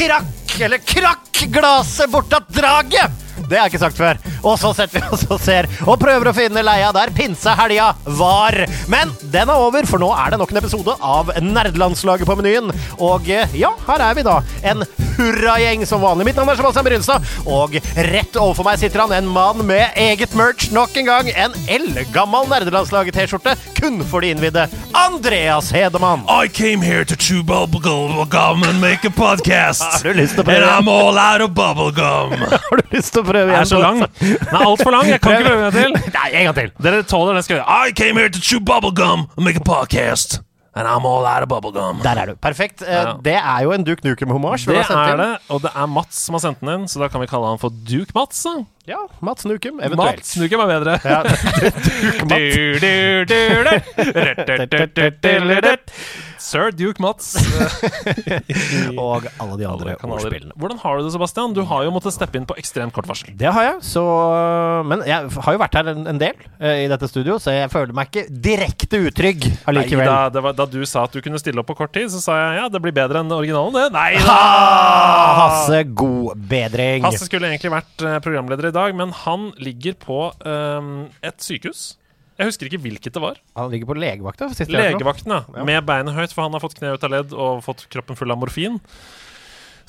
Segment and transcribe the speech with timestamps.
[0.00, 3.19] Krakk, eller krakk glaset bort av draget!
[3.50, 4.20] Det har jeg ikke sagt før.
[4.46, 8.56] Og så setter vi oss og ser og prøver å finne leia der pinsehelga var.
[8.92, 12.70] Men den er over, for nå er det nok en episode av Nerdelandslaget på menyen.
[13.02, 14.38] Og eh, ja, her er vi da.
[14.62, 14.84] En
[15.18, 16.28] hurragjeng som vanlig.
[16.30, 17.74] Mitt navn er Sebastian Brynstad, og
[18.10, 21.30] rett overfor meg sitter han en mann med eget merch nok en gang.
[21.34, 24.66] En eldgammel Nerdelandslaget-T-skjorte kun for de innvidde.
[24.96, 26.24] Andreas Hedemann.
[26.28, 29.82] I came here to chew bubblegum and make a podcast.
[30.00, 30.64] Har du lyst til å And?
[30.70, 32.36] I'm all out of bubblegum.
[32.70, 33.60] Har du lyst til å prøve Den igjen?
[33.60, 33.98] er så lang.
[34.20, 35.06] Den er altfor lang.
[35.08, 36.12] Jeg kan ikke prøve en gang til.
[36.18, 36.70] Nei, en gang til.
[36.82, 37.44] Dere tåler det.
[37.44, 40.40] Skal I came here to chew bubblegum and make a podcast.
[40.74, 41.98] And I'm all out of bubblegum.
[42.04, 42.34] Der er du.
[42.38, 42.82] Perfekt.
[42.82, 43.14] Eh, Ja.
[43.24, 44.66] Det er jo en Duke Nukem-homasj.
[44.70, 47.20] Det er det, og det er Mats som har sendt den inn, så da kan
[47.20, 48.42] vi kalle han for Duke Mats.
[48.46, 48.52] da.
[48.88, 50.16] Ja, Mats Nukem, eventuelt.
[50.16, 50.94] Mats Nukem er bedre.
[51.04, 51.20] Ja,
[56.40, 57.34] Sir Duke Mats.
[58.96, 60.54] Og alle de andre ordspillene.
[60.56, 61.52] Hvordan har du det, Sebastian?
[61.54, 63.34] Du har jo måttet steppe inn på ekstremt kort varsel.
[63.38, 64.04] Det har jeg, så
[64.88, 67.68] Men jeg har jo vært her en, en del eh, i dette studio, så jeg
[67.72, 70.06] føler meg ikke direkte utrygg allikevel.
[70.06, 72.08] Nei, da, det var, da du sa at du kunne stille opp på kort tid,
[72.12, 73.86] så sa jeg ja, det blir bedre enn originalen, det.
[73.94, 74.38] Nei da!
[74.40, 77.04] Ah, Hasse, god bedring.
[77.04, 80.92] Hasse skulle egentlig vært eh, programleder i dag, men han ligger på um,
[81.26, 81.94] et sykehus.
[82.40, 83.40] Jeg husker ikke hvilket det var.
[83.58, 84.48] Han ligger på legevakta.
[84.72, 85.42] Legevakten, ja.
[85.58, 85.64] Ja.
[85.68, 88.32] Med beinet høyt, for han har fått kne ut av ledd og fått kroppen full
[88.32, 88.78] av morfin.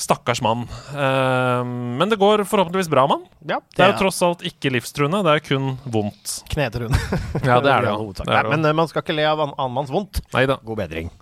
[0.02, 0.66] Stakkars mann.
[0.92, 3.24] Uh, men det går forhåpentligvis bra med.
[3.48, 6.42] Ja, Det er jo tross alt ikke livstruende, det er kun vondt.
[6.52, 6.98] Knetrund.
[7.46, 7.94] Ja, det er det.
[8.20, 10.20] Det er det Nei, Men eh, man skal ikke le av an annen manns vondt.
[10.36, 10.60] Neida.
[10.66, 11.14] God bedring.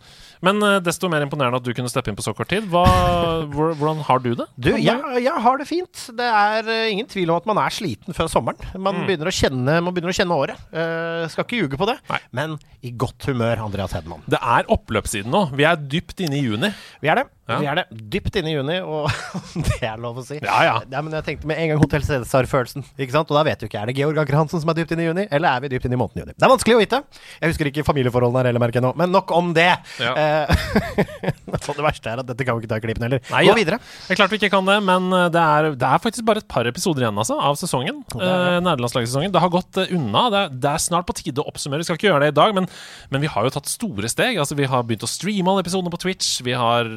[0.45, 2.67] Men eh, desto mer imponerende at du kunne steppe inn på så kort tid.
[2.71, 2.85] Hva,
[3.79, 4.47] hvordan har du det?
[4.55, 6.05] Du, jeg, jeg har det fint.
[6.15, 8.61] Det er eh, ingen tvil om at man er sliten før sommeren.
[8.79, 10.67] Man, begynner, å kjenne, man begynner å kjenne året.
[10.71, 11.97] Uh, skal ikke ljuge på det.
[12.11, 12.21] Nei.
[12.35, 12.55] Men
[12.85, 14.23] i godt humør, Andreas Hedman.
[14.29, 15.49] Det er oppløpssiden nå.
[15.57, 16.71] Vi er dypt inne i juni.
[17.03, 17.27] Vi er det.
[17.49, 17.59] Ja.
[17.59, 17.85] Vi er det.
[18.13, 19.09] Dypt inne i juni, og
[19.67, 20.39] det er lov å si.
[20.43, 21.01] Ja, ja.
[21.01, 22.85] men jeg tenkte med en gang Hotell Cæsar-følelsen.
[22.97, 23.31] Ikke sant?
[23.33, 23.81] Og da vet du ikke.
[23.81, 25.89] Er det Georg Anker Hansen som er dypt inne i juni, eller er vi dypt
[25.89, 26.37] inne i måneden juni?
[26.37, 27.01] Det er vanskelig å vite.
[27.39, 28.93] Jeg husker ikke familieforholdene her heller, merker jeg nå.
[28.99, 29.71] Men nok om det.
[30.01, 30.13] Ja.
[30.13, 30.53] Eh,
[31.79, 33.23] det verste er at dette kan vi ikke ta i klippen heller.
[33.31, 33.57] Nei, Gå ja.
[33.57, 33.79] videre.
[33.81, 36.43] Det er klart vi ikke kan det, men eh, det er, det er faktisk bare
[36.43, 38.03] et par episoder igjen altså, av sesongen.
[38.15, 39.33] Eh, Nederlandslagssesongen.
[39.33, 40.25] Det har gått eh, unna.
[40.33, 41.83] Det er, det er snart på tide å oppsummere.
[41.83, 42.69] Vi skal ikke gjøre det i dag, men,
[43.13, 44.39] men vi har jo tatt store steg.
[44.41, 46.31] Altså, vi har begynt å streame alle episodene på Twitch.
[46.45, 46.89] Vi har,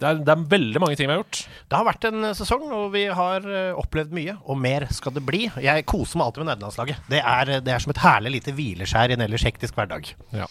[0.00, 1.42] det, er, det er veldig mange ting vi har gjort.
[1.70, 4.36] Det har vært en eh, sesong, og vi har eh, opplevd mye.
[4.50, 5.44] Og mer skal det bli.
[5.60, 7.04] Jeg koser meg alltid med nederlandslaget.
[7.10, 10.12] Det er, det er som et herlig lite hvileskjær i en ellers hektisk hverdag.
[10.36, 10.48] Ja.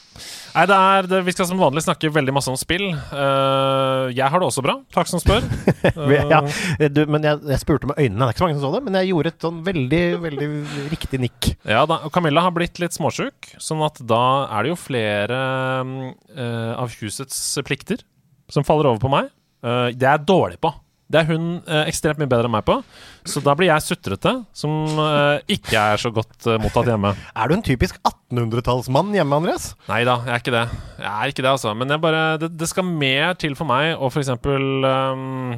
[0.56, 2.88] Nei, det er, vi skal som vanlig snakke veldig masse om spill.
[3.12, 4.78] Uh, jeg har det også bra.
[4.94, 5.46] Takk som spør.
[6.32, 6.42] ja,
[6.90, 8.84] du, men jeg, jeg spurte med øynene, det er ikke så mange som så det,
[8.86, 10.50] men jeg gjorde et sånn veldig, veldig
[10.94, 11.52] riktig nikk.
[11.68, 15.42] Ja da, og Camilla har blitt litt småsjuk, sånn at da er det jo flere
[16.36, 18.04] eh, av husets plikter
[18.50, 19.30] som faller over på meg.
[19.64, 20.72] Eh, det er jeg dårlig på.
[21.10, 22.76] Det er hun uh, ekstremt mye bedre enn meg på.
[23.26, 27.16] Så da blir jeg sutrete, som uh, ikke er så godt mottatt hjemme.
[27.34, 29.72] Er du en typisk 1800-tallsmann hjemme, Andreas?
[29.90, 30.62] Nei da, jeg er ikke det.
[31.00, 31.74] Jeg er ikke det, altså.
[31.82, 35.58] Men bare, det, det skal mer til for meg å for eksempel ehm,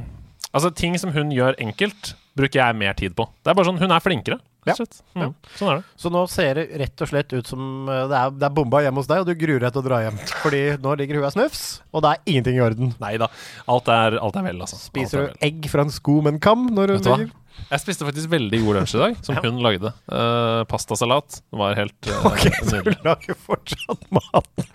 [0.52, 3.26] Altså, ting som hun gjør enkelt, bruker jeg mer tid på.
[3.44, 4.38] Det er bare sånn, Hun er flinkere,
[4.68, 4.76] Ja.
[4.78, 5.22] Mm.
[5.24, 5.86] Mm, Sånn er det.
[5.98, 8.82] Så nå ser det rett og slett ut som eh, det er, det er bomba
[8.86, 10.20] hjemme hos deg, og du gruer deg til å dra hjem.
[10.44, 12.94] Fordi nå ligger huet snufs, og det er ingenting i orden.
[13.02, 13.28] Nei da.
[13.74, 14.78] Alt er, alt er vel, altså.
[14.84, 17.32] Spiser er du egg fra en sko med en kam når hun ligger?
[17.72, 19.42] Jeg spiste faktisk veldig god lunsj i dag, som Ja.
[19.50, 19.92] hun lagde.
[20.08, 21.42] Uh, pastasalat.
[21.52, 24.68] Det var helt uh, Ok, så hun lager fortsatt mat.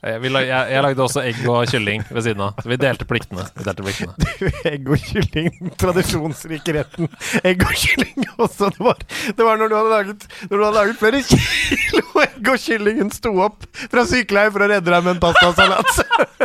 [0.00, 2.60] Jeg, lag- jeg, jeg lagde også egg og kylling ved siden av.
[2.62, 3.44] Så vi delte pliktene.
[3.58, 4.30] Vi delte pliktene.
[4.70, 7.10] Egg og kylling, tradisjonsrike retten.
[7.44, 8.70] Egg og kylling også.
[8.72, 9.02] Det var,
[9.36, 13.12] det var når, du hadde laget, når du hadde laget flere kilo egg og kyllingen
[13.12, 15.92] sto opp fra sykeleie for å redde deg med en pastasalat.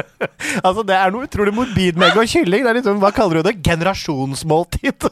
[0.65, 2.65] altså, det er noe utrolig morbid med egg og kylling.
[2.65, 3.55] Det er liksom, hva kaller du det?
[3.65, 5.07] Generasjonsmåltid.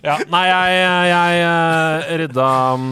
[0.00, 0.76] Ja, nei, jeg,
[1.10, 2.84] jeg, jeg rydda um,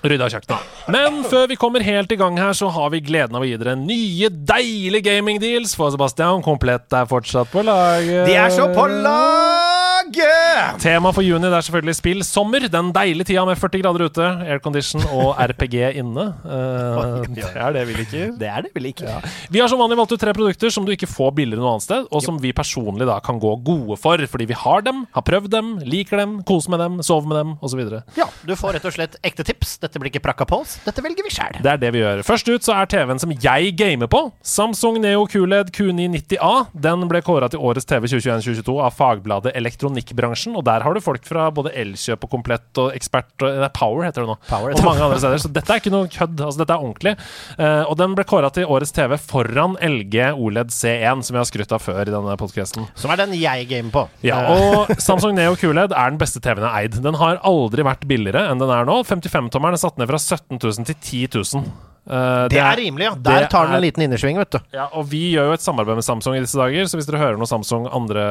[0.00, 0.76] Rydda kjøkkenet.
[0.88, 3.58] Men før vi kommer helt i gang her, så har vi gleden av å gi
[3.60, 5.76] dere nye, deilige gamingdeals.
[5.76, 8.06] For Sebastian, komplett er fortsatt på lag.
[8.26, 9.69] De er så på lag!
[10.10, 10.78] Jaggu!
[10.82, 12.64] Tema for juni det er selvfølgelig spill sommer.
[12.70, 16.24] Den deilige tida med 40 grader ute, aircondition og RPG inne.
[16.42, 18.32] Uh, det er det vi liker.
[18.40, 19.12] Det er det vel ikke.
[19.52, 21.84] Vi har som vanlig valgt ut tre produkter som du ikke får billigere noe annet
[21.84, 25.24] sted, og som vi personlig da kan gå gode for, fordi vi har dem, har
[25.26, 27.82] prøvd dem, liker dem, koser med dem, sover med dem, osv.
[28.18, 29.76] Ja, du får rett og slett ekte tips.
[29.82, 31.60] Dette blir ikke prakka på oss, dette velger vi sjæl.
[31.60, 32.24] Det er det vi gjør.
[32.26, 34.24] Først ut så er TV-en som jeg gamer på.
[34.46, 36.52] Samsung Neo QLED Q990A.
[36.88, 39.54] Den ble kåra til årets TV 2021-2022 av fagbladet
[40.00, 40.56] Elektronikkbransjen.
[40.56, 44.04] Og der har du folk fra både Elkjøp og Komplett og Ekspert og Nei, Power
[44.06, 44.36] heter det nå.
[44.48, 45.38] Power, og mange andre steder.
[45.42, 46.40] Så dette er ikke noe kødd.
[46.40, 47.14] Altså, dette er ordentlig.
[47.58, 51.50] Eh, og den ble kåra til årets TV foran LG OLED C1, som jeg har
[51.50, 52.88] skrytt av før i denne podkasten.
[52.98, 54.06] Som er den jeg gamer på.
[54.26, 56.96] Ja, Eh, og Samsung Neo QLED er den beste TV-en jeg har eid.
[57.04, 59.00] Den har aldri vært billigere enn den er nå.
[59.04, 61.89] 55-tommeren er satt ned fra 17 000 til 10 000.
[62.10, 63.12] Eh, det er rimelig, ja.
[63.22, 64.58] Der tar den en liten innersving, vet du.
[64.74, 67.20] ja, og vi gjør jo et samarbeid med Samsung i disse dager, så hvis dere
[67.22, 68.24] hører noe Samsung andre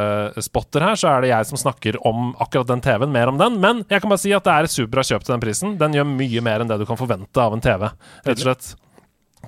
[0.44, 3.56] spotter her, så er det jeg som snakker om akkurat den TV-en, mer om den.
[3.64, 5.78] Men jeg kan bare si at det er et superbra kjøp til den prisen.
[5.80, 7.88] Den gjør mye mer enn det du kan forvente av en TV,
[8.28, 8.74] rett og slett.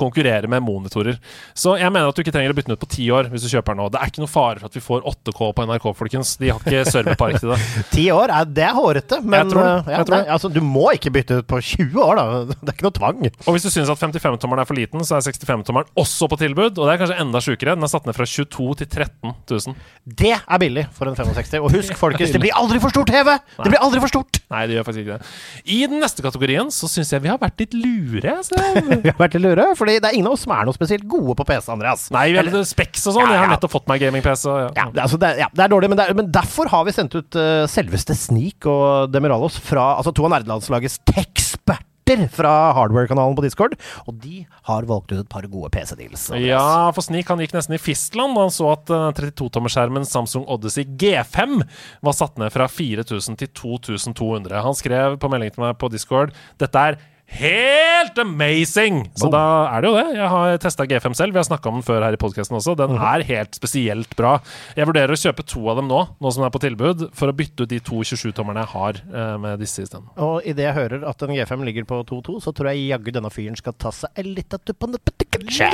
[0.01, 1.19] Konkurrere med monitorer.
[1.57, 3.45] Så jeg mener at du ikke trenger å bytte den ut på ti år hvis
[3.45, 3.87] du kjøper den nå.
[3.93, 6.33] Det er ikke noe fare for at vi får 8K på NRK, folkens.
[6.41, 7.59] De har ikke serverpark til det.
[7.95, 9.71] Ti år, er, det er hårete, men Jeg tror det.
[9.71, 12.25] eh, ja, Jeg tror nei, altså, du må ikke bytte ut på 20 år, da.
[12.61, 13.21] Det er ikke noe tvang.
[13.45, 16.71] Og hvis du syns at 55-tommeren er for liten, så er 65-tommeren også på tilbud.
[16.79, 17.75] Og det er kanskje enda sjukere.
[17.77, 19.77] Den er satt ned fra 22 til 13 000.
[20.23, 21.59] Det er billig for en 65.
[21.61, 23.35] Og husk, folkens, det blir aldri for stort TV!
[23.61, 24.41] Det blir aldri for stort!
[24.51, 25.29] Nei, det gjør faktisk ikke det.
[25.75, 28.33] I den neste kategorien så syns jeg vi har vært litt lure.
[28.43, 28.57] Så.
[28.57, 31.05] Vi har vært litt lure, fordi det er ingen av oss som er noe spesielt
[31.09, 32.07] gode på PC, Andreas.
[32.13, 33.27] Nei, vi har litt Specs og sånn.
[33.27, 34.47] Ja, Jeg har nettopp fått meg gaming-PC.
[34.47, 34.71] Ja.
[34.77, 37.17] Ja, det, altså, det, ja, det er dårlig, men, er, men derfor har vi sendt
[37.17, 41.91] ut uh, selveste Sneak og Demiralos fra altså, to av nerdelandslagets tech-eksperter
[42.33, 43.77] fra Hardware-kanalen på Discord.
[44.09, 46.29] Og de har valgt ut et par gode PC-deals.
[46.43, 50.43] Ja, for Sneak han gikk nesten i fistland da han så at eh, 32-tommerskjermen Samsung
[50.51, 51.61] Odyssey G5
[52.03, 54.59] var satt ned fra 4000 til 2200.
[54.65, 56.99] Han skrev på melding til meg på Discord dette er
[57.39, 59.03] helt amazing!
[59.17, 59.41] Så da
[59.71, 60.05] er det jo det.
[60.17, 61.35] Jeg har testa G5 selv.
[61.35, 62.75] Vi har snakka om den før her i podkasten også.
[62.79, 64.35] Den er helt spesielt bra.
[64.77, 67.31] Jeg vurderer å kjøpe to av dem nå, nå som den er på tilbud, for
[67.31, 70.09] å bytte ut de to 27-tommerne jeg har eh, med disse isteden.
[70.21, 73.33] Og idet jeg hører at en G5 ligger på 2-2, så tror jeg jaggu denne
[73.33, 74.91] fyren skal ta seg en liten tur på
[75.49, 75.69] ja!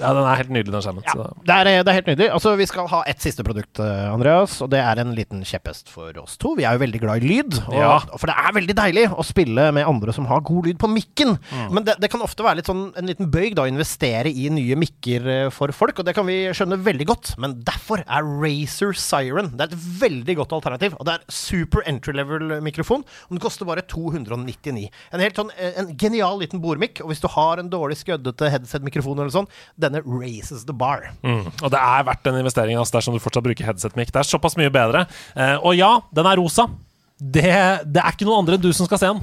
[0.00, 1.04] Ja, den er helt nydelig, den skjermen.
[1.06, 2.28] Ja, Det er, det er helt nydelig.
[2.32, 5.90] Altså, vi skal ha ett siste produkt, eh, Andreas, og det er en liten kjepphest
[5.92, 6.54] for oss to.
[6.58, 7.98] Vi er jo veldig glad i lyd, og, Ja.
[8.16, 11.34] for det er veldig deilig å spille med andre som har god lyd på mikken.
[11.50, 11.66] Mm.
[11.74, 14.48] Men det, det kan ofte være litt sånn, en liten bøyg da, å investere i
[14.52, 17.34] nye mikker eh, for folk, og det kan vi skjønne veldig godt.
[17.42, 20.96] Men derfor er Razer Siren det er et veldig godt alternativ.
[20.98, 24.86] Og det er super entry level-mikrofon, og den koster bare 299.
[25.14, 28.50] En helt sånn, eh, en genial liten bordmikk, og hvis du har en dårlig skøddete
[28.54, 29.50] headset-mikrofon eller sånn,
[29.80, 31.10] denne raises the bar.
[31.24, 31.46] Mm.
[31.62, 34.12] Og det er verdt den investering altså, dersom du fortsatt bruker headset-mikk.
[34.14, 35.06] Det er såpass mye bedre.
[35.34, 36.68] Eh, og ja, den er rosa.
[37.14, 37.50] Det,
[37.94, 39.20] det er ikke noen andre enn du som skal se den.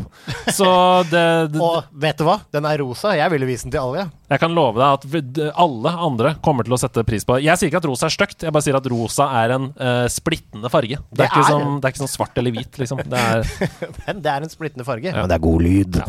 [0.55, 0.67] Så
[1.11, 2.37] det, det, Og vet du hva?
[2.55, 3.11] Den er rosa.
[3.19, 4.05] Jeg ville vise den til alle.
[4.05, 4.11] jeg.
[4.31, 7.45] jeg kan love deg at alle andre kommer til å sette pris på det.
[7.49, 10.05] Jeg sier ikke at rosa er stygt, jeg bare sier at rosa er en uh,
[10.11, 11.01] splittende farge.
[11.03, 13.03] Det Det er, ikke er sånn, det er ikke sånn svart eller hvit, liksom.
[13.11, 13.43] Det er,
[14.05, 15.11] Men det er en splittende farge.
[15.11, 16.01] Men det er god lyd.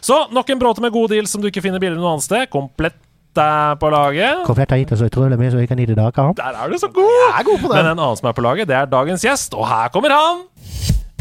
[0.00, 2.48] så nok en bråte med gode deals som du ikke finner billigere noe annet sted.
[2.52, 2.96] Komplett
[3.36, 4.46] på laget.
[4.48, 6.28] Komplett har gitt oss utrolig mye, så vi kan gi det dere.
[6.40, 7.16] Der er du så god!
[7.20, 7.76] Jeg er god på det.
[7.76, 10.46] Men en annen som er på laget, det er dagens gjest, og her kommer han.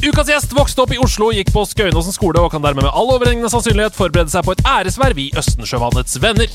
[0.04, 3.14] Ukas gjest vokste opp i Oslo, gikk på Skøyenåsen skole og kan dermed med all
[3.16, 6.52] overhengende sannsynlighet forberede seg på et æresverv i Østensjøvannets Venner.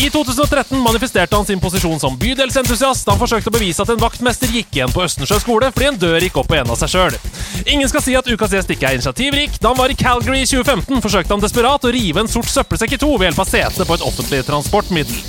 [0.00, 4.48] I 2013 manifesterte han sin posisjon som bydelsentusiast han forsøkte å bevise at en vaktmester
[4.54, 7.18] gikk igjen på Østensjø skole fordi en dør gikk opp på en av seg sjøl.
[7.66, 9.58] Ingen skal si at ukas gjest ikke er initiativrik.
[9.60, 12.96] Da han var i Calgary i 2015, forsøkte han desperat å rive en sort søppelsekk
[12.96, 15.20] i to ved hjelp av setet på et offentlig transportmiddel.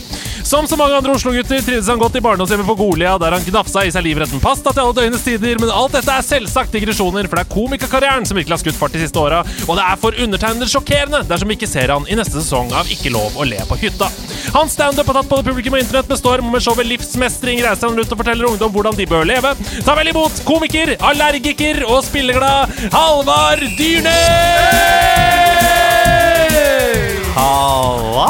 [0.43, 3.83] Som så mange andre Oslo-gutter trivdes han godt i barndomshjemmet på Golia, der han gnafsa
[3.85, 7.39] i seg livretten pasta til alle døgnets tider, men alt dette er selvsagt digresjoner, for
[7.39, 10.17] det er komikerkarrieren som virkelig har skutt fart de siste åra, og det er for
[10.25, 13.61] undertegnede sjokkerende dersom vi ikke ser han i neste sesong av Ikke lov å le
[13.69, 14.09] på hytta.
[14.51, 17.87] Hans standup har tatt både publikum og internett med storm, og med showet Livsmestring reiser
[17.87, 19.55] han rundt og forteller ungdom hvordan de bør leve.
[19.85, 25.31] Ta vel imot komiker, allergiker og spilleglad Halvard Dyrnes!
[27.31, 28.29] Halla!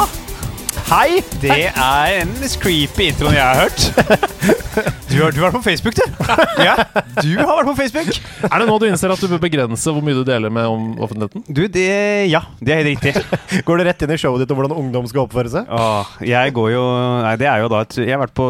[0.92, 1.22] Hei!
[1.42, 4.98] Det er en litt creepy introen jeg har hørt.
[5.12, 6.02] Du har, du har vært på Facebook, du.
[6.66, 6.74] Ja,
[7.20, 8.18] du har vært på Facebook.
[8.48, 10.86] Er det nå du innser at du bør begrense hvor mye du deler med om
[11.04, 11.44] offentligheten?
[11.48, 11.84] Du, det
[12.32, 13.12] Ja, det er helt riktig.
[13.68, 15.68] Går det rett inn i showet ditt om hvordan ungdom skal oppføre seg?
[15.68, 16.82] Åh, jeg går jo
[17.22, 18.48] Nei, det er jo da et Jeg har vært på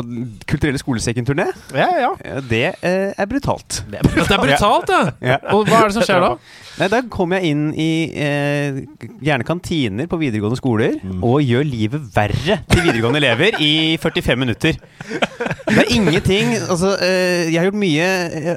[0.48, 1.48] Kulturelle skolesekken-turné.
[1.74, 2.12] Ja, ja.
[2.46, 3.82] Det eh, er brutalt.
[3.90, 4.06] Det er
[4.44, 5.02] brutalt, det!
[5.32, 5.40] Ja.
[5.54, 6.34] Og hva er det som skjer da?
[6.78, 8.82] Nei, Da kom jeg inn i eh,
[9.24, 14.78] gjerne kantiner på videregående skoler og gjør livet verre til videregående elever i 45 minutter.
[15.68, 18.08] Det er ingenting altså, eh, Jeg har gjort mye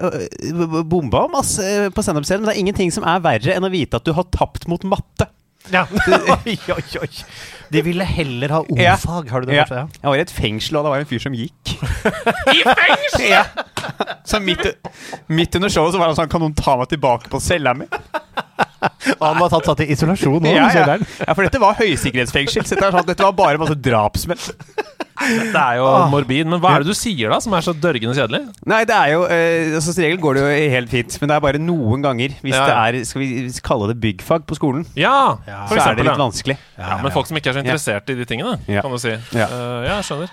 [0.02, 1.56] uh, bomba om ass,
[1.96, 4.28] på standup-serien, men det er ingenting som er verre enn å vite at du har
[4.36, 5.30] tapt mot matte.
[5.74, 5.86] Ja.
[6.46, 7.10] oi, oi, oi.
[7.74, 8.94] De ville heller ha Ja.
[8.94, 9.56] ordfag, har du det?
[9.58, 9.66] Ja.
[9.66, 9.82] kanskje?
[9.82, 10.02] Ja.
[10.04, 11.76] Jeg var i et fengsel, og det var en fyr som gikk.
[12.58, 13.26] I fengsel?!
[13.32, 13.46] Ja.
[14.26, 14.66] Så midt,
[15.30, 17.86] midt under showet så var han sånn Kan noen ta meg tilbake på cella mi?
[19.20, 20.52] Og han var tatt, satt i isolasjon nå.
[20.56, 20.98] Ja, ja.
[20.98, 22.66] ja, for dette var høysikkerhetsfengsel.
[22.66, 24.42] Dette, var sånn, dette var bare masse drapsmenn.
[25.16, 26.48] Det er jo morbid.
[26.52, 28.42] Men hva er det du sier da, som er så dørgende kjedelig?
[28.68, 31.38] Nei, det er jo eh, altså, Som regel går det jo helt fint, men det
[31.38, 32.36] er bare noen ganger.
[32.44, 32.66] Hvis Ja.
[32.68, 33.30] det er Skal vi
[33.64, 35.62] kalle det byggfag på skolen, Ja, Ja.
[35.70, 36.20] for så er det litt Ja.
[36.20, 36.58] vanskelig.
[36.78, 38.82] Ja, men folk som ikke er så interessert i de tingene, Ja.
[38.84, 39.16] kan du si.
[39.32, 39.48] Ja.
[39.48, 40.30] uh, ja, jeg skjønner.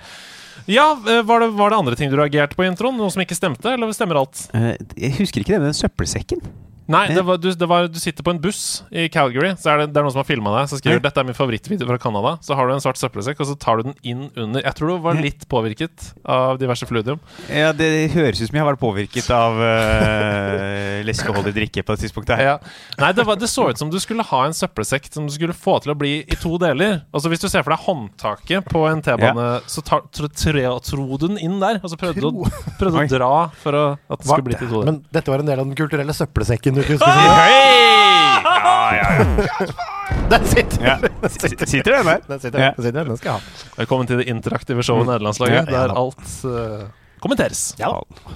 [0.66, 2.96] Ja, eh, var det, var det andre ting du reagerte på i introen?
[2.98, 4.48] Noe som ikke stemte, eller stemmer alt?
[4.54, 6.42] Eh, jeg husker ikke det med den søppelsekken.
[6.90, 9.82] Nei, det var, du, det var, du sitter på en buss i Calgary, så er
[9.82, 10.70] det, det er noen som har filma deg.
[10.72, 11.04] Så skriver Ja.
[11.06, 12.32] dette er min favorittvideo fra Canada.
[12.42, 14.88] Så har du en svart søppelsekk, og så tar du den inn under Jeg tror
[14.90, 17.20] du var litt påvirket av diverse fluidium.
[17.48, 22.04] Ja, Det høres ut som jeg har vært påvirket av uh, leskeholdig drikke på det
[22.06, 22.36] tidspunktet.
[22.36, 22.56] her Ja.
[22.98, 25.54] Nei, det, var, det så ut som du skulle ha en søppelsekk som du skulle
[25.56, 27.02] få til å bli i to deler.
[27.14, 31.06] Altså Hvis du ser for deg håndtaket på en T-bane, så tar, tro, tre, tro
[31.16, 31.80] du den inn der.
[31.82, 34.68] Og så prøvde du å, prøvde å dra for å, at det skulle bli til
[34.68, 34.90] to deler.
[34.92, 37.26] Men dette var en del av den kulturelle søppelsekken du ikke skulle si.
[37.26, 39.66] Ja, ja, ja.
[40.32, 40.96] Den sitter ja.
[41.28, 42.20] Sitter den der?
[42.28, 42.72] Den sitter, Ja.
[42.76, 43.68] den sitter, den skal jeg ha.
[43.82, 45.86] Velkommen til det interaktive showet Nederlandslaget, Ja, ja.
[45.86, 46.86] der alt uh,
[47.22, 47.60] kommenteres.
[47.78, 47.90] Ja.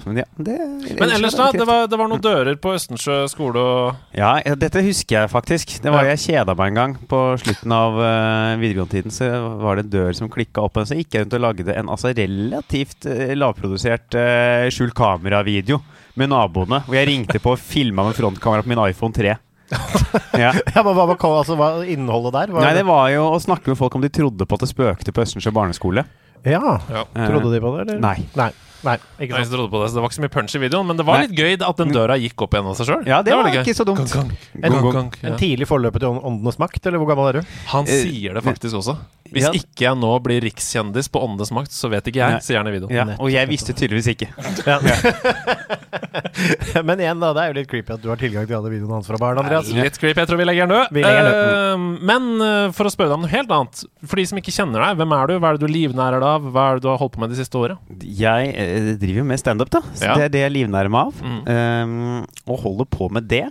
[0.05, 0.57] Men, ja, det,
[0.99, 1.49] Men ellers, da?
[1.51, 5.31] Det var, det var noen dører på Østensjø skole og Ja, ja, dette husker jeg
[5.33, 5.77] faktisk.
[5.83, 6.95] Det var Jeg kjeda meg en gang.
[7.09, 9.31] På slutten av uh, videregående-tiden så
[9.63, 10.77] var det en dør som klikka opp.
[10.77, 15.81] Og Så gikk jeg rundt og lagde en altså, relativt uh, lavprodusert uh, skjult kamera-video
[16.19, 16.81] med naboene.
[16.87, 19.35] Hvor jeg ringte på og filma med frontkamera på min iPhone 3.
[20.43, 20.53] ja.
[20.53, 22.53] Ja, men hva var altså, hva innholdet der?
[22.55, 24.71] Var Nei, det var jo å snakke med folk om de trodde på at det
[24.71, 26.05] spøkte på Østensjø barneskole.
[26.47, 26.77] Ja.
[26.87, 27.03] ja.
[27.17, 27.99] Trodde de på det, eller?
[27.99, 28.15] Nei.
[28.37, 28.51] Nei,
[28.85, 29.41] Nei ikke Nei, sant.
[29.41, 31.05] jeg trodde på det, så det var ikke så mye punch i videoen, men det
[31.07, 31.25] var Nei.
[31.27, 33.03] litt gøy at den døra gikk opp igjen av seg sjøl.
[33.09, 34.13] Ja, det, var, ikke så dumt.
[34.13, 34.31] Gang,
[34.61, 37.55] En, gang, gang, en tidlig forløper til Åndenes makt, eller hvor gammel er du?
[37.73, 38.95] Han Eh, sier det faktisk også.
[39.33, 39.53] Hvis ja.
[39.57, 42.45] ikke jeg nå blir rikskjendis på Åndenes makt, så vet ikke jeg, Nei.
[42.45, 42.89] sier video.
[42.93, 44.29] Ja, og jeg visste tydeligvis ikke.
[44.67, 44.77] Ja.
[46.87, 47.31] Men igjen, da.
[47.33, 49.39] Det er jo litt creepy at du har tilgang til alle videoene hans fra barn,
[49.41, 49.69] Andreas.
[49.73, 50.21] Litt creepy.
[50.21, 50.95] Jeg tror vi legger den død.
[50.95, 53.83] Vi legger den Eh, men eh, for å spørre deg om noe helt annet.
[54.03, 55.37] For de som ikke kjenner deg, hvem er du?
[55.37, 56.49] Hva er det du livnærer deg av?
[56.53, 57.95] Hva er det du har holdt på med de siste året?
[58.03, 59.83] Jeg eh, driver jo med standup, da.
[59.93, 60.17] Så Ja.
[60.17, 61.23] Det er det jeg livnærer meg av.
[61.23, 61.39] Mm.
[61.47, 63.47] Um, og holder på med det.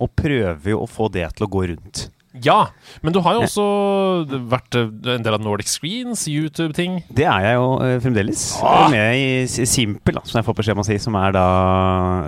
[0.00, 2.06] Og prøver jo å få det til å gå rundt.
[2.38, 2.68] Ja,
[3.02, 3.64] men du har jo også
[4.52, 7.00] vært eh, en del av Nordic Screens, YouTube-ting.
[7.10, 8.44] Det er jeg jo uh, fremdeles.
[8.62, 8.84] Ah!
[8.92, 11.46] Med i Simpel, da, som jeg får beskjed om å si, som er da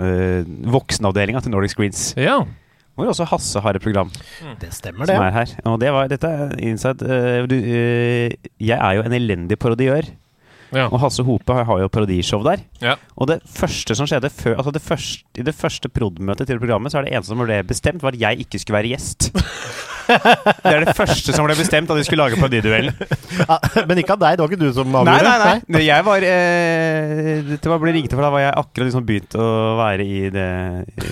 [0.01, 2.09] uh, voksenavdelinga til Nordic Screens.
[2.19, 2.41] Ja.
[2.93, 4.11] Hvor også Hasse har et program
[4.61, 5.15] Det stemmer, det.
[5.15, 5.53] som er her.
[5.71, 10.11] Og det var dette er inside uh, du, uh, Jeg er jo en elendig parodiør.
[10.75, 10.89] ja.
[10.91, 12.61] Og Hasse Hope har, har jo parodishow der.
[12.83, 12.97] Ja.
[13.15, 16.91] Og det første som skjedde før, altså det første, I det første prod.møtet til programmet
[16.91, 19.31] Så er det eneste som ble bestemt, var at jeg ikke skulle være gjest.
[20.07, 22.95] det er det første som ble bestemt, at vi skulle lage parodiduellen.
[23.43, 23.57] Ja,
[23.89, 24.35] men ikke av deg.
[24.37, 25.31] Det var ikke du som Nei, avgjorde.
[25.43, 25.81] nei, nei.
[25.87, 29.47] Jeg var eh, Dette var ble ringte, for da var jeg akkurat liksom begynt å
[29.79, 30.47] være i det,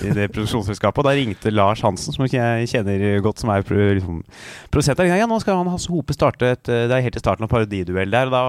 [0.06, 1.02] i det produksjonsselskapet.
[1.02, 4.22] Og da ringte Lars Hansen, som jeg kjenner godt, som er liksom,
[4.72, 5.10] produsent der.
[5.18, 8.12] Ja, nå skal han Hasse Hope starte et Det er helt i starten av parodiduell
[8.14, 8.30] der.
[8.30, 8.42] Og da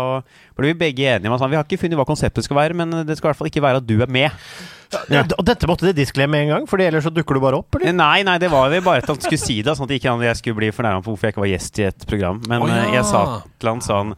[0.58, 3.04] ble vi begge enige om at vi har ikke funnet hva konseptet skal være, men
[3.08, 4.44] det skal i hvert fall ikke være at du er med.
[5.10, 5.24] Ja.
[5.38, 7.80] Og dette måtte de disklemme med en gang, for ellers så dukker du bare opp?
[7.80, 7.96] Eller?
[7.98, 10.40] Nei, nei, det var vel bare at han skulle si det, sånn at ikke jeg
[10.40, 12.42] skulle bli fornærma på hvorfor jeg ikke var gjest i et program.
[12.50, 12.86] Men oh, ja.
[12.86, 13.24] eh, jeg sa
[13.60, 14.16] til han sånn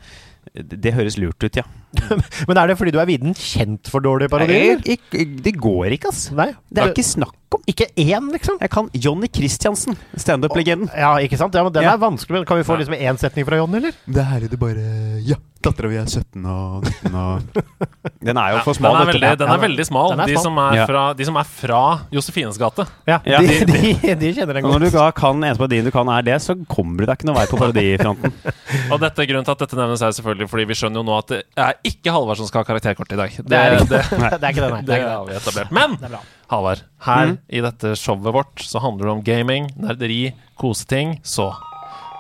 [0.56, 1.64] Det det høres lurt ut, ja.
[2.48, 4.80] Men er det fordi du er viden kjent for dårlige parodier?
[4.84, 6.28] Det går ikke, ass.
[6.36, 6.52] Nei.
[6.70, 7.64] Det er ikke snakk om.
[7.72, 8.60] Ikke én, liksom?
[8.62, 10.92] Jeg kan Johnny Christiansen, standup-legenden.
[10.92, 11.56] Ja, ikke sant?
[11.56, 11.96] Ja, men Den Ja.
[11.96, 12.42] er vanskelig.
[12.42, 13.96] Men kan vi få liksom én setning fra Jonny, eller?
[14.06, 14.86] Det er det bare
[15.24, 17.62] Ja, dattera mi er 17 og 19 og
[18.26, 18.96] Den er jo for Den smal.
[19.02, 20.10] er veldig, den er veldig smal.
[20.16, 21.82] den er De, som er fra, de som er fra
[22.16, 22.86] Josefines gate.
[23.10, 23.42] Ja, Ja.
[23.44, 24.94] De, de, de kjenner den Og når godt.
[24.96, 27.38] du da kan eneste parodien du kan er det, så kommer du deg ikke noe
[27.38, 28.34] vei på parodifronten.
[28.96, 31.34] Og dette grunnen til at dette nevnes, er selvfølgelig fordi vi skjønner jo nå at
[31.36, 33.36] det er ikke Halvard som skal ha karakterkort i dag.
[33.38, 34.82] Det, Det er, det, ikke, det er ikke det, nei.
[34.82, 35.72] det Det er har vi etablert.
[35.76, 36.10] Men det.
[36.10, 36.32] Det er.
[36.56, 37.38] Halvard, her Mm.
[37.50, 40.20] i dette showet vårt så handler det om gaming, nerderi,
[40.62, 41.16] koseting.
[41.26, 41.52] Så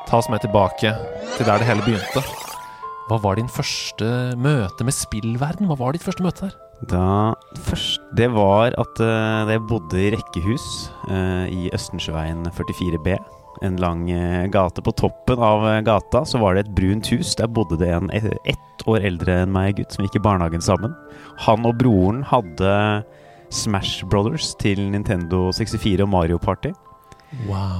[0.09, 0.93] ta oss med tilbake
[1.37, 2.23] til der det hele begynte.
[3.05, 4.07] Hva var din første
[4.41, 5.67] møte med spillverden?
[5.69, 6.55] Hva var ditt første møte der?
[6.89, 7.33] Da
[7.67, 10.65] først Det var at uh, jeg bodde i rekkehus
[11.11, 13.13] uh, i Østensjøveien 44B.
[13.63, 14.81] En lang uh, gate.
[14.81, 17.35] På toppen av gata så var det et brunt hus.
[17.37, 20.97] Der bodde det en ett år eldre enn meg gutt som gikk i barnehagen sammen.
[21.45, 22.73] Han og broren hadde
[23.53, 26.73] Smash Brothers til Nintendo 64 og Mario Party.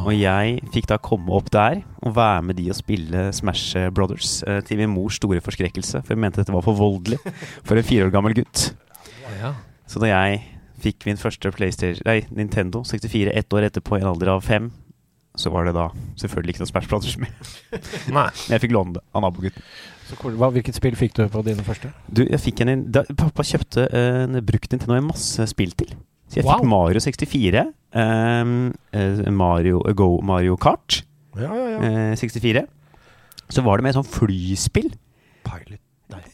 [0.05, 4.43] Og jeg fikk da komme opp der og være med de og spille Smash Brothers.
[4.47, 7.19] eh, til min mors store forskrekkelse, for jeg mente dette var for voldelig
[7.63, 8.73] for en fire år gammel gutt.
[9.39, 9.53] Ja.
[9.87, 10.41] Så da jeg
[10.81, 14.71] fikk min første PlayStation, nei, Nintendo 64 ett år etterpå, i en alder av fem,
[15.35, 15.89] så var det da
[16.21, 17.31] selvfølgelig ikke noe Smash Brothers mer.
[18.17, 18.29] Nei.
[18.31, 19.65] Men jeg fikk låne det av nabogutten.
[20.21, 20.35] Cool.
[20.39, 21.89] Hva, hvilket spill fikk du på dine første?
[22.07, 25.95] Du, jeg fikk en, da, Pappa kjøpte en brukt Nintendo med masse spill til.
[26.35, 26.59] Så jeg Wow.
[26.59, 27.61] fikk Mario 64,
[27.95, 31.01] ehm, eh, Mario, Go Mario Kart
[31.39, 32.11] Ja, ja, ja.
[32.11, 32.65] eh, 64.
[33.49, 34.91] Så var det med sånn flyspill.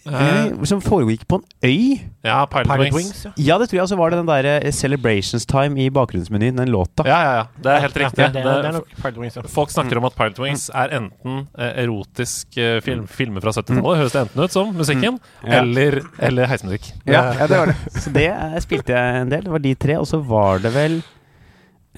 [0.06, 2.00] Eh, som foregikk på en øy.
[2.26, 2.96] Ja, Pilot, Pilot Wings.
[2.96, 3.32] Wings, ja.
[3.38, 3.84] Ja, det tror jeg.
[3.86, 7.06] Og så var det den derre eh, Celebrations Time i bakgrunnsmenyen, den låta.
[7.08, 7.46] Ja, ja, ja.
[7.64, 8.18] Det er helt Ja, riktig.
[8.26, 9.42] det, det, Det- er nok Pilot Wings, ja.
[9.48, 14.22] Folk snakker om at Pilot Wings er enten erotisk film, filmer fra 70-tallet, høres det
[14.26, 15.60] enten ut som musikken, Ja.
[15.62, 16.92] eller, eller heismusikk.
[17.06, 17.78] Ja, ja, det var det.
[18.02, 18.30] Så det
[18.64, 19.44] spilte jeg en del.
[19.44, 19.98] Det var de tre.
[20.00, 21.02] Og så var det vel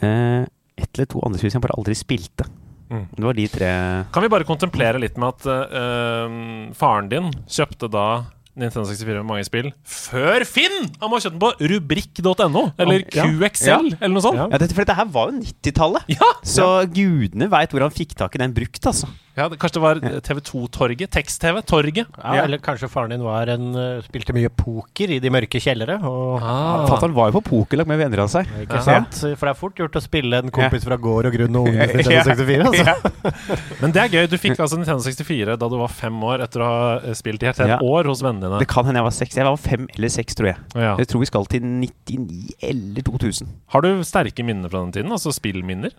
[0.01, 0.43] eh,
[0.77, 2.47] ett eller to andre spill som jeg bare aldri spilte.
[2.93, 3.07] Mm.
[3.17, 3.69] Det var de tre
[4.13, 8.05] Kan vi bare kontemplere litt med at uh, faren din kjøpte da
[8.53, 10.75] Nintendo 64 med mange spill før Finn!
[11.01, 13.25] Han må ha kjøpt den på rubrikk.no, eller Ja.
[13.25, 14.37] QXL, eller noe sånt.
[14.37, 14.45] Ja.
[14.51, 16.11] Ja, dette, for dette her var jo 90-tallet.
[16.13, 16.29] Ja!
[16.45, 19.09] Så gudene veit hvor han fikk tak i den brukt, altså.
[19.35, 21.09] Ja, det, Kanskje det var TV2-torget?
[21.09, 21.61] Tekst-TV?
[21.65, 22.05] Torget?
[22.21, 22.43] Ja, Ja.
[22.43, 25.95] Eller kanskje faren din var en, uh, spilte mye poker i de mørke kjellere.
[26.05, 26.85] Og, Ah.
[26.85, 28.45] Fatter'n var jo på pokerlag med venner av seg.
[28.61, 28.81] Ikke Ja.
[28.81, 29.13] sant?
[29.37, 31.87] For det er fort gjort å spille en kompis fra gård og grunn og unge
[32.13, 32.21] Ja.
[32.23, 32.61] 64.
[32.61, 32.85] Altså.
[32.85, 32.95] Ja.
[33.81, 34.27] Men det er gøy.
[34.29, 37.41] Du fikk altså Nintendo 64 da du var fem år etter å ha eh, spilt
[37.41, 37.79] i helt et Ja.
[37.81, 38.59] år hos vennene dine.
[38.59, 39.35] Det kan hende jeg var seks.
[39.35, 40.57] Jeg var fem eller seks, tror jeg.
[40.75, 40.95] Ja.
[40.97, 43.47] Jeg tror vi skal til 99 eller 2000.
[43.73, 45.11] Har du sterke minner fra den tiden?
[45.11, 45.89] Altså spillminner?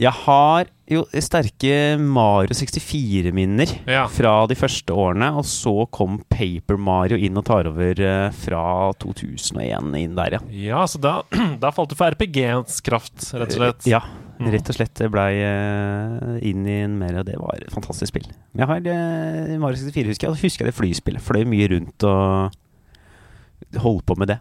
[0.00, 4.06] Jeg har jo sterke Mario 64-minner Ja.
[4.10, 8.62] fra de første årene, og så kom Paper Mario inn og tar over eh, fra
[9.04, 10.40] 2001 inn der, ja.
[10.50, 11.18] Ja, så da,
[11.62, 13.88] da falt du for RPG-ens kraft, rett og slett.
[13.92, 14.02] Ja,
[14.42, 14.48] Mm.
[14.50, 14.98] rett og slett.
[15.12, 18.24] Blei eh, inn i en mer, og det var et fantastisk spill.
[18.58, 21.22] Jeg har eh, Mario 64, husker jeg, og husker jeg det flyspillet.
[21.22, 24.38] Fløy mye rundt og holdt på med det.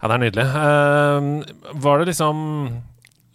[0.00, 0.46] Ja, det er nydelig.
[0.48, 2.40] Uh, var det liksom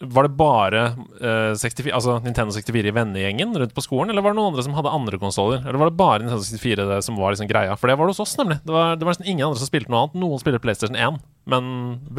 [0.01, 0.83] Var det bare
[1.21, 4.65] uh, 64, altså Nintendo 64 i vennegjengen rundt på skolen, eller var det noen andre
[4.65, 5.61] som hadde andre konsoller?
[5.61, 7.75] Eller var det bare Nintendo 64 det som var liksom greia?
[7.77, 8.57] For det var det hos oss, nemlig.
[8.65, 10.17] Det var, det var nesten ingen andre som spilte noe annet.
[10.23, 11.21] Noen spiller PlayStation 1,
[11.53, 11.71] men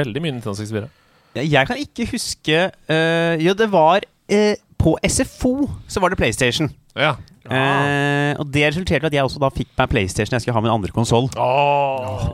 [0.03, 0.87] veldig mye Nintendo 64.
[1.43, 5.55] Jeg kan ikke huske uh, Jo, det var uh, På SFO
[5.89, 6.69] så var det PlayStation.
[6.93, 7.17] Ja.
[7.51, 10.37] Eh, og det resulterte i at jeg også da fikk meg PlayStation.
[10.37, 11.27] Jeg skulle ha min andre konsoll.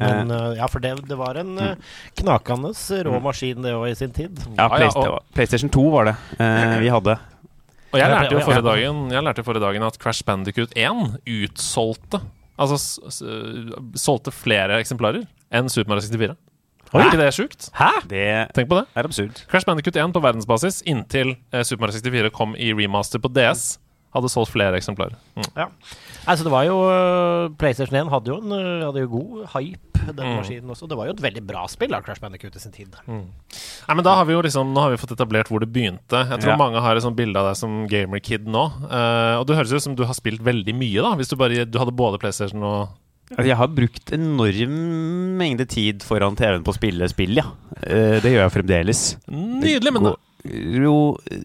[0.02, 2.74] Men, uh, ja, for det, det var en uh, knakende
[3.08, 4.36] rå maskin, det òg, i sin tid.
[4.58, 7.16] Ja, Ja, ja, og- PlayStation 2 var det eh, vi hadde.
[7.88, 12.20] Og jeg lærte jo forrige dagen Jeg lærte forrige dagen at Crash Bandicoot 1 utsolgte
[12.60, 12.76] Altså
[13.96, 16.34] solgte flere eksemplarer enn Super Mario 64.
[16.92, 17.68] Er ikke det sjukt?
[17.76, 17.90] Hæ?!
[18.08, 18.24] Det
[18.56, 18.86] Tenk på det.
[18.96, 19.42] er absurd.
[19.48, 23.78] Crash Bandicoot 1 på verdensbasis inntil eh, Super Mario 64 kom i remaster på DS,
[24.14, 25.16] hadde solgt flere eksemplarer.
[25.36, 25.72] Mm.
[26.28, 29.84] Altså, det var jo uh, PlayStation 1 hadde jo, en, uh, hadde jo god hype,
[30.08, 30.36] den Mm.
[30.38, 30.86] maskinen også.
[30.88, 32.94] Det var jo et veldig bra spill av Crash Bandicoot i sin tid.
[33.08, 36.22] Nei, men da har vi jo liksom Nå har vi fått etablert hvor det begynte.
[36.30, 36.56] Jeg tror Ja.
[36.56, 38.62] mange har et sånt bilde av deg som gamer-kid nå.
[38.88, 41.14] Uh, og det høres ut som du har spilt veldig mye, da.
[41.18, 42.88] Hvis du bare Du hadde både PlayStation og
[43.28, 47.44] Altså, Jeg har brukt enorm mengde tid foran TV-en på å spille spill, ja.
[47.82, 49.02] Eh, det gjør jeg fremdeles.
[49.28, 50.16] Nydelig, men, Går
[50.48, 50.94] jo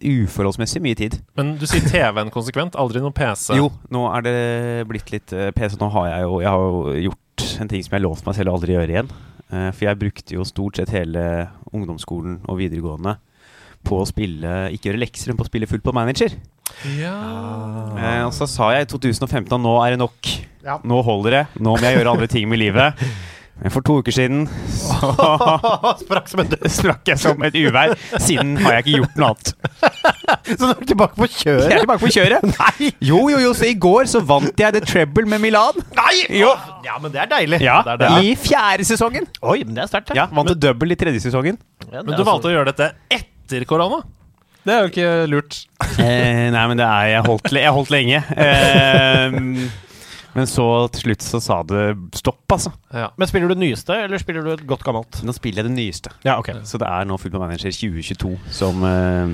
[0.02, 1.20] uforholdsmessig mye tid.
[1.38, 3.54] men du sier TV-en konsekvent, aldri noen PC.
[3.60, 4.38] Jo, nå er det
[4.89, 5.78] blitt litt eh, PC.
[5.82, 8.36] Nå har jeg jo Jeg har jo gjort en ting som jeg lovte lovt meg
[8.39, 9.12] selv å aldri gjøre igjen.
[9.52, 13.18] Eh, For jeg brukte jo stort sett hele ungdomsskolen og videregående
[13.84, 16.32] på å spille Ikke gjøre lekser, men på å spille Football Manager.
[16.98, 17.18] Ja.
[18.00, 20.32] Eh, og så sa jeg i 2015 at nå er det nok.
[20.63, 20.78] Ja.
[20.88, 21.44] Nå holder det.
[21.60, 23.04] Nå må jeg gjøre andre ting med livet.
[23.63, 24.41] Men for to uker siden
[24.76, 25.12] så
[26.04, 26.65] Sprakk som en død.
[26.78, 27.93] sprakk jeg som et uvær.
[28.19, 29.54] Siden har jeg ikke gjort noe annet.
[30.60, 31.69] Så du er tilbake på kjøret?
[31.69, 32.47] Jeg er tilbake på kjøret.
[32.49, 32.89] Nei!
[33.04, 35.78] Jo, jo, jo, så i går så vant jeg The Treble med Milan.
[35.95, 36.15] Nei!
[36.41, 36.49] Jo.
[36.84, 37.60] Ja, men det er deilig.
[37.63, 38.10] Ja, det er det.
[38.28, 39.28] I fjerde sesongen.
[39.39, 41.60] Oi, men det er sterkt, Ja, Vant det double i tredje sesongen.
[41.91, 44.02] Men du valgte å gjøre dette etter korona?
[44.63, 45.62] Det er jo ikke lurt.
[45.99, 48.21] Eh, nei, men det er Jeg holdt, jeg holdt lenge.
[48.36, 49.39] Eh,
[50.34, 51.84] men så til slutt så sa det
[52.17, 52.72] stopp, altså.
[52.93, 53.10] Ja.
[53.17, 55.22] Men spiller du det nyeste, eller spiller du et godt gammelt?
[55.26, 56.13] Nå spiller jeg det nyeste.
[56.26, 56.50] Ja, ok.
[56.67, 59.34] Så det er nå Football Manager 2022 som uh,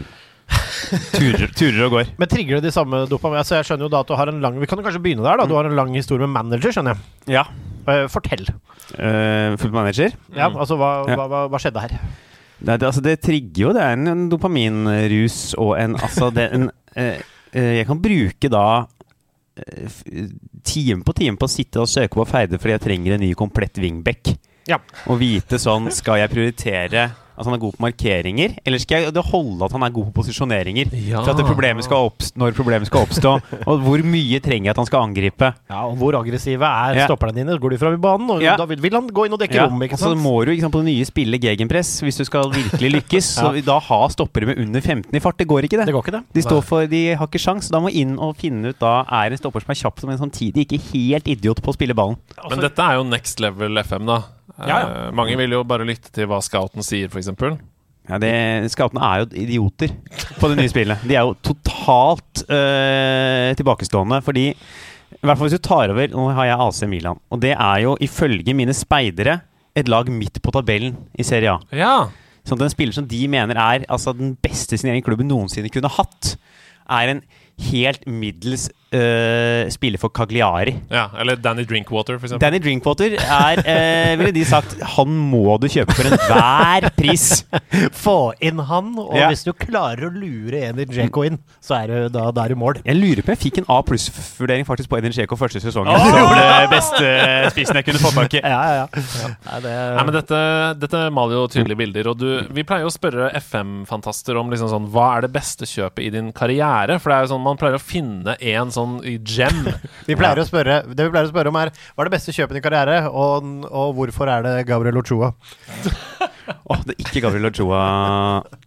[1.16, 2.14] turer, turer og går.
[2.20, 3.40] Men trigger det de samme dopamin?
[3.42, 5.26] Altså, jeg skjønner jo da at du har en lang Vi kan jo kanskje begynne
[5.26, 5.48] der, da.
[5.50, 7.40] Du har en lang historie med manager, skjønner jeg.
[7.40, 7.46] Ja.
[7.90, 8.48] uh, fortell.
[8.98, 10.16] Uh, Football Manager.
[10.36, 11.16] Ja, altså, hva, Ja.
[11.20, 11.96] hva, hva, hva skjedde her?
[12.60, 13.74] Det, det, altså, det trigger jo.
[13.78, 16.66] Det er en, en dopaminrus og en Altså, det en
[17.00, 17.22] eh,
[17.54, 18.64] eh, Jeg kan bruke da
[19.56, 20.28] eh,
[20.63, 23.34] time på time på å sitte og søke på Feide fordi jeg trenger en ny
[23.38, 24.34] komplett wingback.
[24.69, 24.78] Ja.
[25.10, 27.08] Og vite sånn Skal jeg prioritere
[27.39, 28.58] At han er god på markeringer?
[28.67, 30.91] Eller skal jeg det holde at han er god på posisjoneringer?
[31.08, 31.21] Ja.
[31.23, 33.32] For at det problemet skal oppstå, når problemet skal oppstå?
[33.63, 35.54] og hvor mye trenger jeg at han skal angripe?
[35.71, 37.06] Ja, og Hvor aggressive er Ja.
[37.08, 37.56] stopperne dine?
[37.60, 38.30] Går de fram i banen?
[38.30, 38.58] Og Ja.
[38.60, 40.73] Da vil, han gå inn og dekke Ja, rommet, ikke så må du ikke sant,
[40.73, 43.25] på det nye spille gegenpress hvis du skal virkelig lykkes.
[43.39, 45.38] Så da ha stoppere med under 15 i fart.
[45.38, 45.86] Det går ikke, det.
[45.88, 46.23] Det går ikke, det.
[46.34, 49.04] De, står for, de har ikke sjans, så da må inn og finne ut da
[49.08, 52.17] er en stopper som er kjapp, men samtidig ikke helt idiot på å spille ballen.
[52.49, 54.23] Men dette er jo next level FM, da.
[54.60, 54.86] Ja, ja.
[55.08, 57.32] Eh, mange vil jo bare lytte til hva scouten sier, f.eks.
[58.10, 58.32] Ja, det,
[58.74, 59.91] Scoutene er jo idioter
[60.39, 61.04] på det nye spillet.
[61.06, 66.26] De er jo totalt øh, tilbakestående, fordi i hvert fall hvis du tar over Nå
[66.38, 69.39] har jeg AC Milan, og det er jo ifølge mine speidere
[69.78, 71.60] et lag midt på tabellen i Serie A.
[71.76, 71.93] Ja.
[72.48, 75.91] Sånn at en spiller som de mener er altså, den beste signeringen klubben noensinne kunne
[75.93, 76.34] hatt,
[76.89, 77.22] er en
[77.69, 80.75] helt middels øh, spiller for Cagliari.
[80.91, 81.08] ja.
[81.19, 82.34] Eller Danny Drinkwater, f.eks.
[82.41, 87.43] Danny Drinkwater er, uh, ville de sagt, han må du kjøpe for enhver pris.
[88.04, 89.28] Få inn han, og Ja.
[89.32, 92.60] hvis du klarer å lure en Djeko inn, så er du da, da er du
[92.60, 92.80] mål.
[92.86, 95.91] Jeg lurer på jeg fikk en A pluss-vurdering faktisk på Edin Djeko første sesongen.
[95.99, 97.12] Som det beste
[97.54, 98.43] spissen jeg kunne fått tak i.
[98.49, 99.28] Ja, ja, ja.
[99.45, 100.39] Nei, det, Nei, men dette,
[100.82, 102.08] dette maler jo tydelige bilder.
[102.13, 106.02] Og du, vi pleier å spørre FM-fantaster om liksom sånn, hva er det beste kjøpet
[106.08, 106.95] i din karriere.
[107.02, 108.79] For det er jo sånn, man pleier å finne en sånn
[109.26, 109.62] gem.
[110.10, 112.36] vi pleier å spørre, det vi pleier å spørre om, er hva er det beste
[112.36, 115.32] kjøpet i karriere, og, og hvorfor er det Gabriel Ochoa?
[116.70, 117.80] Åh, det er ikke Gabriel Ochoa.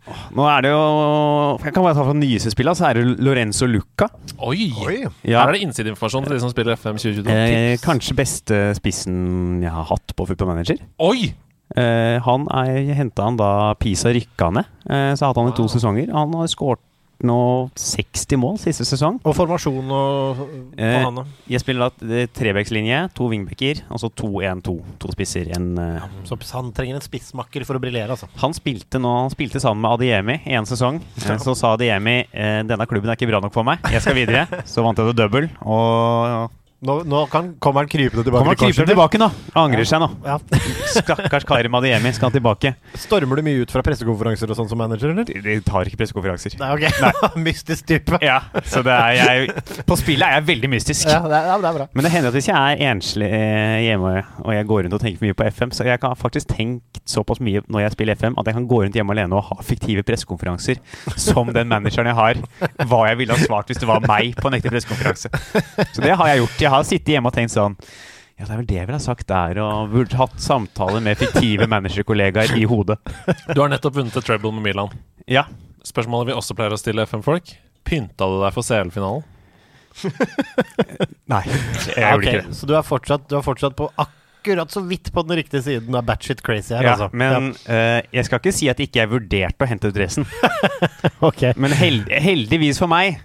[0.06, 0.82] Oh, nå er det jo
[1.62, 4.08] Jeg kan bare ta fra nyeste spillet, så er det Lorenzo Luca.
[4.42, 4.68] Oi!
[5.26, 5.42] Ja.
[5.42, 7.36] Her er det innsideinformasjon til de som spiller FM 2022.
[7.36, 10.78] Eh, kanskje beste spissen jeg har hatt på Football Manager.
[11.02, 11.32] Oi!
[11.72, 14.66] Eh, han er henta han da Pisa rykka ned.
[14.86, 15.72] Eh, så har hatt han i to Wow.
[15.72, 16.10] sesonger.
[16.12, 16.82] Han har skåret
[17.26, 17.38] nå
[17.78, 19.20] 60 mål siste sesong.
[19.28, 20.48] Og formasjon og på
[20.82, 21.24] Eh, han, da.
[21.50, 24.74] Jeg spiller da trebekslinje, to wingbacker, altså 2-1-2.
[25.02, 25.52] To spisser.
[25.56, 28.28] En, eh, Så han trenger en spissmakker for å briljere, altså.
[28.42, 31.00] Han spilte nå Han spilte sammen med Adiemi én en sesong.
[31.22, 31.36] Ja.
[31.42, 34.46] Så sa Adiemi eh, denne klubben er ikke bra nok for meg, jeg skal videre.
[34.72, 35.48] Så vant jeg til double.
[35.66, 36.50] Og
[36.82, 39.28] Nå, nå kan, kommer han krypende tilbake kommer han krypende tilbake nå.
[39.60, 40.08] Angrer seg nå.
[40.26, 40.34] Ja.
[40.96, 42.72] Stakkars Karim Madiemi skal tilbake.
[42.98, 45.28] Stormer du mye ut fra pressekonferanser og sånn som manager, eller?
[45.28, 46.56] De, de tar ikke pressekonferanser.
[46.58, 47.36] Nei, ok.
[47.46, 48.18] Mystisk type.
[48.26, 51.06] Ja, så det er jeg På spillet er jeg veldig mystisk.
[51.06, 51.86] Ja, det er, det er bra.
[51.94, 55.04] Men det hender at hvis jeg er enslig eh, hjemme og jeg går rundt og
[55.04, 58.18] tenker for mye på FM, så jeg kan faktisk tenkt såpass mye når jeg spiller
[58.18, 60.82] FM, at jeg kan gå rundt hjemme alene og ha fiktive pressekonferanser
[61.14, 62.42] som den manageren jeg har.
[62.90, 65.30] Hva jeg ville ha svart hvis det var meg på en ekte pressekonferanse.
[65.94, 66.58] Så det har jeg gjort.
[66.66, 67.76] Jeg har sittet hjemme og tenkt sånn
[68.40, 71.18] ja, det er vel det jeg ville ha sagt der, og burde hatt samtaler med
[71.20, 72.96] fiktive managerkollegaer i hodet.
[73.52, 74.90] Du har nettopp vunnet et treble med Milan.
[75.30, 75.44] Ja.
[75.86, 77.52] Spørsmålet vi også pleier å stille FM-folk.
[77.86, 79.22] Pynta du deg for CL-finalen?
[81.30, 82.56] Nei, jeg Ja, gjorde ikke det.
[82.56, 85.94] Så du er, fortsatt, du er fortsatt på akkurat så vidt på den riktige siden
[85.98, 87.10] av batshit crazy her, Ja, altså.
[87.14, 90.26] men eh, jeg skal ikke si at jeg ikke jeg vurderte å hente ut dressen.
[91.28, 91.52] okay.
[91.60, 93.20] Men held, heldigvis for meg,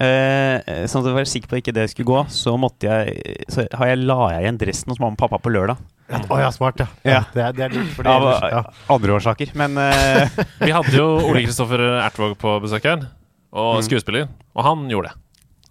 [0.00, 3.44] eh, sånn at jeg var sikker på at ikke det skulle gå, så måtte jeg
[3.50, 5.78] Så har jeg, la jeg igjen dressen hos mamma og pappa på lørdag.
[6.08, 6.86] Å ja, smart, ja.
[7.04, 7.20] Ja.
[7.34, 8.62] Det, er, det er lurt, Av ja.
[8.94, 9.50] andre årsaker.
[9.60, 13.08] Men eh, Vi hadde jo Ole Kristoffer Ertvåg på besøk her,
[13.52, 13.84] og Mm.
[13.88, 14.28] skuespiller.
[14.56, 15.16] Og han gjorde det.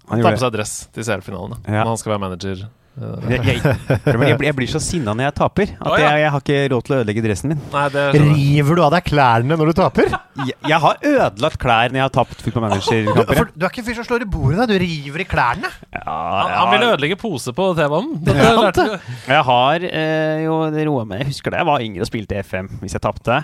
[0.10, 1.58] han tar gjorde på seg dress til CL-finalen.
[1.68, 1.84] Ja.
[1.90, 2.68] Han skal være manager.
[2.98, 6.08] Jeg, jeg, jeg, blir- jeg blir så sinna når jeg taper, at oh, ja.
[6.16, 7.60] jeg, jeg har ikke råd til å ødelegge dressen min.
[7.74, 8.06] Nei, det.
[8.24, 10.08] River du av deg klærne når du taper?
[10.48, 13.38] Jeg, jeg har ødelagt klær når jeg har tapt Football Du, Manager-kamper.
[13.38, 14.66] for, du er ikke en fyr som slår i bordet, da.
[14.72, 15.72] Du river i klærne.
[15.94, 18.10] Ja, Han, han ville ødelegge pose på TV-en.
[18.34, 18.98] Ja.
[19.36, 21.22] Jeg har eh, jo det roa meg.
[21.22, 23.38] Jeg husker da jeg var yngre og spilte FM hvis jeg tapte.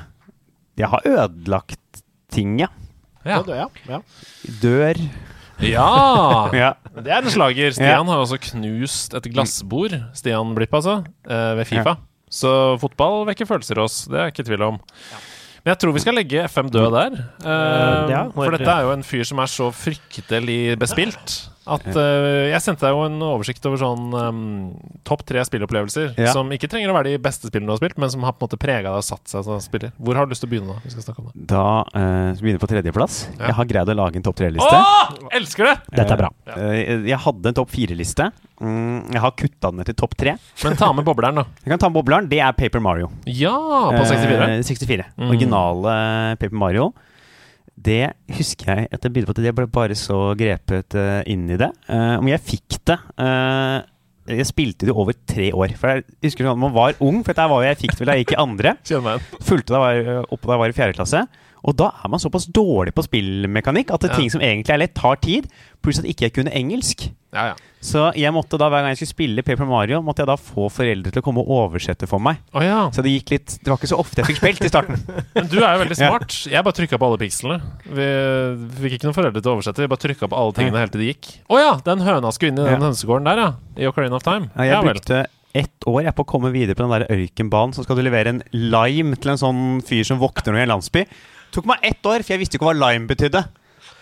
[0.82, 2.02] Jeg har ødelagt
[2.34, 2.72] ting, ja.
[3.24, 3.38] Ja.
[3.48, 4.02] Ja, ja.
[4.66, 4.98] Dør.
[5.62, 6.50] Ja!
[6.63, 6.74] Ja.
[6.94, 7.74] Det er en slager.
[7.76, 9.96] Stian har også knust et glassbord.
[10.18, 11.00] Stian Blipp, altså.
[11.28, 11.96] eh, Ved Fifa.
[12.34, 12.50] Så
[12.82, 14.04] fotball vekker følelser i oss.
[14.10, 14.80] Det er jeg ikke tvil om.
[15.63, 17.13] Men jeg tror vi skal legge FM død der.
[17.39, 22.49] Uh, ja, for dette er jo en fyr som er så fryktelig bespilt at uh,
[22.52, 24.41] Jeg sendte deg jo en oversikt over sånn um,
[25.08, 26.34] topp tre spillopplevelser Ja.
[26.36, 28.43] som ikke trenger å være de beste spillene du har spilt, men som har på
[28.43, 29.93] en måte prega deg og satt seg som spiller.
[29.97, 30.84] Hvor har du lyst til å begynne, da?
[30.84, 31.45] Vi skal snakke om det.
[31.54, 33.19] Da uh, begynner vi på tredjeplass.
[33.38, 33.52] Ja.
[33.52, 34.82] Jeg har greid å lage en topp tre-liste.
[35.39, 35.76] Elsker det!
[35.99, 36.32] Dette er bra.
[36.58, 38.30] Eh, jeg hadde en topp fire-liste.
[38.63, 40.36] Mm, jeg har kutta den ned til topp tre.
[40.63, 41.45] Men ta med bobleren, da.
[41.63, 42.30] Jeg kan ta med bobleren.
[42.32, 43.10] Det er Paper Mario.
[43.30, 43.56] Ja,
[43.93, 44.49] på 64.
[44.60, 45.08] Eh, 64.
[45.17, 45.32] Mm.
[45.32, 45.95] Originale
[46.41, 46.91] Paper Mario.
[47.74, 51.48] Det husker jeg at jeg begynte på at jeg ble bare så grepet eh, inn
[51.50, 51.72] i det.
[51.90, 53.80] Eh, om jeg fikk det eh,
[54.38, 55.74] Jeg spilte det over tre år.
[55.80, 58.12] For jeg husker sånn, Man var ung, for dette var jo jeg fikk det vel
[58.12, 58.76] da jeg gikk i andre.
[59.42, 61.24] Fulgte da jeg var oppe da jeg var i fjerde klasse.
[61.63, 64.17] Og da er man såpass dårlig på spillmekanikk at det Ja.
[64.17, 65.47] ting som egentlig er lett, tar tid.
[65.82, 67.10] Pluss at ikke jeg kunne engelsk.
[67.34, 67.54] Ja, ja.
[67.84, 70.69] Så jeg måtte da, hver gang jeg skulle spille Paper Mario, måtte jeg da få
[70.71, 72.38] foreldre til å komme og oversette for meg.
[72.54, 72.89] Oh, ja.
[72.95, 74.99] Så det gikk litt Det var ikke så ofte jeg fikk spilt i starten.
[75.36, 76.38] Men du er jo veldig smart.
[76.47, 77.58] Jeg bare trykka på alle pikslene.
[77.89, 78.08] Vi
[78.84, 79.84] fikk ikke noen foreldre til å oversette.
[79.84, 81.32] Vi bare trykka på alle tingene helt til det gikk.
[81.49, 81.73] Å ja!
[81.84, 83.49] Den høna skulle inn i den hønsegården der, ja.
[83.82, 84.52] I Ocarina of Time.
[84.56, 87.76] Ja, jeg brukte ett år jeg på å komme videre på den der ørkenbanen.
[87.76, 90.71] Så skal du levere en lime til en sånn fyr som våkner noe i en
[90.78, 91.04] landsby.
[91.54, 93.44] Tok meg ett år, for jeg visste ikke hva lime betydde.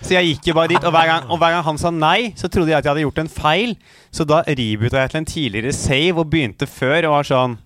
[0.02, 2.32] Så jeg gikk jo bare dit, og hver, gang, og hver gang han sa nei,
[2.40, 3.76] så trodde jeg at jeg hadde gjort en feil.
[4.14, 7.60] Så da reboota jeg til en tidligere save og begynte før og var sånn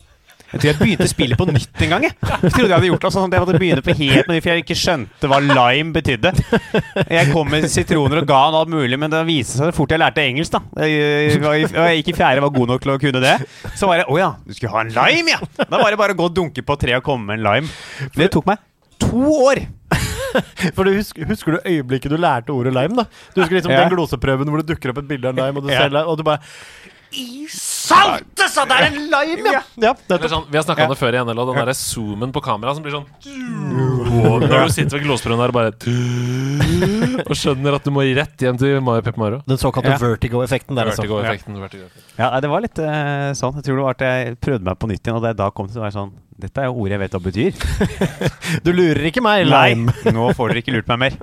[0.46, 2.04] jeg tror jeg begynte spillet på nytt en gang.
[2.06, 4.44] Jeg, jeg trodde jeg hadde gjort det sånn at jeg måtte begynne på helt nytt,
[4.46, 6.32] for jeg ikke skjønte hva lime betydde.
[7.18, 10.00] Jeg kom med sitroner og ga han alt mulig, men det viste seg fort jeg
[10.00, 10.56] lærte engelsk.
[10.56, 13.34] da Jeg, var jeg gikk i fjerde, var god nok til å kunne det.
[13.76, 15.66] Så var det Å ja, du skulle ha en lime, ja!
[15.66, 18.10] Da var det bare å gå og dunke på treet og komme med en lime.
[18.16, 18.62] Det tok meg
[19.00, 19.64] to år.
[20.76, 22.96] For du husker, husker du øyeblikket du lærte ordet lime?
[22.96, 23.06] da?
[23.36, 23.84] Du husker liksom Ja.
[23.86, 25.82] den gloseprøven hvor det dukker opp et bilde av en lime, og du Ja.
[25.86, 26.40] ser lime, og du bare
[27.16, 29.62] I salte, sa det er en lime, ja!
[29.80, 30.30] ja det nettopp.
[30.34, 32.74] sånn, vi har snakka om det før i NL, og den derre zoomen på kamera
[32.76, 33.06] som blir sånn
[34.26, 35.72] Når du sitter ved gloseprøven der og bare
[37.30, 39.42] Og skjønner at du må rett hjem til Mario Pep Mario.
[39.48, 39.98] Den såkalte Ja.
[40.02, 41.04] vertigo-effekten der, altså.
[41.06, 41.56] Vertigo-effekten.
[41.62, 42.18] vertigo-effekten.
[42.20, 43.56] Ja, det var litt uh, sånn.
[43.56, 45.50] Jeg tror det var at jeg prøvde meg på nytt igjen, og da jeg da
[45.56, 47.60] kom til å være sånn Dette er jo ord jeg vet hva betyr.
[48.66, 49.94] Du lurer ikke meg, lime.
[50.16, 51.14] nå får dere ikke lurt meg mer.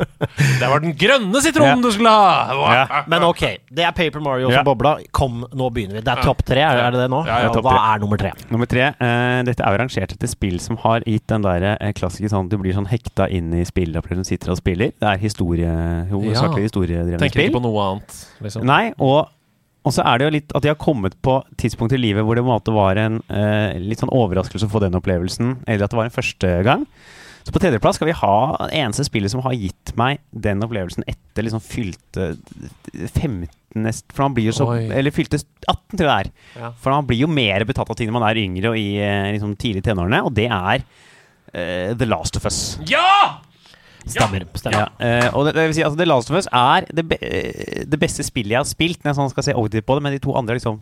[0.59, 1.83] Det var den grønne sitronen Ja.
[1.85, 2.71] du skulle ha!
[2.79, 3.03] Ja.
[3.13, 4.61] Men ok, det er Paper Mario Ja.
[4.63, 4.95] som bobla.
[5.15, 6.05] Kom, nå begynner vi.
[6.07, 7.21] Det er topp tre, er det det nå?
[7.29, 8.33] Ja, ja, topp Hva er nummer tre?
[8.53, 8.89] Nummer tre.
[8.97, 12.49] uh, dette er jo rangert etter spill som har gitt den der uh, klassiske sånn
[12.49, 14.97] Du blir sånn hekta inn i spillopplevelsen, sitter og spiller.
[14.97, 15.77] Det er historie,
[16.11, 17.53] hovedsakelig historiedrevne Tenker spill.
[17.53, 18.65] ikke på noe annet, liksom.
[18.69, 19.29] Nei, og,
[19.83, 22.39] og så er det jo litt at de har kommet på tidspunkt i livet hvor
[22.39, 25.87] det på en måte var en eh, litt sånn overraskelse å få den opplevelsen, eller
[25.87, 26.87] at det var en første gang.
[27.43, 28.37] Så på tredjeplass skal vi ha
[28.71, 32.37] eneste spillet som har gitt meg den opplevelsen etter liksom fylte
[32.93, 33.49] 15
[33.83, 34.83] nest, For man blir jo så Oi.
[34.93, 36.33] Eller fylte 18, tror jeg det er.
[36.61, 36.73] Ja.
[36.79, 39.31] For man blir jo mer betatt av ting når man er yngre og i eh,
[39.35, 42.61] liksom tidlig tenårene, og det er eh, The Last of Us.
[42.87, 43.41] Ja!
[44.07, 44.47] Stemmer.
[44.59, 44.79] stemmer.
[44.79, 47.19] Ja, Uh, og det, det vil si, altså, The Last of Us er det, be
[47.23, 50.05] eh, det beste spillet jeg har spilt, når jeg sånn skal se objektivt på det,
[50.05, 50.81] men de to andre har liksom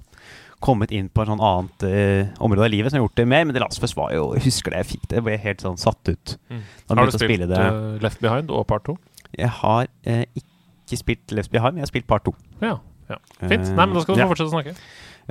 [0.61, 3.47] kommet inn på et sånn annet uh, område av livet som har gjort det mer.
[3.49, 5.21] Men The Last of Us var jo Jeg husker det jeg fikk det.
[5.21, 6.37] Jeg ble helt sånn satt ut.
[6.53, 6.63] Mm.
[6.93, 7.71] Har du spilt eh,
[8.05, 8.97] Left Behind og Part 2?
[9.39, 12.35] Jeg har ikke spilt Left Behind, men jeg har spilt part 2.
[12.61, 12.77] Ja.
[13.09, 13.19] ja.
[13.41, 13.71] Fint.
[13.73, 14.29] Nei, men da skal du ja.
[14.29, 14.77] få fortsette å snakke.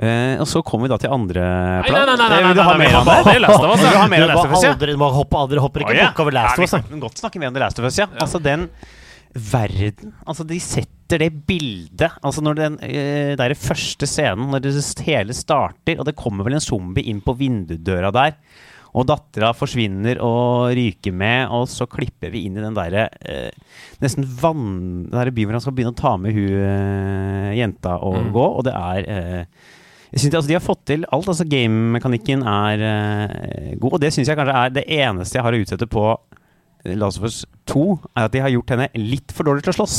[0.00, 1.42] Eh, og så kommer vi da til andre
[1.84, 4.70] Nei, nei, nei, nei, nei, Vil du nei, ha nei, mer vi av det?
[4.88, 6.72] du må aldri, hoppe, aldri hopper ikke bukk over Last of Us.
[6.78, 8.06] Vi kan godt snakke mer om The Last of Us, ja.
[8.16, 8.64] Altså den
[9.36, 14.72] verden Altså, de setter det bildet Altså, når den eh, der første scenen, når det
[15.06, 18.38] hele starter, og det kommer vel en zombie inn på vindudøra der,
[18.90, 23.52] og dattera forsvinner og ryker med, og så klipper vi inn i den derre eh,
[24.02, 24.64] nesten vann...
[25.06, 28.32] Den derre byen hvor han skal begynne å ta med hun eh, jenta og Mm.
[28.34, 29.44] gå, og det er eh,
[30.10, 31.28] jeg synes altså De har fått til alt.
[31.30, 35.56] altså Game-mekanikken er uh, god, og det syns jeg kanskje er det eneste jeg har
[35.56, 37.84] å utsette på eh, Last of Us 2,
[38.16, 39.98] er at de har gjort henne litt for dårlig til å slåss.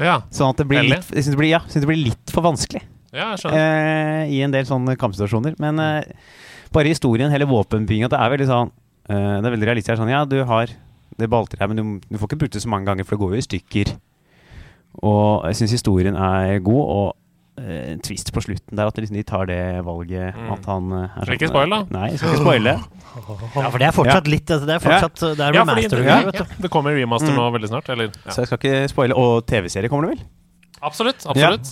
[0.00, 2.32] Ja, Sånn at det blir litt, jeg synes det blir, ja, synes det blir litt
[2.32, 5.56] for vanskelig ja jeg eh, i en del sånne kampsituasjoner.
[5.58, 6.36] Men uh,
[6.70, 8.70] bare historien, hele våpenbygginga, det er veldig sånn
[9.10, 9.98] Det er veldig realistisk.
[9.98, 10.70] Sånn, ja, du har
[11.18, 13.34] det balltreet, men du, du får ikke brukt det så mange ganger, for det går
[13.34, 13.90] jo i stykker.
[15.06, 17.19] Og jeg syns historien er god, og
[17.60, 20.52] en twist på slutten der, at liksom de tar det valget Mm.
[20.52, 21.80] at han eh, er Skal ikke spoil, da?
[21.90, 22.74] Nei, skal ikke spoile.
[22.80, 26.32] Ja, for det er fortsatt litt Det er fortsatt Det er Ja, fordi remaster.
[26.32, 27.36] det, det kommer remaster Mm.
[27.36, 27.88] nå veldig snart.
[27.90, 28.04] Eller?
[28.24, 28.30] Ja.
[28.30, 29.14] Så jeg skal ikke spoile.
[29.16, 30.26] Og TV-serie kommer det vel?
[30.80, 31.26] Absolutt.
[31.28, 31.68] absolutt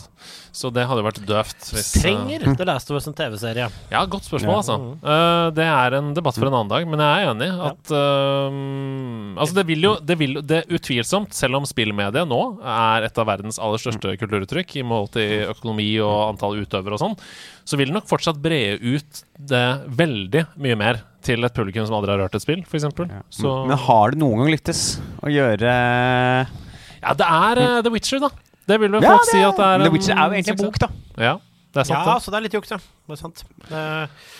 [0.52, 1.68] Så det hadde vært døvt.
[1.70, 3.68] Hvis, eh, Trenger The Last of Us en TV-serie?
[3.92, 4.60] Ja, godt spørsmål, Ja.
[4.60, 4.76] altså.
[5.00, 9.38] Uh, det er en debatt for en annen dag, men jeg er enig at uh,
[9.38, 13.28] Altså, det vil jo det vil, det Utvilsomt, selv om spillmediet nå er et av
[13.30, 17.16] verdens aller største kulturuttrykk i mål til økonomi og antall utøvere og sånn,
[17.64, 21.96] så vil det nok fortsatt brede ut det veldig mye mer til et publikum som
[21.98, 22.88] aldri har rørt et spill, f.eks.
[22.98, 23.22] Ja.
[23.68, 25.72] Men har det noen gang lyktes å gjøre
[26.98, 28.32] Ja, det er uh, The Witcher, da.
[28.68, 30.64] Det vil vel Ja, folk si at det er The Witcher er jo egentlig en
[30.66, 30.88] bok, da.
[31.18, 31.36] Ja,
[31.74, 32.22] det er sant, Ja, det.
[32.24, 32.78] så det er litt juks, ja.
[33.08, 33.42] Det er sant.
[33.68, 33.82] Det,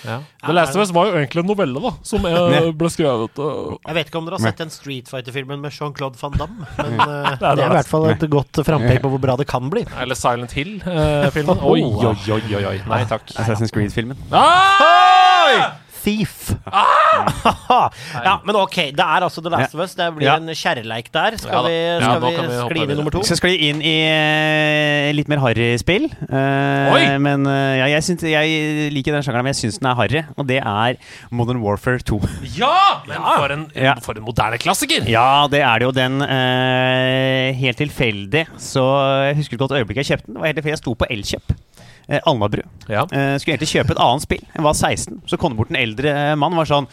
[0.05, 0.19] Ja.
[0.45, 3.79] The Last of Us var jo egentlig en novelle, da, som eh, ble skrevet uh,
[3.87, 7.01] Jeg vet ikke om dere har sett den Street Fighter-filmen med Jean-Claude van Damme, men
[7.01, 9.73] eh, er det er i hvert fall et godt frampek på hvor bra det kan
[9.73, 9.87] bli.
[9.97, 11.65] Eller Silent Hill-filmen.
[11.73, 12.79] oi, oi, oi, oi, oi.
[12.89, 13.29] Nei takk.
[13.41, 14.21] Assassin's Creed-filmen.
[14.33, 15.88] Ah!
[15.99, 16.51] Thief.
[18.29, 19.95] ja, men ok, det er altså The Last of Us.
[19.99, 20.37] Det blir Ja.
[20.39, 21.37] en kjærleik der.
[21.41, 23.23] Skal vi, skal vi vi skli inn i nummer to?
[23.27, 26.09] Skal vi inn i uh, litt mer harry spill.
[26.29, 27.03] Uh, Oi!
[27.23, 30.23] Men uh, ja, jeg, synes, jeg liker den sjangeren, men jeg syns den er harry.
[30.37, 30.99] Og det er
[31.31, 32.21] Modern Warfare 2.
[32.59, 32.75] Ja!
[33.09, 33.65] Men for en,
[34.05, 35.07] for en moderne klassiker!
[35.09, 38.45] Ja, det er det jo den eh, Helt tilfeldig.
[38.61, 38.85] Så
[39.31, 40.37] jeg husker godt øyeblikk jeg kjøpte den.
[40.37, 41.55] Det var helt tilfeldig Jeg sto på Elkjøp.
[42.09, 42.63] Eh, Alnabru.
[42.89, 43.03] Ja.
[43.13, 44.45] Eh, skulle egentlig kjøpe et annet spill.
[44.55, 45.21] Jeg var 16.
[45.29, 46.89] Så kom det bort en eldre mann og var sånn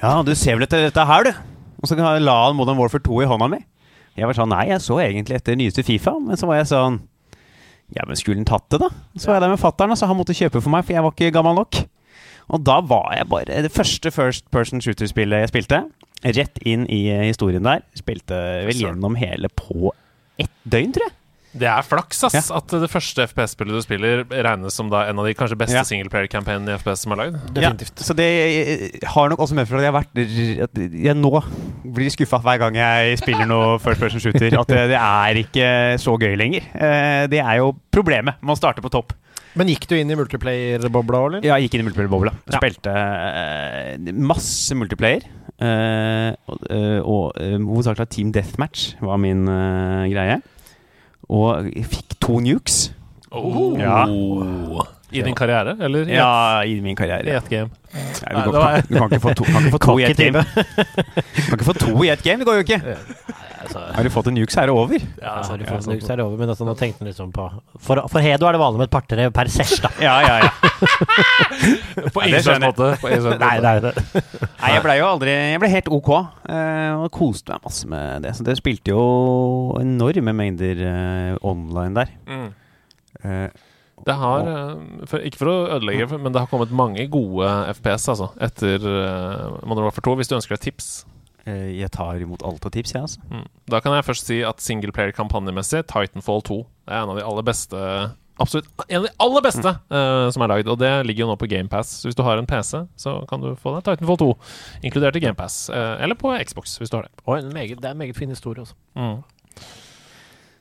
[0.00, 1.32] Ja, du ser vel etter dette her, du?
[1.82, 3.60] Og så la han Modern Warfare 2 i hånda mi.
[4.16, 6.14] Jeg var sånn Nei, jeg så egentlig etter nyeste Fifa.
[6.22, 7.00] Men så var jeg sånn
[7.94, 8.88] Ja, men skulle han tatt det, da?
[9.20, 11.12] Så var jeg der med fatter'n, så han måtte kjøpe for meg, for jeg var
[11.12, 11.82] ikke gammel nok.
[12.54, 15.82] Og da var jeg bare Det første First Person Shooter-spillet jeg spilte,
[16.24, 17.84] rett inn i eh, historien der.
[17.96, 19.92] Spilte vel gjennom hele på
[20.40, 21.16] ett døgn, tror jeg.
[21.54, 25.26] Det er flaks ass, at det første FPS-spillet du spiller, regnes som da en av
[25.28, 25.84] de kanskje beste Ja.
[25.86, 27.36] singleplayer-campaignene i FPS som er lagd.
[27.62, 27.70] Ja,
[28.02, 28.26] så det
[29.06, 31.30] har nok også medført at jeg har vært at Jeg nå
[31.94, 34.50] blir skuffa hver gang jeg spiller noe First Person Shooter.
[34.58, 35.68] At det, det er ikke
[36.02, 36.66] så gøy lenger.
[36.74, 39.12] Eh, Det er jo problemet med å starte på topp.
[39.54, 41.44] Men gikk du inn i multiplayer-bobla, eller?
[41.46, 42.32] Ja, Jeg gikk inn i multiplayer-bobla.
[42.50, 42.58] Ja.
[42.58, 45.22] Spilte eh, masse multiplayer.
[45.62, 46.34] eh,
[47.06, 49.46] og hovedsakelig Team Deathmatch var min
[50.10, 50.40] greie.
[51.28, 52.92] Og fikk to nukes.
[53.30, 53.78] Oh.
[53.78, 54.04] Ja.
[55.14, 57.24] I din karriere, eller i Ja, i min karriere.
[57.26, 57.70] i ett game?
[57.94, 60.42] Nei, du, kan, du kan ikke få to, kan ikke få to i ett game.
[60.42, 62.96] Du kan ikke få to i ett game, det går jo ikke.
[63.64, 65.00] Altså, Har du fått en nuke, så er det over.
[65.22, 67.08] ja, så har du fått en så er det over, men altså, nå tenkte han
[67.08, 67.46] liksom på
[67.80, 69.88] For, for Hedo er det vanlig med et par-tre per sesh, da.
[70.04, 70.50] Ja, ja, ja.
[72.12, 72.90] På en ingen slags måte.
[73.40, 73.92] Nei, det er det.
[74.60, 76.10] Nei, jeg blei jo aldri Jeg ble helt ok,
[76.50, 78.34] eh, og koste meg masse med det.
[78.36, 79.04] Så det spilte jo
[79.80, 82.12] enorme mengder eh, online der.
[82.28, 82.48] Mm.
[83.24, 83.48] Eh,
[84.04, 88.10] Det har, eh, for, ikke for å ødelegge, men det har kommet mange gode FPS
[88.12, 90.90] altså, etter uh, Modern Warfare 2, hvis du ønsker deg tips.
[91.46, 93.24] eh, jeg tar imot alt av tips, jeg, altså.
[93.30, 93.46] Mm.
[93.72, 97.80] Da kan jeg først si at singleplayer-kampanjemessig, Titanfall 2 er en av de aller beste
[98.42, 101.36] Absolutt en av de aller beste eh, som er lagd, og det ligger jo nå
[101.38, 101.92] på GamePass.
[102.00, 104.30] Så hvis du har en PC, så kan du få deg Titanfall 2
[104.88, 105.68] inkludert i GamePass.
[105.70, 107.14] Uh, eller på Xbox, hvis du har det.
[107.22, 108.74] Og en meget, det er en meget fin historie også.
[108.98, 109.20] Mm.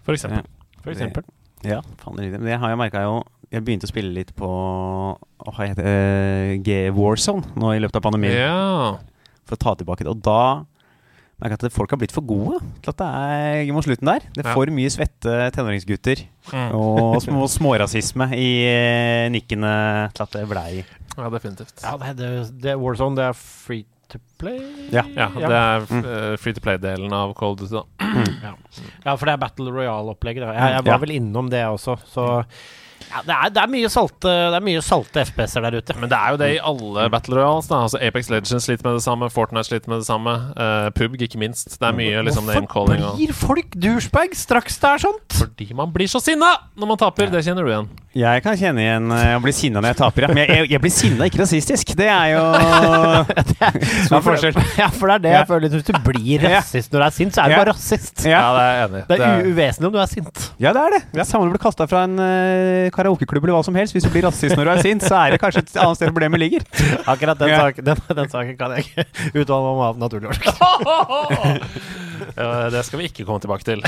[0.06, 0.45] For eksempel.
[0.84, 1.25] For eksempel.
[1.65, 2.43] Ja, faen det riktig.
[2.43, 3.23] Men det har jeg merka jo
[3.54, 4.48] Jeg begynte å spille litt på
[5.46, 5.94] Hva heter det?
[5.94, 8.34] eh, G Warzone nå i løpet av pandemien.
[8.34, 8.96] Ja.
[9.46, 10.10] For å ta tilbake det.
[10.13, 10.63] Og da
[11.42, 13.08] merker jeg at folk har blitt for gode til at det
[13.68, 14.26] er mot slutten der.
[14.34, 14.54] Det er Ja.
[14.56, 16.74] for mye svette tenåringsgutter Mm.
[16.76, 20.84] og små, smårasisme i eh, nikkene til at det blei
[21.18, 21.78] ja, definitivt.
[21.84, 24.60] Ja, det, det, det Warzone, det er free to play?
[24.92, 25.04] Ja.
[25.16, 26.38] Ja, det er mm.
[26.42, 27.76] free to play-delen av Cold Duty.
[27.78, 28.56] da.
[29.06, 30.42] Ja, for det er Battle Royale-opplegget.
[30.48, 30.98] Jeg, jeg var Ja.
[30.98, 32.46] vel innom det også, så
[33.10, 35.96] ja, det, er, det er mye salte Det er mye salte FPS-er der ute.
[36.00, 37.70] Men det er jo det i alle Battle Royals.
[37.72, 40.36] da Altså Apex Legends sliter med det samme, Fortnite sliter med det samme.
[40.58, 41.76] Uh, PUBG, ikke minst.
[41.80, 43.04] Det er mye liksom name-calling.
[43.04, 45.38] Hvorfor blir folk douchebags straks det er sånt?
[45.39, 47.32] Fordi man blir så sinna når man taper.
[47.34, 47.92] Det kjenner du igjen.
[48.13, 50.28] Jeg kan kjenne igjen eh, å bli sinna når jeg taper, ja.
[50.30, 51.94] Men jeg, jeg, jeg blir sinna, ikke rasistisk.
[51.98, 52.44] Det er jo
[53.50, 53.70] Det
[54.06, 54.60] stor forskjell.
[54.78, 55.74] Ja, for det er det jeg føler.
[55.74, 58.26] Hvis du blir rasist når du er sint, så er du bare rasist.
[58.30, 58.44] Ja.
[58.54, 59.02] det er enig.
[59.10, 60.44] Det er uvesentlig om du er sint.
[60.62, 61.02] Ja, det er det.
[61.18, 63.93] Er samme om du blir kasta fra en uh, karaokeklubb eller hva som helst.
[63.97, 66.12] Hvis du blir rasist når du er sint, så er det kanskje et annet sted
[66.13, 66.65] problemet ligger.
[67.13, 67.60] Akkurat den, Ja.
[67.67, 69.06] saken, den, den saken kan jeg ikke
[69.43, 71.67] uttale meg om av naturlige årsaker.
[72.34, 73.82] Ja, det skal vi ikke komme tilbake til.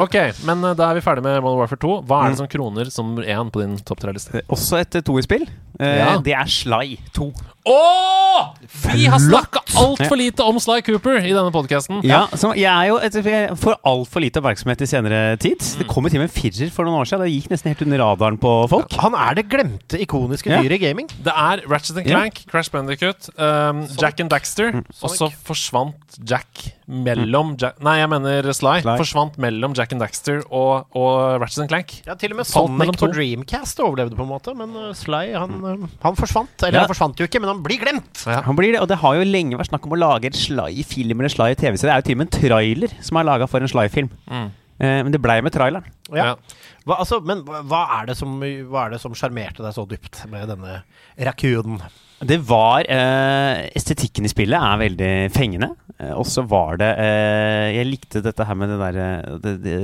[0.00, 0.16] ok,
[0.48, 1.92] men eh, da er vi ferdig med Modern Warfare 2.
[2.08, 4.42] Hva er det som kroner som nummer én på din topp tre-liste?
[4.52, 5.46] Også et uh, toerspill.
[5.78, 6.08] Eh, Ja.
[6.24, 7.28] Det er Sly 2.
[7.64, 8.50] Åh!
[8.94, 12.02] Vi har snakka altfor lite om Sly Cooper i denne podkasten.
[12.04, 15.64] Ja, så jeg er jo et, jeg får altfor lite oppmerksomhet i senere tid.
[15.80, 17.24] Det kom jo til og med en firer for noen år siden.
[17.24, 18.92] Det gikk nesten helt under radaren på folk.
[19.00, 20.60] Han er det glemte, ikoniske Ja.
[20.60, 21.08] dyret i gaming.
[21.24, 22.18] Det er Ratchet and Ja.
[22.18, 28.10] Clank, Crash Bandicoot, um, Jack and Daxter, og så forsvant Jack mellom Jack, Nei, jeg
[28.12, 28.82] mener Sly.
[28.84, 28.96] Sly.
[29.00, 31.94] Forsvant mellom Jack and Daxter og, og Ratchet and Clank.
[32.06, 33.10] Ja, Til og med Falt Sonic på.
[33.14, 34.54] Dreamcast overlevde, på en måte.
[34.58, 35.86] Men uh, Sly, han, mm.
[36.04, 36.54] han forsvant.
[36.62, 36.84] Eller Ja.
[36.84, 38.24] han forsvant jo ikke, men han blir glemt.
[38.28, 38.42] Ja.
[38.48, 41.24] Han blir det, og det har jo lenge vært snakk om å lage en Sly-film
[41.24, 41.88] eller Sly-TV-serie.
[41.88, 44.12] Det er jo til og med en trailer som er laga for en Sly-film.
[44.28, 44.46] Mm.
[44.74, 45.86] Eh, men det blei med traileren.
[46.10, 46.34] Ja.
[46.34, 46.62] Ja.
[46.84, 50.82] Hva, altså, men Hva er det som sjarmerte deg så dypt med denne
[51.16, 51.80] rakunen?
[52.22, 55.72] Det var eh, Estetikken i spillet er veldig fengende.
[55.98, 59.08] Eh, og så var det eh, Jeg likte dette her med det derre
[59.42, 59.78] det, det,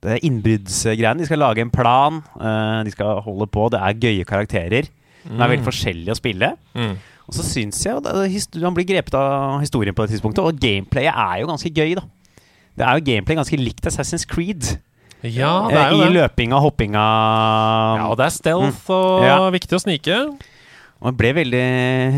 [0.00, 1.18] det er innbruddsgreiene.
[1.22, 2.20] De skal lage en plan.
[2.40, 3.68] eh, de skal holde på.
[3.72, 4.88] Det er gøye karakterer.
[5.24, 6.52] De er veldig forskjellige å spille.
[6.76, 6.94] Mm.
[7.30, 11.12] Og så syns jeg det- Man blir grepet av historien på det tidspunktet, og gameplayet
[11.14, 12.02] er jo ganske gøy, da.
[12.76, 14.78] Det er jo gameplay ganske likt Assassin's Creed.
[15.22, 16.14] Ja, det er jo I det.
[16.16, 17.02] løpinga, hoppinga
[18.00, 19.50] Ja, og det er stealth og Ja.
[19.50, 20.16] viktig å snike.
[21.00, 21.60] Og jeg ble veldig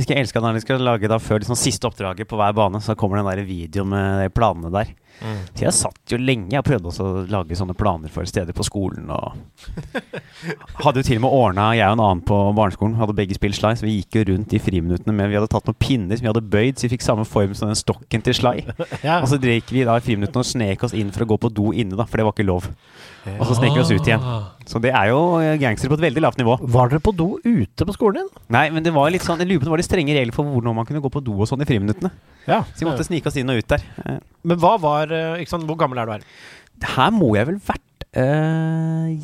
[0.02, 2.96] jeg elska når de skal lage da før liksom siste oppdraget på hver bane, så
[2.98, 4.90] kommer den der videoen med planene der.
[5.22, 8.64] Så jeg satt jo lenge Jeg prøvde også å lage sånne planer for steder på
[8.66, 9.06] skolen.
[10.82, 13.54] Hadde jo til og med ordna, jeg og en annen på barneskolen, hadde begge spilt
[13.58, 16.26] Sly, så vi gikk jo rundt i friminuttene med Vi hadde tatt noen pinner som
[16.26, 18.56] vi hadde bøyd, så vi fikk samme form som den stokken til Sly.
[19.02, 19.20] Ja.
[19.22, 21.50] Og så gikk vi da i friminuttene og snek oss inn for å gå på
[21.54, 22.68] do inne, da, for det var ikke lov.
[23.38, 24.22] Og så snek vi oss ut igjen.
[24.66, 25.18] Så det er jo
[25.62, 26.56] gangstere på et veldig lavt nivå.
[26.74, 28.42] Var dere på do ute på skolen din?
[28.54, 30.46] Nei, men det var litt sånn Jeg lurer på det var litt strenge regler for
[30.46, 32.10] hvordan man kunne gå på do og sånn i friminuttene.
[32.48, 32.60] Ja.
[32.74, 33.82] Så vi måtte snike oss inn og ut der.
[34.02, 34.18] Eh,
[34.50, 36.26] Men hva var eh, ikke sant, Hvor gammel er du her?
[36.96, 39.16] Her må jeg vel vært øh,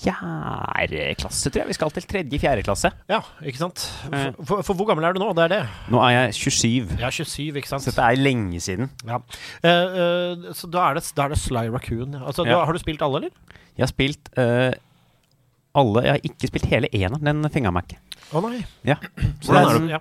[0.00, 1.68] fjerde klasse, tror jeg.
[1.70, 2.90] Vi skal til tredje-fjerde klasse.
[3.10, 3.84] Ja, ikke sant?
[4.10, 4.30] Eh.
[4.38, 5.30] For, for, for hvor gammel er du nå?
[5.36, 5.60] Det er det.
[5.92, 6.96] Nå er jeg 27.
[6.98, 7.84] Jeg er 27, ikke sant?
[7.84, 8.90] Så dette er lenge siden.
[9.06, 9.20] Ja.
[9.64, 12.16] Uh, uh, så da er, det, da er det Sly Raccoon.
[12.22, 12.58] Altså, Ja.
[12.58, 13.58] da, har du spilt alle, eller?
[13.76, 17.44] Jeg har spilt alle Jeg har ikke spilt hele eneren.
[17.44, 18.00] Den meg ikke.
[18.30, 18.64] Å nei.
[18.86, 18.96] Ja.
[19.42, 19.92] Så Hvordan er, du?
[19.96, 20.00] Ja.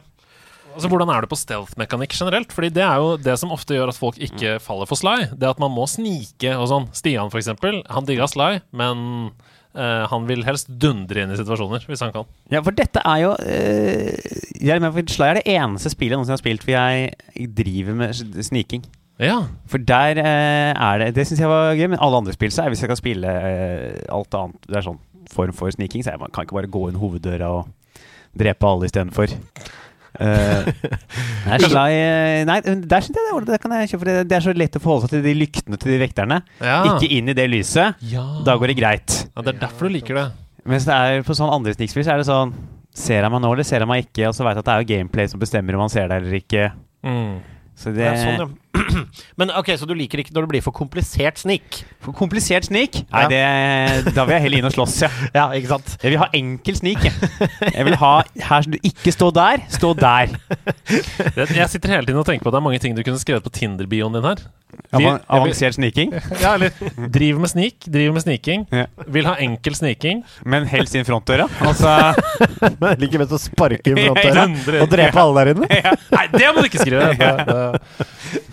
[0.79, 2.53] Altså, Hvordan er det på stealth-mekanikk generelt?
[2.55, 5.29] Fordi Det er jo det som ofte gjør at folk ikke faller for Sly.
[5.35, 6.87] Det at man må snike og sånn.
[6.95, 9.31] Stian, for eksempel, han digga Sly, men
[9.69, 12.25] Uh, han vil helst dundre inn i situasjoner hvis han kan.
[12.49, 14.15] ja, for dette er jo uh,
[14.57, 17.99] jeg er for Sly er det eneste spillet jeg noensinne har spilt hvor jeg driver
[17.99, 18.87] med sniking.
[19.21, 22.49] Ja, For der uh, er det Det syns jeg var gøy, men alle andre spill
[22.55, 23.35] så er hvis jeg kan spille
[24.09, 24.99] alt annet Det er sånn
[25.29, 27.69] form for sniking, så jeg, man kan ikke bare gå inn hoveddøra og
[28.39, 29.37] drepe alle istedenfor.
[30.17, 30.65] Uh,
[31.61, 34.45] Sly, eh, nei, der syns jeg det, det kan jeg kjøpe, for det, det er
[34.47, 36.41] så lett å forholde seg til de lyktene til de vekterne.
[36.63, 36.79] ja.
[36.95, 37.99] Ikke inn i det lyset.
[38.09, 38.25] ja.
[38.45, 39.19] Da går det greit.
[39.29, 40.25] ja, Det er derfor du liker det.
[40.69, 42.53] Mens det er på sånn andre snikspill, så er det sånn
[42.99, 44.25] Ser jeg meg nå, eller ser jeg meg ikke?
[44.27, 46.23] Og så veit jeg at det er jo gameplay som bestemmer om man ser deg
[46.23, 46.63] eller ikke.
[47.05, 47.35] Mm.
[47.77, 48.47] Så det Det er sånn, ja.
[49.39, 51.81] Men ok, så du liker ikke når det blir for komplisert snik?
[52.05, 53.01] For komplisert snik?
[53.11, 53.29] Nei, Ja.
[54.03, 55.11] det, da vil jeg heller inn og slåss, ja.
[55.39, 55.95] Ja, ikke sant?
[56.03, 57.03] Jeg vil ha enkel snik.
[57.05, 58.13] Jeg, jeg vil ha
[58.49, 60.33] her ikke stå der, stå der.
[60.89, 63.45] Jeg sitter hele tiden og tenker på at det er mange ting du kunne skrevet
[63.45, 64.41] på Tinder-bioen din her.
[64.93, 66.11] Avan avansert sniking,
[66.43, 66.69] Ja, eller
[67.11, 68.65] driver med snik, driver med sniking.
[68.73, 68.85] Ja.
[69.11, 70.21] Vil ha enkel sniking.
[70.45, 71.47] men helst inn frontdøra.
[71.65, 71.93] Altså
[72.79, 74.45] Men liker best å sparke i frontdøra
[74.83, 75.81] og drepe alle der inne.
[76.13, 77.09] Nei, det må du ikke skrive!
[77.19, 78.48] Det, da, eh,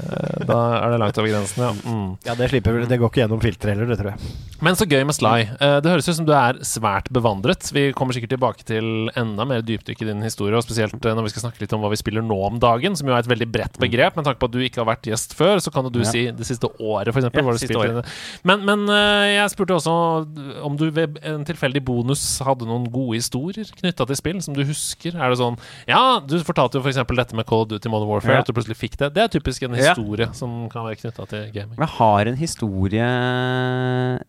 [0.47, 1.73] da er det langt over grensen, ja.
[1.87, 2.11] Mm.
[2.27, 2.79] Ja, det slipper.
[2.87, 4.35] Det går ikke gjennom filteret heller, det tror jeg.
[4.65, 5.41] Men så gøy med Sly.
[5.61, 7.67] Eh, Det høres ut som du er svært bevandret.
[7.77, 11.27] Vi kommer sikkert tilbake til enda mer dypdykk i din historie, og spesielt eh, når
[11.27, 13.29] vi skal snakke litt om hva vi spiller nå om dagen, som jo er et
[13.29, 14.17] veldig bredt begrep.
[14.17, 16.11] Med tanke på at du ikke har vært gjest før, så kan jo du Ja.
[16.11, 17.45] si det siste året, for eksempel.
[17.45, 18.07] Ja, siste året.
[18.45, 19.97] Men, men eh, jeg spurte også
[20.65, 24.63] om du ved en tilfeldig bonus hadde noen gode historier knytta til spill, som du
[24.65, 25.17] husker.
[25.19, 26.97] Er det sånn Ja, du fortalte jo f.eks.
[27.05, 28.41] dette med of Duty Modern Warfare, Ja.
[28.41, 29.13] at du plutselig fikk det.
[29.15, 29.95] Det er typisk en Ja.
[29.97, 31.79] Historie som kan være knytta til gaming.
[31.81, 33.09] Jeg har en historie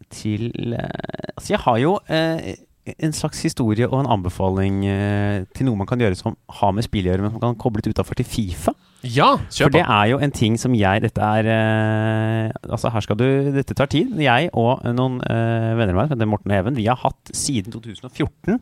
[0.10, 2.56] til eh, Altså, jeg har jo eh,
[2.98, 6.88] en slags historie og en anbefaling eh, til noe man kan gjøre som har med
[6.88, 8.74] spill å gjøre, men som kan koble utafor til Fifa.
[9.04, 13.20] Ja, For det er jo en ting som jeg Dette er eh, Altså, her skal
[13.20, 14.16] du Dette tar tid.
[14.18, 17.32] Jeg og noen eh, venner av meg, som heter Morten og Even, vi har hatt
[17.38, 18.58] siden 2014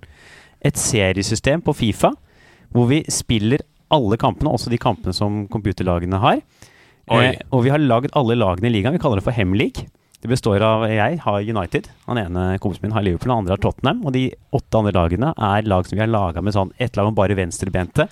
[0.65, 2.11] et seriesystem på Fifa
[2.75, 3.61] hvor vi spiller
[3.93, 6.41] alle kampene, også de kampene som computerlagene har.
[7.11, 8.95] Eh, og vi har lagd alle lagene i ligaen.
[8.95, 9.87] Vi kaller det for Hemleague.
[10.25, 13.61] Det består av Jeg har United, han ene kompisen min har Liverpool, den andre har
[13.61, 13.99] Tottenham.
[14.07, 14.23] Og de
[14.57, 17.37] åtte andre lagene er lag som vi har laga med sånn ett lag med bare
[17.37, 18.07] venstrebente,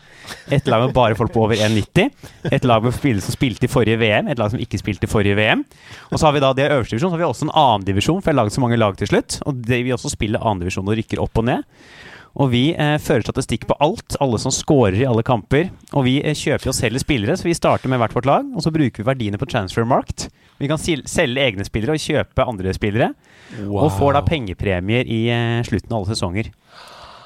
[0.53, 2.11] ett lag med bare folk på over 1,90,
[2.53, 5.09] et lag med spillere som spilte i forrige VM, et lag som ikke spilte i
[5.09, 5.65] forrige VM.
[6.11, 7.89] Og så har vi da det er øverste divisjon, så har vi også en annen
[7.89, 9.39] divisjon, for jeg har laget så mange lag til slutt.
[9.49, 11.65] Og det, vi også spiller annen divisjon og rykker opp og ned.
[12.33, 15.67] Og vi eh, fører statistikk på alt, alle som scorer i alle kamper.
[15.93, 18.47] Og vi eh, kjøper og selger spillere, så vi starter med hvert vårt lag.
[18.57, 20.27] Og så bruker vi verdiene på transfermarkt.
[20.57, 23.11] Vi kan selge egne spillere og kjøpe andre spillere.
[23.67, 26.49] Og får da pengepremier i eh, slutten av alle sesonger.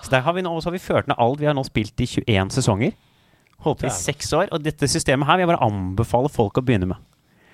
[0.03, 1.39] Så der har vi nå så har vi ført ned alt.
[1.39, 2.95] Vi har nå spilt i 21 sesonger.
[3.64, 4.51] Holdt på i seks år.
[4.51, 6.99] Og dette systemet her vil jeg bare anbefale folk å begynne med.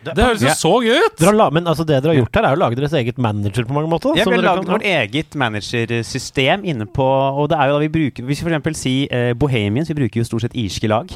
[0.03, 0.55] Det høres jo Ja.
[0.59, 1.15] så gøy ut!
[1.19, 3.17] Dere har la, men altså det dere har gjort her, er å lage deres eget
[3.23, 4.17] manager på mange måter.
[4.19, 7.89] Ja, vi har laget vårt eget managersystem inne på Og det er jo da vi
[7.93, 8.79] bruker Hvis vi f.eks.
[8.81, 11.09] sier eh, Bohemians, vi bruker jo stort sett irske lag.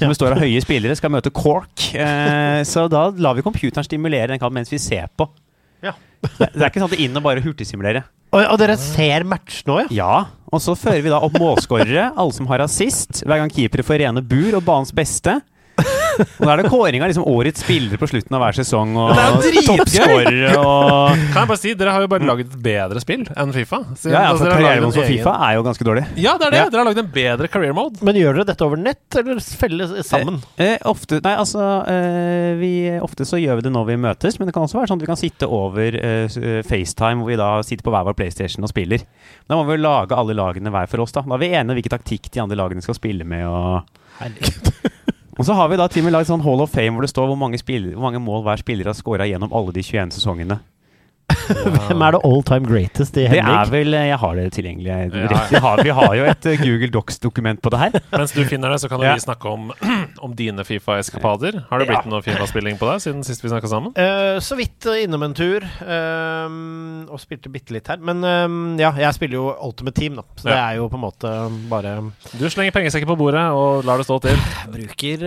[0.00, 1.88] Som består av høye spillere, skal møte Cork.
[1.94, 5.28] Eh, så da lar vi computeren stimulere den kampen mens vi ser på.
[5.84, 5.94] Ja.
[6.24, 8.04] Det det er ikke sånn at det er inn og bare hurtigsimulere.
[8.34, 9.88] Og, og dere ser match nå, ja?
[9.94, 10.14] Ja,
[10.50, 14.00] og så fører vi da opp målskårere, alle som har assist, hver gang keepere får
[14.02, 15.36] rene bur og banens beste.
[16.14, 19.08] Og da er det kåring av liksom årets spillere på slutten av hver sesong, og
[19.18, 23.24] er toppskårere og Kan jeg bare si, Dere har jo bare laget et bedre spill
[23.34, 23.80] enn Fifa.
[23.98, 25.86] Så- Ja, ja, altså, for dere har laget karrieremodus en for Fifa er jo ganske
[25.88, 26.04] dårlig.
[26.22, 26.60] Ja, det er det.
[26.62, 26.68] Ja.
[26.70, 27.98] Dere har lagd en bedre career mode.
[28.06, 30.38] Men gjør dere dette over nett, eller felles sammen?
[30.62, 32.72] Eh, ofte, nei, altså eh, vi,
[33.02, 35.06] Ofte så gjør vi det når vi møtes, men det kan også være sånn at
[35.08, 38.62] vi kan sitte over eh, eh, FaceTime, hvor vi da sitter på hver vår PlayStation
[38.62, 39.02] og spiller.
[39.50, 41.26] Da må vi jo lage alle lagene hver for oss, da.
[41.26, 43.48] Da er vi enige om hvilken taktikk de andre lagene skal spille med.
[43.50, 44.92] og...
[45.34, 47.10] Og så har vi da til og med lagd sånn Hall of Fame hvor det
[47.10, 50.14] står hvor mange, spiller, hvor mange mål hver spiller har scora gjennom alle de 21
[50.14, 50.60] sesongene.
[51.88, 53.44] Hvem er det all time greatest i Henrik?
[53.44, 54.90] Det er vel eh, Jeg har det tilgjengelig.
[54.90, 55.40] Ja.
[55.50, 57.96] vi, har, vi har jo et eh, Google Docs-dokument på det her.
[58.18, 59.14] Mens du finner det, så kan Ja.
[59.16, 59.70] vi snakke om,
[60.24, 61.62] om dine Fifa-eskapader.
[61.70, 63.92] Har det blitt noe Fifa-spilling på deg siden sist vi snakka sammen?
[63.96, 68.00] Uh, så vidt innom en tur, ehm, og spilte bitte litt her.
[68.04, 70.26] Men ehm, ja, jeg spiller jo Ultimate Team, da.
[70.40, 71.32] Så det er jo på en måte
[71.70, 71.94] bare
[72.38, 74.38] Du slenger pengesekker på bordet og lar det stå til.
[74.74, 75.24] Bruker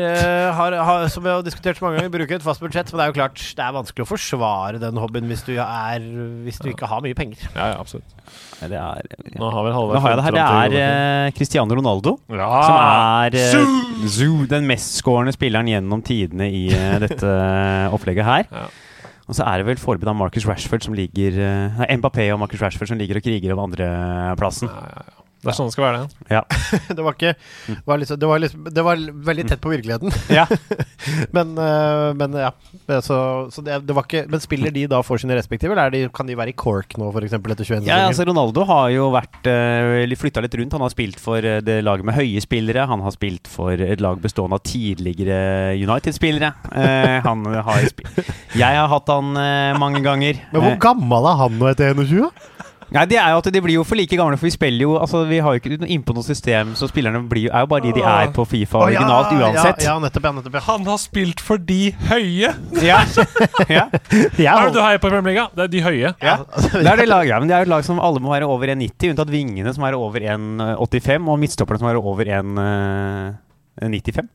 [0.57, 2.91] har, har, Som vi har diskutert så mange ganger, bruker et fast budsjett.
[2.93, 5.96] Men det er jo klart, det er vanskelig å forsvare den hobbyen hvis du, er,
[6.45, 7.43] hvis du ikke har mye penger.
[7.55, 8.15] Ja, ja, absolutt.
[8.57, 9.05] Det er,
[9.37, 10.37] Nå har vi nå har jeg det her.
[10.37, 12.17] Det er eh, Cristiano Ronaldo.
[12.31, 12.49] Ja!
[12.65, 17.35] Som er uh, Zoo, den mestskårende spilleren gjennom tidene i uh, dette
[17.95, 18.49] opplegget her.
[18.51, 18.67] Ja.
[19.27, 22.61] Og så er det vel forbud av Marcus Rashford som ligger Nei, Mbappé og Marcus
[22.63, 24.71] Rashford som ligger og kriger om andreplassen.
[24.71, 25.26] Ja, ja, ja.
[25.43, 26.41] Det er sånn det skal være, det.
[26.97, 27.33] det var ikke
[27.85, 30.13] var, liksom, det, var liksom, det var veldig tett på virkeligheten.
[30.37, 30.45] Ja.
[31.35, 32.51] men, eh, men ja.
[33.03, 33.17] Så,
[33.53, 36.01] så det, det var ikke Men spiller de da for sine respektive, eller er de,
[36.13, 37.35] kan de være i Cork nå, f.eks.
[37.37, 40.75] etter 21 Ja, altså Ronaldo har jo vært uh, flytta litt rundt.
[40.77, 42.87] Han har spilt for eh, det laget med høye spillere.
[42.89, 46.51] Han har spilt for et lag bestående av tidligere United-spillere.
[46.73, 50.41] Eh, han har spilt Jeg har hatt han eh, mange ganger.
[50.51, 52.29] Men hvor Eh, gammel er han nå etter 21?
[52.95, 54.93] Nei, det er jo at De blir jo for like gamle, for vi spiller jo
[54.95, 57.69] Altså Vi har jo ikke noe innpå noe system, så spillerne blir jo, er jo
[57.73, 59.83] bare de de er på Fifa ja, originalt, uansett.
[59.83, 60.27] Ja, ja, nettopp.
[60.27, 60.61] Ja, nettopp ja.
[60.69, 62.53] Han har spilt for de høye!
[62.83, 62.99] Ja.
[63.77, 63.87] ja.
[63.91, 65.47] Hva er det du heier på i Premier League?
[65.57, 66.13] Det er de høye.
[66.23, 66.35] Ja.
[66.47, 68.47] Det er det laget, ja, men det er jo et lag som alle må være
[68.49, 74.31] over 1,90, unntatt vingene som er over 1,85, og midtstopperne som er over 1,95.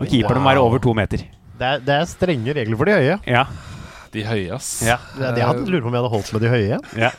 [0.00, 1.26] Og keeperne må være over to meter.
[1.60, 3.16] det, er, det er strenge regler for de høye.
[3.28, 3.44] Ja.
[4.14, 4.80] De høye, ass.
[4.86, 4.96] ja.
[5.16, 6.78] Det, det hadde lurt på om jeg hadde holdt med de høye.
[6.98, 7.14] ja.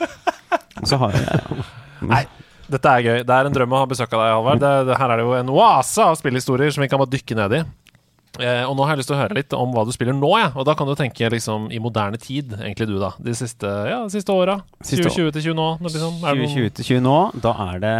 [0.89, 1.67] Så har jeg
[2.09, 2.23] Nei.
[2.71, 3.19] Dette er gøy.
[3.27, 4.61] Det er en drøm å ha besøk av deg, Halvard.
[4.63, 7.37] Det, det, her er det jo en oase av spillhistorier som vi kan bare dykke
[7.37, 7.61] ned i.
[8.39, 10.29] Eh, og nå har jeg lyst til å høre litt om hva du spiller nå,
[10.39, 10.53] jeg.
[10.55, 13.11] Og da kan du tenke liksom i moderne tid, egentlig du, da.
[13.19, 14.61] De siste, ja, de siste åra.
[14.87, 15.67] 2020 til 20 nå.
[15.83, 16.21] Liksom.
[16.23, 17.95] Er 2020 til 20 nå, da er det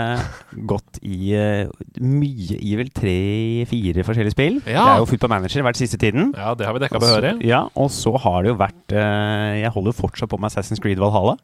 [0.72, 4.62] gått i uh, mye i vel tre-fire forskjellige spill.
[4.64, 4.86] Ja.
[4.88, 6.32] Det er jo Football Manager hvert siste tiden.
[6.38, 7.36] Ja, det har vi dekka behørig.
[7.48, 10.80] Ja, og så har det jo vært uh, Jeg holder jo fortsatt på med Assassin's
[10.84, 11.36] Creed Valhalla.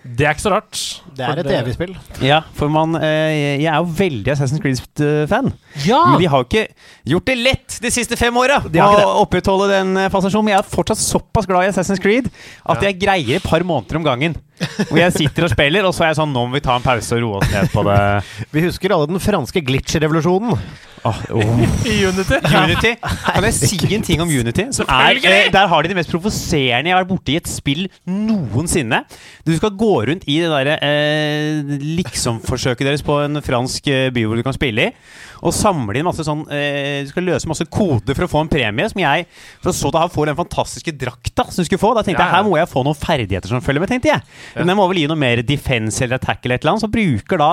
[0.00, 0.78] Det er ikke så rart.
[1.16, 1.90] Det er et evig spill.
[2.24, 5.50] Ja, for man eh, Jeg er jo veldig Assassin's Creed-fan.
[5.84, 5.98] Ja!
[6.08, 6.62] Men de har jo ikke
[7.12, 10.48] gjort det lett de siste fem åra De har ikke å opprettholde den eh, fascinasjonen.
[10.48, 12.30] Men jeg er fortsatt såpass glad i Assassin's Creed
[12.64, 14.38] at jeg greier et par måneder om gangen.
[14.90, 16.84] Hvor jeg sitter og spiller, og så er jeg sånn Nå må vi ta en
[16.84, 17.98] pause og roe oss ned på det.
[18.54, 20.56] Vi husker alle den franske glitch-revolusjonen.
[21.02, 21.60] Oh, oh.
[21.88, 22.36] I Unity.
[22.64, 22.90] Unity.
[23.00, 24.66] Kan jeg si en ting om Unity?
[24.76, 27.48] Som er, eh, der har de det mest provoserende jeg har vært borti i et
[27.48, 29.00] spill noensinne.
[29.48, 34.26] Du skal gå rundt i det derre eh, liksom-forsøket deres på en fransk eh, by
[34.28, 34.94] hvor du kan spille i,
[35.40, 38.50] og samle inn masse sånn eh, Du skal løse masse koder for å få en
[38.52, 39.26] premie, som jeg
[39.62, 41.92] For så da får den fantastiske drakta som du skulle få.
[41.96, 44.24] Da tenkte Ja, jeg her må jeg få noen ferdigheter som følger med, tenkte jeg.
[44.58, 46.84] Men jeg må vel gi noe mer defense eller attack eller et eller annet.
[46.84, 47.50] Så bruker da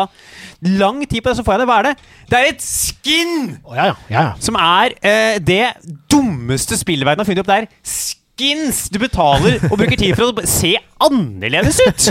[0.78, 1.70] lang tid på det, så får jeg det.
[1.72, 1.96] Hva er det?
[2.28, 3.36] Det er et skin!
[3.64, 3.98] Oh, ja, ja.
[4.12, 4.38] ja, ja.
[4.44, 5.64] Som er eh, det
[6.12, 7.52] dummeste spillverdenen har funnet opp.
[7.52, 10.76] Det er skins du betaler og bruker tid for å se
[11.06, 12.08] annerledes ut!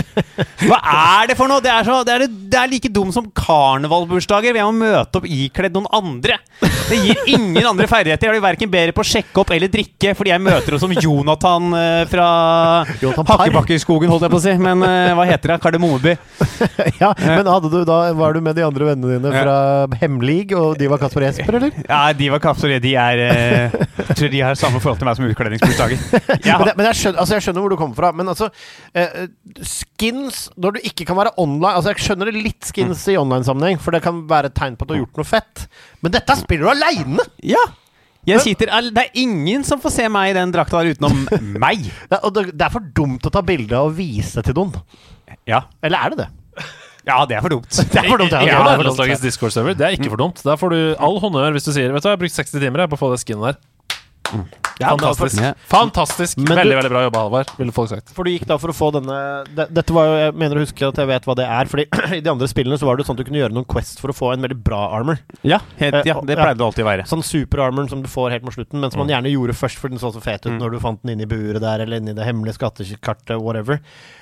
[0.67, 1.63] Hva er det for noe?
[1.63, 4.53] Det er, så, det er, det er like dum som karnevalbursdager.
[4.53, 6.39] hvor Jeg må møte opp ikledd noen andre.
[6.61, 8.29] Det gir ingen andre ferdigheter.
[8.29, 10.93] Jeg blir verken bedre på å sjekke opp eller drikke fordi jeg møter henne som
[10.95, 12.27] Jonathan eh, fra
[13.01, 14.55] Jonathan Hakkebakkeskogen, holdt jeg på å si.
[14.61, 15.59] Men eh, hva heter det?
[15.63, 16.15] Kardemommeby.
[17.01, 19.57] ja, men hadde du da Var du med de andre vennene dine fra
[20.01, 21.75] Hemlig, og de var Kasper Jesper, eller?
[21.91, 22.79] Ja, de var kapsler.
[22.83, 26.01] De er eh, Jeg tror de har samme forhold til meg som utkledningsbursdager.
[26.57, 28.09] Men, men jeg, skjønner, altså jeg skjønner hvor du kommer fra.
[28.15, 28.47] Men altså
[29.67, 33.79] Skins når du ikke kan være online Altså Jeg skjønner det litt skins i online-sammenheng,
[33.81, 35.67] for det kan være et tegn på at du har gjort noe fett.
[36.03, 37.27] Men dette spiller du aleine!
[37.45, 37.63] Ja!
[38.27, 41.21] Jeg sitter, det er ingen som får se meg i den drakta der utenom
[41.63, 41.85] meg.
[42.11, 44.73] Det, og det, det er for dumt å ta bilde og vise til noen.
[45.47, 45.61] Ja.
[45.85, 46.27] Eller er det det?
[47.07, 47.71] ja, det er for dumt.
[47.93, 48.41] Det er for dumt, ja.
[48.43, 49.77] Ja, det er for dumt.
[49.79, 50.41] Det er ikke for dumt.
[50.43, 52.59] Der får du all honnør hvis du sier Vet du hva, jeg har brukt 60
[52.65, 53.61] timer på å få det skinnet der.
[54.79, 55.41] Ja, Fantastisk.
[55.71, 56.37] Fantastisk.
[56.37, 58.11] Men veldig du- veldig bra jobba, Halvard, ville folk sagt.
[58.13, 59.15] for du gikk da for å få denne
[59.55, 61.65] de, Dette var jo Jeg mener å huske at jeg vet hva det er.
[61.65, 61.85] Fordi
[62.17, 64.13] i de andre spillene så var det sånn at du kunne gjøre noen quest for
[64.13, 65.17] å få en veldig bra armor.
[65.41, 66.43] Ja, helt, ja, Eh, det ja.
[66.43, 67.07] pleide det alltid å være.
[67.09, 69.97] Sånn super-armoren som du får helt mot slutten, men som man gjerne gjorde først fordi
[69.97, 70.59] den så så fet ut Mm.
[70.61, 73.79] når du fant den inni buret der, eller inni det hemmelige skattekartet, whatever.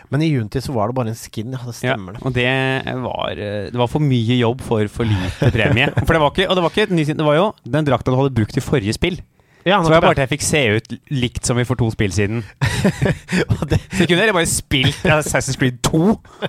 [0.09, 1.51] Men i Unity så var det bare en skin.
[1.51, 2.23] Ja, det stemmer det.
[2.23, 5.91] og det var, eh, det var for mye jobb for for lite premie.
[6.05, 8.11] For det var ikke, og det var ikke et nytt Det var jo den drakta
[8.11, 9.19] du hadde brukt i forrige spill.
[9.65, 11.87] Ja, Så var det bare at jeg fikk se ut likt som vi for to
[11.93, 12.43] spill siden.
[13.55, 16.01] Og det, Så jeg kunne dere bare spilt Assassin's Creed 2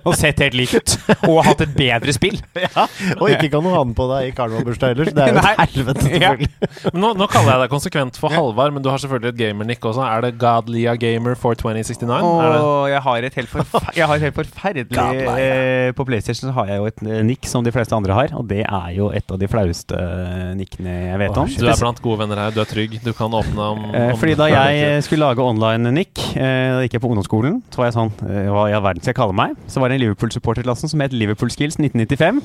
[0.03, 0.97] og sett helt likt ut.
[1.31, 2.37] Og hatt et bedre spill.
[2.67, 2.85] ja,
[3.17, 5.13] og ikke kan noe annet på deg i karnevalbursdag ellers.
[5.17, 6.51] det er jo et helvete, selvfølgelig.
[6.61, 6.93] Ja.
[6.93, 10.05] nå, nå kaller jeg deg konsekvent for Halvard, men du har selvfølgelig et gamer-nick også.
[10.05, 12.21] Er det Godlia Gamer for 2069?
[12.21, 13.57] Åh, jeg har et helt,
[13.97, 17.65] jeg har et helt forferdelig eh, På PlayStation har jeg jo et nikk nick som
[17.65, 19.97] de fleste andre har, og det er jo et av de flaueste
[20.57, 21.49] nikkene nickene jeg vet om.
[21.49, 22.55] Du er blant gode venner her.
[22.55, 22.99] Du er trygg.
[23.07, 26.97] Du kan åpne om, Eh, om fordi da jeg skulle lage online-nick, eh, da gikk
[26.97, 29.37] jeg på ungdomsskolen, så var jeg sånn eh, Hva i all verden skal jeg kalle
[29.39, 29.55] meg?
[29.71, 32.43] Så var det en Liverpool-supporterklassen som het Liverpool Skills 1995.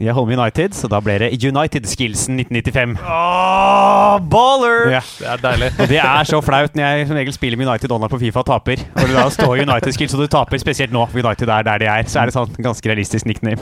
[0.00, 2.92] Jeg holder med United, så da ble det United Skillsen 1995.
[3.02, 4.84] Åh, baller!
[4.94, 5.00] Ja.
[5.18, 5.70] Det er deilig.
[5.82, 8.40] Og det er så flaut når jeg som regel spiller med United online på Fifa
[8.44, 8.84] og taper.
[8.94, 11.82] Og du da står United Skills, og du taper spesielt nå, for United er der
[11.82, 12.06] de er.
[12.08, 13.58] Så er det sånn ganske realistisk nickname.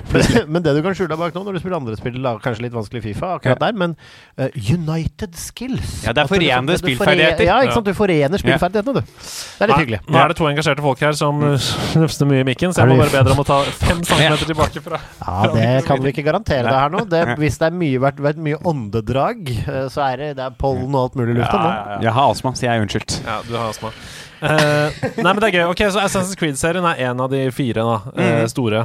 [0.53, 2.67] Men det du kan skjule deg bak nå når du spiller andre spill, da, kanskje
[2.67, 3.97] litt vanskelig Fifa, akkurat der, men
[4.37, 7.49] uh, United Skills Ja, det er liksom- forenede du spillferdigheter.
[7.49, 7.89] Ja, ikke sant.
[7.89, 9.03] Du forener spillferdighetene, du.
[9.09, 10.03] Det er litt hyggelig.
[10.13, 11.57] Nå er det to engasjerte folk her som uh,
[11.97, 14.53] snufser mye i mikken, så jeg må bare be dere om å ta fem centimeter
[14.53, 17.03] tilbake fra Ja, det kan vi ikke garantere deg her nå.
[17.11, 20.57] Det, hvis det er mye, vært, vært mye åndedrag, eh, så er det, det er
[20.61, 21.75] pollen og alt mulig i lufta nå.
[22.07, 23.19] Jeg har astma, så jeg er unnskyldt.
[23.27, 23.93] Ja, du har astma.
[24.39, 25.65] Uh, nei, men det er gøy.
[25.73, 28.49] Ok, Så Assassin's Creed-serien er en av de fire da, Mhm.
[28.53, 28.85] store.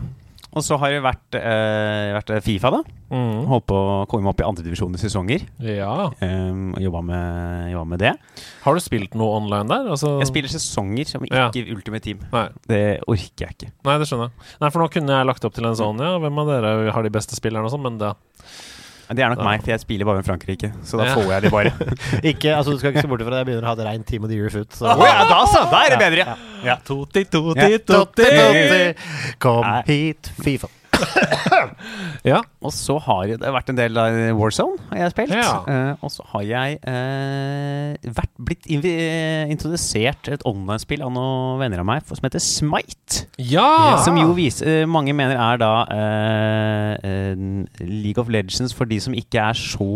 [0.54, 2.82] Og så har det vært, eh, vært Fifa, da.
[3.14, 3.46] Mm.
[3.50, 5.46] Holdt på å komme opp i andredivisjon i sesonger.
[5.66, 6.10] Ja.
[6.22, 8.12] Um, jobba med, jobba med det.
[8.64, 9.90] Har du spilt noe online der?
[9.94, 11.50] Altså, Jeg spiller sesonger som Ja.
[11.50, 12.20] ikke Ultimate Team.
[12.32, 12.48] Nei.
[12.68, 13.72] Det orker jeg ikke.
[13.86, 14.48] Nei, det skjønner jeg.
[14.62, 17.04] Nei, For nå kunne jeg lagt opp til en sånn Ja, hvem av dere har
[17.04, 18.14] de beste spillerne og sånn, men det
[19.16, 19.48] Det er nok da.
[19.48, 20.72] meg, for jeg spiller bare med Frankrike.
[20.84, 21.16] Så da Ja.
[21.16, 21.72] får jeg de bare.
[22.32, 24.06] Ikke, altså, du skal ikke se bort fra at jeg begynner å ha det reint
[24.08, 24.72] Team of the Year-foot.
[24.76, 24.86] Så.
[24.90, 25.64] Oh, ja, da så!
[25.72, 26.38] Da er det bedre!
[26.64, 26.78] Ja.
[26.88, 29.36] Toti, toti, toti, toti.
[29.44, 29.82] Kom Nei.
[29.90, 30.68] hit, Fifa.
[32.24, 32.42] Ja.
[32.64, 35.34] Og så har det vært en del av Warzone har jeg spilt.
[35.36, 35.56] Ja.
[35.68, 41.84] Uh, og så har jeg uh, vært, blitt eh, introdusert et online-spill av noen venner
[41.84, 43.26] av meg som heter Smite.
[43.42, 44.00] Ja!
[44.06, 46.94] Som jo viser, mange mener er da uh,
[47.84, 49.90] League of Legends for de som ikke er så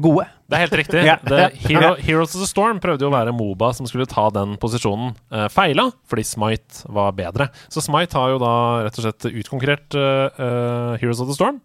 [0.00, 0.26] gode.
[0.50, 1.02] Det er helt riktig.
[1.30, 4.56] Det, Hero, Heroes of the Storm prøvde jo å være Moba som skulle ta den
[4.60, 5.12] posisjonen.
[5.52, 7.48] Feila, fordi Smite var bedre.
[7.70, 8.54] Så Smite har jo da
[8.86, 11.60] rett og slett utkonkurrert eh, eh, Heroes of the Storm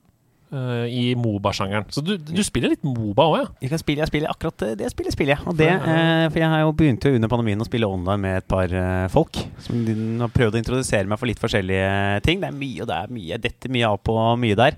[0.53, 1.87] eh, i Moba-sjangeren.
[1.91, 3.45] Så du, du spiller litt Moba òg, ja?
[3.65, 5.47] Jeg, kan spille, jeg spiller akkurat det spillet spiller jeg.
[5.49, 8.37] Og det, eh, for jeg har jo begynt jo under pandemien å spille online med
[8.43, 9.41] et par eh, folk.
[9.65, 9.81] Som
[10.21, 12.43] har prøvd å introdusere meg for litt forskjellige ting.
[12.45, 13.29] Det er mye, og det er mye.
[13.35, 14.77] Jeg detter mye av på mye der.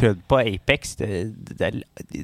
[0.00, 0.94] Prøvd på Apex.
[0.96, 1.08] Det,
[1.60, 1.72] det,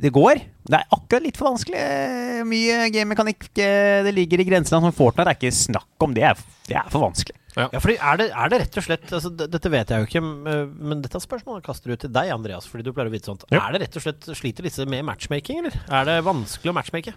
[0.01, 0.39] det går.
[0.64, 1.77] Det er akkurat litt for vanskelig.
[1.81, 3.51] Eh, Mye gamemekanikk.
[3.61, 5.27] eh, Det ligger i grenseland Fortnite.
[5.27, 6.14] Det er ikke snakk om.
[6.17, 6.41] Det er,
[6.71, 7.37] det er for vanskelig.
[7.57, 10.21] Ja, fordi er det, er det rett og slett altså, Dette vet jeg jo ikke,
[10.21, 12.69] men dette spørsmålet kaster du til deg, Andreas.
[12.69, 13.47] Fordi du pleier å vite sånt.
[13.49, 13.63] Ja.
[13.65, 15.79] Er det rett og slett Sliter disse med matchmaking, eller?
[15.89, 17.17] Er det vanskelig å matchmake?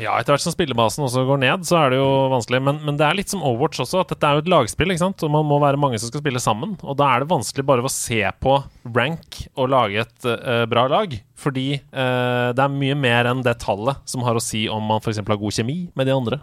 [0.00, 2.60] Ja, etter hvert som spillebasen også går ned, så er det jo vanskelig.
[2.66, 5.04] Men, men det er litt som Overwatch også, at dette er jo et lagspill, ikke
[5.04, 5.22] sant?
[5.22, 6.74] og man må være mange som skal spille sammen.
[6.82, 8.56] Og da er det vanskelig bare å se på
[8.96, 11.14] rank og lage et uh, bra lag.
[11.38, 15.02] Fordi uh, det er mye mer enn det tallet som har å si om man
[15.02, 15.22] f.eks.
[15.22, 16.40] har god kjemi med de andre,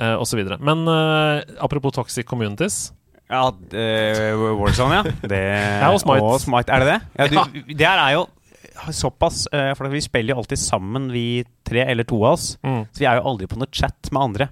[0.00, 0.42] uh, osv.
[0.58, 2.88] Men uh, apropos toxic communities.
[3.28, 5.16] Ja, Warzone, ja.
[5.20, 5.38] Det,
[5.82, 6.24] Ja, og Smite.
[6.24, 6.72] Og Smite.
[6.72, 7.00] Er det det?
[7.12, 8.26] Ja, du, Det her er jo
[8.94, 12.52] såpass eh, For vi spiller jo alltid sammen, vi tre eller to av oss.
[12.62, 12.86] Mm.
[12.92, 14.48] Så vi er jo aldri på noe chat med andre.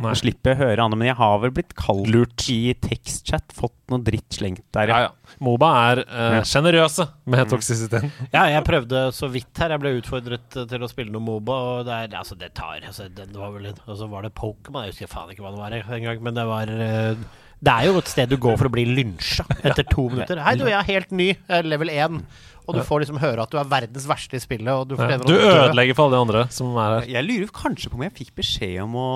[0.00, 0.10] Nei.
[0.10, 0.98] Og slipper høre andre.
[0.98, 2.46] Men jeg har vel blitt kalt Lurt.
[2.50, 3.52] i tekstchat.
[3.54, 5.36] Fått noe dritt slengt der, Ja, ja.
[5.42, 6.02] Moba er
[6.48, 8.08] sjenerøse uh, med toksisitet.
[8.34, 9.74] Ja, jeg prøvde så vidt her.
[9.74, 12.82] Jeg ble utfordret eh, til å spille noe Moba, og det er Altså, det tar
[12.86, 14.86] altså, det, var vel Og så var det Pokémon.
[14.86, 17.22] Jeg husker faen ikke hva det var engang, men det var eh,
[17.62, 20.40] det er jo et sted du går for å bli lynsja etter to minutter.
[20.42, 21.28] Hei, du, jeg er helt ny,
[21.62, 22.22] level 1.
[22.62, 25.16] Og du får liksom høre at du er verdens verste i spillet, og du Ja.
[25.18, 27.08] Du ødelegger for alle de andre som er her.
[27.10, 29.08] Jeg lurer kanskje på om jeg fikk beskjed om å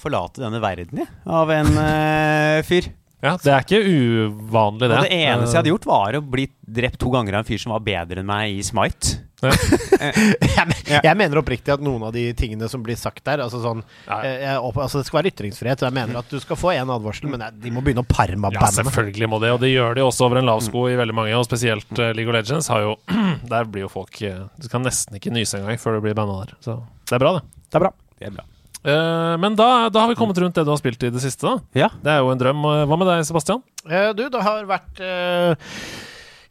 [0.00, 1.10] forlate denne verden, jeg.
[1.26, 2.88] Av en uh, fyr.
[3.22, 4.96] Ja, Det er ikke uvanlig, det.
[4.96, 7.50] Og det eneste jeg hadde Eh, gjort, var å bli drept to ganger av en
[7.52, 9.20] fyr som var bedre enn meg i Smite.
[10.56, 13.60] jeg, men- jeg mener oppriktig at noen av de tingene som blir sagt der altså
[13.62, 15.82] sånn, eh, jeg, opp- altså Det skal være ytringsfrihet.
[15.86, 18.52] Jeg mener at du skal få en advarsel, men jeg, de må begynne å parme
[18.54, 21.16] Ja, selvfølgelig må det, og det gjør de også over en lav sko i veldig
[21.18, 22.94] mange, og spesielt eh, League of Legends har jo
[23.52, 26.42] Der blir jo folk eh, Du kan nesten ikke nyse engang før du blir banna
[26.44, 26.56] der.
[26.62, 26.78] Så
[27.10, 27.46] det er bra, det.
[27.72, 27.92] Det er bra.
[28.22, 28.46] Det er bra.
[28.82, 31.46] Uh, men da, da har vi kommet rundt det du har spilt i det siste,
[31.46, 31.60] da.
[31.78, 31.86] Ja.
[32.02, 32.64] Det er jo en drøm.
[32.66, 33.60] Eh, Hva med deg, Sebastian?
[33.86, 35.68] Uh, du, det har vært eh,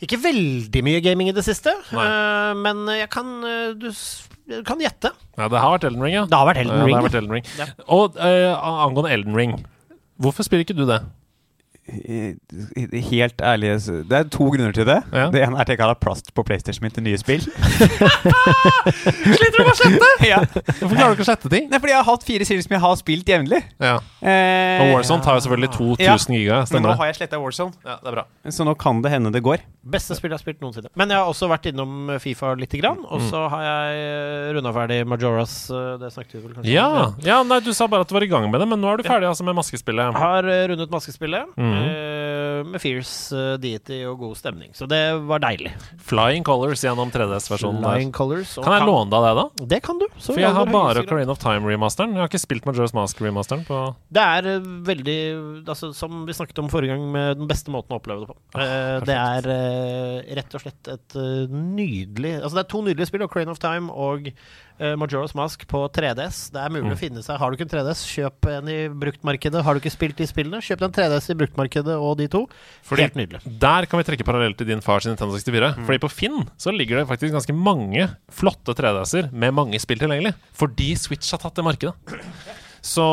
[0.02, 3.92] ikke veldig mye gaming i det siste, eh, men jeg kan, eh, du
[4.52, 5.12] du kan gjette.
[5.38, 6.26] Ja, det har vært Elden Ring, ja.
[6.28, 6.98] Det har vært Elden Ring.
[7.06, 7.46] Vært Elden Ring.
[7.56, 7.68] Ja.
[7.94, 8.52] Og uh,
[8.84, 9.54] angående Elden Ring,
[10.20, 11.00] hvorfor spiller ikke du det?
[11.92, 13.72] Eh, Helt ærlig
[14.08, 15.00] Det er to grunner til det.
[15.12, 15.26] Ja.
[15.34, 17.42] Det ene er at jeg ikke har plast på PlayStation min til nye spill.
[18.32, 20.10] Sliter du med å slette?
[20.32, 20.40] ja.
[20.46, 21.68] Hvorfor klarer du ikke å slette ting?
[21.72, 23.62] Nei, fordi jeg har hatt fire serier som jeg har spilt jevnlig.
[23.82, 23.96] Ja.
[24.22, 26.62] Eh, Og Warzone tar jo selvfølgelig 2000 giga.
[26.76, 28.26] Men nå har jeg sletta Warzone, Ja, det er bra.
[28.56, 29.64] så nå kan det hende det går.
[29.92, 30.92] Beste spill jeg har spilt noensinne.
[31.00, 35.02] Men jeg har også vært innom Fifa lite grann, og så har jeg runda ferdig
[35.10, 35.56] Majoras.
[35.74, 37.16] eh, Det snakket vi vel kanskje Ja, om?
[37.26, 39.02] ja, nei, du sa bare at du var i gang med det, men nå er
[39.02, 40.14] du ferdig altså, med maskespillet.
[40.16, 41.81] Har eh, rundet maskespillet Mhm.
[41.90, 44.72] Eh, med Fierce eh, deity og god stemning.
[44.78, 45.74] Så det var deilig.
[46.08, 47.82] Flying Colors gjennom 3DS-versjonen.
[47.84, 48.06] der.
[48.16, 48.56] Colors.
[48.62, 49.68] Kan jeg låne deg det, da?
[49.74, 50.08] Det kan du.
[50.22, 51.06] For jeg har bare.
[51.06, 52.16] Ocarina of Time-remasteren.
[52.16, 53.82] Jeg har ikke spilt Majora's Mask-remasteren på
[54.14, 55.20] Det er eh, veldig
[55.66, 58.38] altså, Som vi snakket om forrige gang, med den beste måten å oppleve det på.
[58.56, 59.48] Ah, det er
[60.38, 61.16] rett og slett et
[61.52, 64.30] nydelig Altså Det er to nydelige spill, Ocarina of Time og
[64.82, 66.50] uh, Majora's Mask på 3DS.
[66.56, 66.96] Det er mulig Mm.
[66.96, 67.38] å finne seg.
[67.40, 69.62] Har du ikke en 3DS, kjøp en i bruktmarkedet.
[69.64, 72.48] Har du ikke spilt de spillene, kjøp en 3DS i bruktmarkedet og de to.
[72.90, 73.42] Fordi Helt nydelig.
[73.62, 75.76] Der kan vi trekke parallell til din fars Nintendo 64.
[75.86, 80.34] Fordi på Finn så ligger det faktisk ganske mange flotte 3DS-er med mange spill tilgjengelig.
[80.58, 81.94] Fordi Switch har tatt det markedet.
[82.82, 83.04] Så,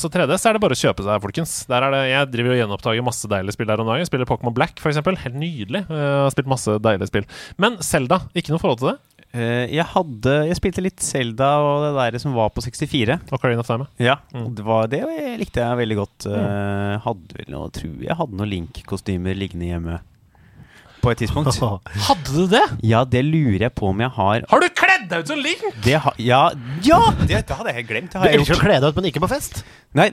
[0.00, 1.50] så 3DS er det bare å kjøpe seg, folkens.
[1.68, 4.06] Der er det, jeg driver og gjenopptaker masse deilige spill der om dagen.
[4.08, 4.96] Spiller Pokémon Black, f.eks.
[5.04, 5.82] Helt nydelig.
[5.90, 7.26] Jeg har spilt masse deilige spill.
[7.60, 8.96] Men Selda, ikke noe forhold til det?
[9.34, 13.16] Eh, jeg hadde Jeg spilte litt Zelda og det der som var på 64.
[13.34, 13.88] Ocarina of Time.
[13.98, 14.46] Ja, Mm.
[14.46, 15.00] og det, var, det
[15.40, 16.26] likte jeg veldig godt.
[16.30, 17.00] Mm.
[17.04, 19.98] hadde vel noe, tror jeg hadde noen Link-kostymer liggende hjemme
[21.04, 21.58] på et tidspunkt.
[22.08, 22.62] Hadde du det?
[22.88, 24.44] Ja, det lurer jeg på om jeg har.
[24.48, 25.64] Har du kledd deg ut som Link?
[25.84, 26.38] Det ha, ja,
[26.86, 27.00] ja!
[27.20, 28.08] Det, det hadde jeg helt glemt.
[28.08, 29.60] Det Du har du elsker å kle deg ut, men ikke på fest.
[29.98, 30.06] Nei,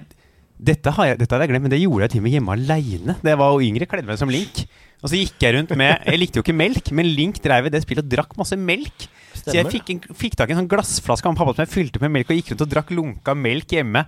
[0.61, 2.55] dette, har jeg, dette hadde jeg glemt, men det gjorde jeg til og med hjemme
[2.55, 3.15] aleine.
[3.23, 4.61] Da jeg var jo yngre, kledde meg som Link.
[5.01, 7.73] Og så gikk jeg rundt med Jeg likte jo ikke melk, men Link drev i
[7.73, 9.07] det spillet og drakk masse melk.
[9.41, 12.01] Så jeg fikk, en, fikk tak i en sånn glassflaske av pappa som jeg fylte
[12.03, 14.03] med melk, og gikk rundt og drakk lunka melk hjemme.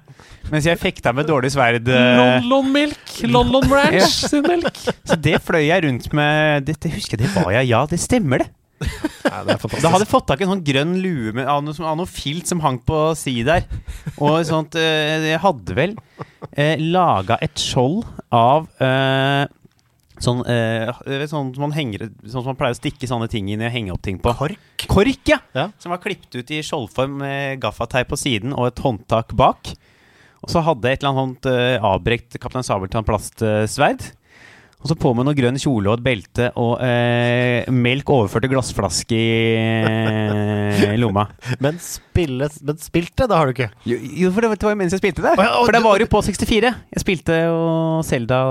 [0.52, 1.90] Mens jeg fekta med dårlig sverd.
[1.90, 3.16] eh, London Milk.
[3.26, 4.78] London Ranch sin melk.
[5.10, 7.72] Så det fløy jeg rundt med Dette husker jeg, det var jeg.
[7.74, 8.52] Ja, det stemmer, det.
[8.84, 9.84] Nei, det er fantastisk.
[9.86, 12.10] Da hadde jeg fått tak i en sånn grønn lue med, av, noe, av noe
[12.10, 13.66] filt som hang på si der.
[14.18, 15.98] Og sånt eh, Jeg hadde vel
[16.52, 18.04] eh, laga et skjold
[18.34, 19.46] av eh,
[20.24, 23.50] Sånn, eh, vet, sånn som man henger Sånn som man pleier å stikke sånne ting
[23.52, 24.32] inn i og henge opp ting på.
[24.38, 24.86] Kork?
[24.88, 25.40] Kork, ja!
[25.58, 25.66] Ja.
[25.82, 29.74] Som var klippet ut i skjoldform med gaffateip på siden og et håndtak bak.
[30.44, 34.06] Og så hadde jeg et eller annet sånt eh, avbrekt Kaptein Sabeltann-plastsverd.
[34.84, 38.52] Og så på med noe grønn kjole og et belte og eh, melk overført til
[38.52, 39.28] glassflaske i
[40.84, 41.24] eh, lomma.
[41.64, 43.70] Men, spille, men spilte, det har du ikke.
[43.88, 45.32] Jo, jo, for det var- jo mens jeg spilte det.
[45.40, 46.74] Og For det var jo på 64.
[46.94, 47.56] Jeg spilte jo
[48.06, 48.42] Selda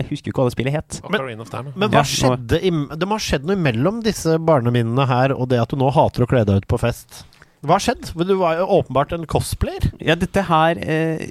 [0.00, 0.98] Jeg husker jo ikke hva det spillet het.
[1.12, 1.28] Men.
[1.76, 5.48] Men Ja, hva skjedde i, Det må ha skjedd noe imellom disse barneminnene her og
[5.52, 7.22] det at du nå hater å kle deg ut på fest.
[7.64, 8.10] Hva har skjedd?
[8.28, 9.90] Du var jo åpenbart en cosplayer.
[10.04, 11.28] Ja, dette her eh,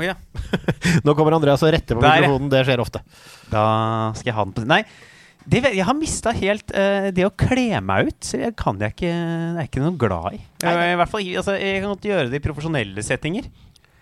[0.00, 0.16] Å ja.
[1.06, 2.50] Nå kommer Andreas og retter på Der, mikrofonen.
[2.52, 3.02] Det skjer ofte.
[3.52, 3.64] Da
[4.18, 4.82] skal jeg ha den på Nei,
[5.50, 8.18] det, jeg har mista helt uh, det å kle meg ut.
[8.26, 10.42] Så jeg kan jeg ikke er ikke noe glad i.
[10.64, 13.48] Nei, I hvert fall, altså, Jeg kan godt gjøre det i profesjonelle settinger.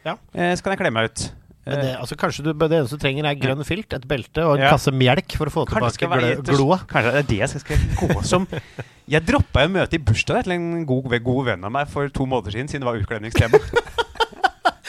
[0.06, 0.16] Ja.
[0.34, 1.28] Uh, så kan jeg kle meg ut.
[1.68, 4.44] Men det, Eh, altså, kanskje du, det eneste du trenger, er grønn filt, et belte
[4.46, 4.70] og en Ja.
[4.72, 6.78] kasse melk for å få Kanskje tilbake være gloa.
[6.88, 8.46] Kanskje det er det jeg skal, skal gå som
[9.08, 12.26] Jeg droppa jo møte i bursdag til en god, god venn av meg for to
[12.28, 13.60] måneder siden, siden det var utkledningstema.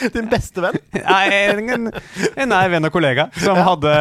[0.16, 0.78] Din beste venn.
[0.96, 3.92] Nei, en, en nær venn og kollega som hadde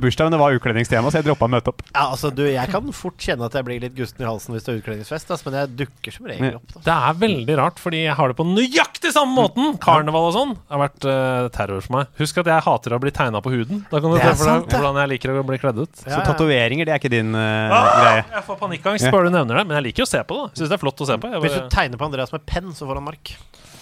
[0.00, 1.82] bursdag, men det var utkledningstema, så jeg droppa å møte opp.
[1.92, 4.66] Ja, altså, du, jeg kan fort kjenne at jeg blir litt gusten i halsen hvis
[4.66, 6.66] det er utkledningsfest, altså, men jeg dukker som regel opp.
[6.76, 6.82] Da.
[6.88, 9.76] Det er veldig rart, fordi jeg har det på nøyaktig samme måten.
[9.82, 12.10] Karneval og sånn har vært uh, terror for meg.
[12.20, 13.84] Husk at jeg hater å bli tegna på huden.
[13.92, 15.92] Da kan du se for deg hvordan jeg liker å bli kledd ut.
[16.02, 16.24] Ja, Så ja.
[16.30, 18.24] tatoveringer, det er ikke din uh, Ah, greie.
[18.38, 20.46] jeg får panikkangst bare du nevner det, men jeg liker å se på det.
[20.58, 21.30] Syns det er flott å se på.
[21.34, 23.32] Jeg Hvis du tegner på Andreas med penn, så får han mark.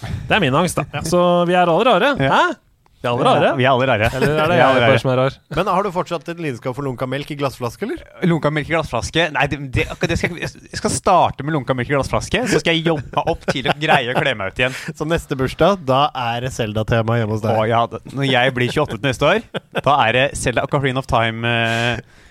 [0.01, 1.01] Det er min angst, da.
[1.05, 1.19] Så
[1.49, 2.13] vi er alle rare.
[2.19, 2.29] Ja.
[2.35, 2.45] Hæ?
[3.05, 3.49] Vi er alle rare.
[3.59, 4.07] Vi er alle rare.
[4.17, 5.33] Eller er det jeg bare som er rar?
[5.53, 7.99] Men har du fortsatt en lidenskap for lunka melk i glassflaske, eller?
[8.25, 9.27] Lunka melk i glassflaske?
[9.35, 12.41] Nei, det, det, det skal, jeg- jeg skal starte med lunka melk i glassflaske.
[12.49, 14.73] Så skal jeg jobbe meg opp til å greie å kle meg ut igjen.
[14.97, 17.53] Så neste bursdag, da er det Selda-tema hjemme hos deg.
[17.61, 17.83] Å ja,
[18.15, 19.45] når jeg blir 28 til neste år,
[19.85, 21.45] da er det Selda Ocarina of Time.
[21.45, 22.23] eh,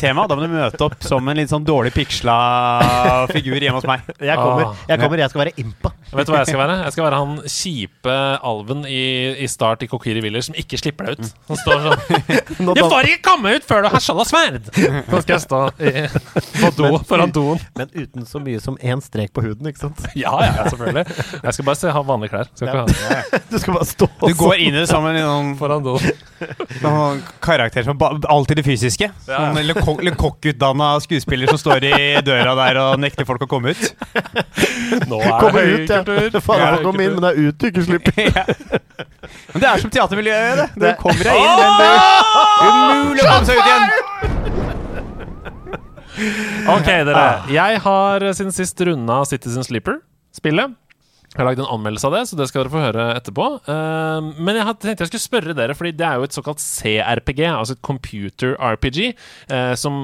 [0.00, 0.26] tema.
[0.28, 2.36] Da må du møte opp som en litt sånn dårlig piksla
[3.30, 4.02] figur hjemme hos meg.
[4.20, 4.74] Jeg kommer, Ah.
[4.88, 5.90] jeg, kommer, jeg skal være impa.
[6.16, 6.76] Vet du hva jeg skal være?
[6.86, 8.14] Jeg skal være han kjipe
[8.46, 9.00] alven i,
[9.42, 11.32] i Start i Kokiri Village som ikke slipper deg ut.
[11.50, 14.70] Han står sånn Du får ikke komme ut før du har skjold og sverd!
[15.10, 15.92] Nå skal jeg stå i,
[16.62, 17.60] på do, foran doen.
[17.78, 20.02] Men uten så mye som én strek på huden, ikke sant?
[20.16, 21.04] Ja, ja, ja, selvfølgelig.
[21.42, 22.50] Jeg skal bare se, ha vanlige klær.
[22.56, 25.52] Skal ikke ha Du skal bare stå Du går inn i det sammen en noen,
[25.60, 26.10] foran doen.
[26.80, 29.10] sånn karakter som ba, alltid det fysiske.
[29.28, 29.35] Ja.
[29.36, 31.92] Sånn lekok- lekokkutdanna skuespiller som står i
[32.26, 33.84] døra der og nekter folk å komme ut.
[35.10, 36.00] Nå er Kommer det ut, ja.
[36.02, 36.40] høykultur.
[36.46, 38.12] Faen, jeg får inn, men det er ut du ikke slipper.
[38.36, 38.44] ja.
[39.52, 40.68] Men det er som teatermiljøet, det.
[40.80, 42.00] Du kommer deg inn, men det er
[42.70, 43.84] umulig å komme seg ut igjen.
[46.72, 47.24] Ok, dere.
[47.52, 50.72] Jeg har siden sist runda Citizen Sleeper-spillet.
[51.34, 53.46] Jeg har lagd en anmeldelse av det, så det skal dere få høre etterpå.
[53.68, 56.62] Eh, men jeg hadde tenkt jeg skulle spørre dere, Fordi det er jo et såkalt
[56.62, 59.00] CRPG, altså et computer RPG,
[59.52, 59.98] eh, som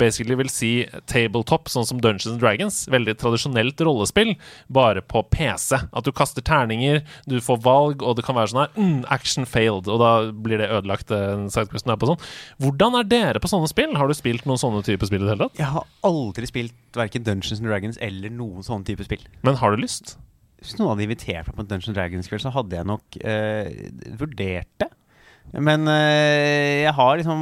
[0.00, 0.70] basically vil si
[1.10, 2.78] tabletop, sånn som Dungeons and Dragons.
[2.92, 4.36] Veldig tradisjonelt rollespill,
[4.72, 5.82] bare på PC.
[5.92, 9.44] At du kaster terninger, du får valg, og det kan være sånn her mm, Action
[9.50, 11.10] failed, og da blir det ødelagt.
[11.10, 12.24] eh, sidequesten er på sånn.
[12.62, 13.96] Hvordan er dere på sånne spill?
[14.00, 15.60] Har du spilt noen sånne typer spill i det hele tatt?
[15.60, 19.22] Jeg har aldri spilt verken Dungeons and Dragons eller noen sånne type spill.
[19.44, 20.16] Men har du lyst?
[20.60, 23.70] Hvis noen hadde invitert meg på en Dungeons Dragons-kveld, så hadde jeg nok eh,
[24.20, 24.90] vurdert det.
[25.56, 27.40] Men eh, jeg har liksom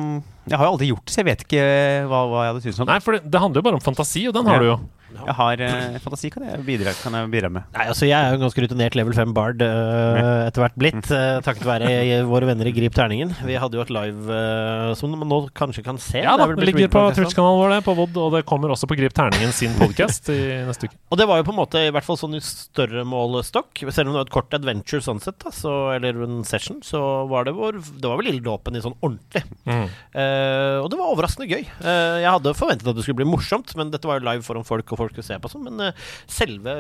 [0.48, 1.64] Jeg har jo aldri gjort det, så jeg vet ikke
[2.08, 2.92] hva, hva jeg hadde syntes om det.
[2.94, 4.62] Nei, for det, det handler jo bare om fantasi, og den har Ja.
[4.62, 4.78] du jo.
[5.08, 7.64] Jeg har eh, fantasi kan jeg bidra, kan jeg bidra med.
[7.74, 11.08] Nei, altså Jeg er jo en ganske rutinert level 5 bard uh, etter hvert blitt,
[11.10, 13.32] uh, takket være i- våre venner i Grip terningen.
[13.46, 16.20] Vi hadde jo et live uh, som man nå kanskje kan se.
[16.20, 17.04] Ja Det er da, vel det blitt ligger på.
[17.16, 20.38] Twitch-kanalen vår det, på VOD, og det kommer også på Grip Terningen sin podkast i
[20.68, 20.98] neste uke.
[21.08, 23.84] Og det var jo på en måte i hvert fall sånn i større målestokk.
[23.88, 27.00] Selv om det var et kort adventure sånn sett, da, så, eller en session, så
[27.30, 29.44] var det vår Det var vel ilddåpen i sånn ordentlig.
[29.64, 29.86] Mm.
[29.88, 31.64] Eh, og det var overraskende gøy.
[31.64, 34.66] Eh, jeg hadde forventet at det skulle bli morsomt, men dette var jo live foran
[34.68, 35.64] folk, og folk skulle se på sånn.
[35.70, 36.74] Men eh, selve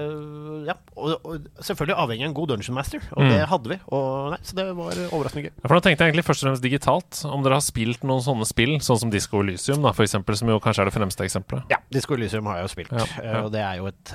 [0.68, 0.74] Ja.
[0.98, 3.30] Og, og selvfølgelig avhengig av en god Dungeon Master, og Mm.
[3.32, 3.78] det hadde vi.
[3.94, 5.52] Og nei, Så det var overraskende gøy.
[5.54, 7.22] Ja, For nå tenkte jeg egentlig først og fremst digitalt.
[7.28, 10.48] Om dere har spilt noen sånne spill, sånn som Disco Elysium, da, for eksempel, som
[10.52, 11.64] jo kanskje er det fremste eksempelet.
[11.70, 13.42] Ja, Disco Elysium har jeg jo spilt, Ja, eh, ja.
[13.44, 14.14] og det er jo et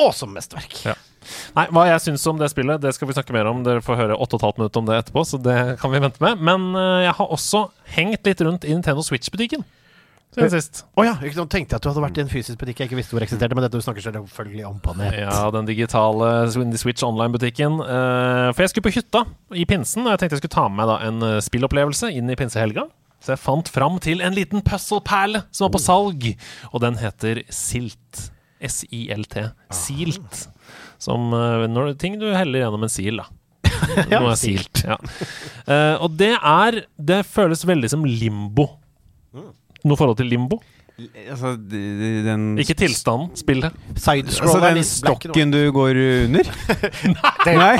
[0.00, 0.78] awesome mesterverk.
[0.86, 0.94] Ja.
[1.54, 3.62] Nei, Hva jeg syns om det spillet, det skal vi snakke mer om.
[3.66, 6.40] Dere får høre 8 15 minutter om det etterpå, så det kan vi vente med.
[6.40, 9.64] Men eh, jeg har også hengt litt rundt i Nintendo Switch-butikken
[10.34, 10.84] siden sist.
[10.94, 12.90] Å ja, ikke sant, tenkte jeg at du hadde vært i en fysisk butikk jeg
[12.90, 15.16] ikke visste hvor eksisterte, men dette du snakker selvfølgelig om på nett.
[15.18, 17.80] Ja, den digitale Switch Online-butikken.
[17.82, 19.24] Eh, for jeg skulle på hytta
[19.58, 22.30] i pinsen, og jeg tenkte jeg skulle ta med meg da en eh, spillopplevelse inn
[22.30, 22.86] i pinsehelga.
[23.20, 26.30] Så jeg fant fram til en liten puzzle-perle som var på salg,
[26.70, 28.30] og den heter Silt.
[28.60, 29.42] S-I-L-T.
[29.72, 30.46] Silt.
[31.00, 33.28] Som eh, når, ting du heller gjennom en sil, da.
[34.12, 34.82] Ja, Noe er silt.
[34.84, 34.96] Ja.
[35.64, 38.66] Uh, og det er Det føles veldig som limbo.
[39.84, 40.60] Noe forhold til limbo?
[41.30, 43.72] Altså, den Ikke tilstanden, spillet.
[43.94, 46.50] Altså den stokken du går under?
[47.46, 47.76] Nei.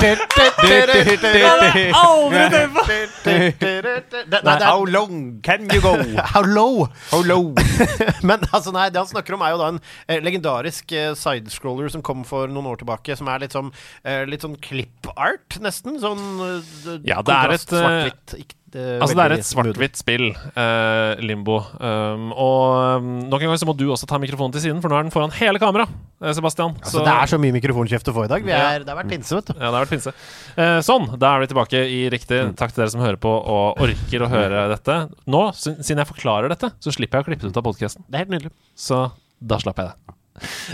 [4.63, 5.93] How long can you go?
[6.33, 6.87] How low?
[7.11, 7.53] How low?
[8.23, 11.91] Men altså, nei, det han snakker om, er jo da en eh, legendarisk eh, sidescroller
[11.93, 13.69] som kom for noen år tilbake, som er litt sånn,
[14.01, 15.99] eh, litt sånn clip-art, nesten.
[16.01, 18.57] Sånn eh, Ja, det er et, eh, Svart-hvitt.
[18.77, 21.57] Eh, Altså Det er et svart-hvitt spill, eh, Limbo.
[21.79, 24.91] Um, og um, nok en gang så må du også ta mikrofonen til siden, for
[24.91, 25.87] nå er den foran hele kamera,
[26.21, 26.77] eh, Sebastian.
[26.79, 28.47] Altså, det er så mye mikrofonkjeft å få i dag.
[28.47, 28.61] Ja.
[28.75, 29.55] er, det har vært pinse, vet du.
[29.57, 30.15] Ja, det har vært pinse.
[30.55, 32.41] Eh, sånn, da er vi tilbake i riktig.
[32.59, 35.01] Takk til dere som hører på og orker å høre dette.
[35.31, 38.07] Nå, siden jeg forklarer dette, så slipper jeg å klippe det ut av podkasten.
[38.07, 38.55] Det er helt nydelig.
[38.77, 39.05] Så
[39.41, 40.17] da slapp jeg det.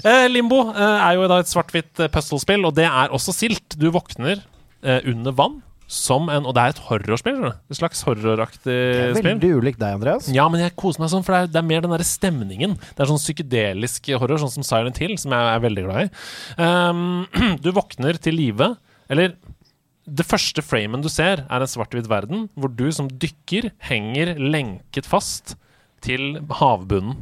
[0.03, 3.77] Eh, Limbo eh, er jo da et svart-hvitt eh, puzzle-spill, og det er også silt.
[3.79, 4.45] Du våkner
[5.09, 5.55] under vann
[5.87, 7.39] som en Og det er et horrorspill.
[7.47, 8.77] Et slags horroraktig
[9.15, 9.27] spill.
[9.29, 10.27] veldig ulikt deg, Andreas.
[10.35, 12.75] Ja, men jeg koser meg sånn, for det er, det er mer den derre stemningen.
[12.91, 16.09] Det er sånn psykedelisk horror, sånn som Silent Hill, som jeg er veldig glad i.
[16.59, 18.73] Um, du våkner til live,
[19.07, 19.37] eller
[20.07, 25.07] det første framen du ser, er en svart-hvitt verden, hvor du som dykker henger lenket
[25.07, 25.57] fast
[26.03, 27.17] til havbunnen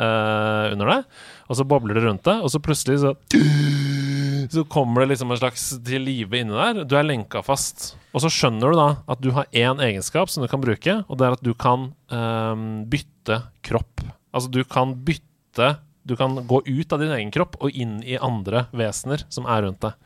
[0.00, 3.14] uh, under deg, og så bobler det rundt deg, og så plutselig så
[4.50, 6.82] så kommer det liksom en slags til live inni der.
[6.88, 7.92] Du er lenka fast.
[8.10, 11.20] Og så skjønner du da at du har én egenskap som du kan bruke, og
[11.20, 14.02] det er at du kan um, bytte kropp.
[14.34, 18.16] Altså du kan bytte Du kan gå ut av din egen kropp og inn i
[18.16, 19.98] andre vesener som er rundt deg.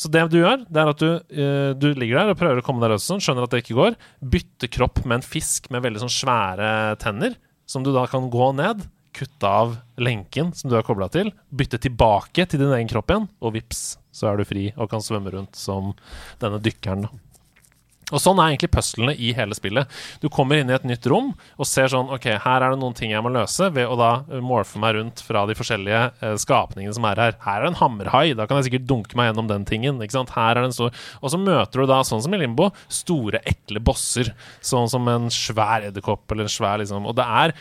[0.00, 2.64] Så det du gjør, det er at du, uh, du ligger der og prøver å
[2.64, 3.98] komme deg løs, sånn, skjønner at det ikke går,
[4.34, 6.70] Bytte kropp med en fisk med veldig sånn svære
[7.02, 7.36] tenner,
[7.68, 8.82] som du da kan gå ned,
[9.14, 13.28] kutte av lenken som du er kobla til, bytte tilbake til din egen kropp igjen,
[13.40, 13.84] og vips,
[14.14, 15.94] så er du fri og kan svømme rundt som
[16.42, 17.06] denne dykkeren.
[17.06, 17.23] da.
[18.12, 19.88] Og sånn er egentlig puslene i hele spillet.
[20.20, 22.96] Du kommer inn i et nytt rom og ser sånn Ok, her er det noen
[22.96, 26.34] ting jeg må løse, ved å da eh, morfe meg rundt fra de forskjellige eh,
[26.40, 27.38] skapningene som er her.
[27.44, 30.02] Her er det en hammerhai, da kan jeg sikkert dunke meg gjennom den tingen.
[30.04, 30.34] Ikke sant?
[30.36, 33.40] Her er det en stor Og så møter du da, sånn som i Limbo, store,
[33.48, 34.34] ekle bosser.
[34.64, 37.54] Sånn som en svær edderkopp eller en svær liksom Og det er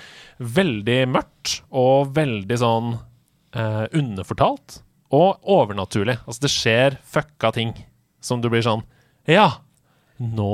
[0.44, 2.96] veldig mørkt og veldig sånn
[3.56, 4.82] eh, underfortalt
[5.14, 6.18] og overnaturlig.
[6.26, 7.76] Altså, det skjer fucka ting
[8.24, 8.84] som du blir sånn
[9.30, 9.62] Ja,
[10.22, 10.52] nå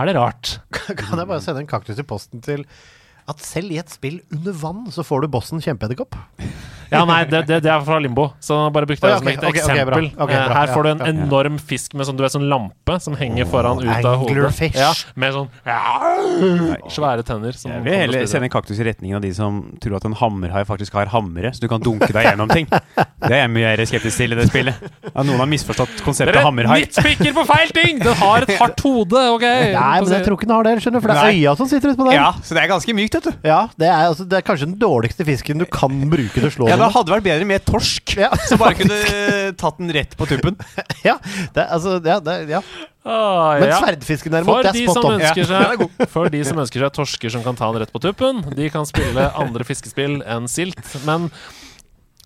[0.00, 0.56] er det rart.
[1.00, 2.64] Kan jeg bare sende en kaktus i posten til
[3.26, 6.14] at selv i et spill under vann, så får du bossen kjempeedderkopp?
[6.90, 9.30] Ja, nei, det, det, det er fra Limbo, så bare brukte jeg det ja, som
[9.30, 10.10] et eksempel.
[10.16, 10.26] bra.
[10.26, 13.16] Eh, bra, Her får du en enorm fisk med sånn, du vet, sånn lampe som
[13.18, 14.72] henger foran ut av hodet.
[14.76, 15.50] Ja, med sånn
[16.92, 17.56] svære tenner.
[17.56, 20.16] Som Jeg vil heller sende en kaktus i retningen av de som tror at en
[20.18, 22.68] hammerhai faktisk har hammere, så du kan dunke deg gjennom ting.
[22.70, 24.86] Det er jeg mye mer skeptisk til i det spillet.
[25.12, 26.80] At noen har misforstått konseptet Dere hammerhai.
[26.84, 28.00] midtspikker på feil ting!
[28.02, 29.46] Den har et hardt hode, OK?
[29.46, 31.70] Nei, men jeg tror ikke den har det, skjønner du, for det er øya som
[31.70, 32.18] sitter utpå der.
[32.18, 33.46] Ja, så det er ganske mykt, vet du.
[33.46, 36.52] Ja, det er, altså, det er kanskje den dårligste fisken du kan bruke til å
[36.54, 38.30] slå Ja, Det hadde vært bedre med torsk, Ja.
[38.48, 38.98] som bare kunne
[39.58, 40.56] tatt den rett på tuppen.
[41.06, 41.16] Ja,
[41.54, 42.60] det, altså, ja, det, ja.
[43.06, 45.20] Ah, Men sverdfisken derimot, det er spot on.
[45.22, 48.66] seg, for de som ønsker seg torsker som kan ta den rett på tuppen, de
[48.74, 50.80] kan spille andre fiskespill enn silt.
[51.06, 51.28] Men,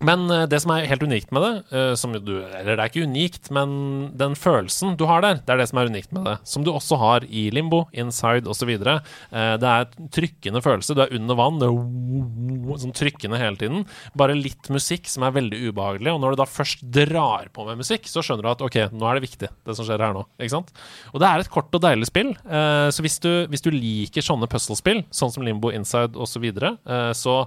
[0.01, 3.07] men eh, det som er helt unikt med det, eh, du Eller det er ikke
[3.07, 6.37] unikt, men den følelsen du har der, det er det som er unikt med det.
[6.47, 8.71] Som du også har i Limbo, Inside osv.
[8.81, 10.95] Det er trykkende følelse.
[10.95, 13.85] Du er under vann, det er sånn trykkende hele tiden.
[14.17, 16.13] Bare litt musikk som er veldig ubehagelig.
[16.13, 19.07] Og når du da først drar på med musikk, så skjønner du at ok, nå
[19.09, 20.25] er det viktig, det som skjer her nå.
[20.39, 20.71] Ikke sant?
[21.13, 22.33] Og det er et kort og deilig spill.
[22.45, 26.73] eh, så hvis du, hvis du liker sånne puzzlespill, sånn som Limbo, Inside osv., så,
[26.87, 27.37] eh, så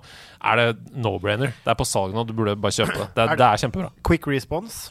[0.45, 1.55] er det no-brainer.
[1.65, 3.09] Det er på salg nå, du burde bare kjøpe det.
[3.15, 3.91] Det er, det er kjempebra.
[4.05, 4.91] Quick response.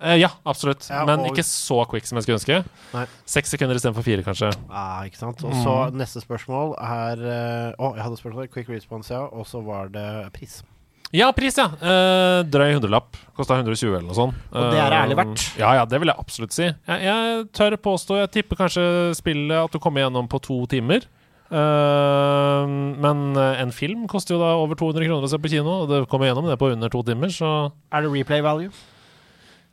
[0.00, 0.86] Eh, ja, absolutt.
[0.88, 2.64] Ja, Men og- ikke så quick som jeg skulle ønske.
[2.94, 3.06] Nei.
[3.26, 4.52] Seks sekunder istedenfor fire, kanskje.
[4.70, 5.42] Ja, ikke sant.
[5.44, 8.48] Og så neste spørsmål er eh, Å, jeg hadde spørsmål.
[8.54, 9.24] Quick response, ja.
[9.26, 10.62] Og så var det pris.
[11.10, 11.66] Ja, pris, ja.
[11.80, 13.16] Eh, drøy hundrelapp.
[13.34, 14.34] Kosta 120 eller noe sånt.
[14.52, 15.44] Og det er Eh, ærlig verdt?
[15.58, 16.64] Ja, ja, det vil jeg absolutt si.
[16.68, 21.00] Jeg, jeg tør påstå Jeg tipper kanskje spillet at du kommer gjennom på to timer.
[21.48, 22.68] Eh,
[23.00, 25.92] men eh, en film koster jo da over 200 kroner å se på kino, og
[25.92, 28.72] det kommer gjennom det på under to timer, så Er det replay value?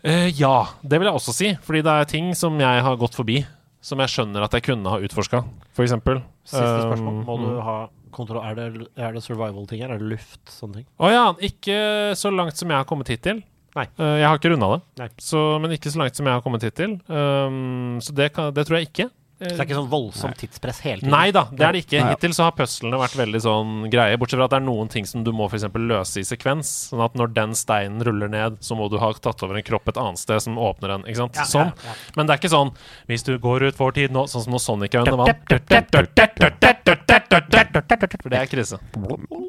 [0.06, 1.52] Uh, Ja, det vil jeg også si.
[1.66, 3.42] Fordi det er ting som jeg har gått forbi,
[3.82, 5.98] som jeg skjønner at jeg kunne ha utforska, f.eks.
[6.46, 7.24] Siste spørsmål.
[7.26, 7.62] Må du mm.
[7.66, 7.78] ha
[8.16, 9.92] kontroll Er det, er det survival-ting her?
[9.92, 10.40] Er det luft?
[10.48, 10.88] Sånne ting?
[11.02, 11.78] Å ja, ikke
[12.16, 13.42] så langt som jeg har kommet hittil.
[13.76, 13.90] Nei.
[14.00, 16.64] Uh, jeg har ikke runda det, så, men ikke så langt som jeg har kommet
[16.64, 16.96] hittil.
[17.12, 19.10] Um, så det, kan, det tror jeg ikke.
[19.36, 21.12] Eh, Så det er ikke sånn voldsomt tidspress hele tiden?
[21.12, 22.04] Nei da, det er det ikke.
[22.08, 24.16] Hittil så har puzzlene vært veldig sånn greie.
[24.22, 26.72] Bortsett fra at det er noen ting som du må eksempel løse i sekvens.
[26.94, 29.92] Sånn at når den steinen ruller ned, så må du ha tatt over en kropp
[29.92, 31.04] et annet sted som åpner den.
[31.10, 31.36] Ikke sant?
[31.36, 31.74] Ja, sånn.
[31.76, 31.98] ja, ja.
[32.16, 32.72] Men det er ikke sånn
[33.12, 35.36] Hvis du går ut for tid nå, sånn som når Sonic er under vann.
[38.22, 38.80] For det er krise.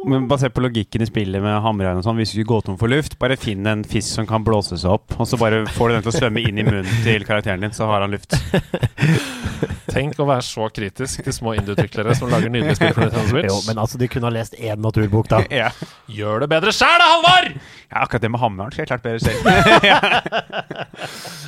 [0.07, 2.79] Men basert på logikken i spillet med hammerhaien og sånn, hvis du ikke går tom
[2.81, 5.89] for luft, bare finn en fisk som kan blåse seg opp, og så bare får
[5.89, 8.37] du den til å svømme inn i munnen til karakteren din, så har han luft.
[9.91, 13.49] Tenk å være så kritisk til små indieutviklere som lager nydelige spill for Nintendo Switch.
[13.53, 15.39] Jo, men altså, de kunne ha lest én naturbok, da.
[15.63, 15.69] Ja.
[16.11, 17.49] Gjør det bedre sjæl da, Halvard!
[17.87, 19.41] ja, akkurat det med hammeren skal jeg klart bedre selv.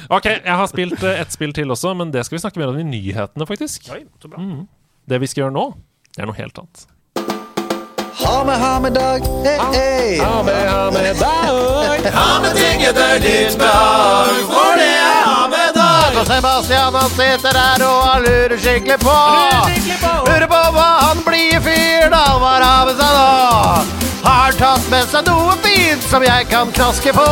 [0.09, 2.71] Ok, jeg har spilt eh, ett spill til også, men det skal vi snakke mer
[2.73, 3.91] om i nyhetene, faktisk.
[4.37, 4.63] Mhm.
[5.09, 5.67] Det vi skal gjøre nå,
[6.17, 6.79] det er noe helt annet.
[8.19, 9.21] Ha med, ha med dag.
[9.45, 10.19] Hey, hey.
[10.21, 11.19] Ha med, ha med deg!
[16.19, 19.15] Og Sebastian han sitter der og han lurer skikkelig på
[20.27, 23.99] Lurer på hva han blide fyren Alvar har med seg nå.
[24.25, 27.27] Har tatt med seg noe fint som jeg kan knaske på.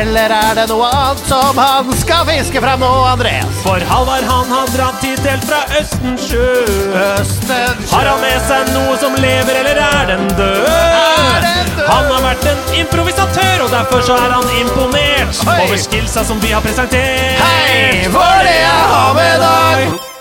[0.00, 3.52] Eller er det noe annet som han skal fiske fram nå, Andreas?
[3.66, 4.93] For Halvard han har dratt
[5.24, 6.48] helt fra Østensjø.
[6.66, 7.58] sjø.
[7.92, 11.48] Har han med seg noe som lever, eller er den død?
[11.84, 16.54] Han har vært en improvisatør, og derfor så er han imponert over skillsa som vi
[16.54, 17.44] har presentert.
[17.44, 20.13] Hei, for det jeg har med i dag.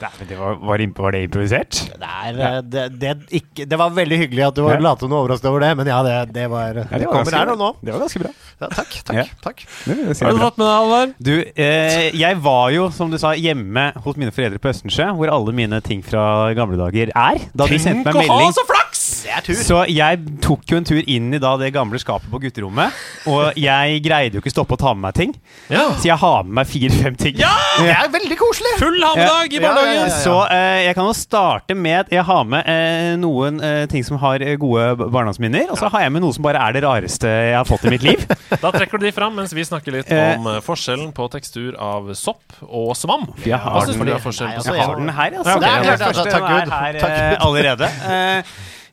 [0.00, 1.78] Nei, men det var, var, imp- var det improvisert?
[2.00, 5.18] Det, er, eh, det, det, ikke, det var veldig hyggelig at du var lot noe
[5.24, 7.68] overrasket over det, men ja, det, det var Ja, Det var kommer her nå.
[7.84, 8.32] Det var ganske bra.
[8.60, 9.24] Ja, takk, takk, Ja.
[9.44, 9.62] takk.
[9.86, 11.14] Har du fått med deg, Halvard?
[11.20, 15.32] Du, eh, jeg var jo, som du sa, hjemme hos mine foreldre på Østensjø, hvor
[15.32, 16.24] alle mine ting fra
[16.56, 17.44] gamle dager er.
[17.56, 18.89] Da de sendte meg Tenk å ha så flaks!
[19.20, 19.54] Det er tur.
[19.60, 22.94] Så jeg tok jo en tur inn i da det gamle skapet på gutterommet,
[23.30, 25.34] og jeg greide jo ikke stoppe å ta med meg ting.
[25.72, 25.86] Ja.
[26.00, 27.36] Så jeg har med meg fire-fem ting.
[27.40, 28.72] Ja, Det er veldig koselig!
[28.80, 29.96] Full hamedag i Ja, ja, barnehagen!
[29.96, 30.20] ja, ja.
[30.24, 34.04] Så eh, jeg kan jo starte med at jeg har med eh, noen eh, ting
[34.06, 36.84] som har eh, gode barndomsminner, og så har jeg med noe som bare er det
[36.86, 38.24] rareste jeg har fått i mitt liv.
[38.60, 40.34] Da trekker du de fram mens vi snakker litt Eh.
[40.40, 43.36] om eh, forskjellen på tekstur av sopp og svamp.
[43.46, 45.50] Jeg Hva har den, du har forskjellen Nei, altså, jeg har den her, altså.
[45.50, 45.70] Ja, okay.
[45.70, 46.60] Det er klart, altså, Takk Gud.
[46.60, 47.40] er her Takk eh, Gud.
[47.46, 47.90] allerede.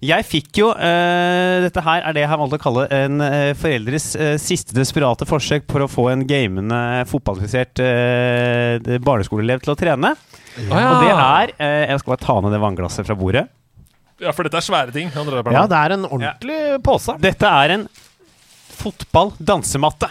[0.04, 3.54] Jeg fikk jo uh, Dette her er det jeg har valgt å kalle en uh,
[3.58, 6.78] foreldres uh, siste desperate forsøk på å få en gamende,
[7.10, 10.14] fotballfisert eh, barneskoleelev til å trene.
[10.58, 10.82] Ja.
[10.82, 11.54] Og det er
[11.92, 13.46] Jeg skal bare ta ned det vannglasset fra bordet.
[14.22, 15.12] Ja, for dette er svære ting.
[15.14, 17.18] Ja, det er en ordentlig pose.
[17.22, 17.86] Dette er en
[18.78, 20.10] fotball-dansematte.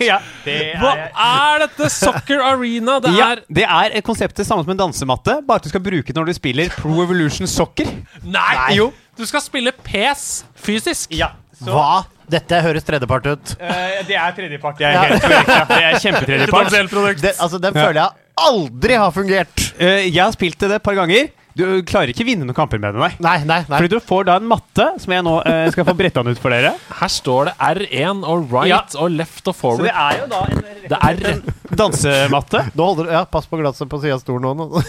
[0.00, 1.88] Ja, det Hva er er dette?
[1.92, 2.98] Soccer Arena?
[3.02, 6.12] Det ja, er det er konseptet samme som en dansematte, bare at du skal bruke
[6.12, 7.88] det når du spiller Pro Evolution Soccer.
[8.24, 8.76] Nei!
[8.78, 8.90] Jo.
[9.18, 11.12] Du skal spille pes fysisk.
[11.12, 12.04] Ja, så Hva?
[12.30, 13.52] Dette høres tredjepart ut.
[13.58, 14.78] Uh, det er tredjepart.
[14.78, 15.24] Det er helt.
[15.26, 15.64] Ja.
[15.66, 16.70] Det er kjempetredjepart.
[17.24, 18.10] Det, altså, den føler jeg
[18.40, 19.64] aldri har fungert.
[19.80, 21.32] Uh, jeg har spilt det et par ganger.
[21.60, 23.10] Du klarer ikke vinne noen kamper med det, nei.
[23.20, 23.78] Nei, nei, nei.
[23.78, 26.54] Fordi du får da en matte, som jeg nå eh, skal få bretta ut for
[26.54, 26.72] dere.
[27.00, 28.80] Her står det R1 og right Ja.
[29.02, 29.84] og left og forward.
[29.84, 31.42] Så det er jo da en, Det er en
[31.76, 32.64] dansematte.
[32.74, 34.66] Nå holder ja, Pass på glasset på sida av stolen nå.
[34.70, 34.82] nå.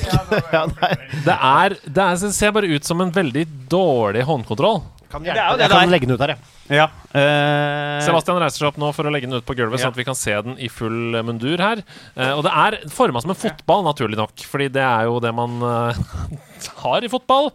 [0.52, 0.66] ja.
[1.28, 4.82] Det, er, det, er, ser bare ut som en veldig dårlig håndkontroll.
[5.12, 6.52] Kan Ja, det er jo det jeg kan legge den ut her, jeg.
[6.72, 6.86] Ja.
[7.12, 9.84] Uh, Sebastian reiser seg opp nå for å legge den ut på gulvet, Ja.
[9.84, 11.84] sånn at vi kan se den i full mundur her.
[12.16, 15.34] Uh, og det er forma som en fotball, naturlig nok, fordi det er jo det
[15.36, 16.00] man uh,
[16.86, 17.52] har i fotball.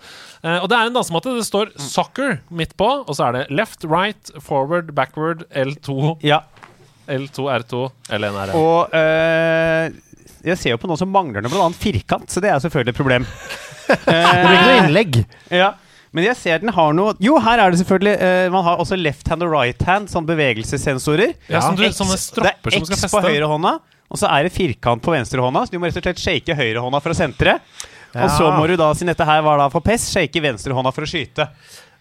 [0.47, 1.35] Eh, og det er en dansematte.
[1.37, 6.43] Det står 'soccer' midt på, og så er det left, right, forward, backward, L2, ja.
[7.07, 7.81] L2, R2,
[8.19, 8.55] L1, R1.
[8.59, 9.91] Og eh,
[10.47, 13.01] jeg ser jo på noe som mangler det annet firkant, så det er selvfølgelig et
[13.01, 13.27] problem.
[13.87, 15.17] Det blir ikke noe innlegg.
[15.55, 15.69] Ja.
[16.17, 18.97] Men jeg ser den har noe Jo, her er det selvfølgelig eh, Man har også
[18.99, 21.35] left hand og right hand, sånn bevegelsessensorer.
[21.53, 23.77] Ja, som du- X- sånne stropper det er X på høyre hånda,
[24.11, 25.67] og så er det firkant på venstre hånda.
[25.69, 27.59] Så du må rett og slett shake høyre hånda for å sentre.
[28.17, 30.91] Og så må du da, siden dette her var da for pest, shake venstre hånda
[30.95, 31.47] for å skyte.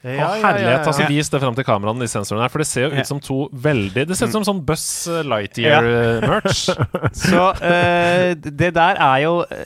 [0.05, 0.85] Ja, Å, herlighet.
[0.85, 1.07] altså.
[1.09, 2.51] Vis det fram til kameraene, de sensorene her.
[2.53, 6.67] For det ser jo ut som to veldig Det ser ut som sånn Buzz Lightyear-merch.
[7.25, 9.65] Så uh, det der er jo eh,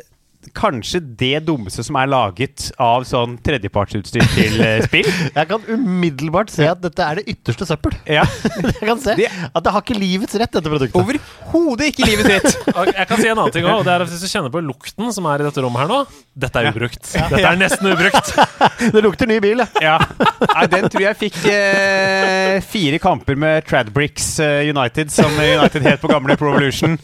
[0.55, 5.07] kanskje det dummeste som er laget av sånn tredjepartsutstyr til eh, spill.
[5.35, 7.95] Jeg kan umiddelbart se at dette er det ytterste søppel.
[8.07, 8.23] Ja.
[8.79, 10.95] Jeg kan se At det har ikke livets rett, dette produktet.
[10.95, 12.71] Overhodet ikke livets rett.
[12.99, 15.43] Jeg kan si en annen ting òg, er hvis du kjenner på lukten som er
[15.43, 15.99] i dette rommet her nå
[16.39, 17.03] Dette er ubrukt.
[17.11, 18.33] Dette er nesten ubrukt.
[18.95, 19.67] Det lukter ny bil, ja.
[19.83, 19.97] Ja.
[20.45, 25.99] Nei, den tror jeg fikk eh, fire kamper med Tradbricks eh, United, som United het
[26.03, 26.95] på gamle Pro Evolution.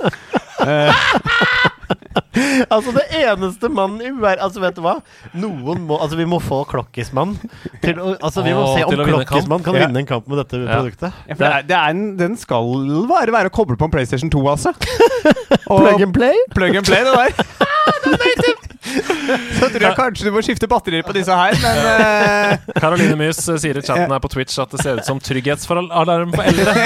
[2.73, 4.97] Altså, det eneste mannen i verden Altså, vet du hva?
[5.39, 7.35] Noen må Altså, vi må få Klokkismann
[7.83, 9.29] til å Altså, vi må Åh, se om til å vinne kamp.
[9.31, 10.79] Klokkismann kan vinne en kamp med dette Ja.
[10.81, 11.21] produktet.
[11.29, 12.71] Ja, for det er, det er en, den skal
[13.09, 14.73] bare være å koble på en PlayStation 2, altså.
[15.71, 16.35] Og Plug and play?
[16.55, 17.31] plug and play, det der.
[19.59, 23.39] Så tror jeg kanskje du må skifte batterier på disse her, men eh, Caroline Mys
[23.49, 26.75] eh, sier i chatten her på Twitch at det ser ut som trygghetsalarm på eldre.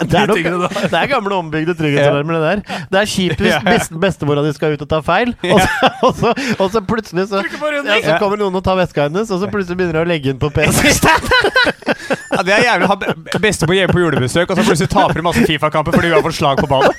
[0.00, 2.84] De, Det er, nok, det er gamle ombygde trygghetsalarmer, det der.
[2.90, 6.14] Det er kjipt hvis best, bestemora di skal ut og ta feil, og så, og
[6.16, 9.50] så, og så plutselig så, ja, så kommer noen og tar veska hennes, og så
[9.52, 10.88] plutselig begynner de å legge inn på PC.
[10.88, 12.98] ja, det er jævlig å ha
[13.44, 16.40] bestemor hjemme på julebesøk, og så plutselig taper du masse Fifa-kamper fordi du har fått
[16.40, 16.96] slag på badet.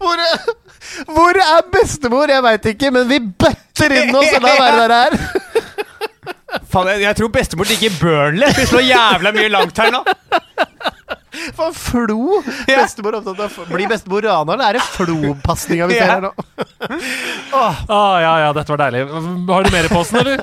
[0.00, 0.52] Hvor er,
[1.08, 2.30] hvor er bestemor?
[2.30, 5.18] Jeg veit ikke, men vi bøtter inn oss lar være der her.
[6.70, 8.52] Faen, jeg, jeg tror bestemor digger Burnley.
[8.54, 10.04] Vi slår jævla mye langt her nå.
[11.54, 12.40] Faen, Flo!
[12.68, 16.32] Bestemor opptatt av Blir bestemor rana, eller er det Flo-pasninga vi ser her nå?
[17.54, 19.04] Ah, ja, ja, dette var deilig.
[19.50, 20.42] Har du mer i posen, eller?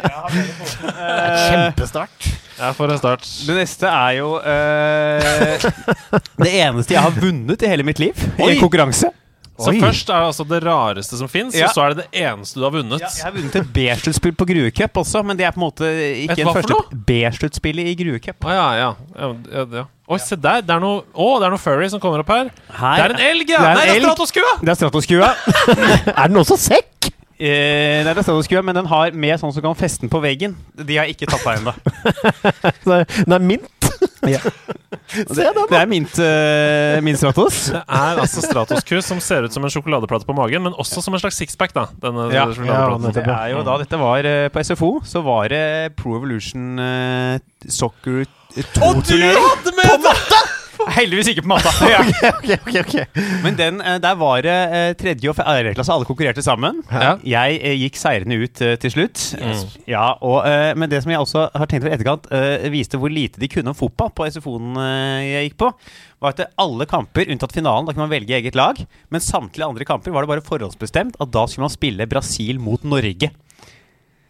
[1.47, 2.31] Kjempestart.
[2.61, 3.25] Ja, for en start.
[3.47, 5.71] Det neste er jo uh,
[6.45, 9.09] det eneste jeg har vunnet i hele mitt liv i en konkurranse.
[9.61, 9.77] Så Oi.
[9.81, 11.67] først er det altså det rareste som fins, Ja.
[11.67, 13.01] og så er det det eneste du har vunnet.
[13.03, 15.65] Ja, jeg har vunnet et B-sluttspill på Grue Cup også, men det er på en
[15.67, 15.89] måte
[16.23, 16.77] ikke Et en første?
[17.09, 18.47] B-sluttspillet i Grue Cup.
[18.47, 18.87] Å ja, ja.
[19.19, 19.83] ja, ja.
[20.11, 20.63] Oi, se der.
[20.65, 22.49] Det er noe Å, det er noe furry som kommer opp her.
[22.73, 23.61] Her, Det er en elg, ja!
[23.61, 24.07] Det er en Nei, det er.
[24.09, 24.55] Stratoskua!
[24.61, 25.29] Det er Stratoskua.
[26.23, 26.89] Er den også sekk?
[27.41, 30.19] Eh, nei, det er Stratoskua, men den har med sånn som kan feste den på
[30.21, 30.53] veggen.
[30.77, 31.73] De har ikke tatt deg ennå.
[33.25, 33.69] Den er mint.
[34.21, 37.63] Se den, Det er mint, uh, min Stratos.
[37.73, 41.17] Det er altså Stratoskus som ser ut som en sjokoladeplate på magen, men også som
[41.17, 41.87] en slags sixpack, da.
[42.03, 42.45] Denne Ja.
[42.53, 43.09] sjokoladeplaten.
[43.09, 45.65] Ja, Det er jo da dette var uh, på SFO, så var det
[45.97, 48.25] Pro Evolution uh, Soccer
[48.77, 49.51] 2-turnering.
[49.65, 50.60] På matte!
[50.97, 51.71] Heldigvis ikke på matta.
[51.91, 52.01] Ja.
[52.31, 53.23] okay, okay, ok.
[53.43, 55.93] Men den, eh, der var det eh, tredje og fjerde klasse.
[55.93, 56.81] Alle konkurrerte sammen.
[56.91, 57.15] Ja.
[57.27, 59.23] Jeg eh, gikk seirende ut til slutt.
[59.89, 60.45] Ja, og,
[60.77, 62.29] men det som jeg også har tenkt over i etterkant,
[62.71, 64.77] viste hvor lite de kunne om fotball på SFO-en
[65.25, 65.71] jeg gikk på.
[66.21, 68.79] Var at alle kamper, unntatt finalen, da kunne man velge eget lag.
[69.09, 72.85] Men samtlige andre kamper var det bare forhåndsbestemt at da skulle man spille Brasil mot
[72.87, 73.31] Norge.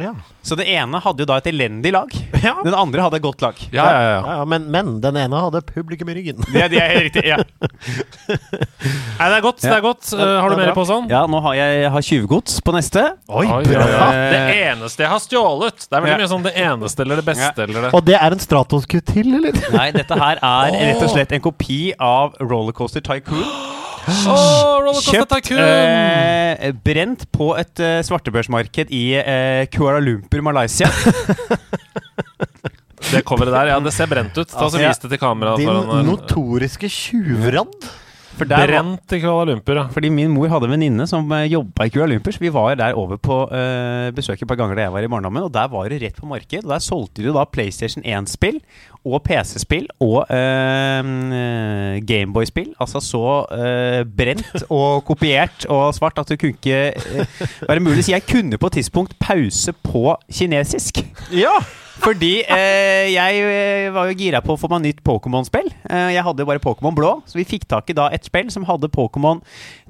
[0.02, 0.14] Ja.
[0.42, 2.10] Så det ene hadde jo da et elendig lag.
[2.42, 2.56] Ja.
[2.66, 3.58] Den andre hadde et godt lag.
[3.70, 4.14] Ja, ja, ja.
[4.26, 6.40] Ja, ja, men, men den ene hadde publikum i ryggen.
[6.48, 7.26] Det, det er helt riktig.
[7.28, 7.38] Ja.
[9.20, 9.62] Nei, det er godt.
[9.62, 11.06] det er godt uh, Har du er mer på sånn?
[11.12, 13.04] ja, nå har jeg, har tjuvgods på neste.
[13.30, 14.08] Oi, Oi, bra.
[14.34, 15.86] Det eneste jeg har stjålet.
[15.86, 16.22] Det er veldig Ja.
[16.24, 17.68] mye sånn det eneste eller det beste Ja.
[17.68, 19.62] eller det Og det er en Stratos-kutt til, eller?
[19.76, 23.46] Nei, dette her er rett og slett en kopi av Rollercoaster Tycoon.
[24.08, 30.90] Rollercoaster Kjøpt, eh, brent på et eh, svartebørsmarked i eh, Kuala Lumpur, Malaysia.
[33.12, 34.48] Det coveret der, ja, det ser brent ut.
[34.48, 34.92] Ta så Ja.
[34.92, 35.60] Vis det til kameraet.
[35.62, 36.04] Din foran her.
[36.08, 37.90] notoriske tjuvradd.
[38.38, 39.88] For der var, Brent i Kuala Lumpur, ja.
[39.94, 42.78] fordi min mor hadde en venninne som uh, jobba i Kuala Lumpur, så vi var
[42.80, 45.46] der over på uh, besøk et par ganger da jeg var i barndommen.
[45.48, 46.64] Og der var det rett på marked.
[46.64, 48.62] Og der solgte de da PlayStation 1-spill
[49.06, 52.74] og PC-spill og uh, Gameboy-spill.
[52.80, 58.06] Altså så uh, brent og kopiert og svart at det kunne ikke eh, være mulig.
[58.06, 61.06] Så jeg kunne på et tidspunkt pause på kinesisk.
[61.34, 61.58] Ja!
[62.02, 65.68] Fordi eh, jeg eh, var jo gira på å få meg nytt Pokémon-spill.
[65.86, 68.50] Eh, jeg hadde jo bare Pokémon blå, så vi fikk tak i da et spill
[68.54, 69.42] som hadde Pokémon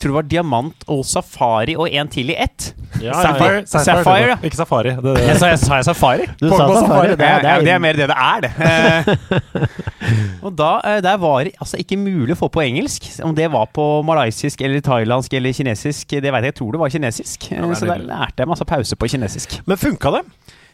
[0.02, 2.72] tror det var Diamant og Safari og en til i ett.
[3.00, 4.36] Ja, Sapphire, Sapphire.
[4.44, 4.92] Ikke Safari.
[5.06, 6.28] Det, Jeg sa, jeg sa jeg Safari?
[6.42, 6.82] Du sa Safari.
[6.82, 8.52] Safari, det er- det er- det er mer det det er, det.
[8.60, 9.70] Eh,
[10.46, 13.08] og da eh, der var det altså ikke mulig å få på engelsk.
[13.24, 16.52] Om det var på malaysisk eller thailandsk eller kinesisk, det vet jeg.
[16.52, 17.52] Jeg tror det var kinesisk.
[17.54, 19.62] Ja, det så der lærte jeg masse pause på kinesisk.
[19.70, 20.24] Men funka det?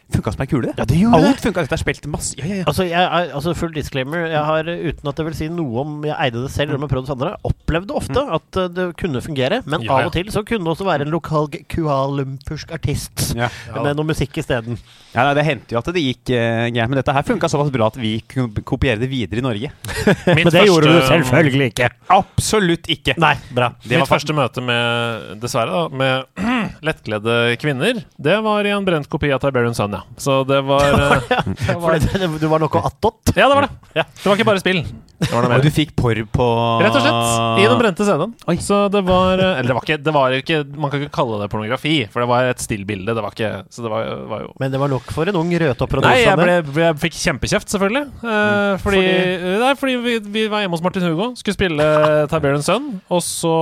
[0.08, 0.70] Funka som ei kule.
[0.78, 1.60] Ja, det gjorde Alt funka.
[1.66, 2.64] Dette har spilt masse ja, ja, ja.
[2.70, 4.22] Altså, jeg, er- altså Full disclaimer.
[4.32, 6.78] Jeg har, eh, uten at det vil si noe om jeg eide det selv eller
[6.80, 9.60] om jeg prøvde hos andre, opplevde ofte at eh, det kunne fungere.
[9.66, 9.98] Men Ja, ja.
[9.98, 13.50] av og til så kunne det også være en lokal kualumpursk artist Ja.
[13.76, 14.78] med noe musikk isteden.
[15.14, 17.70] Ja, nei, Det hendte jo at det gikk uh, greit, men dette her funka såpass
[17.72, 19.70] bra at vi kunne kopiere det videre i Norge.
[20.28, 21.88] Men det gjorde du selvfølgelig ikke.
[22.12, 23.14] Absolutt ikke!
[23.20, 23.70] Nei, bra.
[23.84, 25.88] Det var Mitt første møte med Dessverre, da.
[25.88, 28.02] Med lettkledde kvinner.
[28.20, 30.06] Det var i en brent kopi av Tiberian Sun, ja.
[30.20, 33.34] Så det var eh, det For var, det, det, du var noe attåt?
[33.34, 33.74] Ja, det var det.
[33.98, 34.82] Det var ikke bare spill.
[35.18, 36.44] Det var noe Og du fikk porr på
[36.78, 37.58] Rett og slett.
[37.58, 38.34] I den brente CD-en.
[38.52, 38.54] Oi.
[38.62, 41.40] Så det var eh, Eller det var ikke, det var ikke Man kan ikke kalle
[41.42, 43.16] det pornografi, for det var et stillbilde.
[43.18, 45.50] Det var ikke Så det var, var jo Men det var nok for en ung
[45.64, 46.54] rødtopp Nei, jeg, ble,
[46.84, 48.04] jeg fikk kjempekjeft, selvfølgelig.
[48.22, 51.88] Eh, fordi, Fordi- Nei, fordi vi, vi var hjemme hos Martin Hugo, skulle spille
[52.30, 52.88] Tiberian Sun.
[53.10, 53.54] Og så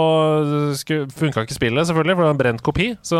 [1.17, 2.91] funka ikke spillet, selvfølgelig, for det var en brent kopi.
[3.07, 3.17] Så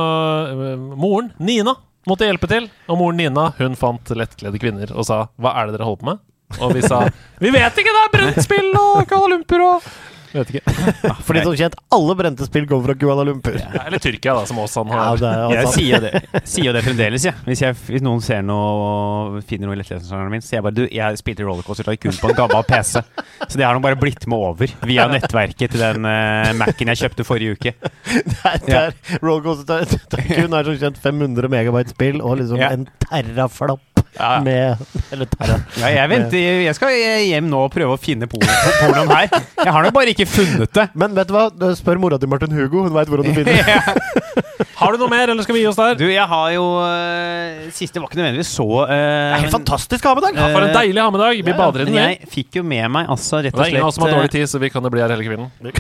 [0.99, 1.77] moren, Nina,
[2.07, 2.69] måtte hjelpe til.
[2.89, 6.11] Og moren Nina hun fant lettkledde kvinner og sa 'Hva er det dere holder på
[6.11, 6.21] med?'
[6.63, 7.09] Og vi sa
[7.41, 9.83] 'Vi vet ikke, det er brent spill og Kuala Lumpur og
[10.37, 10.75] Vet ikke.
[11.27, 13.57] Fordi som kjent, alle brente spill kommer fra Kuala Lumpur.
[13.57, 15.17] Ja, Eller Tyrkia, da, som Åsan har.
[15.23, 17.35] Ja, er Jeg altså- sier jo det, sier det fremdeles, jeg.
[17.47, 17.79] Hvis, jeg.
[17.89, 21.21] hvis noen ser noe finner noe i lettleseren min, så sier jeg bare Du, jeg
[21.23, 23.01] spilte rollercoaster tycoon på en gammel PC.
[23.47, 27.03] Så det har nå bare blitt med over via nettverket til den uh, Mac-en jeg
[27.05, 27.75] kjøpte forrige uke.
[28.67, 32.73] Det er Rollcoaster Tycoon er som kjent 500 megabyte spill og liksom Ja.
[32.77, 33.81] en terraflopp
[34.17, 34.41] Ja.
[34.45, 34.77] med
[35.13, 35.59] Eller Tara.
[35.81, 38.43] Ja, jeg venter Jeg skal hjem nå og prøve å finne por-
[38.81, 39.29] pornoen her.
[39.63, 40.89] Jeg har nok bare ikke funnet det.
[40.95, 41.49] Men vet du hva?
[41.79, 42.87] Spør mora til Martin Hugo.
[42.87, 44.45] Hun veit hvordan du finner det.
[44.77, 45.95] Har du noe mer, eller skal vi gi oss der?
[45.97, 50.05] Du, jeg har jo uh, Siste var ikke nødvendigvis så uh, Det er helt fantastisk
[50.05, 50.37] å ha med dag!
[50.37, 51.41] Ja, for en deilig hammedag.
[51.41, 53.73] Vi Ja, bader i den, jeg fikk jo med meg altså rett Det og er
[53.73, 55.49] ingen av oss som har dårlig tid, så vi kan jo bli her hele kvelden.
[55.65, 55.73] Uh,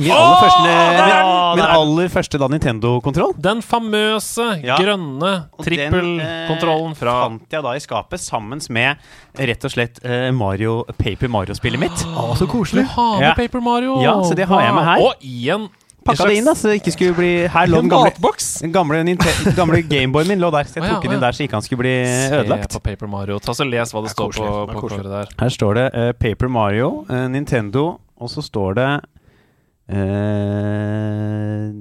[0.00, 1.12] min aller første, min,
[1.60, 4.78] min er aller første da Nintendo-kontroll Den famøse Ja.
[4.80, 7.16] grønne trippelkontrollen eh, fra
[7.54, 8.98] fant jeg da i skapet sammen med
[9.38, 12.04] rett og slett eh, Mario, Paper Mario-spillet mitt.
[12.14, 12.84] Å, så Du koselig.
[12.94, 13.34] har med Ja.
[13.34, 14.02] Paper Mario!
[14.02, 15.00] Ja, så det har jeg med her.
[15.00, 15.68] Og i en
[16.04, 18.98] Pakka det inn, da, så det ikke skulle bli Her lå den gamle, den gamle,
[19.56, 21.64] gamle Gameboyen min lå der, så jeg ja, tok den inn der så ikke han
[21.64, 22.68] skulle bli ødelagt.
[22.68, 23.38] Se på Paper Mario.
[23.40, 25.32] Ta så Les hva det, Det står koselig, på, på kåret der.
[25.40, 27.86] Her står det uh, Paper Mario, uh, Nintendo,
[28.20, 28.90] og så står det
[29.96, 31.72] eh,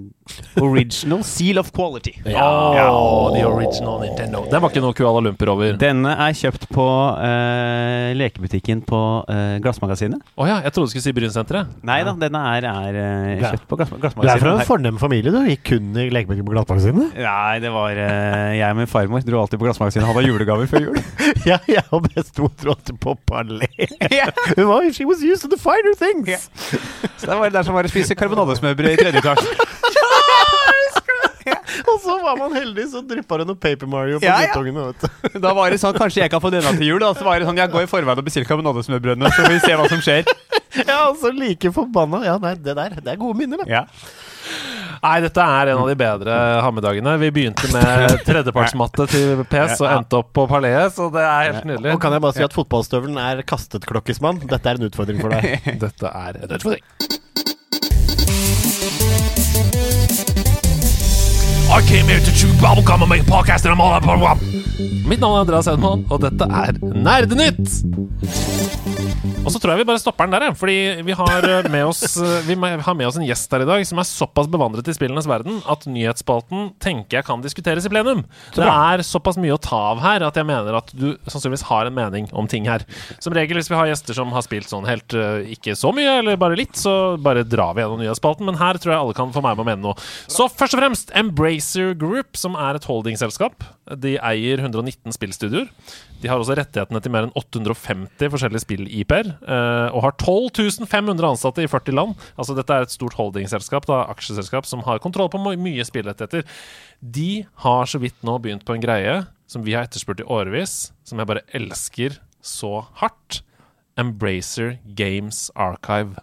[0.62, 2.14] Original Seal of Quality.
[2.26, 4.44] Ja, the original Nintendo.
[4.52, 5.76] Den var ikke noe Kuala Lumpur over.
[5.80, 6.86] Denne er kjøpt på
[7.26, 10.22] eh, lekebutikken på eh, Glassmagasinet.
[10.38, 11.74] ja, jeg trodde du skulle si Brynsenteret.
[11.86, 15.34] Nei da, denne er, er eh, kjøpt på glass, Du er fra en fornem familie,
[15.34, 15.42] du.
[15.50, 17.18] Gikk kun i lekebutikken på Glassmagasinet?
[17.20, 20.72] Nei, det var eh, Jeg og min farmor dro alltid på Glassmagasinet og hadde julegaver
[20.72, 21.02] før jul.
[21.44, 23.68] Ja, jeg og bestemor dro alltid på Parlé.
[24.56, 26.30] Hun var She was used to the finer things.
[26.30, 26.40] Ja.
[27.18, 29.56] Så det var der som var å spise karbonadesmørbrød i tredje etasje.
[31.92, 34.90] Og så var man heldig, så dryppa det noe Paper Mario på Ja, guttungene.
[34.94, 35.40] Ja.
[35.46, 37.00] Da var det sånn, kanskje jeg kan få denne til jul.
[37.04, 37.14] Da.
[37.18, 39.80] Så var det sånn, jeg går i forveien og bestiller karbonadesmørbrødene, så får vi se
[39.80, 40.28] hva som skjer.
[40.74, 42.24] Ja, altså like forbanna.
[42.26, 43.70] Ja, nei, det der, det er gode minner, det.
[43.70, 43.84] Ja.
[45.04, 47.14] Nei, dette er en av de bedre Hammedagene.
[47.22, 51.68] Vi begynte med tredjepartsmatte til PS og endte opp på Parleet, så det er helt
[51.70, 51.94] nydelig.
[51.94, 54.42] Og kan jeg bare si at fotballstøvelen er kastet, klokkismann.
[54.50, 55.76] Dette er en utfordring for deg.
[55.84, 57.53] Dette er en utfordring.
[61.74, 64.38] I came here to chew bubblegum and make a podcast, and I'm all about
[65.08, 67.82] Mitt navn er Andreas Hedman, og dette er Nerdenytt!
[69.44, 70.56] Og så tror jeg vi bare stopper den der, jeg.
[70.60, 73.68] Fordi vi har eh, med oss eh, Vi har med oss en gjest her i
[73.68, 77.92] dag som er såpass bevandret i spillenes verden at nyhetsspalten tenker jeg kan diskuteres i
[77.92, 78.24] plenum.
[78.56, 81.90] Det er såpass mye å ta av her at jeg mener at du sannsynligvis har
[81.90, 82.86] en mening om ting her.
[83.24, 86.20] Som regel hvis vi har gjester som har spilt sånn helt eh, ikke så mye,
[86.22, 88.48] eller bare litt, så bare drar vi gjennom nyhetsspalten.
[88.48, 90.08] Men her tror jeg alle kan få meg med å mene noe.
[90.32, 91.12] Så først og fremst
[91.64, 93.64] Embracer Group, som er et holdingselskap.
[94.04, 95.70] De eier 119 spillstudioer.
[96.22, 99.30] De har også rettighetene til mer enn 850 forskjellige spill-IP-er.
[99.48, 102.16] eh, og har 12 500 ansatte i 40 land.
[102.38, 106.44] Altså Dette er et stort holdingselskap, da, aksjeselskap, som har kontroll på mye spillrettigheter.
[107.00, 110.92] De har så vidt nå begynt på en greie som vi har etterspurt i årevis,
[111.06, 113.42] som jeg bare elsker så hardt.
[113.96, 116.18] Embracer Games Archive.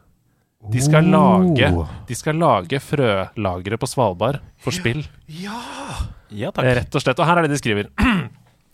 [0.69, 1.71] De skal lage,
[2.09, 5.07] de skal lage frølagre på Svalbard for spill.
[5.41, 5.57] ja,
[6.29, 6.69] ja takk.
[6.83, 7.19] Rett og slett.
[7.19, 7.89] Og her er det de skriver.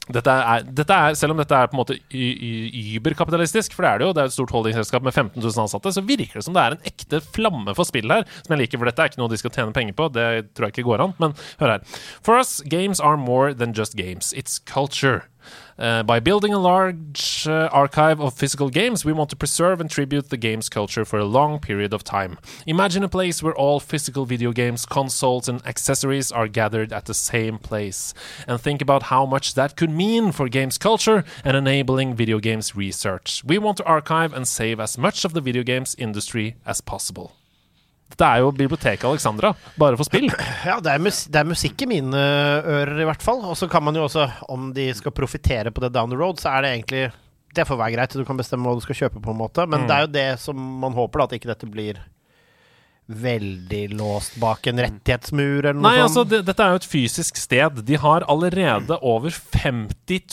[0.06, 3.98] Dette er, dette er, selv om dette er på en måte überkapitalistisk, for det er
[3.98, 6.54] det jo, det er et stort holdingselskap med 15 000 ansatte, så virker det som
[6.54, 9.18] det er en ekte flamme for spill her, som jeg liker, for dette er ikke
[9.18, 10.06] noe de skal tjene penger på.
[10.14, 11.16] Det tror jeg ikke går an.
[11.18, 11.98] Men hør her.
[12.22, 14.30] For us, games are more than just games.
[14.30, 15.24] It's culture.
[15.78, 19.90] Uh, by building a large uh, archive of physical games, we want to preserve and
[19.90, 22.39] tribute the games culture for a long period of time.
[22.66, 27.15] Imagine a place where all physical video games, consoles, and accessories are gathered at the
[27.15, 28.15] same place.
[28.48, 32.74] And think about how much that could mean for games culture and enabling video games
[32.74, 33.43] research.
[33.44, 37.35] We want to archive and save as much of the video games industry as possible.
[38.06, 40.28] Dette er jo biblioteket Alexandra, bare for spill.
[40.64, 42.14] Ja, det er, mus det er musikk i mine
[42.62, 43.40] ører, i hvert fall.
[43.50, 46.38] Og så kan man jo også, om de skal profitere på det down the road,
[46.40, 47.04] så er det egentlig
[47.56, 49.64] Det får være greit, du kan bestemme hva du skal kjøpe, på en måte.
[49.66, 49.86] Men Mm.
[49.88, 51.98] det er jo det som man håper, da, at ikke dette blir
[53.08, 57.36] veldig låst bak en rettighetsmur, eller noe Nei, altså, det, dette er jo et fysisk
[57.38, 57.82] sted.
[57.86, 60.26] De har allerede over 50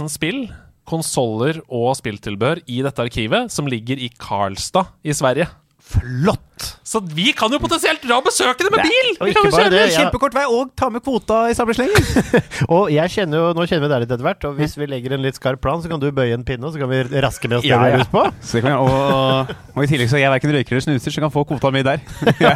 [0.00, 0.42] 000 spill,
[0.90, 5.48] konsoller og spilltilbehør i dette arkivet, som ligger i Karlstad i Sverige.
[5.90, 6.46] Flott!
[6.84, 9.06] Så vi kan jo potensielt dra og besøke det med bil!
[9.16, 10.00] og Vi ikke kan jo bare kjøre det, ja.
[10.02, 11.92] Kjempekort vei, og ta med kvota i samme sleng!
[12.74, 15.14] Og jeg kjenner jo, nå kjenner vi deg litt etter hvert, og hvis vi legger
[15.16, 17.48] en litt skarp plan, så kan du bøye en pinne, og så kan vi raske
[17.48, 18.24] med oss det Ja, vi har lyst på.
[18.44, 21.24] Så kan, og, og i tillegg så er jeg verken røyker eller snuser, så jeg
[21.24, 22.04] kan få kvota mi der.
[22.44, 22.52] Ja,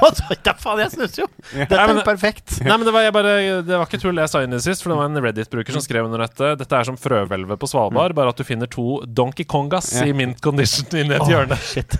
[0.61, 1.29] faen, jeg snuser jo!
[1.55, 2.59] Dette Nei, er men- jo perfekt.
[2.61, 3.35] Nei, men det var, jeg bare,
[3.65, 5.85] det var ikke tull jeg sa inn i sist, for det var en Reddit-bruker som
[5.87, 6.53] skrev under dette.
[6.61, 10.05] Dette er som frøhvelvet på Svalbard, bare at du finner to Donkey Kongas Ja.
[10.11, 11.57] i mint condition inni et hjørne.
[11.65, 11.97] Shit.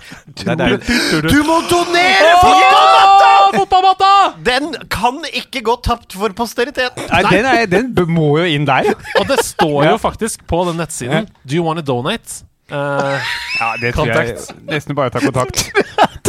[1.25, 1.33] Er.
[1.33, 3.29] Du må donere Fotballmatta!
[3.55, 4.09] Fotballmatta!
[4.45, 7.05] Den kan ikke gå tapt for posteriteten!
[7.11, 8.91] Nei, den, er, den må jo inn der.
[9.19, 9.91] Og det står Ja.
[9.95, 12.43] jo faktisk på den nettsiden Do you wanna donate?
[12.71, 13.21] Uh,
[13.59, 15.67] Ja, det tror jeg nesten bare ta kontakt.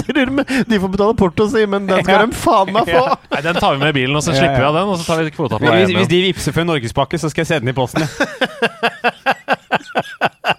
[0.06, 2.26] De får betale porto, si, men den skal Ja.
[2.28, 3.00] de faen meg få!
[3.32, 4.92] nei, den tar vi med i bilen, og så Ja, slipper vi av den.
[4.92, 7.30] Og så tar vi kvota på vei Hvis, hvis de vippser for en norgespakke, så
[7.32, 8.04] skal jeg sende den i posten.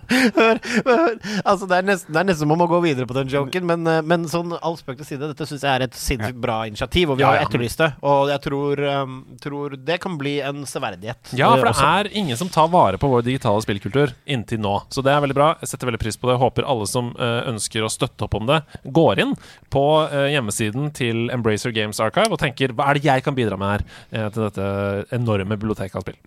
[0.10, 0.32] jeg.
[0.38, 1.16] Hør, hør.
[1.44, 3.66] Altså, det er nesten, det er nesten som om å gå videre på den joken,
[3.70, 6.60] men, eh, men sånn all spøk til side, dette syns jeg er et sinnssykt bra
[6.70, 7.90] initiativ, og vi har etterlyst det.
[8.08, 11.34] Og jeg tror, um, tror det kan bli en severdighet.
[11.38, 11.90] Ja, for det også.
[12.02, 14.76] er ingen som tar vare på vår digitale spillkultur inntil nå.
[14.94, 15.50] Så det er veldig bra.
[15.62, 16.40] Jeg setter veldig pris på det.
[16.42, 19.36] Håper alle som eh, ønsker å støtte opp om det, går inn
[19.74, 23.60] på eh, hjemmesiden til Embracer Games Archive og tenker hva er det jeg kan bidra
[23.60, 24.66] med her til dette
[25.16, 26.20] enorme biblioteket av spill.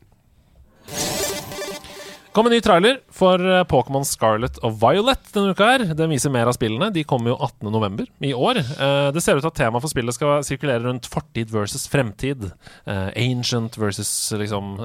[2.32, 5.66] Kom en ny trailer for eh, Pokémon Scarlet og Violet denne uka.
[5.66, 6.90] her Den viser mer av spillene.
[6.94, 8.06] De kommer jo 18.11.
[8.28, 8.60] i år.
[8.60, 12.50] Eh, det ser ut til at temaet for spillet skal sirkulere rundt fortid versus fremtid.
[12.86, 14.76] Eh, ancient versus liksom,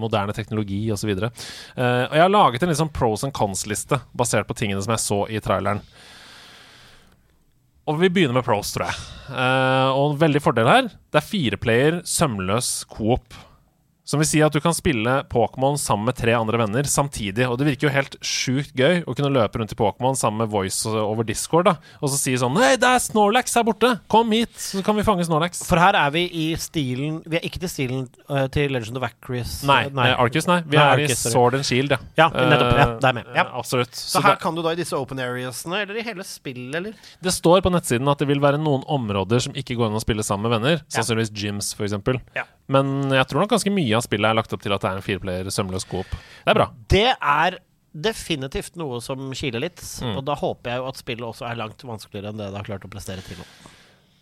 [0.00, 1.10] moderne teknologi osv.
[1.18, 5.04] Uh, og jeg har laget en liksom pros and cons-liste basert på tingene som jeg
[5.04, 5.82] så i traileren.
[7.88, 8.98] Og vi begynner med pros, tror jeg.
[9.96, 13.36] Og en veldig fordel her, det er fireplayer sømløs coop.
[14.08, 17.44] Som vil si at du kan spille Pokémon sammen med tre andre venner samtidig.
[17.44, 20.52] Og det virker jo helt sjukt gøy å kunne løpe rundt i Pokémon sammen med
[20.54, 21.68] Voice over Discord.
[21.68, 23.90] da Og så si sånn Nei, det er Snorlax her borte!
[24.08, 25.60] Kom hit, så kan vi fange Snorlax.
[25.68, 29.04] For her er vi i stilen Vi er ikke til stilen uh, til Legend of
[29.10, 29.58] Acris.
[29.68, 30.62] Nei, eh, eh, Arcus, nei.
[30.64, 31.34] Vi Nei, er i sorry.
[31.36, 32.00] Sword and Shield, ja.
[32.22, 32.72] Ja, nettopp.
[32.80, 33.28] Ja, Eh, det er med.
[33.36, 33.44] Ja.
[33.44, 33.92] eh, Absolutt.
[33.92, 36.74] Så, Så her det, kan du da i disse open areasene, eller i hele spillet,
[36.80, 36.96] eller?
[37.20, 40.02] det står på nettsiden at det vil være noen områder som ikke går an å
[40.02, 40.80] spille sammen med venner.
[40.88, 41.98] Sannsynligvis gyms, f.eks.
[42.38, 42.46] Ja.
[42.68, 45.00] Men jeg tror nok ganske mye av spillet er lagt opp til at det er
[45.00, 46.14] en fireplayer sømløs coop.
[46.44, 46.70] Det er bra.
[46.90, 47.58] Det er
[47.98, 49.82] definitivt noe som kiler litt.
[50.04, 50.16] Mm.
[50.18, 52.68] Og da håper jeg jo at spillet også er langt vanskeligere enn det det har
[52.68, 53.46] klart å prestere til nå.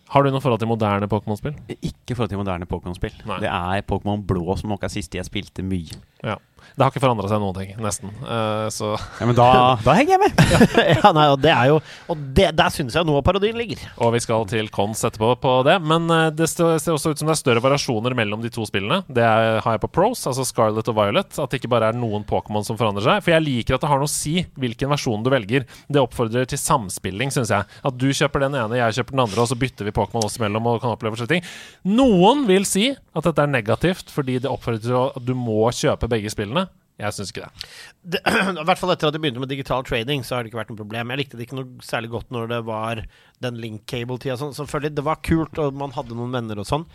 [0.07, 1.57] Har du noe forhold til moderne Pokémon-spill?
[1.75, 3.17] Ikke forhold til moderne Pokémon-spill.
[3.43, 5.99] Det er Pokémon Blå som nok er siste jeg spilte mye.
[6.23, 6.37] Ja.
[6.77, 8.11] Det har ikke forandra seg noen ting, nesten.
[8.21, 9.49] Uh, så Ja, Men da,
[9.87, 10.43] da henger jeg med!
[10.99, 11.79] ja, nei, og det er jo
[12.13, 13.81] Og det, der syns jeg noe av parodien ligger.
[14.05, 15.79] Og vi skal til cons etterpå på det.
[15.85, 19.01] Men eh, det ser også ut som det er større variasjoner mellom de to spillene.
[19.09, 21.39] Det er, har jeg på pros, altså Scarlet og Violet.
[21.41, 23.25] At det ikke bare er noen Pokémon som forandrer seg.
[23.25, 25.65] For jeg liker at det har noe å si hvilken versjon du velger.
[25.89, 27.69] Det oppfordrer til samspilling, syns jeg.
[27.89, 30.37] At du kjøper den ene, jeg kjøper den andre, og så bytter vi Pokémon oss
[30.41, 31.97] imellom og kan oppleve forskjellige ting.
[31.97, 36.09] Noen vil si at dette er negativt fordi det oppfordrer til at du må kjøpe
[36.11, 36.69] begge spillene.
[36.97, 37.67] Jeg syns ikke det.
[38.15, 38.21] det,
[38.63, 40.71] I hvert fall etter at de begynte med digital trading, så har det ikke vært
[40.73, 41.11] noe problem.
[41.13, 43.03] Jeg likte det ikke noe særlig godt når det var
[43.45, 44.39] den link cable-tida.
[44.41, 44.55] Sånn.
[44.57, 46.87] Selvfølgelig, det var kult, og man hadde noen venner og sånn,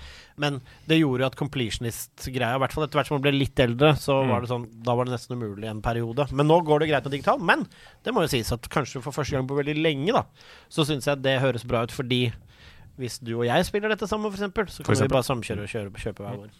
[0.42, 0.58] men
[0.90, 3.94] det gjorde jo at completionist-greia, i hvert fall etter hvert som man ble litt eldre,
[4.02, 6.26] så var det sånn Da var det nesten umulig en periode.
[6.34, 7.44] Men nå går det greit med digital.
[7.52, 7.68] Men
[8.02, 10.26] det må jo sies at kanskje for første gang på veldig lenge, da,
[10.74, 12.32] så syns jeg det høres bra ut, fordi
[12.98, 15.94] hvis du og jeg spiller dette sammen, eksempel, så kan vi bare samkjøre og kjøre,
[16.10, 16.58] kjøpe hver vår.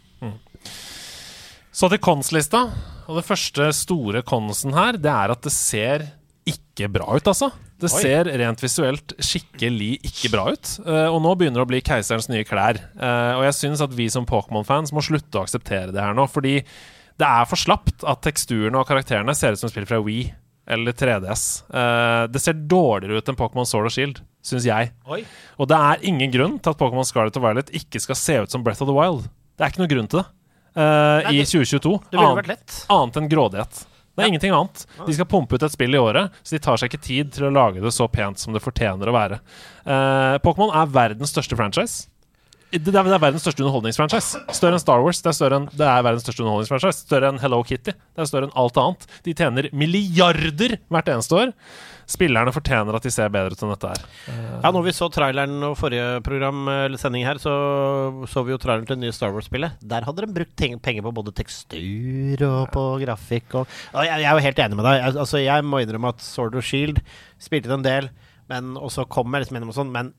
[1.72, 2.66] Så til cons-lista.
[3.08, 6.06] Og det første store konsen her, det er at det ser
[6.48, 7.52] ikke bra ut, altså.
[7.82, 8.02] Det Oi.
[8.04, 10.74] ser rent visuelt skikkelig ikke bra ut.
[10.86, 12.80] Uh, og nå begynner det å bli keiserens nye klær.
[12.96, 16.28] Uh, og jeg syns at vi som Pokémon-fans må slutte å akseptere det her nå,
[16.32, 20.28] fordi det er for slapt at teksturene og karakterene ser ut som spill fra Wii
[20.72, 21.46] eller 3DS.
[21.74, 24.92] Uh, det ser dårligere ut enn Pokémon Sword og Shield, syns jeg.
[25.10, 25.24] Oi.
[25.58, 28.54] Og det er ingen grunn til at Pokémon Scarlet og Violet ikke skal se ut
[28.54, 29.26] som Breath of the Wild.
[29.58, 30.30] Det er ikke noen grunn til det
[30.76, 31.96] eh, Nei, i 2022.
[32.12, 32.78] Det ville vært lett.
[32.90, 33.86] annet enn grådighet.
[34.12, 34.28] Det er Ja.
[34.34, 34.86] ingenting annet.
[35.08, 37.48] De skal pumpe ut et spill i året, så de tar seg ikke tid til
[37.48, 39.40] å lage det så pent som det fortjener å være.
[39.88, 42.08] Uh, Pokémon er verdens største franchise.
[42.72, 44.40] Det er, det er verdens største underholdningsfranchise.
[44.56, 45.20] Større enn Star Wars.
[45.22, 47.04] Det er, større enn, det er verdens største underholdningsfranchise.
[47.04, 47.92] Større enn Hello Kitty.
[47.92, 49.08] Det er større enn alt annet.
[49.24, 51.52] De tjener milliarder hvert eneste år.
[52.12, 54.06] Spillerne fortjener at de ser bedre ut enn dette her.
[54.62, 57.54] Ja, når vi så traileren og forrige program eller sending her, så
[58.32, 59.80] så vi jo traileren til det nye Star Wars-spillet.
[59.82, 64.30] Der hadde de brukt penger på både tekstur og på grafikk og, og jeg, jeg
[64.30, 65.00] er jo helt enig med deg.
[65.00, 67.02] Jeg, altså, jeg må innrømme at Sword of Shield
[67.42, 68.12] spilte en del.
[68.52, 70.10] Men, og så kommer jeg liksom gjennom og sånn, men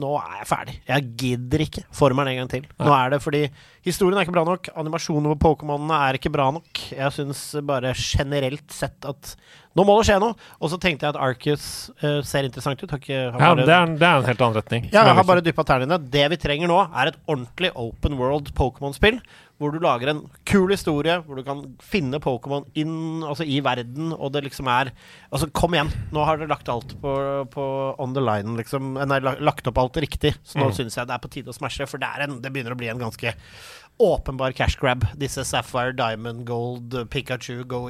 [0.00, 0.74] nå er jeg ferdig.
[0.88, 2.68] Jeg gidder ikke formelen en gang til.
[2.78, 3.40] Nå er det fordi
[3.86, 6.84] historien er ikke bra nok, animasjonen på Pokémonene er ikke bra nok.
[6.94, 9.34] Jeg syns bare generelt sett at
[9.78, 10.34] nå må det skje noe.
[10.58, 11.64] Og så tenkte jeg at Arcus
[12.02, 12.90] uh, ser interessant ut.
[12.90, 14.88] Har ikke, Ja, bare- det er, det er en helt annen retning.
[14.92, 15.98] ja, jeg har bare dyppa tærne.
[16.10, 19.20] Det vi trenger nå, er et ordentlig open world Pokémon-spill.
[19.60, 24.14] Hvor du lager en kul historie, hvor du kan finne Pokémon inn altså i verden,
[24.16, 24.90] og det liksom er
[25.30, 25.90] Altså, kom igjen!
[26.16, 27.12] Nå har dere lagt alt på,
[27.52, 27.66] på
[28.00, 28.94] on the line, liksom.
[28.96, 30.32] Nei, lagt opp alt riktig.
[30.42, 30.74] Så nå Mm.
[30.78, 32.80] syns jeg det er på tide å smashe, for det, er en, det begynner å
[32.80, 33.34] bli en ganske
[34.00, 35.04] åpenbar cash grab.
[35.20, 37.84] Disse Sapphire, Diamond, Gold, Pikachu, Go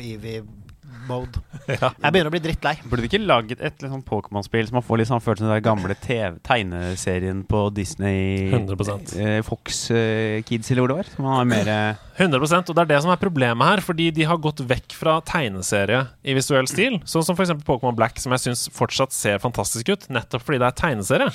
[0.90, 1.40] Eevee-mode.
[1.70, 2.72] Jeg begynner å bli drittlei.
[2.84, 5.64] Burde de ikke laget et sånn Pokémon-spill som man får litt sånn følelsen av den
[5.66, 9.14] gamle TV tegneserien på Disney 100%.
[9.20, 11.10] eh, Fox eh, Kids, eller hvor det var?
[11.14, 14.26] Som har mer eh, 100% Og det er det som er problemet her, fordi de
[14.28, 16.98] har gått vekk fra tegneserie i visuell stil.
[17.08, 17.54] Sånn som f.eks.
[17.66, 21.30] Pokémon Black, som jeg syns fortsatt ser fantastisk ut, nettopp fordi det er tegneserie.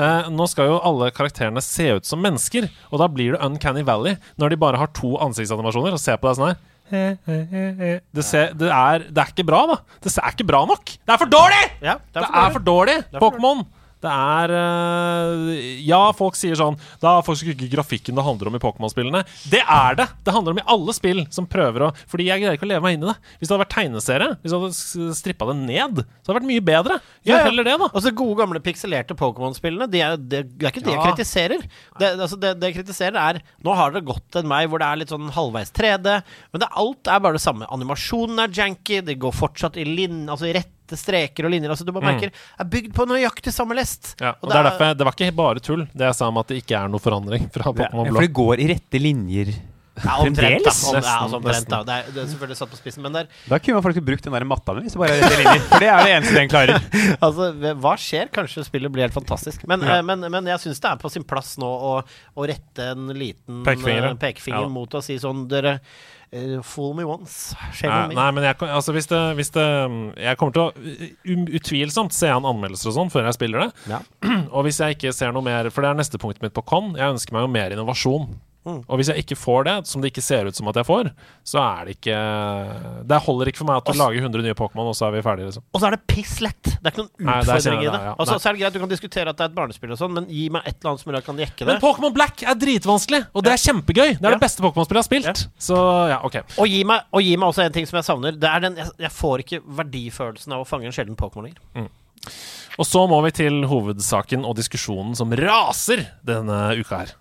[0.00, 3.84] Eh, nå skal jo alle karakterene se ut som mennesker, og da blir det Uncanny
[3.86, 6.60] Valley når de bare har to ansiktsanimasjoner og ser på deg sånn her.
[6.90, 9.76] Det, ser, det, er, det er ikke bra, da.
[10.02, 10.84] Det er ikke bra nok.
[10.98, 11.60] Det er for dårlig!
[11.84, 13.20] Ja, Det er for dårlig, dårlig.
[13.22, 13.62] Pokémon!
[14.00, 18.56] Det er eh, Ja, folk sier sånn Det er faktisk ikke grafikken det handler om
[18.56, 19.20] i Pokémon-spillene.
[19.52, 20.06] Det er det!
[20.24, 22.84] Det handler om i alle spill som prøver å Fordi jeg greier ikke å leve
[22.86, 23.16] meg inn i det.
[23.38, 26.48] Hvis det hadde vært tegneserie, hvis du hadde strippa det ned, så hadde det vært
[26.50, 26.98] mye bedre.
[27.28, 27.90] Gjør Ja, heller det, da.
[27.92, 30.00] Altså Gode, gamle pikselerte Pokémon-spillene Det
[30.30, 31.10] det, det er ikke det jeg Ja.
[31.12, 31.66] kritiserer.
[32.00, 35.00] Det, altså, det, jeg kritiserer, er Nå har det gått en vei hvor det er
[35.02, 36.16] litt sånn halvveis 3D,
[36.52, 37.68] men det, alt er bare det samme.
[37.70, 40.54] Animasjonen er janky, det går fortsatt i linn, altså i
[40.90, 41.70] rette streker og linjer.
[41.70, 44.14] Altså Du bare merker er bygd på nøyaktig samme lest.
[44.20, 46.38] Ja, og det, er derfor jeg, Det var ikke bare tull, det jeg sa om
[46.42, 49.52] at det ikke er noe forandring fra ja, For det går i rette linjer.
[50.00, 50.72] ja, omtrent, da.
[50.72, 51.80] Om, ja, altså, omtrent, da.
[51.84, 54.06] Det, er, det er selvfølgelig satt på spissen, men det er Da kunne man faktisk
[54.06, 55.64] brukt den der matta mi, hvis det bare rette linjer.
[55.68, 56.86] For det er det eneste den klarer.
[57.26, 57.50] Altså,
[57.82, 58.30] hva skjer?
[58.32, 59.66] Kanskje spillet blir helt fantastisk.
[59.68, 59.98] Men, Ja.
[59.98, 63.10] eh, men, men jeg syns det er på sin plass nå å, å rette en
[63.12, 64.72] liten Pekefinger, eh, pekefinger Ja.
[64.72, 65.80] mot å si sånn Dere
[66.62, 67.56] Fool me once.
[67.74, 68.14] Shame Nei, on me.
[68.14, 69.64] nei, men jeg, altså hvis det, hvis det
[70.22, 73.70] Jeg kommer til å utvilsomt se an anmeldelser og sånn før jeg spiller det.
[73.90, 73.98] Ja.
[74.54, 76.92] Og hvis jeg ikke ser noe mer For det er neste punktet mitt på Con.
[76.98, 78.28] Jeg ønsker meg jo mer innovasjon.
[78.60, 78.82] Mm.
[78.92, 81.08] Og hvis jeg ikke får det, som det ikke ser ut som at jeg får,
[81.48, 82.16] så er det ikke
[83.08, 85.14] Det holder ikke for meg at du Også, lager 100 nye Pokémon, og så er
[85.14, 85.64] vi ferdige, liksom.
[85.72, 86.60] Og så er det piss lett.
[86.68, 87.94] Det er ikke noen utfordring i det.
[87.94, 88.12] det, ja.
[88.20, 90.12] Og så er det greit, du kan diskutere at det er et barnespill og sånn,
[90.18, 91.68] men gi meg et eller annet som jeg kan jekke det.
[91.72, 94.10] Men Pokémon Black er dritvanskelig, og det er kjempegøy.
[94.20, 94.34] Det er Ja.
[94.36, 95.48] det beste Pokémon-spillet jeg har spilt.
[95.58, 95.80] Så
[96.12, 96.36] ja, OK.
[96.60, 98.36] Og gi, meg, og gi meg også en ting som jeg savner.
[98.36, 101.88] Det er den, jeg, jeg får ikke verdifølelsen av å fange en sjelden Pokémon lenger.
[102.80, 107.16] Og så må vi til hovedsaken og diskusjonen som raser denne uka her.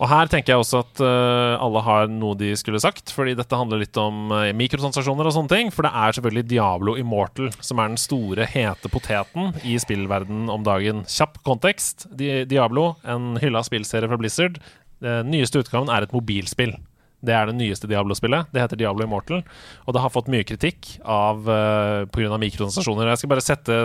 [0.00, 3.56] Og her tenker jeg også at uh, alle har noe de skulle sagt, fordi dette
[3.56, 5.72] handler litt om uh, mikrotransaksjoner og sånne ting.
[5.74, 10.64] For det er selvfølgelig Diablo Immortal som er den store, hete poteten i spillverden om
[10.64, 11.04] dagen.
[11.04, 12.08] Kjapp kontekst.
[12.16, 14.56] Di Diablo, en hylla spillserie fra Blizzard.
[15.04, 16.78] Den nyeste utgaven er et mobilspill.
[17.20, 18.48] Det er det nyeste Diablo-spillet.
[18.52, 19.42] Det heter Diablo Immortal.
[19.84, 22.38] Og det har fått mye kritikk av uh, pga.
[22.40, 23.10] mikrotransaksjoner.
[23.12, 23.80] Jeg skal bare sette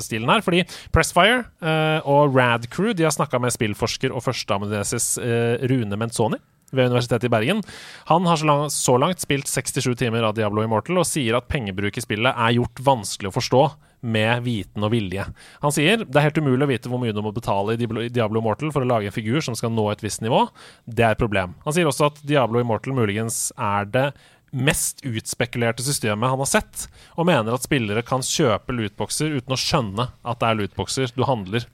[0.00, 5.12] stilen her, fordi Pressfire uh, og Rad Crew de har snakka med spillforsker og førsteamanuensis
[5.20, 6.40] uh, Rune Menzoni
[6.70, 7.62] ved Universitetet i Bergen.
[8.10, 11.50] Han har så langt, så langt spilt 67 timer av Diablo Immortal og sier at
[11.50, 13.64] pengebruk i spillet er gjort vanskelig å forstå
[14.00, 15.26] med viten og vilje.
[15.62, 18.40] Han sier det er helt umulig å vite hvor mye du må betale i Diablo-
[18.40, 20.46] Immortal for å lage en figur som skal nå et visst nivå.
[20.86, 21.54] Det er et problem.
[21.66, 24.06] Han sier også at Diablo Immortal muligens er det
[24.50, 29.58] mest utspekulerte systemet han har sett, og mener at spillere kan kjøpe lootboxer uten å
[29.60, 31.68] skjønne at det er lootboxer du handler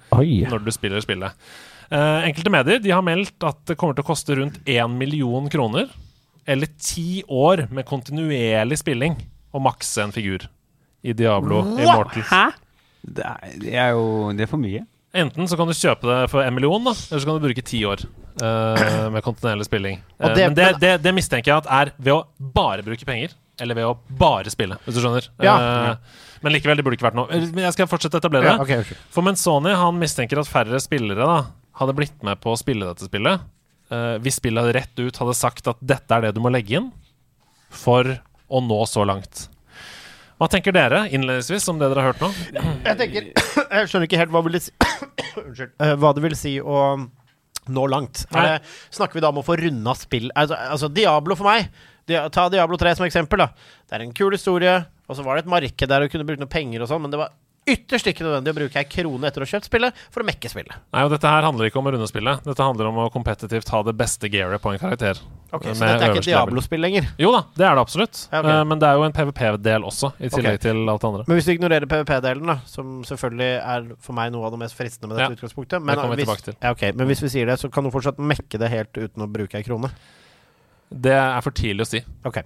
[0.50, 1.32] når du spiller spillet.
[1.88, 5.48] Eh, enkelte medier de har meldt at det kommer til å koste rundt 1 million
[5.48, 5.88] kroner,
[6.46, 9.16] eller ti år med kontinuerlig spilling,
[9.56, 10.44] å makse en figur
[11.06, 12.26] i Diablo Immortal.
[12.30, 12.44] Hæ?
[13.06, 14.82] Det er, det er jo Det er for mye.
[15.16, 17.62] Enten så kan du kjøpe det for en million, da, eller så kan du bruke
[17.64, 18.02] ti år
[18.42, 20.02] uh, med kontinuerlig spilling.
[20.20, 22.18] Eh, det- men det, det, det mistenker jeg at er ved å
[22.52, 25.30] bare bruke penger, eller ved å bare spille, hvis du skjønner.
[25.46, 25.54] Ja.
[25.56, 27.30] Uh, men likevel, det burde ikke vært noe.
[27.32, 28.52] Eh, Men jeg skal fortsette å etablere det.
[28.58, 28.98] Ja, okay, okay.
[29.14, 31.38] For Menzoni han mistenker at færre spillere da
[31.80, 33.40] hadde blitt med på å spille dette spillet
[33.92, 36.90] eh, hvis spillet rett ut hadde sagt at dette er det du må legge inn
[37.72, 38.18] for
[38.52, 39.46] å nå så langt.
[40.36, 42.28] Hva tenker dere innledningsvis om det dere har hørt nå?
[42.84, 43.28] Jeg tenker
[43.76, 44.74] Jeg skjønner ikke helt hva vil det si.
[45.36, 48.22] Eh, hva det vil si å nå langt.
[48.32, 48.54] Det,
[48.94, 51.66] snakker vi da om å få runda spill altså, altså, Diablo for meg
[52.32, 53.42] Ta Diablo 3 som eksempel.
[53.42, 53.50] da
[53.84, 54.78] Det er en kul historie,
[55.10, 57.12] og så var det et marked der du kunne bruke noen penger og sånn, men
[57.12, 57.34] det var
[57.66, 60.50] ytterst ikke nødvendig å bruke ei krone etter å ha kjøpt spillet for å mekke
[60.50, 60.76] spillet.
[60.94, 62.44] Nei, og Dette her handler ikke om å runde spillet.
[62.46, 65.18] Dette handler om å kompetitivt ha det beste gearet på en karakter.
[65.50, 66.30] Ok, Så dette er ikke øverste.
[66.30, 67.08] Diablo-spill lenger.
[67.22, 68.22] Jo da, det er det absolutt.
[68.30, 68.50] Ja, ok.
[68.52, 70.62] Eh, men det er jo en PVP-del også, i tillegg okay.
[70.68, 71.26] til alt det andre.
[71.26, 74.78] Men hvis du ignorerer PVP-delen, da som selvfølgelig er for meg noe av det mest
[74.78, 76.48] fristende med dette Ja, utgangspunktet men, vi hvis.
[76.54, 79.26] Ja, okay, men hvis vi sier det, så kan du fortsatt mekke det helt uten
[79.26, 79.90] å bruke ei krone.
[80.90, 82.42] Det er for tidlig å si, Ok.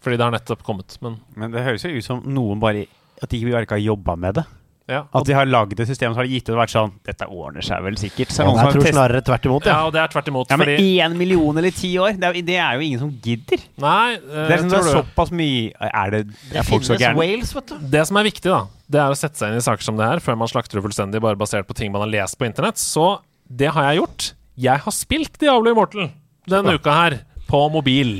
[0.00, 0.96] fordi det har nettopp kommet.
[1.04, 2.86] Men Men det høres jo ut som noen bare
[3.22, 4.44] At de ikke bare ikke har jobba med det.
[4.90, 4.98] ja.
[5.16, 7.64] At de har lagd et system, som har gitt ut og vært sånn Dette ordner
[7.64, 8.32] seg vel sikkert.
[8.34, 9.86] Så ja, jeg tror snarere tvert imot, ja, ja.
[9.86, 10.50] og det er tvert imot.
[10.50, 13.00] ja, men fordi én million eller ti år, det er, jo- det er jo ingen
[13.00, 13.62] som gidder.
[13.80, 16.20] Nei, uh, Det er, liksom, det er såpass mye Er det,
[16.50, 17.16] Det er folk så gærne?
[17.22, 17.78] Wales, vet du.
[17.96, 18.60] Det som er viktig, da,
[18.90, 20.84] det er å sette seg inn i saker som det her, før man slakter det
[20.84, 22.76] fullstendig bare basert på ting man har lest på internett.
[22.82, 24.32] Så det har jeg gjort.
[24.60, 26.10] Jeg har spilt Diablo Immortal
[26.46, 27.16] denne uka her,
[27.48, 28.18] på mobil.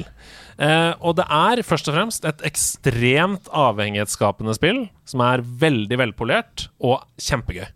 [0.58, 6.68] Eh, og det er først og fremst et ekstremt avhengighetsskapende spill, som er veldig velpolert
[6.84, 7.66] og kjempegøy.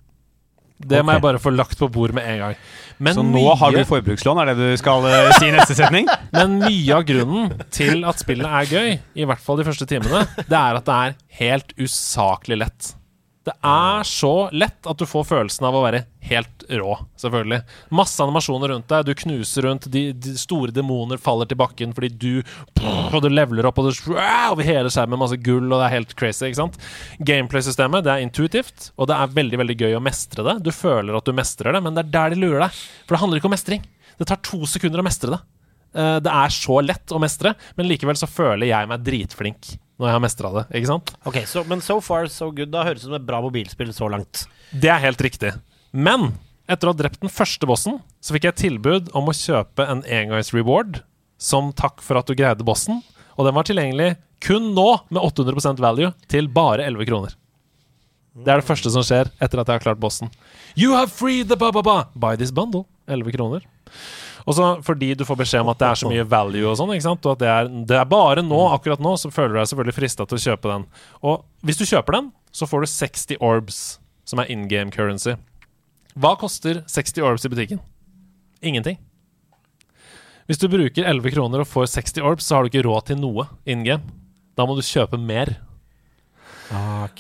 [0.79, 2.59] Det må jeg bare få lagt på bord med en gang.
[3.03, 6.07] Men Så nå har du forbrukslån, er det du skal eh, si i neste setning?
[6.37, 10.23] Men mye av grunnen til at spillet er gøy, i hvert fall de første timene,
[10.39, 12.93] det er at det er helt usaklig lett.
[13.49, 17.63] Det er så lett at du får følelsen av å være helt rå, selvfølgelig.
[17.97, 22.11] Masse animasjoner rundt deg, du knuser rundt, de, de store demoner faller til bakken fordi
[22.13, 22.33] du
[23.09, 26.13] Og du leveler opp, og du over hele skjermen masse gull, og det er helt
[26.19, 26.77] crazy, ikke sant?
[27.25, 30.59] Gameplay-systemet, det er intuitivt, og det er veldig, veldig gøy å mestre det.
[30.69, 32.85] Du føler at du mestrer det, men det er der de lurer deg.
[33.07, 33.89] For det handler ikke om mestring.
[34.21, 35.41] Det tar to sekunder å mestre det.
[35.97, 40.09] Eh, det er så lett å mestre, men likevel så føler jeg meg dritflink når
[40.09, 40.65] jeg har mestra det.
[40.79, 41.13] Ikke sant?
[41.27, 42.71] Ok, so, Men so far so good.
[42.75, 44.47] Da høres det ut som et bra mobilspill så langt.
[44.71, 45.53] Det er helt riktig.
[45.93, 46.33] Men
[46.71, 50.05] etter å ha drept den første bossen, så fikk jeg tilbud om å kjøpe en
[50.05, 51.03] engangsreward
[51.41, 53.01] som takk for at du greide bossen,
[53.39, 57.35] og den var tilgjengelig kun nå med 800% value til bare 11 kroner.
[58.39, 60.31] Det er det første som skjer etter at jeg har klart bossen.
[60.79, 62.11] You have freed the ba-ba-ba!
[62.15, 62.85] Buy this bundle.
[63.09, 63.65] 11 kroner.
[64.49, 66.89] Og så fordi du får beskjed om at det er så mye value og sånn,
[66.89, 69.97] og at det er, det er bare nå, akkurat nå, så føler du deg selvfølgelig
[69.99, 70.87] frista til å kjøpe den.
[71.21, 73.83] Og hvis du kjøper den, så får du 60 orbs,
[74.25, 75.37] som er in game currency.
[76.19, 77.83] Hva koster 60 orbs i butikken?
[78.65, 78.97] Ingenting.
[80.49, 83.21] Hvis du bruker 11 kroner og får 60 orbs, så har du ikke råd til
[83.21, 84.17] noe in game.
[84.57, 85.59] Da må du kjøpe mer.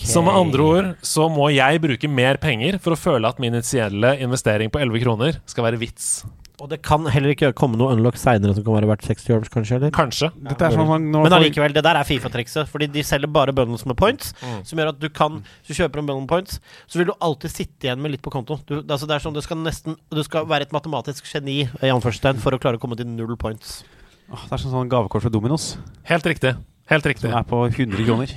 [0.08, 3.52] Så med andre ord så må jeg bruke mer penger for å føle at min
[3.54, 6.22] initielle investering på 11 kroner skal være vits.
[6.58, 9.50] Og det kan heller ikke komme noe unlock seinere som kan være verdt 60 orbs,
[9.52, 9.76] kanskje?
[9.78, 9.92] eller?
[9.94, 10.30] Kanskje.
[10.42, 12.66] Dette er sånn nå Men allikevel, det der er Fifa-trikset.
[12.72, 14.32] Fordi de selger bare bundles med points.
[14.42, 14.56] Mm.
[14.66, 16.58] Som gjør at du kan Hvis du kjøper en bundle med points,
[16.90, 18.58] så vil du alltid sitte igjen med litt på konto.
[18.66, 21.92] Du, altså det er sånn, du skal nesten Du skal være et matematisk geni i
[21.94, 23.84] anførselstegn for å klare å komme til null points.
[24.28, 25.76] Åh, Det er sånn, sånn gavekort fra Dominos
[26.10, 26.56] Helt riktig.
[26.90, 27.30] Helt riktig.
[27.30, 28.34] som er på 100 kroner.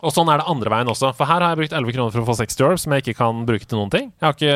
[0.00, 1.12] Og sånn er det andre veien også.
[1.18, 3.16] For her har jeg brukt 11 kroner for å få 60 orbs, som jeg ikke
[3.20, 4.10] kan bruke til noen ting.
[4.18, 4.52] Ikke,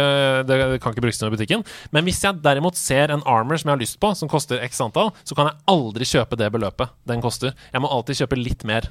[0.48, 1.64] det kan ikke brukes til noe i butikken.
[1.94, 4.80] Men hvis jeg derimot ser en armor som jeg har lyst på, som koster x
[4.84, 7.56] antall, så kan jeg aldri kjøpe det beløpet den koster.
[7.72, 8.88] Jeg må alltid kjøpe litt mer.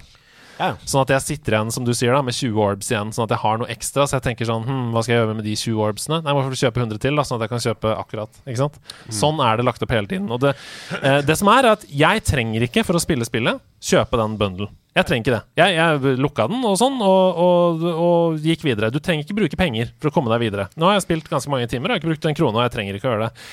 [0.59, 0.73] Ja.
[0.85, 3.13] Sånn at jeg sitter igjen, som du sier, da med 20 orbs igjen.
[3.15, 4.05] Sånn at jeg har noe ekstra.
[4.09, 6.19] Så jeg tenker sånn hm, Hva skal jeg gjøre med de 20 orbsene?
[6.25, 8.41] Nei, Hvorfor kjøpe 100 til, da, sånn at jeg kan kjøpe akkurat.
[8.45, 8.79] Ikke sant?
[9.09, 10.29] Sånn er det lagt opp hele tiden.
[10.33, 10.53] Og det,
[11.01, 14.37] eh, det som er, er at jeg trenger ikke, for å spille spillet, kjøpe den
[14.39, 14.73] bundlen.
[14.93, 15.41] Jeg trenger ikke det.
[15.57, 18.91] Jeg, jeg lukka den og sånn, og, og, og gikk videre.
[18.93, 20.67] Du trenger ikke bruke penger for å komme deg videre.
[20.77, 22.75] Nå har jeg spilt ganske mange timer, jeg har ikke brukt en krone, og jeg
[22.75, 23.47] trenger ikke å gjøre det.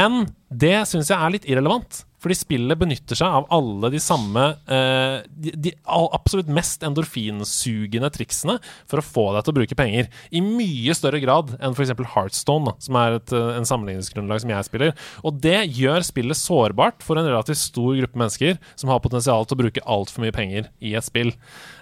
[0.00, 2.05] Men det syns jeg er litt irrelevant.
[2.22, 8.56] Fordi spillet benytter seg av alle de samme eh, de, de absolutt mest endorfinsugende triksene
[8.88, 10.08] for å få deg til å bruke penger.
[10.32, 11.92] I mye større grad enn f.eks.
[12.14, 14.96] Heartstone, som er et, eh, en sammenligningsgrunnlag som jeg spiller.
[15.26, 19.58] Og det gjør spillet sårbart for en relativt stor gruppe mennesker som har potensial til
[19.58, 21.34] å bruke altfor mye penger i et spill.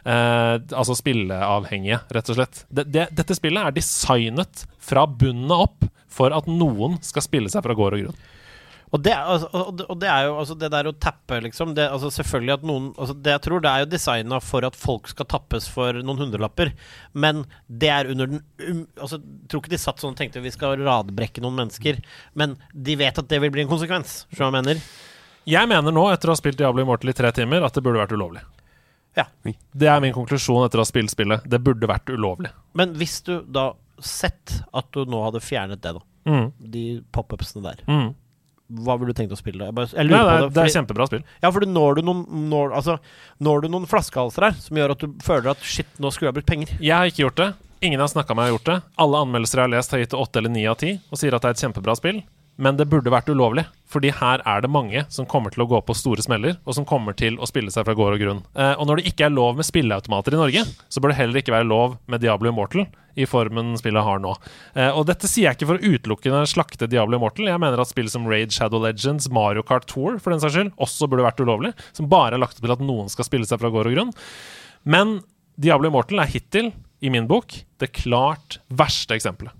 [0.05, 2.65] Eh, altså spilleavhengige, rett og slett.
[2.69, 7.65] Det, det, dette spillet er designet fra bunnen opp for at noen skal spille seg
[7.65, 8.25] fra gård og grunn.
[8.95, 9.49] Og det, altså,
[9.91, 12.85] og det er jo altså det der å tappe, liksom det, altså Selvfølgelig at noen
[12.95, 16.21] altså Det jeg tror det er jo designa for at folk skal tappes for noen
[16.23, 16.71] hundrelapper,
[17.19, 20.45] men det er under den um, Altså, jeg tror ikke de satt sånn og tenkte
[20.45, 21.99] vi skal radbrekke noen mennesker,
[22.39, 24.21] men de vet at det vil bli en konsekvens.
[24.31, 24.85] Skjønner du hva jeg mener?
[25.55, 28.01] Jeg mener nå, etter å ha spilt Diablo Immortal i tre timer, at det burde
[28.01, 28.41] vært ulovlig.
[29.19, 29.27] Ja.
[29.45, 31.45] Det er min konklusjon etter å ha spilt spillet.
[31.51, 32.49] Det burde vært ulovlig.
[32.79, 33.73] Men hvis du da
[34.03, 36.47] sett at du nå hadde fjernet det, da, Mm.
[36.73, 38.15] de pop-upsene der, Mm.
[38.73, 39.67] Hva ville du tenkt å spille?
[39.69, 40.55] Jeg, bare, jeg Nei, lurer det, på det.
[40.57, 41.25] det er kjempebra spill.
[41.43, 42.97] Ja, for når du noen når, altså,
[43.45, 46.39] når du noen flaskehalser her som gjør at du føler at shit, nå skulle jeg
[46.39, 46.73] brukt penger.
[46.81, 47.51] Jeg har ikke gjort det.
[47.85, 48.79] Ingen har snakka med har gjort det.
[49.05, 51.37] Alle anmeldelser jeg har lest, har gitt det åtte eller ni av ti og sier
[51.37, 52.23] at det er et kjempebra spill.
[52.57, 55.81] Men det burde vært ulovlig, fordi her er det mange som kommer til å gå
[55.83, 58.43] på store smeller, og som kommer til å spille seg fra gård og grunn.
[58.55, 61.41] Eh, og når det ikke er lov med spilleautomater i Norge, så bør det heller
[61.41, 62.87] ikke være lov med Diablo Immortal
[63.19, 64.37] i formen spillet har nå.
[64.75, 67.51] Eh, og dette sier jeg ikke for å utelukkende slakte Diablo Immortal.
[67.51, 70.75] Jeg mener at spill som Raid Shadow Legends, Mario Kart Tour for den saks skyld,
[70.83, 71.75] også burde vært ulovlig.
[71.95, 74.15] Som bare er lagt opp til at noen skal spille seg fra gård og grunn.
[74.87, 75.19] Men
[75.59, 76.73] Diablo Immortal er hittil,
[77.05, 77.53] i min bok,
[77.83, 79.53] det klart verste eksempelet.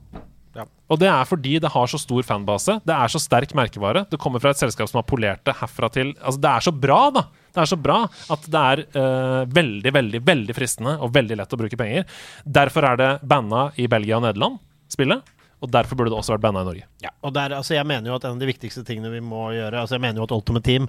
[0.93, 2.77] Og det er fordi det har så stor fanbase.
[2.85, 4.05] Det er så sterk merkevare.
[4.11, 6.75] Det kommer fra et selskap som har polert det herfra til Altså, det er så
[6.85, 7.25] bra, da!
[7.55, 7.99] Det er så bra
[8.35, 12.05] at det er uh, veldig, veldig, veldig fristende og veldig lett å bruke penger.
[12.45, 14.59] Derfor er det banna i Belgia og Nederland,
[14.93, 15.23] spillet.
[15.65, 16.89] Og derfor burde det også vært banna i Norge.
[17.05, 19.51] Ja, og der, altså jeg mener jo at en av de viktigste tingene vi må
[19.53, 20.87] gjøre Altså Jeg mener jo at Ultimate Team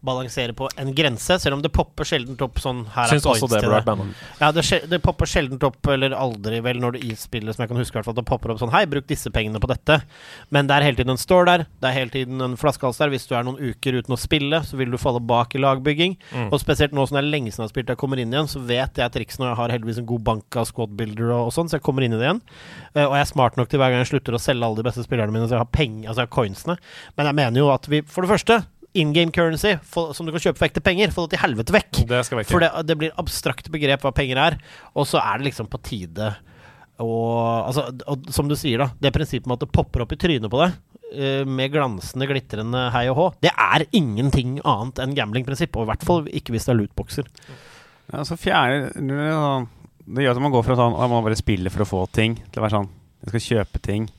[0.00, 3.58] balanserer på en grense, selv om det popper sjeldent opp sånn her Syns også det
[3.64, 4.20] burde vært.
[4.38, 4.62] Ja, det,
[4.92, 8.20] det popper sjeldent opp, eller aldri vel, når du ispiller som jeg kan huske, hvert
[8.20, 9.98] det popper opp sånn Hei, bruk disse pengene på dette.
[10.54, 11.64] Men det er hele tiden en store der.
[11.82, 13.10] Det er hele tiden en flaskehals der.
[13.10, 16.14] Hvis du er noen uker uten å spille, så vil du falle bak i lagbygging.
[16.30, 16.48] Mm.
[16.52, 18.50] Og spesielt nå som det er lenge siden jeg har spilt, jeg kommer inn igjen,
[18.50, 21.48] så vet jeg triksen, og jeg har heldigvis en god bank av squad builder og,
[21.50, 22.42] og sånn, så jeg kommer inn i det igjen.
[22.94, 24.86] Uh, og jeg er smart nok til hver gang jeg slutter å selge alle de
[24.86, 26.78] beste spillerne mine, så har penger, altså coinsene.
[27.18, 28.62] Men jeg mener jo at vi, for det første
[28.96, 31.74] In game currency, for, som du kan kjøpe for ekte penger, få det til helvete
[31.74, 31.98] vekk.
[32.08, 32.48] Det skal vekk.
[32.48, 34.56] For det, det blir abstrakt begrep hva penger er,
[34.96, 36.30] og så er det liksom på tide
[36.98, 40.18] og, altså, og som du sier, da, det prinsippet med at det popper opp i
[40.18, 40.74] trynet på deg
[41.14, 45.78] uh, med glansende, glitrende hei og hå, det er ingenting annet enn gamblingprinsipp.
[45.78, 47.28] Og i hvert fall ikke hvis det er lootboxer.
[48.08, 49.68] Ja, så fjerner
[50.08, 52.38] Det gjør at man går fra sånn at man bare spiller for å få ting,
[52.48, 52.90] til å være sånn
[53.22, 54.10] Jeg skal kjøpe ting.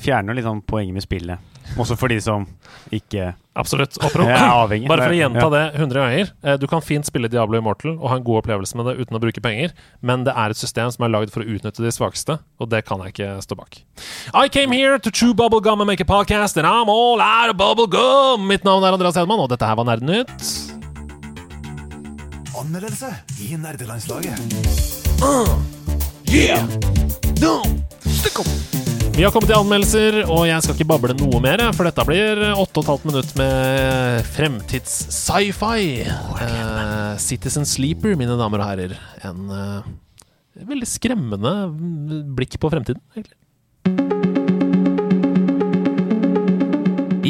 [0.00, 1.38] Fjerner litt sånn poenget med spillet.
[1.78, 2.44] Også for de som
[2.92, 3.98] ikke Absolutt.
[4.00, 4.88] Og for avhengig.
[4.88, 6.30] Bare for å gjenta det 100 ganger.
[6.42, 9.18] Eh, Du kan fint spille Diablo Immortal og ha en god opplevelse med det uten
[9.18, 11.92] å bruke penger, men det er et system som er lagd for å utnytte de
[11.92, 13.82] svakeste, og det kan jeg ikke stå bak.
[14.32, 17.56] I came here to chew bubblegum and make a podcast, and I'm all out of
[17.60, 18.48] bubblegum!
[18.48, 20.32] Mitt navn er Andreas Hedman, og dette her var Nerdenytt.
[22.56, 23.12] Anmeldelse
[23.44, 24.40] i nerdelandslaget.
[26.32, 26.64] Yeah!
[27.40, 27.60] No!
[28.08, 28.81] Stick 'em!
[29.12, 32.40] Vi har kommet til anmeldelser, og jeg skal ikke bable noe mer, for dette blir
[32.54, 35.84] 8,5 minutt med fremtids-sci-fi.
[36.40, 38.96] Uh, Citizen Sleeper, mine damer og herrer.
[39.28, 39.92] En uh,
[40.64, 41.54] veldig skremmende
[42.40, 44.21] blikk på fremtiden, egentlig.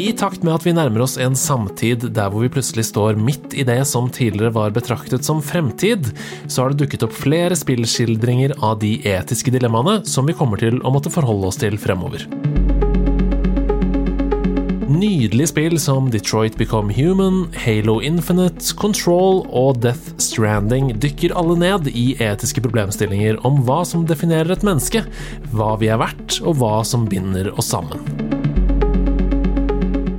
[0.03, 3.53] I takt med at vi nærmer oss en samtid der hvor vi plutselig står midt
[3.55, 6.09] i det som tidligere var betraktet som fremtid,
[6.51, 10.81] så har det dukket opp flere spillskildringer av de etiske dilemmaene som vi kommer til
[10.83, 12.27] å måtte forholde oss til fremover.
[14.91, 21.87] Nydelige spill som Detroit Become Human, Halo Infinite, Control og Death Stranding dykker alle ned
[21.95, 25.07] i etiske problemstillinger om hva som definerer et menneske,
[25.55, 28.42] hva vi er verdt, og hva som binder oss sammen.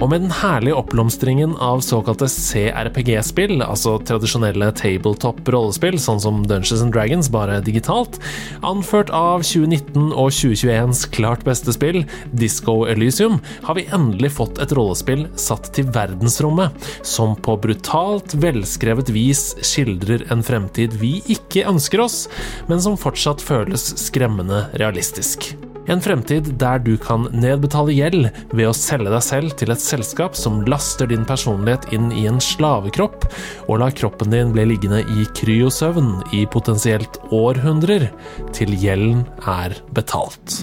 [0.04, 6.92] Og med den herlige oppblomstringen av såkalte CRPG-spill, altså tradisjonelle tabletop-rollespill, sånn som Dungeons and
[6.92, 8.18] Dragons, bare digitalt,
[8.60, 12.02] anført av 2019 og 2021s klart beste spill,
[12.36, 19.08] Disco Elysium, har vi endelig fått et rollespill satt til verdensrommet, som på brutalt, velskrevet
[19.08, 22.26] vis skildrer en fremtid vi ikke ønsker oss,
[22.68, 25.54] men som fortsatt føles skremmende realistisk.
[25.90, 30.38] En fremtid der du kan nedbetale gjeld ved å selge deg selv til et selskap
[30.38, 33.28] som laster din personlighet inn i en slavekropp,
[33.68, 38.08] og lar kroppen din bli liggende i kryosøvn i potensielt århundrer,
[38.56, 40.62] til gjelden er betalt.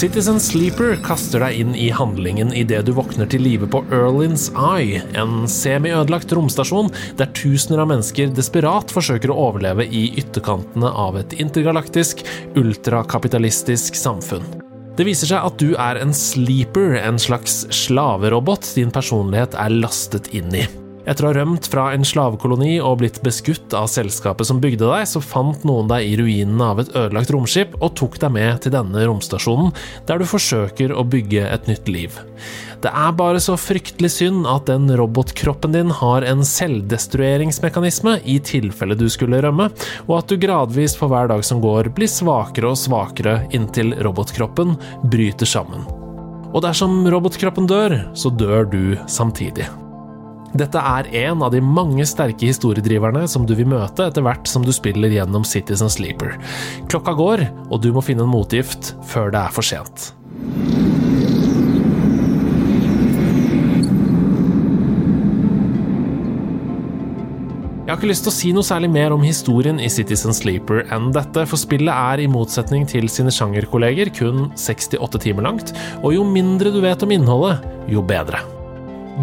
[0.00, 5.02] Citizen Sleeper kaster deg inn i handlingen idet du våkner til live på Erlins Eye,
[5.12, 6.88] en semi-ødelagt romstasjon
[7.20, 12.24] der tusener av mennesker desperat forsøker å overleve i ytterkantene av et intergalaktisk,
[12.56, 14.48] ultrakapitalistisk samfunn.
[14.96, 20.32] Det viser seg at du er en sleeper, en slags slaverobot din personlighet er lastet
[20.32, 20.64] inn i.
[21.08, 25.06] Etter å ha rømt fra en slavekoloni og blitt beskutt av selskapet som bygde deg,
[25.08, 28.74] så fant noen deg i ruinene av et ødelagt romskip og tok deg med til
[28.74, 29.72] denne romstasjonen,
[30.08, 32.20] der du forsøker å bygge et nytt liv.
[32.80, 38.96] Det er bare så fryktelig synd at den robotkroppen din har en selvdestrueringsmekanisme i tilfelle
[38.96, 39.68] du skulle rømme,
[40.06, 44.76] og at du gradvis for hver dag som går blir svakere og svakere inntil robotkroppen
[45.12, 45.84] bryter sammen.
[46.50, 49.68] Og dersom robotkroppen dør, så dør du samtidig.
[50.50, 54.64] Dette er en av de mange sterke historiedriverne som du vil møte etter hvert som
[54.66, 56.34] du spiller gjennom Citizen Sleeper.
[56.90, 60.10] Klokka går, og du må finne en motgift før det er for sent.
[67.90, 70.84] Jeg har ikke lyst til å si noe særlig mer om historien i Citizen Sleeper
[70.94, 76.14] enn dette, for spillet er i motsetning til sine sjangerkolleger kun 68 timer langt, og
[76.14, 78.59] jo mindre du vet om innholdet, jo bedre.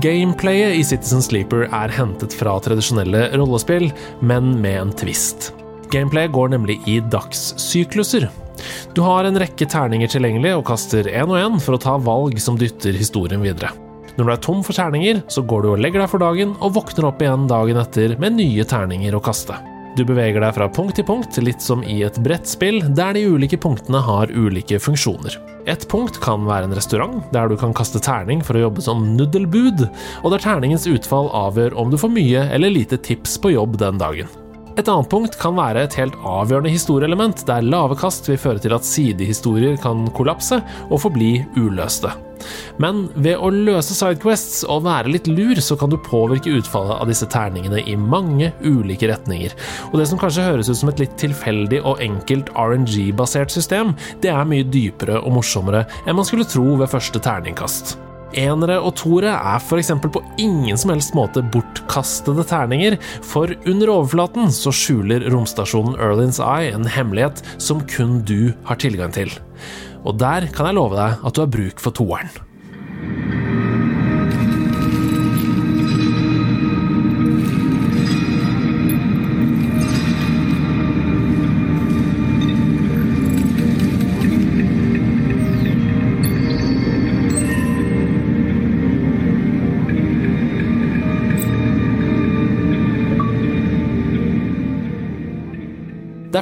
[0.02, 3.88] Gameplayet i Citizen Sleeper er hentet fra tradisjonelle rollespill,
[4.22, 5.48] men med en twist.
[5.90, 8.28] Gameplayet går nemlig i dagssykluser.
[8.94, 12.38] Du har en rekke terninger tilgjengelig og kaster én og én for å ta valg
[12.44, 13.72] som dytter historien videre.
[14.20, 16.78] Når du er tom for terninger, så går du og legger deg for dagen, og
[16.78, 19.58] våkner opp igjen dagen etter med nye terninger å kaste.
[19.98, 23.58] Du beveger deg fra punkt til punkt, litt som i et brettspill, der de ulike
[23.62, 25.42] punktene har ulike funksjoner.
[25.68, 29.04] Et punkt kan være en restaurant, der du kan kaste terning for å jobbe som
[29.18, 29.84] nuddelbud,
[30.24, 34.00] og der terningens utfall avgjør om du får mye eller lite tips på jobb den
[34.00, 34.32] dagen.
[34.78, 38.76] Et annet punkt kan være et helt avgjørende historieelement, der lave kast vil føre til
[38.78, 40.60] at sidehistorier kan kollapse
[40.92, 42.12] og forbli uløste.
[42.78, 47.10] Men ved å løse sidequests og være litt lur, så kan du påvirke utfallet av
[47.10, 49.58] disse terningene i mange ulike retninger.
[49.90, 54.30] Og det som kanskje høres ut som et litt tilfeldig og enkelt RNG-basert system, det
[54.30, 57.98] er mye dypere og morsommere enn man skulle tro ved første terningkast.
[58.38, 59.90] Enere og toere er f.eks.
[60.14, 66.74] på ingen som helst måte bortkastede terninger, for under overflaten så skjuler romstasjonen Erlins Eye
[66.76, 69.34] en hemmelighet som kun du har tilgang til.
[70.06, 72.30] Og der kan jeg love deg at du har bruk for toeren.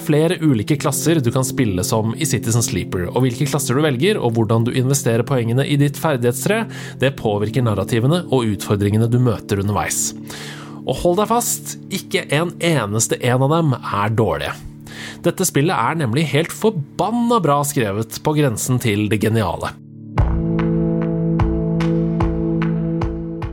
[0.05, 4.19] Flere ulike klasser du kan spille som i Citizen Sleeper, og hvilke klasser du velger
[4.19, 6.63] og hvordan du investerer poengene i ditt ferdighetstre,
[7.01, 10.11] det påvirker narrativene og utfordringene du møter underveis.
[10.85, 14.53] Og hold deg fast, ikke en eneste en av dem er dårlige.
[15.25, 19.73] Dette spillet er nemlig helt forbanna bra skrevet, på grensen til det geniale.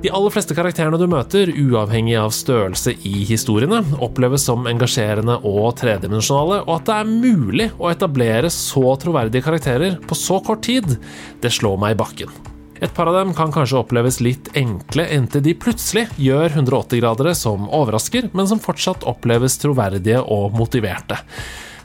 [0.03, 5.77] De aller fleste karakterene du møter, uavhengig av størrelse i historiene, oppleves som engasjerende og
[5.79, 10.97] tredimensjonale, og at det er mulig å etablere så troverdige karakterer på så kort tid,
[11.39, 12.35] det slår meg i bakken.
[12.83, 17.71] Et par av dem kan kanskje oppleves litt enkle inntil de plutselig gjør 180-gradere som
[17.71, 21.23] overrasker, men som fortsatt oppleves troverdige og motiverte.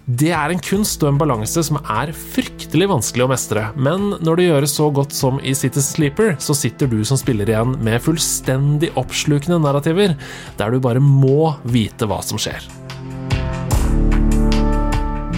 [0.08, 4.40] Det er en kunst og en balanse som er fryktelig vanskelig å mestre, men når
[4.40, 8.00] det gjøres så godt som i Citizen Sleeper, så sitter du som spiller igjen med
[8.06, 10.14] fullstendig oppslukende narrativer,
[10.56, 12.64] der du bare må vite hva som skjer.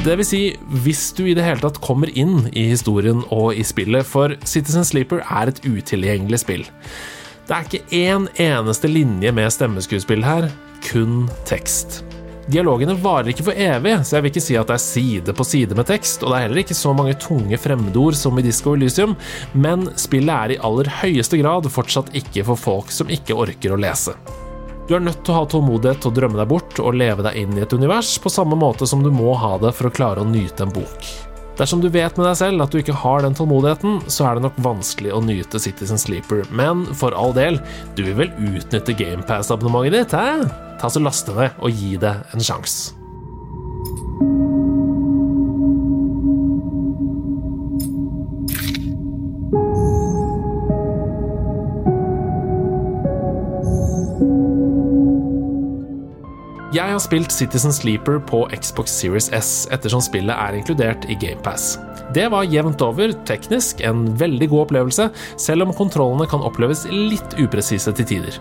[0.05, 0.43] Det vil si,
[0.85, 4.85] hvis du i det hele tatt kommer inn i historien og i spillet, for Citizen
[4.85, 6.67] Sleeper er et utilgjengelig spill.
[7.49, 10.51] Det er ikke én eneste linje med stemmeskuespill her,
[10.85, 12.03] kun tekst.
[12.49, 15.45] Dialogene varer ikke for evig, så jeg vil ikke si at det er side på
[15.45, 18.73] side med tekst, og det er heller ikke så mange tunge fremmedord som i Disco
[18.73, 19.13] Elysium,
[19.53, 23.79] men spillet er i aller høyeste grad fortsatt ikke for folk som ikke orker å
[23.79, 24.17] lese.
[24.89, 27.37] Du er nødt til å ha tålmodighet til å drømme deg bort og leve deg
[27.37, 30.25] inn i et univers, på samme måte som du må ha det for å klare
[30.25, 31.28] å nyte en bok.
[31.59, 34.45] Dersom du vet med deg selv at du ikke har den tålmodigheten, så er det
[34.45, 37.59] nok vanskelig å nyte Citizen Sleeper, men for all del,
[37.99, 40.47] du vil vel utnytte GamePass-abonnementet ditt, hæ?
[40.79, 42.95] Ta så Laste det og gi det en sjanse.
[56.69, 61.79] Jeg har spilt Citizen Sleeper på Xbox Series S, ettersom spillet er inkludert i GamePass.
[62.13, 65.07] Det var jevnt over, teknisk, en veldig god opplevelse,
[65.41, 68.37] selv om kontrollene kan oppleves litt upresise til tider.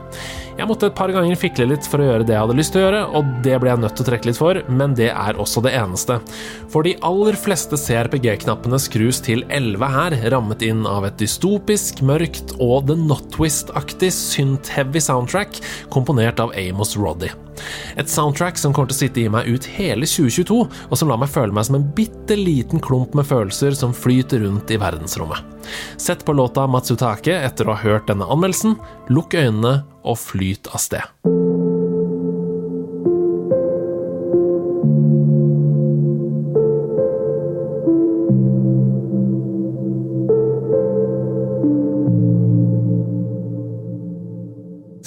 [0.60, 2.82] Jeg måtte et par ganger fikle litt for å gjøre det jeg hadde lyst til
[2.82, 5.40] å gjøre, og det ble jeg nødt til å trekke litt for, men det er
[5.40, 6.20] også det eneste.
[6.68, 12.58] For de aller fleste CRPG-knappene skrus til 11 her, rammet inn av et dystopisk, mørkt
[12.60, 15.62] og The Notwist-aktig synth-heavy soundtrack
[15.96, 17.32] komponert av Amos Roddy.
[17.98, 21.20] Et soundtrack som kommer til å sitte i meg ut hele 2022, og som lar
[21.20, 25.42] meg føle meg som en bitte liten klump med følelser som flyter rundt i verdensrommet.
[26.00, 28.78] Sett på låta Matsutake etter å ha hørt denne anmeldelsen,
[29.12, 31.47] lukk øynene og flyt av sted.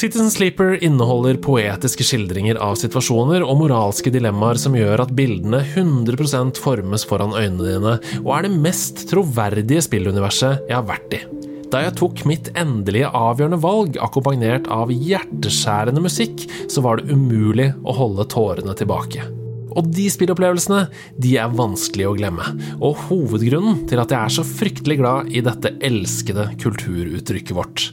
[0.02, 6.58] Citizen Sleeper inneholder poetiske skildringer av situasjoner og moralske dilemmaer som gjør at bildene 100%
[6.58, 7.92] formes foran øynene dine,
[8.24, 11.22] og er det mest troverdige spilluniverset jeg har vært i.
[11.70, 17.70] Da jeg tok mitt endelige avgjørende valg, akkompagnert av hjerteskjærende musikk, så var det umulig
[17.86, 19.30] å holde tårene tilbake.
[19.78, 20.88] Og de spillopplevelsene,
[21.22, 22.50] de er vanskelig å glemme,
[22.82, 27.92] og hovedgrunnen til at jeg er så fryktelig glad i dette elskede kulturuttrykket vårt.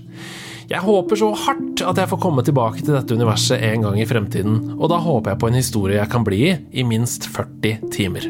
[0.69, 4.05] Jeg håper så hardt at jeg får komme tilbake til dette universet en gang i
[4.09, 7.89] fremtiden, og da håper jeg på en historie jeg kan bli i i minst 40
[7.95, 8.29] timer.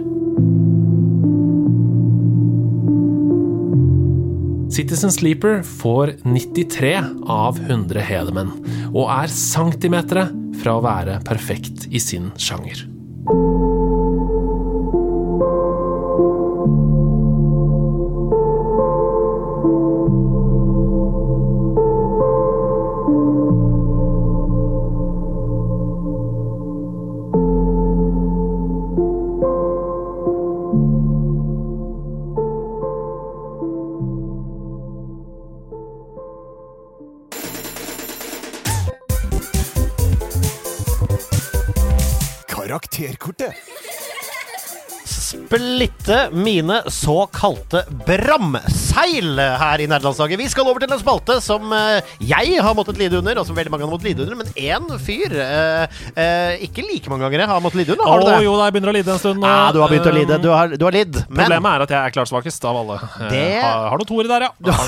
[4.71, 6.93] Citizen Sleeper får 93
[7.27, 8.55] av 100 hedermenn,
[8.93, 10.29] og er centimetere
[10.63, 12.87] fra å være perfekt i sin sjanger.
[45.49, 50.37] Splitte mine såkalte bramseil her i Nerdelandslaget.
[50.43, 53.57] Vi skal over til en spalte som eh, jeg har måttet lide under, og som
[53.57, 57.49] veldig mange har måttet lide under, men én fyr eh, eh, ikke like mange ganger
[57.49, 58.05] har måttet lide under.
[58.11, 59.49] Har du Å Oh, jo da, jeg begynner å lide en stund.
[59.49, 60.37] Ja, du har begynt å lide.
[60.37, 61.17] Um, Du har, du har lidd.
[61.31, 63.01] Men, Problemet er at jeg er klart svakest av alle.
[63.09, 64.79] Eh, Det- Har, har noen toere der, ja.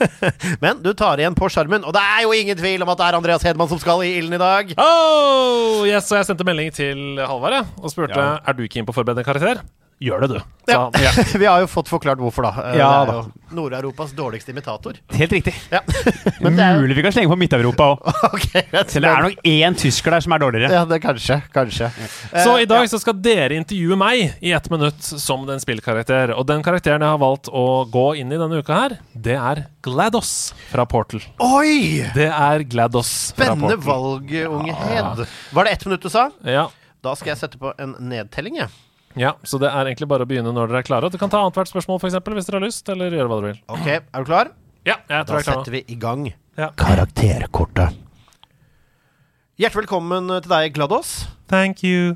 [0.64, 3.10] Men du tar igjen på skjermen, og det er jo ingen tvil om at det
[3.12, 4.72] er Andreas Hedman som skal i ilden i dag.
[4.80, 8.38] Oh, yes, og jeg sendte melding til Halvard og spurte Ja.
[8.40, 9.60] er du keen på å forberede en karakter.
[10.02, 10.38] Gjør det, du.
[10.66, 10.90] Så, Ja.
[11.06, 11.10] ja.
[11.38, 12.50] Vi har jo fått forklart hvorfor, da.
[12.72, 14.98] Eh, Ja, det er jo Nord-Europas dårligste imitator.
[15.14, 15.54] Helt riktig.
[15.72, 15.80] Ja.
[16.44, 18.02] Men det er Mulig vi kan slenge på Midt-Europa òg.
[18.36, 18.64] okay.
[18.90, 20.72] Selv det er nok én tysker der som er dårligere.
[20.74, 21.38] Ja, det kanskje.
[21.54, 21.88] Kanskje.
[22.34, 26.34] Så Eh, i dag så skal dere intervjue meg i ett minutt som den spillkarakter.
[26.36, 29.64] Og den karakteren jeg har valgt å gå inn i denne uka her, det er
[29.86, 30.34] GLaDOS
[30.74, 31.22] fra Portal.
[31.40, 32.02] Oi!
[32.12, 35.24] Det er GLaDOS fra Spennende valg, unge Hed.
[35.56, 36.28] Var det ett minutt du sa?
[36.44, 36.66] Ja.
[37.06, 38.68] Da skal jeg sette på en nedtelling, jeg.
[38.68, 38.85] ja,
[39.16, 41.08] så det er egentlig bare å begynne når dere er klare.
[41.12, 43.52] Du kan ta annethvert spørsmål for eksempel, hvis dere har lyst, eller gjøre hva dere
[43.54, 43.62] vil.
[43.72, 44.50] Ok, er du klar?
[44.86, 45.64] Ja, jeg Da tror jeg er klar nå.
[45.64, 46.26] setter vi i gang.
[46.60, 46.68] Ja.
[46.76, 47.96] Karakterkortet.
[49.56, 51.14] Hjertelig velkommen til deg, Glados.
[51.48, 52.14] Thank you.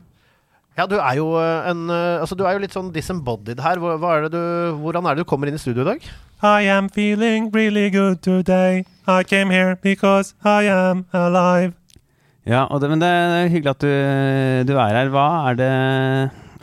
[0.79, 3.81] Ja, du er jo eh, en eh, Altså, du er jo litt sånn disembodied her.
[3.81, 6.05] Hva er det du, hvordan er det du kommer inn i studio i dag?
[6.41, 8.85] I am feeling really good today.
[9.09, 11.75] I came here because I am alive.
[12.49, 13.91] Ja, og det, men det er hyggelig at du,
[14.71, 15.11] du er her.
[15.13, 15.73] Hva er det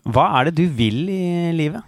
[0.08, 1.84] Hva er det du vil i livet?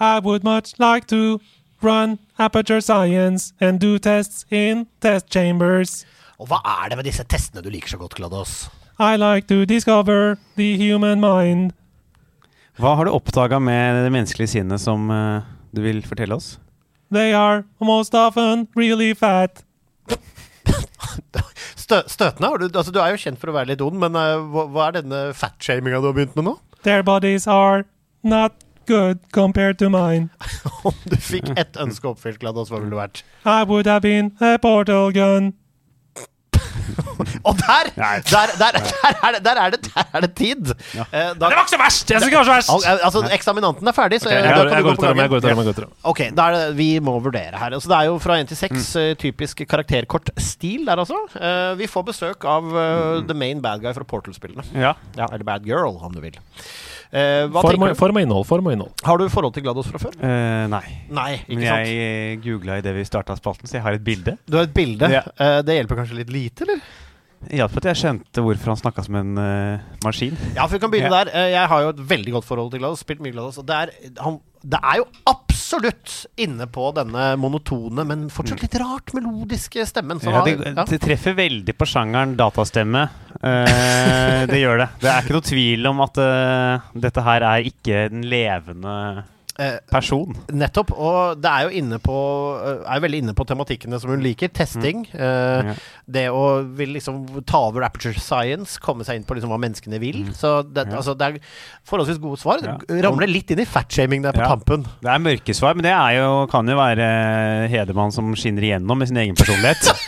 [0.00, 1.38] I would much like to
[1.82, 6.04] run aperture science and do tests in test chambers.
[6.40, 8.68] Og hva er det med disse testene du liker så godt, Glados?
[8.98, 11.72] I like to discover the human mind.
[12.80, 16.54] Hva har du oppdaga med det menneskelige sinnet som eh, du vil fortelle oss?
[17.12, 19.62] They are most often really fat.
[21.76, 22.48] Stø støtende?
[22.48, 24.66] Har Du, altså, du er jo kjent for å være litt ond, men eh, hva,
[24.70, 26.56] hva er denne fatshaminga du har begynt med nå?
[26.82, 27.84] Their bodies are
[28.22, 28.54] not
[28.86, 30.30] good compared to mine.
[30.84, 33.22] Om du fikk ett ønske oppfylt, Glados, hva ville det vært?
[33.44, 35.52] I would have been a portal gun.
[37.48, 37.90] Og der!
[37.96, 40.72] Der, der, der, er det, der, er det, der er det tid!
[40.94, 41.04] Ja.
[41.12, 42.10] da, Det var ikke så verst!
[42.10, 42.86] Jeg synes ikke det var så verst!
[42.90, 45.94] Eh, altså, eksaminanten er ferdig, så Jeg da kan jeg du gå går på gangen.
[46.12, 47.76] Ok, da er det, vi må vurdere her.
[47.78, 49.16] Altså, det er jo fra 1 til 6 mm.
[49.24, 51.18] typisk karakterkortstil der altså.
[51.34, 54.64] Uh, vi får besøk av eh, the main bad guy fra Portal-spillene.
[54.74, 54.94] Ja.
[55.16, 56.38] Ja, eller bad girl, om du vil.
[57.10, 57.98] Uh, hva Form, og- du?
[57.98, 58.92] form og innhold, form og innhold.
[59.02, 60.14] Har du forhold til Glados fra før?
[60.22, 60.84] Uh, nei.
[61.10, 61.88] Nei, ikke Men sant?
[61.90, 64.36] jeg googla idet vi starta spalten, så jeg har et bilde.
[64.46, 65.10] Du har et bilde.
[65.10, 65.24] Ja.
[65.34, 66.84] Uh, det hjelper kanskje litt lite, eller?
[67.48, 70.34] Hjalp at jeg skjønte hvorfor han snakka som en uh, maskin.
[70.54, 71.24] Ja, for vi kan begynne Ja.
[71.24, 71.30] der.
[71.32, 73.00] Eh, Jeg har jo et veldig godt forhold til Glados.
[73.00, 73.56] Spilt mye Glados.
[73.58, 78.76] Og det er, han, det er jo absolutt inne på denne monotone, men fortsatt litt
[78.82, 80.20] rart melodiske stemmen.
[80.22, 80.84] Ja, har- det, ja.
[80.84, 83.06] det treffer veldig på sjangeren datastemme.
[83.40, 84.88] Uh, det gjør det.
[85.00, 88.94] Det er ikke noe tvil om at uh, dette her er ikke den levende
[89.90, 90.34] person.
[90.52, 90.90] Nettopp.
[90.96, 92.14] Og det er jo inne på
[92.60, 94.48] eh, Er jo veldig inne på tematikkene som hun liker.
[94.56, 95.06] Testing.
[95.12, 95.66] eh, Mm.
[95.70, 95.74] Ja.
[96.10, 96.44] Det å
[96.76, 100.24] vil liksom ta over Aperture Science, komme seg inn på liksom hva menneskene vil.
[100.34, 100.90] Så det, Mm.
[100.92, 100.96] Ja.
[100.98, 101.38] altså, det er
[101.86, 102.58] forholdsvis gode svar.
[102.64, 102.78] Ja.
[103.06, 104.48] Ramler litt inn i fatshaming der på Ja.
[104.54, 104.86] tampen.
[105.02, 109.08] Det er mørkesvar, men det er jo, kan jo være Hedemann som skinner igjennom med
[109.08, 109.90] sin egen personlighet.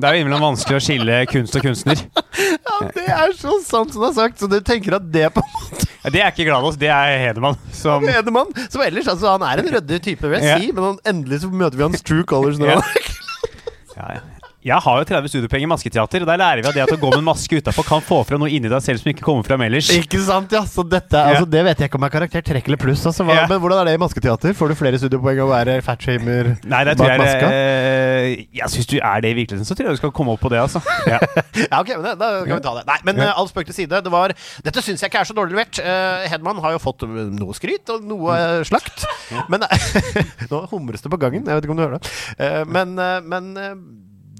[0.00, 1.98] Det er jo innimellom vanskelig å skille kunst og kunstner.
[2.08, 4.38] Ja, det er så sant som det er sagt.
[4.40, 7.18] Så du tenker at det på en måte Ja, Det er ikke Glados, det er
[7.20, 7.58] Hedemann.
[7.76, 10.84] Som, er Edemann, som ellers altså, Han er en ryddig type, vil jeg si, men
[10.84, 12.70] han, endelig så møter vi hans true colors nå.
[12.72, 12.80] Ja,
[14.16, 14.39] ja.
[14.60, 16.98] Jeg har jo 30 studiepoeng i masketeater, og der lærer vi at det at å
[17.00, 19.46] gå med en maske utafor kan få fram noe inni deg selv som ikke kommer
[19.46, 19.88] fram ellers.
[19.94, 20.60] Ikke sant, ja.
[20.68, 23.06] Så dette, altså, det vet jeg ikke om er karakter trekk eller pluss.
[23.08, 23.46] Altså, hva, Ja.
[23.48, 24.52] Men hvordan er det i masketeater?
[24.58, 27.48] Får du flere studiepoeng av å være fatshamer det tror bak jeg maska?
[27.48, 30.44] eh, Jeg syns du er det i virkeligheten, så tror jeg du skal komme opp
[30.44, 30.82] på det, altså.
[31.08, 31.20] Ja.
[31.70, 32.84] Ja, ok, men det, da kan vi ta det.
[32.88, 33.98] Nei, men uh, all spøk til side.
[34.04, 34.32] Det var,
[34.64, 35.80] dette syns jeg ikke er så dårlig levert.
[35.80, 39.04] Uh, Hedman har jo fått noe skryt og noe uh, slakt.
[39.52, 39.64] Men
[40.52, 41.44] Nå humres det på gangen.
[41.46, 42.12] Jeg vet ikke om du hører det.
[42.40, 42.96] Uh, men
[43.30, 43.52] men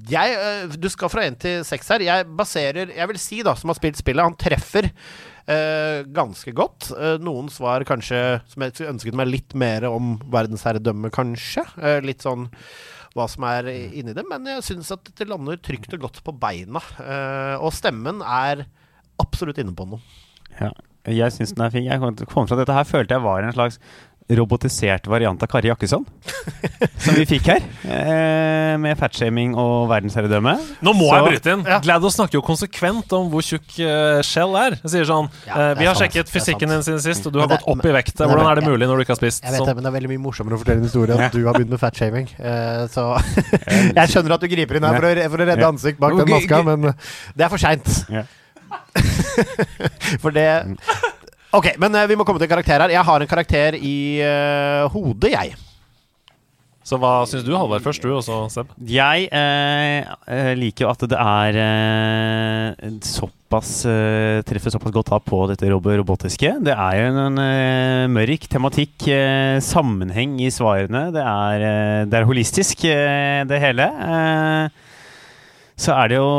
[0.09, 2.05] jeg, uh, du skal fra én til seks her.
[2.07, 4.89] Jeg baserer Jeg vil si, da, som har spilt spillet, han treffer
[5.51, 6.91] eh, ganske godt.
[6.95, 11.67] Eh, noen svar kanskje som jeg ønsket meg litt mer om verdensherredømme, kanskje.
[11.81, 12.49] Eh, litt sånn
[13.17, 16.35] hva som er inni det, men jeg syns at det lander trygt og godt på
[16.39, 16.83] beina.
[17.03, 18.69] Eh, og stemmen er
[19.21, 20.21] absolutt inne på noe.
[20.61, 20.71] Ja.
[21.09, 21.87] Jeg syns den er fin.
[21.89, 23.79] Jeg kom fra dette her følte jeg var en slags
[24.39, 26.05] robotisert variant av Kari Jakkesson.
[27.01, 27.65] som vi fikk her.
[27.85, 30.55] Eh, med fatshaming og verdensherredømme.
[30.83, 31.65] Nå må Så- jeg bryte inn.
[31.67, 31.81] Ja.
[31.81, 34.79] Glados snakker jo konsekvent om hvor tjukk uh, Shell er.
[34.83, 36.13] Jeg sier sånn Ja, eh, Vi har sant.
[36.13, 38.17] sjekket fysikken din siden sist, og du har det, gått opp men, i vekt.
[38.17, 39.43] Hvordan er det mulig når du ikke har spist?
[39.45, 39.67] Jeg vet Sånn.
[39.67, 41.71] det, men det er veldig mye morsommere å fortelle en historie at du har begynt
[41.71, 42.29] med fatshaming.
[42.39, 43.07] Uh, så
[43.99, 46.29] jeg skjønner at du griper inn her for å, for å redde ansikt bak den
[46.31, 46.93] maska, men
[47.37, 48.05] det er for seint.
[50.21, 50.47] For det
[51.57, 52.95] Ok, men eh, vi må komme til en karakter her.
[52.95, 55.59] Jeg har en karakter i uh, hodet, jeg.
[56.87, 57.83] Så hva syns du, Halvard?
[57.85, 58.71] Først du, og så Seb.
[58.89, 65.23] Jeg eh, eh, liker jo at det er eh, såpass eh, Treffer såpass godt av
[65.27, 66.55] på dette robotiske.
[66.65, 71.11] Det er jo en en mørk tematikk, eh, sammenheng i svarene.
[71.15, 73.87] Det er, eh, det er holistisk, eh, det hele.
[73.87, 74.90] Eh,
[75.81, 76.31] så er det jo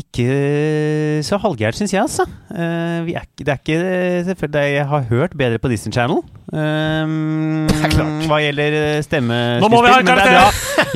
[0.00, 0.28] ikke
[1.26, 2.24] så halvgærent, syns jeg, altså.
[2.48, 6.22] Eh, vi er, det er ikke Selvfølgelig, jeg har hørt bedre på Disney Channel.
[6.48, 8.22] Um, er klart.
[8.28, 9.60] Hva gjelder stemmespill.
[9.60, 10.46] Nå må vi ha en er bra.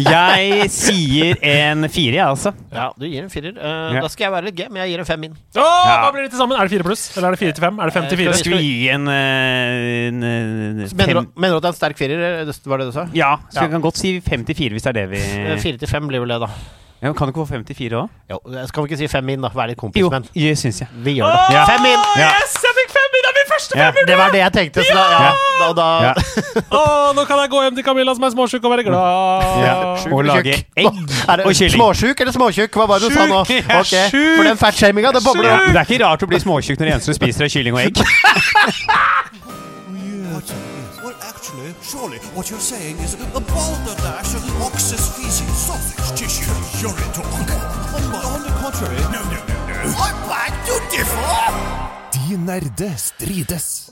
[0.00, 2.52] Jeg sier en fire, jeg, altså.
[2.72, 3.52] Ja, Du gir en firer.
[3.58, 4.00] Uh, Ja.
[4.00, 5.34] Da skal jeg være litt men jeg gir en fem inn.
[5.56, 5.98] Åh, Ja.
[6.06, 6.56] Hva blir det til sammen?
[6.56, 7.04] Er det fire pluss?
[7.16, 7.78] Eller er det fire til fem?
[7.78, 8.34] Er det fem til fire?
[8.40, 11.80] Skal vi gi en, en, en, eh, Mener du, mener du at det er en
[11.82, 12.22] sterk firer?
[12.48, 13.06] eh, Var det du sa?
[13.12, 13.66] Ja, så Ja.
[13.66, 15.20] vi kan godt si fem til fire hvis det er det vi
[15.52, 16.48] Eh, Fire til fem blir vel det, da.
[17.02, 18.08] ja, Kan du ikke få fem til fire òg?
[18.68, 19.48] Skal vi ikke si fem inn, da?
[19.52, 20.88] Være litt kompis, Jo, synes syns jeg.
[21.04, 21.54] vi gjør det.
[21.54, 21.64] Ja.
[21.66, 22.02] Fem inn!
[22.16, 22.30] Ja.
[22.40, 22.56] Yes,
[23.76, 23.90] Ja.
[24.06, 24.84] Det var det jeg tenkte.
[24.84, 26.12] Så da, ja, da, da Ja.
[26.78, 29.46] Åh, nå kan jeg gå hjem til Camilla som er småsjuk og være glad.
[29.64, 29.74] Ja.
[30.02, 31.74] Sjuk Og lage egg Er og kylling.
[31.76, 32.76] Småsjuk eller småtjukk?
[32.76, 33.44] Hva var det du sa nå?
[33.48, 34.36] Sjuk, jeg Ok, sjuk.
[34.36, 35.72] For den fatshaminga, det bobler Ja, opp.
[35.72, 37.82] det er ikke rart å bli småtjukk når det eneste du spiser er kylling og
[37.86, 38.02] egg.
[40.32, 40.48] What,
[41.04, 47.12] what Actually, surely what you're saying is a balderdash of ox's feces, sausage tissue, urine
[47.12, 47.26] talk.
[47.32, 48.96] On, on the contrary.
[49.12, 49.96] No, no, no, no.
[49.96, 51.81] I beg to differ!
[52.32, 53.90] De nerde strides.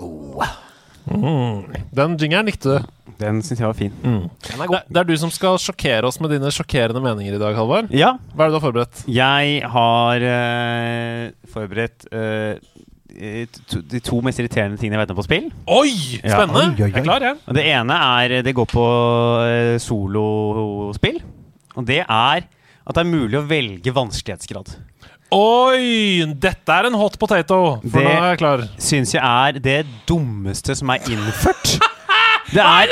[1.92, 2.86] Den jingeren likte du.
[3.20, 3.98] Den syns jeg var fin.
[4.00, 7.90] Det, det er du som skal sjokkere oss med dine sjokkerende meninger i dag, Halvard.
[7.92, 9.02] Ja, Hva er det du har forberedt?
[9.12, 12.56] jeg har uh, forberedt uh,
[13.68, 15.52] to, de to mest irriterende tingene jeg vet om på spill.
[15.76, 15.92] Oi!
[16.22, 16.38] Ja.
[16.38, 16.64] Spennende!
[16.64, 16.90] Oi, oi, oi.
[16.94, 17.42] Jeg er klar, jeg.
[17.44, 17.58] Ja.
[17.60, 18.86] Det ene er Det går på
[19.44, 21.20] uh, solospill.
[21.76, 24.78] Og det er at det er mulig å velge vanskelighetsgrad.
[25.34, 26.24] Oi!
[26.42, 28.64] Dette er en hot potato, for Det- nå er jeg klar.
[28.78, 31.78] Syns jeg er det dummeste som er innført.
[32.50, 32.88] Det er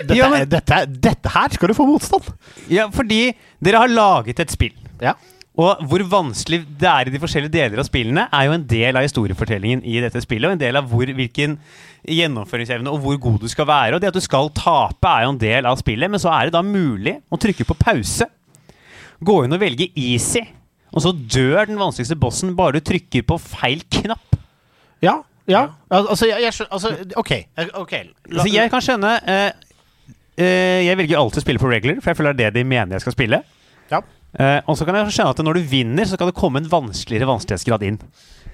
[0.00, 2.26] Dette, Ja, men- er- dette, er- dette her skal du få motstand.
[2.68, 4.72] Ja, fordi dere har laget et spill.
[5.00, 5.12] Ja.
[5.56, 8.96] Og hvor vanskelig det er i de forskjellige deler av spillene, er jo en del
[8.98, 10.44] av historiefortellingen i dette spillet.
[10.50, 11.56] Og en del av hvor, hvilken
[12.06, 13.94] gjennomføringsevne og hvor god du skal være.
[13.94, 16.10] Og det at du skal tape, er jo en del av spillet.
[16.10, 18.26] Men så er det da mulig å trykke på pause,
[19.24, 20.42] gå inn og velge easy.
[20.96, 24.38] Og så dør den vanskeligste bossen bare du trykker på feil knapp.
[25.04, 25.18] Ja.
[25.46, 25.66] ja.
[25.92, 27.32] Al- Altså, jeg, jeg skjønner Altså, OK.
[27.82, 28.04] okay.
[28.30, 29.50] La- altså, jeg kan skjønne eh,
[30.40, 32.70] eh, Jeg velger alltid å spille på regular, for jeg føler det er det de
[32.70, 33.42] mener jeg skal spille.
[33.92, 34.00] Ja.
[34.36, 36.70] Eh, og så kan jeg skjønne at når du vinner, så kan det komme en
[36.72, 38.00] vanskeligere vanskelighetsgrad inn.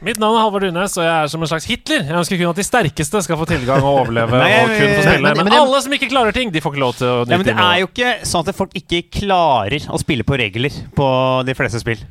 [0.02, 2.01] Mitt navn er Halvard Runes, og jeg er som en slags Hitler.
[2.09, 4.35] Jeg ønsker kun at de sterkeste skal få tilgang og overleve.
[4.35, 6.74] Nei, og kun få spille men- Men, men alle som ikke klarer ting, de får
[6.74, 9.05] ikke lov til å nyte Ja, men det er jo ikke sånn at folk ikke
[9.14, 11.06] klarer å spille på regler på
[11.47, 12.02] de fleste spill.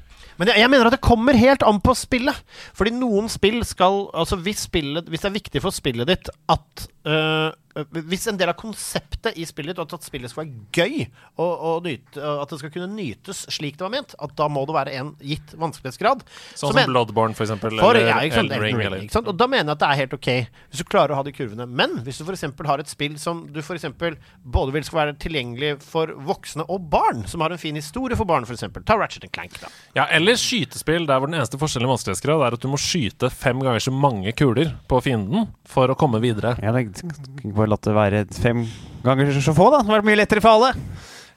[0.42, 2.40] Men jeg, jeg mener at det kommer helt an på spillet.
[2.74, 6.88] Fordi noen spill skal Altså hvis, spillet, hvis det er viktig for spillet ditt at
[7.02, 11.06] Hvis en del av konseptet i spillet ditt at spillet skal være gøy,
[11.40, 14.66] og, og nyte, at det skal kunne nytes slik det var ment, at da må
[14.68, 16.26] det være en gitt vanskelighetsgrad.
[16.52, 17.78] Sånn Så som men- Bloodborne, for eksempel.
[17.80, 18.52] For, eller ja, ikke sant?
[18.52, 18.76] Elden Ring.
[18.76, 19.30] Ring, eller- ikke sant?
[19.32, 21.32] Og da mener jeg at det er helt ok hvis du klarer å ha de
[21.32, 21.68] kurvene.
[21.68, 22.44] Men hvis du f.eks.
[22.68, 26.90] har et spill som du for eksempel både vil skal være tilgjengelig for voksne og
[26.92, 28.68] barn, som har en fin historie for barn, f.eks.
[28.84, 29.72] Ta Ratchet Clank, da.
[29.96, 33.32] Ja, eller skytespill der hvor den eneste forskjellen i vanskelighetsgrad er at du må skyte
[33.32, 36.58] fem ganger så mange kuler på fienden for å komme videre.
[36.60, 38.66] Ja, hadde ikke bare latt det være fem
[39.06, 39.82] ganger så få, da.
[39.82, 40.76] Det hadde vært mye lettere for alle.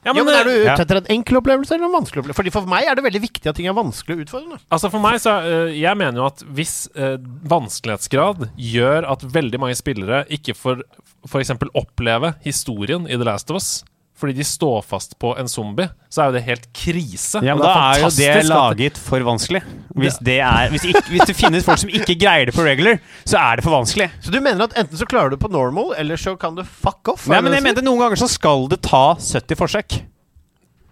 [0.05, 0.75] Ja, Ja, men Er eh, du ja.
[0.75, 2.37] ute etter en enkel opplevelse eller en vanskelig opplevelse?
[2.37, 4.59] Fordi For meg er det veldig viktig at ting er vanskelig og utfordrende.
[4.69, 7.17] Altså For meg så øh, Jeg mener jo at hvis øh,
[7.49, 10.83] vanskelighetsgrad gjør at veldig mange spillere ikke får
[11.25, 11.55] f.eks.
[11.73, 13.83] oppleve historien i The Last of Us
[14.15, 17.41] fordi de står fast på en zombie, så er jo det helt krise.
[17.43, 19.61] Ja, men Da er jo det laget for vanskelig.
[19.95, 22.99] Hvis det, er, hvis, ikke, hvis det finnes folk som ikke greier det på regular,
[23.27, 24.09] så er det for vanskelig.
[24.23, 27.11] Så du mener at enten så klarer du på normal, eller så kan du fuck
[27.11, 27.27] off?
[27.27, 29.99] Nei, er men jeg mente Noen ganger så skal det ta 70 forsøk.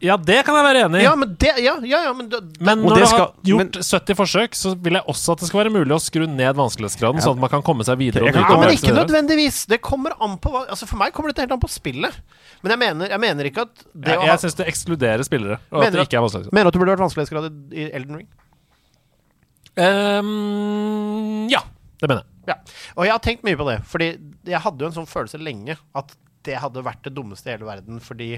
[0.04, 1.04] Ja, det kan jeg være enig i.
[1.06, 3.80] Ja, men det Ja, ja, ja men det, Men når det du har gjort gjort
[3.88, 7.24] 70 forsøk, så vil jeg også at det skal være mulig å skru ned vanskelighetsgraden,
[7.24, 8.28] sånn at man kan komme seg videre.
[8.28, 9.64] Og kan Ja, men ikke nødvendigvis.
[9.72, 12.20] Det kommer an på Altså For meg kommer dette helt an på spillet.
[12.64, 15.84] Men jeg mener, jeg mener ikke at det Jeg, jeg syns det ekskluderer spillere, og
[15.84, 16.58] Mener at det ikke er vanskelighetsgrad.
[16.58, 18.28] Mener du at det burde vært vanskelighetsgrad i i Elden Ring?
[19.74, 21.64] Um, ja,
[22.00, 22.30] det mener jeg.
[22.52, 22.58] Ja.
[22.98, 23.80] Og jeg har tenkt mye på det.
[23.90, 24.10] Fordi
[24.46, 26.14] jeg hadde jo en sånn følelse lenge at
[26.44, 28.02] det hadde vært det dummeste i hele verden.
[28.04, 28.30] Fordi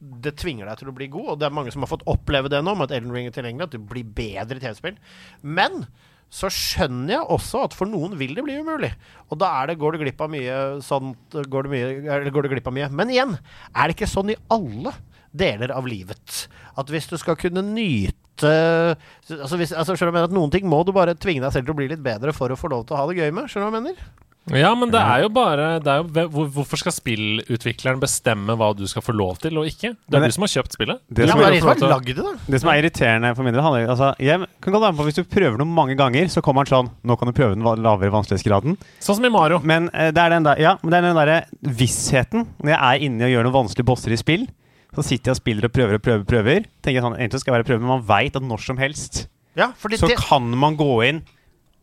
[0.00, 2.50] det tvinger deg til å bli god, og det er mange som har fått oppleve
[2.52, 4.96] det nå, med at Elden Ring er tilgjengelig, at du blir bedre i TV-spill.
[5.44, 5.84] Men
[6.30, 8.92] så skjønner jeg også at for noen vil det bli umulig.
[9.28, 12.70] Og da det, går du glipp av mye sånt går du, mye, går du glipp
[12.70, 12.90] av mye.
[12.94, 13.34] Men igjen,
[13.74, 14.94] er det ikke sånn i alle
[15.30, 16.46] deler av livet
[16.80, 20.50] at hvis du skal kunne nyte altså hvis, altså skjønner du jeg mener at Noen
[20.50, 22.70] ting må du bare tvinge deg selv til å bli litt bedre for å få
[22.72, 23.50] lov til å ha det gøy med.
[23.50, 24.29] Skjønner du hva jeg mener?
[24.50, 28.82] Ja, men det er jo bare det er jo, Hvorfor skal spillutvikleren bestemme hva du
[28.90, 29.92] skal få lov til og ikke?
[29.94, 30.98] Det er det- du som har kjøpt spillet.
[31.08, 32.40] Det som det er- er som har det.
[32.50, 35.04] Det som er irriterende for min del handler, altså, Jeg kan godt være med på
[35.04, 37.62] Hvis du prøver noe mange ganger, så kommer han sånn Nå kan du prøve den
[37.62, 38.76] lavere vanskelighetsgraden.
[39.00, 39.60] Sånn som i Mario.
[39.62, 42.80] Men uh, det er den der, ja, men det er den derre vissheten Når jeg
[42.80, 44.46] er inne og gjør noen vanskelige bosser i spill,
[44.94, 46.24] så sitter jeg og spiller og prøver og prøver.
[46.26, 48.76] prøver Tenker jeg sånn, Egentlig skal jeg bare prøve, men man veit at når som
[48.76, 51.22] helst Ja, fordi så det, kan man gå inn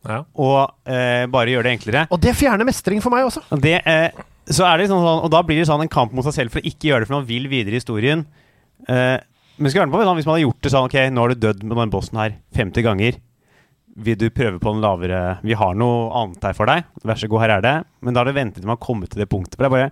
[0.06, 0.22] Ja.
[0.38, 0.58] og
[0.88, 2.04] eh, bare gjøre det enklere.
[2.14, 3.42] og det fjerner mestring for meg også.
[3.50, 6.14] Og, det, eh, så er det sånn, sånn, og da blir det sånn en kamp
[6.16, 8.22] mot seg selv for å ikke gjøre det, for man vil videre i historien.
[8.88, 9.16] Eh,
[9.58, 11.64] men skal på, sånn, hvis man hadde gjort det sånn Ok, nå har du dødd
[11.66, 13.18] med den bossen her 50 ganger.
[13.98, 16.86] Vil du prøve på en lavere Vi har noe annet her for deg.
[17.02, 17.74] Vær så god, her er det.
[18.06, 19.58] Men da har du ventet til man har kommet til det punktet.
[19.58, 19.90] For det er bare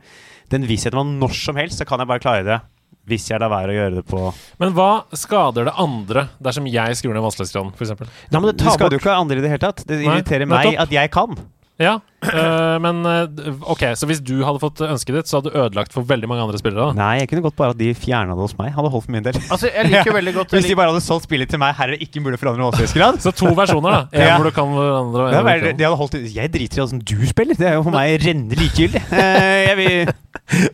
[0.55, 2.61] den vissheten man når som helst, så kan jeg bare klare det.
[3.07, 4.21] Hvis jeg lar være å gjøre det på
[4.59, 8.09] Men hva skader det andre dersom jeg skrur ned vanskelighetsgraden, f.eks.?
[8.35, 9.85] Men det Du tar skal bort jo ikke andre i det hele tatt.
[9.87, 11.37] Det Nei, irriterer meg at jeg kan.
[11.77, 15.59] Ja, øh, men øh, OK, så hvis du hadde fått ønsket ditt, så hadde du
[15.61, 16.87] ødelagt for veldig mange andre spillere?
[16.89, 18.71] da Nei, jeg kunne godt bare at de fjerna det hos meg.
[18.73, 19.37] Hadde holdt for min del.
[19.53, 21.99] Altså, jeg liker veldig godt Hvis de bare hadde solgt spillet til meg, her er
[21.99, 23.21] det ikke mulig å forandre vanskelighetsgrad.
[23.27, 24.01] Så to versjoner, da.
[24.17, 24.39] En Ja.
[24.41, 26.85] hvor du kan hverandre, og en hvor du vært- de hadde holdt, jeg driter i
[26.87, 27.61] åssen du spiller.
[27.61, 29.05] Det er jo for meg rennende likegyldig.
[29.27, 30.15] Eh, jeg vil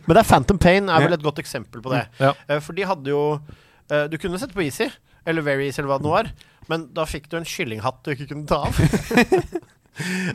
[0.07, 2.05] Men det er Phantom Pain er vel et godt eksempel på det.
[2.23, 2.31] Ja.
[2.47, 3.21] Eh, For de hadde jo
[3.91, 4.87] eh, Du kunne sette på easy,
[5.27, 6.31] eller very easy, eller hva det nå var,
[6.71, 8.79] men da fikk du en kyllinghatt du ikke kunne ta av.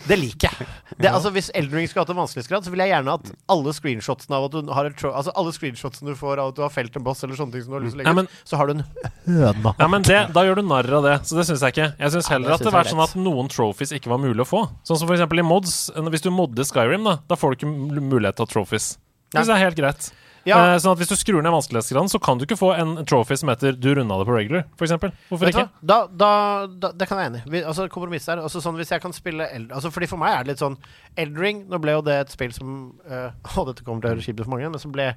[0.08, 0.66] det liker jeg.
[0.98, 3.72] Det, altså, hvis Elden Ring skulle hatt en vanskelighetsgrad, så vil jeg gjerne at alle
[3.74, 6.70] screenshotsene av at du har et Altså alle screenshotsene du får av at du har
[6.74, 8.28] felt en boss, eller sånne ting som du har lyst til å legge Ja, men-
[8.44, 8.84] så har du en
[9.26, 9.74] høna.
[9.78, 11.88] Ja, men det, Da gjør du narr av det, så det syns jeg ikke.
[11.98, 14.18] Jeg syns Ja, heller det at det var er sånn at noen trophies ikke var
[14.22, 14.62] mulig å få.
[14.86, 15.90] Sånn som eksempel i mods.
[15.96, 18.96] Hvis du modder Skyrim, da Da får du ikke mulighet til å ha trophies.
[19.30, 20.12] Det synes jeg er helt greit.
[20.46, 20.74] Ja.
[20.74, 23.36] Eh, sånn at Hvis du skrur ned vanskelighetsgraden, så kan du ikke få en trophy
[23.36, 25.12] som heter 'du runda det på regular', for eksempel.
[25.28, 25.68] Hvorfor Vet ikke?
[25.82, 27.64] Da, da, da, det kan jeg enig i.
[27.64, 28.42] Altså, kompromiss der.
[28.42, 30.76] Altså, sånn, hvis jeg kan spille Eld altså, Fordi For meg er det litt sånn
[31.16, 34.24] Eldring Nå ble jo det et spill som uh, Å, dette kommer til å høres
[34.24, 35.14] kjipt ut for mange, men som ble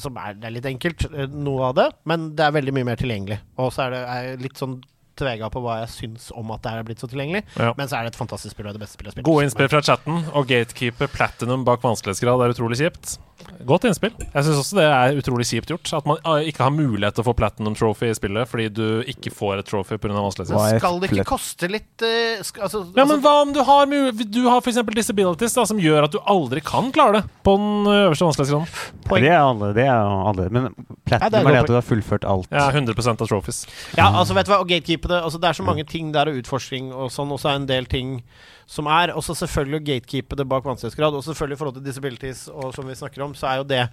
[0.00, 2.86] som er, det er litt enkelt, eh, noe av det, men det er veldig mye
[2.88, 3.36] mer tilgjengelig.
[3.60, 4.78] Og så er det er litt sånn
[5.18, 7.44] tvega på hva jeg syns om at det er blitt så tilgjengelig.
[7.56, 7.72] Ja.
[7.78, 9.28] Men så er det et fantastisk spill og det beste spillet jeg har spilt.
[9.30, 13.18] Gode innspill fra chatten, og gatekeeper platinum bak vanskelighetsgrad er utrolig kjipt.
[13.66, 14.12] Godt innspill.
[14.18, 15.90] Jeg syns også det er utrolig kjipt gjort.
[15.96, 18.86] At man eh, ikke har mulighet til å få platinum trophy i spillet fordi du
[19.10, 20.14] ikke får et trophy pga.
[20.14, 20.80] Vanskelighetsgrad.
[20.82, 23.94] Skal det ikke koste litt eh, sk altså, Ja, men altså, hva om du har,
[24.22, 24.80] du har f.eks.
[24.98, 29.00] disabilities da, som gjør at du aldri kan klare det på den øverste vanskelighetsgraden?
[29.12, 30.48] Det er alle, det er alle.
[30.52, 30.68] Men
[31.10, 32.50] Ja, det er platinum er det at du har fullført alt.
[32.52, 33.64] Ja, 100 av trophies.
[33.98, 34.70] Ja, altså vet du hva, og
[35.02, 37.50] gatekeepe det altså, Det er så mange ting der og utforsking og sånn, og så
[37.52, 38.22] er en del ting
[38.66, 41.84] som er Og så selvfølgelig å gatekeepe det bak vanskelighetsgrad, og selvfølgelig i forhold til
[41.86, 43.88] disabilities og som vi snakker om, så er jo det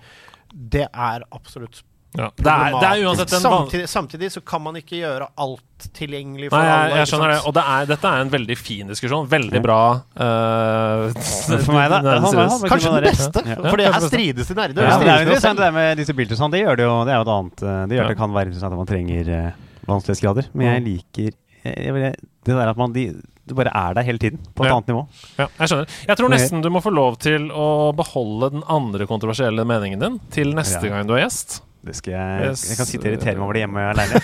[0.51, 1.83] Det er absolutt
[2.17, 2.31] Ja.
[2.33, 6.49] Det, er, det er uansett en samtidig, samtidig så kan man ikke gjøre alt tilgjengelig
[6.49, 6.95] for Nei, jeg, alle.
[6.97, 7.35] jeg skjønner det.
[7.45, 9.27] Og det er, dette er en veldig fin diskusjon.
[9.29, 9.77] Veldig bra.
[10.17, 11.99] Uh, For meg, da.
[12.25, 13.59] han- han- Kanskje den beste, Ja.
[13.61, 14.89] for det her strides de nerder.
[14.89, 16.51] Ja, de det er jo interessant det med disse og sånn.
[16.57, 18.09] Det gjør det jo Det er jo et annet eh, Det gjør Ja.
[18.09, 19.51] det kan være interessant at man trenger eh,
[19.95, 20.49] vanskelighetsgrader.
[20.53, 23.07] Men jeg liker jeg, jeg, Det der at man de,
[23.49, 24.75] Du bare er der hele tiden, på et Ja.
[24.77, 25.01] annet nivå.
[25.39, 25.87] Ja, jeg skjønner.
[26.07, 30.19] Jeg tror nesten du må få lov til å beholde den andre kontroversielle meningen din
[30.31, 30.93] til neste Ja.
[30.93, 31.61] gang du er gjest.
[31.83, 32.63] Det skal jeg Yes.
[32.69, 34.21] Jeg kan sitte og irritere meg over det hjemme aleine.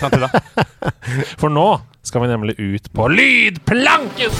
[1.40, 4.30] For nå skal vi nemlig ut på lydplanken!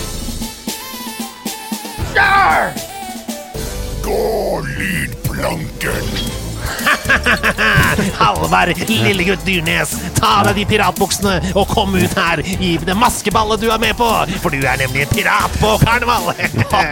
[4.07, 6.46] Gå lydplanken!
[8.21, 13.63] Halvard, lillegutt Dyrnes, ta av deg de piratbuksene og kom ut her i det maskeballet
[13.63, 14.09] du er med på,
[14.43, 16.33] for du er nemlig en pirat på karneval.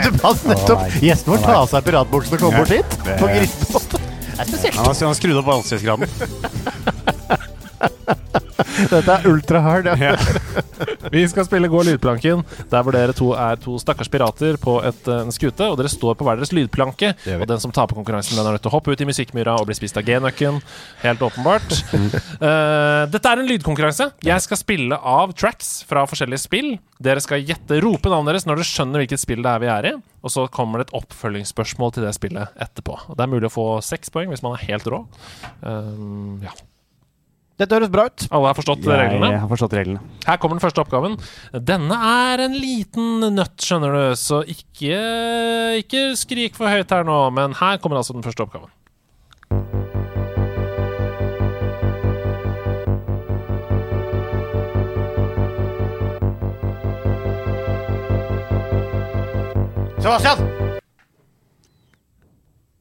[0.05, 0.11] Du
[0.49, 2.91] nettopp Gjesten vår tar av seg piratbuksene og kommer bort hit.
[3.19, 3.27] På.
[3.29, 4.77] Det er spesielt.
[4.79, 6.09] Han har han har skrudd opp vanskelighetsgraden.
[8.93, 9.89] Dette er ultra hard.
[10.01, 10.14] Ja.
[11.12, 15.09] Vi skal spille Gå lydplanken, der hvor dere to er to stakkars pirater på et,
[15.10, 17.14] eh, en skute, og dere står på hver deres lydplanke.
[17.39, 19.68] Og den som taper konkurransen, den er nødt til å hoppe ut i musikkmyra og
[19.70, 20.60] bli spist av G-nøkken.
[21.05, 21.76] Helt åpenbart.
[21.94, 24.10] Uh, dette er en lydkonkurranse.
[24.24, 26.74] Jeg skal spille av tracks fra forskjellige spill.
[27.02, 29.90] Dere skal gjette, rope navnet deres når dere skjønner hvilket spill det er vi er
[29.90, 29.97] i.
[30.24, 32.97] Og så kommer det et oppfølgingsspørsmål til det spillet etterpå.
[33.09, 35.05] Og Det er mulig å få seks poeng hvis man er helt rå.
[35.60, 36.55] Um, ja.
[37.55, 38.24] Dette høres bra ut.
[38.35, 39.28] Alle har forstått reglene?
[39.31, 40.01] Jeg har forstått reglene.
[40.26, 41.14] Her kommer den første oppgaven.
[41.55, 44.98] Denne er en liten nøtt, skjønner du, så ikke,
[45.85, 48.72] ikke skrik for høyt her nå, men her kommer altså den første oppgaven.
[60.02, 60.43] Sebastian!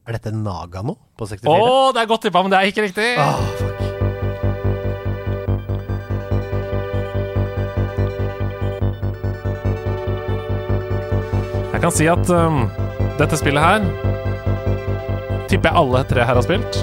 [0.03, 0.97] Er dette Naga nå?
[1.15, 1.45] på 64?
[1.53, 3.13] Å, det er godt tippa, men det er ikke riktig!
[3.21, 3.72] Ah,
[11.83, 12.61] Jeg kan si at um,
[13.19, 13.81] dette spillet her
[15.51, 16.77] tipper jeg alle tre her har spilt.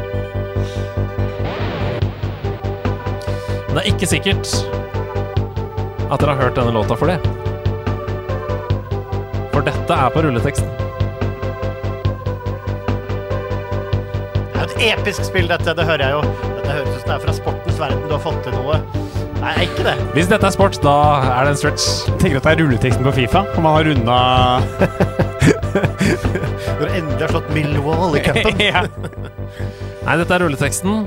[3.65, 4.53] Men det er ikke sikkert
[6.05, 7.17] at dere har hørt denne låta for det.
[9.55, 10.69] For dette er på rulleteksten.
[14.53, 15.73] Det er jo et episk spill, dette.
[15.81, 16.51] Det hører jeg jo.
[16.59, 18.05] Dette høres ut som det er fra sportens verden.
[18.05, 18.83] Du har fått til noe.
[19.41, 19.95] Nei, ikke det.
[20.15, 20.95] Hvis dette er sport, da
[21.41, 21.87] er det en stretch.
[22.21, 23.41] Tenker at det er rulleteksten på Fifa?
[23.57, 24.17] Om man har runda
[25.71, 28.61] Når du endelig har slått Millwall i cupen.
[28.71, 28.83] ja.
[30.05, 31.07] Nei, dette er rulleteksten.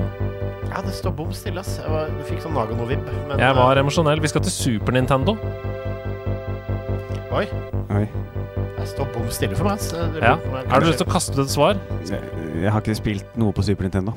[0.74, 1.76] Ja, det står bom stille, ass.
[1.78, 3.04] Jeg var, du fikk sånn Nagano-vibb.
[3.28, 4.22] men, Jeg var emosjonell.
[4.24, 5.36] Vi skal til Super Nintendo.
[5.38, 7.44] eh, Oi.
[7.94, 8.04] Oi.
[8.80, 9.78] Det står bom stille for meg.
[9.78, 9.92] ass.
[9.94, 10.34] Det Ja.
[10.70, 11.78] Har du lyst til å kaste ut et svar?
[12.10, 14.14] Jeg har ikke spilt noe på Super Nintendo.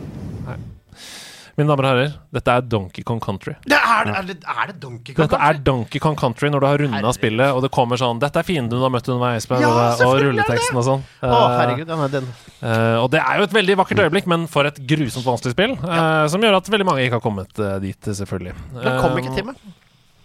[1.58, 3.56] Mine damer og herrer, dette er Donkey Kong Country.
[3.66, 5.24] Det er, er, det, er det Donkey Kong?
[5.26, 5.58] Dette er?
[5.66, 8.70] Donkey Kong Country når du har runda spillet, og det kommer sånn 'Dette er fienden
[8.78, 11.02] du har møtt underveis', Ja, og, og rulleteksten og sånn.
[11.24, 11.88] Å, Eh, herregud.
[11.90, 12.30] Den er den.
[12.62, 15.74] Uh, og det er jo et veldig vakkert øyeblikk, men for et grusomt vanskelig spill.
[15.82, 18.54] eh, som gjør at veldig mange ikke har kommet uh, dit, selvfølgelig.
[18.78, 19.56] Det kom ikke til meg.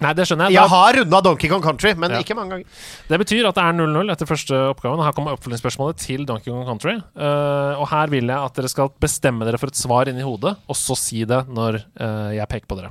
[0.03, 0.57] Nei, det skjønner jeg.
[0.59, 2.19] Jeg har runda Donkey Kong Country, men Ja.
[2.25, 2.67] ikke mange ganger.
[3.09, 5.03] det betyr at det er 0-0 etter første oppgaven.
[5.05, 6.97] Her kommer oppfølgingsspørsmålet til Donkey Kong Country.
[7.15, 10.57] Uh, og her vil jeg at dere skal bestemme dere for et svar inni hodet,
[10.67, 12.91] og så si det når uh, jeg peker på dere.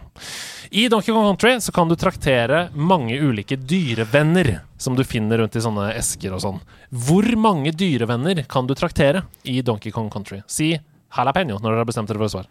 [0.72, 5.56] I Donkey Kong Country så kan du traktere mange ulike dyrevenner som du finner rundt
[5.56, 6.62] i sånne esker og sånn.
[6.92, 10.42] Hvor mange dyrevenner kan du traktere i Donkey Kong Country?
[10.48, 10.72] Si
[11.12, 12.48] jalapeño når dere har bestemt dere for et svar.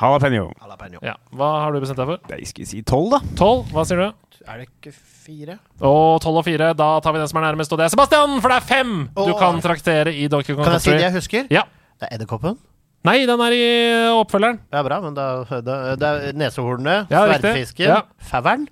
[0.00, 0.48] Jalapeño.
[0.60, 0.98] Jalapeño.
[1.02, 1.14] Ja.
[1.34, 2.18] Hva har du bestemt deg for?
[2.34, 3.20] Jeg skal si tolv, da.
[3.38, 3.68] Tolv?
[3.74, 4.08] Hva sier du?
[4.44, 4.92] Er det ikke
[5.24, 5.58] fire?
[5.80, 8.40] Og tolv og fire, da tar vi den som er nærmest, og det er Sebastian!
[8.44, 11.14] For det er fem du kan traktere i Donkey Kong Kan jeg si det jeg
[11.16, 11.46] husker?
[11.54, 11.62] Ja.
[12.00, 12.58] Det er edderkoppen.
[13.04, 13.64] Nei, den er i
[14.16, 14.58] oppfølgeren.
[14.72, 15.24] Det er bra, men da,
[15.60, 17.98] da, det er nesehornet, Ja, sverdfisken, Ja.
[18.18, 18.66] faveren,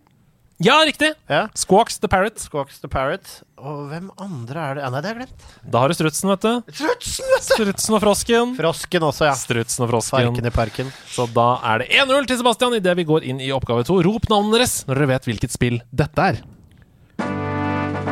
[0.62, 1.12] Ja, riktig!
[1.26, 1.48] ja.
[1.58, 2.38] Squawks the Parrot.
[2.38, 3.26] Squawks the Parrot.
[3.58, 4.82] Og hvem andre er det?
[4.84, 5.46] Ja, nei, det har jeg glemt.
[5.74, 6.74] Da har du strutsen, vet du.
[6.76, 7.54] Strutsen, vet du!
[7.56, 8.54] Strutsen og frosken.
[8.58, 9.34] Frosken også, ja.
[9.38, 10.28] Strutsen og frosken.
[10.30, 10.92] Farken i parken.
[11.10, 13.98] Så da er det 1-0 til Sebastian idet vi går inn i oppgave to.
[14.06, 16.42] Rop navnet deres når dere vet hvilket spill dette er.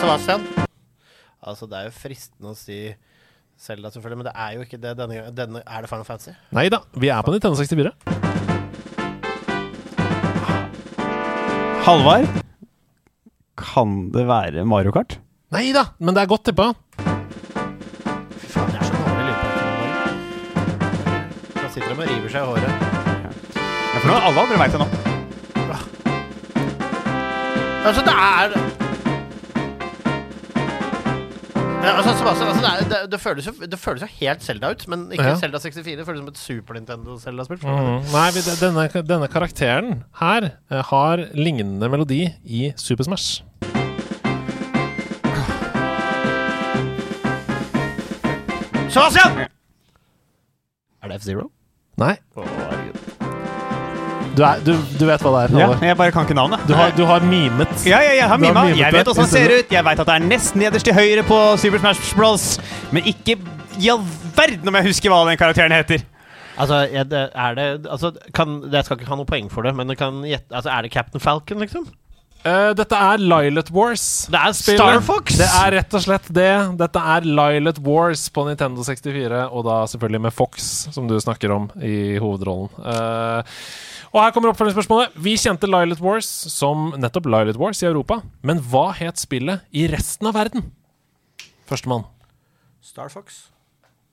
[0.00, 0.59] Sebastian.
[1.40, 2.94] Altså, det er jo fristende å si
[3.60, 5.56] Selda, selvfølgelig, men det er jo ikke det denne gangen.
[5.60, 6.32] Er det Final Fantasy?
[6.56, 7.92] Nei da, vi er på Nintendo 64.
[11.84, 12.28] Halvard.
[13.60, 15.18] Kan det være Mario Kart?
[15.52, 16.70] Nei da, men det er godt tippa.
[17.00, 19.60] Fy faen, jeg er så dårlig lydpakke.
[21.58, 22.72] Da sitter de og river seg i håret.
[23.60, 24.88] Ja, for nå, alle andre veit det nå.
[27.80, 28.69] Altså, det er
[31.80, 34.70] ja, altså, Sebastian, altså, det, er, det, det, føles jo, det føles jo helt Zelda
[34.74, 35.36] ut, men ikke Ja.
[35.40, 35.96] Zelda 64.
[35.96, 37.62] Det føles som et Super Nintendo-Selda-spill.
[37.64, 38.02] Mm.
[38.12, 43.40] Nei, vi, denne, denne karakteren her eh, har lignende melodi i Super Smash.
[48.90, 49.46] Sebastian!
[51.00, 51.48] Er det F-Zero?
[51.96, 52.16] Nei.
[54.40, 55.58] Du, er, du, du vet hva det er?
[55.60, 56.62] Ja, jeg bare kan ikke navnet.
[56.64, 57.74] Du, har, du har mimet.
[57.84, 58.62] Ja, ja, jeg har mima.
[58.72, 59.74] Jeg vet åssen han ser ut.
[59.74, 62.46] Jeg veit at det er nesten nederst til høyre på Super Smash Bros.
[62.88, 63.36] Men ikke
[63.76, 64.00] i all
[64.38, 66.06] verden om jeg husker hva den karakteren heter.
[66.56, 69.74] Altså, er det, er det altså, kan, Jeg skal ikke ha noe poeng for det,
[69.76, 71.84] men det kan altså, Er det Captain Falcon, liksom?
[72.40, 74.06] Uh, dette er Lilet Wars.
[74.32, 74.56] Det er.
[74.56, 75.36] Star Fox!
[75.36, 76.52] Det er rett og slett det.
[76.80, 81.52] Dette er Lilet Wars på Nintendo 64, og da selvfølgelig med Fox, som du snakker
[81.52, 82.72] om, i hovedrollen.
[82.80, 83.60] Eh,
[84.10, 85.14] og her kommer oppfølgingsspørsmålet.
[85.22, 89.86] Vi kjente Lilet Wars som nettopp Lilet Wars i Europa, men hva het spillet i
[89.90, 90.66] resten av verden?
[91.70, 92.08] Førstemann.
[92.82, 93.44] Star Fox.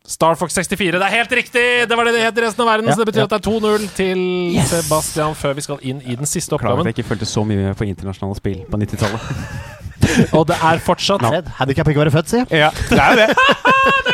[0.07, 0.99] Star Fox 64.
[1.01, 1.63] Det er helt riktig!
[1.89, 3.47] Det var det det het i resten av verden, så det betyr at det er
[3.49, 4.21] 2-0 til
[4.69, 6.79] Sebastian før vi skal inn i den siste oppgaven.
[6.79, 9.33] Klarer at jeg ikke fulgte så mye på internasjonale spill på 90-tallet.
[10.37, 12.61] Og det er fortsatt Hadde Handikap ikke være født, sier jeg.
[12.61, 14.05] Ja, det er jo det.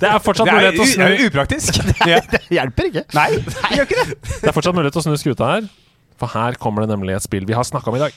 [0.00, 1.80] Det er fortsatt mulighet til å snu det er jo upraktisk.
[2.12, 2.20] Ja.
[2.32, 3.04] Det hjelper ikke.
[3.16, 4.16] Nei, det gjør ikke det.
[4.28, 5.68] Det er fortsatt mulighet til å snu skuta her,
[6.20, 8.16] for her kommer det nemlig et spill vi har snakka om i dag.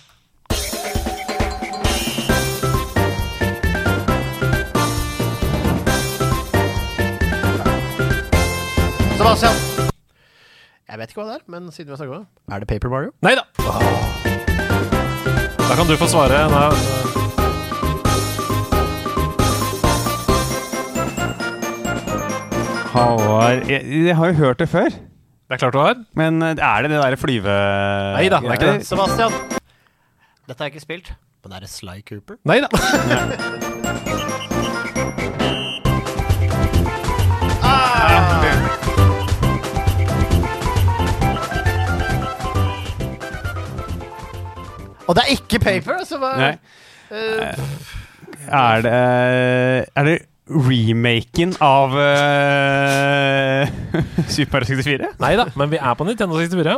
[9.22, 9.56] Sebastian.
[10.92, 12.68] Jeg vet ikke hva det er, men siden vi har snakket om det Er det
[12.68, 13.14] Paper Mario?
[13.24, 13.46] Nei da!
[15.62, 16.42] Da kan du få svare.
[16.52, 17.21] Nei,
[22.92, 24.90] Halvard jeg, jeg har jo hørt det før.
[24.92, 25.96] det er klart du har.
[26.14, 27.58] Men eh, er det det derre flyve...
[28.18, 28.88] Nei da, det er ikke det.
[28.88, 29.32] Sebastian.
[30.48, 31.14] Dette har jeg ikke spilt,
[31.46, 32.36] men er det Sly Cooper?
[32.44, 32.68] Nei da.
[45.08, 45.98] Og det er ikke Paper!
[46.00, 46.54] Altså, hva, Nei.
[47.12, 47.48] Uh,
[48.48, 48.92] Er det
[49.96, 50.14] Er det
[50.50, 53.68] remaken av uh,
[54.34, 55.12] Super Mario 64?
[55.22, 56.76] Nei da, men vi er på Nintendo 64.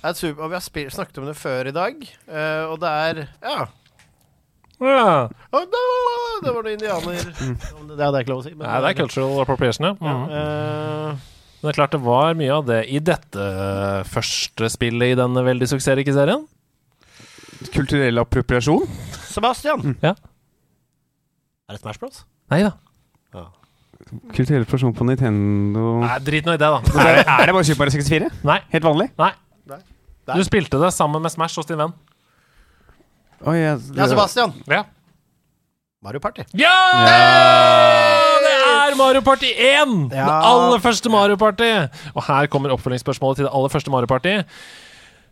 [0.00, 0.64] er super, og vi har
[0.94, 1.98] snakket om det før i dag,
[2.30, 3.58] uh, og det er Ja.
[4.80, 5.28] Ja.
[5.28, 5.80] Å, da,
[6.40, 7.56] Det var noen indianer mm.
[7.90, 8.54] Det hadde jeg ikke lov å si.
[8.54, 9.92] men- Nei, det er cultural appropriation, ja.
[10.00, 10.24] Mhm.
[10.30, 11.26] Uh,
[11.60, 13.48] Men det er klart det var mye av det i dette
[14.08, 16.46] første spillet i denne veldig suksessrike serien.
[17.74, 18.86] Kulturell appropriasjon?
[19.28, 19.98] Sebastian!
[20.00, 20.14] Ja.
[21.68, 22.22] Er det Smash Bros?
[22.50, 22.74] Nei da.
[24.34, 26.80] Kulturell person på Nintendo Nei, Drit nå i det, da.
[26.82, 28.30] er det, er det bare Super Mario 64?
[28.48, 28.56] Nei.
[28.72, 29.10] Helt vanlig?
[29.20, 29.32] Nei.
[30.30, 31.92] Du spilte det sammen med Smash hos din venn.
[33.48, 34.52] Oi, jeg, Ja, Sebastian.
[34.70, 34.82] Ja!
[36.04, 36.44] Mario Party.
[36.56, 36.74] Ja!
[37.04, 39.96] Det er Mario Party 1!
[40.14, 40.26] Ja.
[40.26, 41.70] Det aller første Mario Party.
[42.14, 44.36] Og her kommer oppfølgingsspørsmålet til det aller første Mario Party.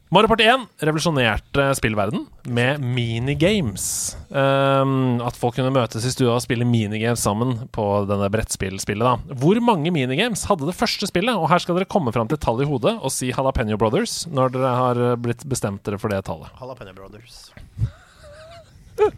[0.09, 4.17] Mario Party 1 revolusjonerte spillverden med minigames.
[4.33, 9.05] Um, at folk kunne møtes i stua og spille minigames sammen på denne brettspillspillet.
[9.29, 11.37] da Hvor mange minigames hadde det første spillet?
[11.37, 14.57] Og her skal dere komme fram til tallet i hodet og si Jalapeño Brothers når
[14.57, 16.57] dere har blitt bestemt dere for det tallet.
[16.57, 17.51] Jalapeño Brothers.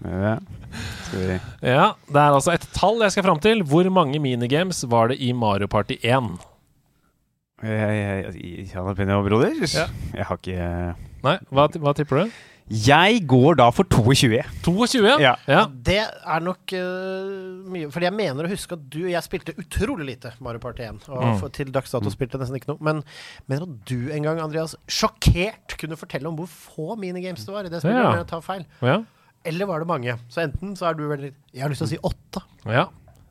[0.02, 0.34] Ja.
[1.06, 3.62] Skal vi Ja, Det er altså et tall jeg skal fram til.
[3.62, 6.34] Hvor mange minigames var det i Mario Party 1?
[7.62, 9.74] Jeg- jeg- jeg- Brothers?
[9.74, 9.86] Ja.
[10.14, 12.30] Jeg har ikke Nei, hva, hva tipper du?
[12.70, 14.38] Jeg går da for 22.
[14.62, 15.16] 22?
[15.20, 15.34] Ja.
[15.48, 15.64] ja.
[15.66, 19.54] Det er nok uh, mye Fordi jeg mener å huske at du og Jeg spilte
[19.58, 21.08] utrolig lite Mario Party 1.
[21.10, 21.38] Og Mm.
[21.40, 22.78] for, til dags dato spilte jeg nesten ikke noe.
[22.80, 23.02] Men
[23.48, 27.66] mener at du en gang, Andreas, sjokkert kunne fortelle om hvor få minigames det var
[27.66, 28.04] i det spillet.
[28.04, 28.16] Ja.
[28.22, 28.64] jeg tar feil.
[28.82, 29.00] ja.
[29.42, 30.14] Eller var det mange?
[30.28, 32.42] Så enten så er du veldig Jeg har lyst til å si åtte.
[32.66, 32.86] ja.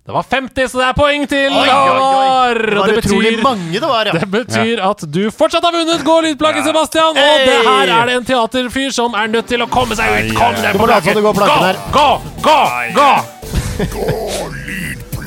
[0.10, 1.74] Det var 50, så det er poeng til Oi, oi, oi.
[1.86, 2.58] Håvard!
[2.58, 4.14] Det Og var utrolig betyr mange det var, ja.
[4.18, 7.14] Det betyr at du fortsatt har vunnet Gå lydplaget, Sebastian!
[7.14, 10.32] Og det her er det en teaterfyr som er nødt til å komme seg ut!
[10.34, 11.78] Kom deg Du på må late som du går planken her.
[11.94, 12.08] Gå,
[12.42, 12.58] gå,
[12.98, 13.12] gå!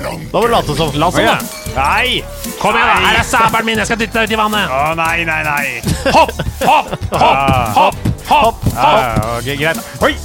[0.03, 0.91] Da må du late som.
[0.99, 1.39] La oss Å,
[1.77, 2.19] Nei!
[2.59, 2.99] Kom igjen, da!
[3.07, 3.79] Her er sabelen min!
[3.85, 4.67] Jeg skal dytte deg ut i vannet!
[4.67, 5.79] Å, nei, nei, nei.
[6.11, 6.35] Hopp,
[6.67, 8.27] hopp, hopp, hopp, hopp!
[8.33, 8.67] hopp.
[8.75, 8.91] Ja,
[9.39, 9.79] ok, greit.
[10.03, 10.17] Oi!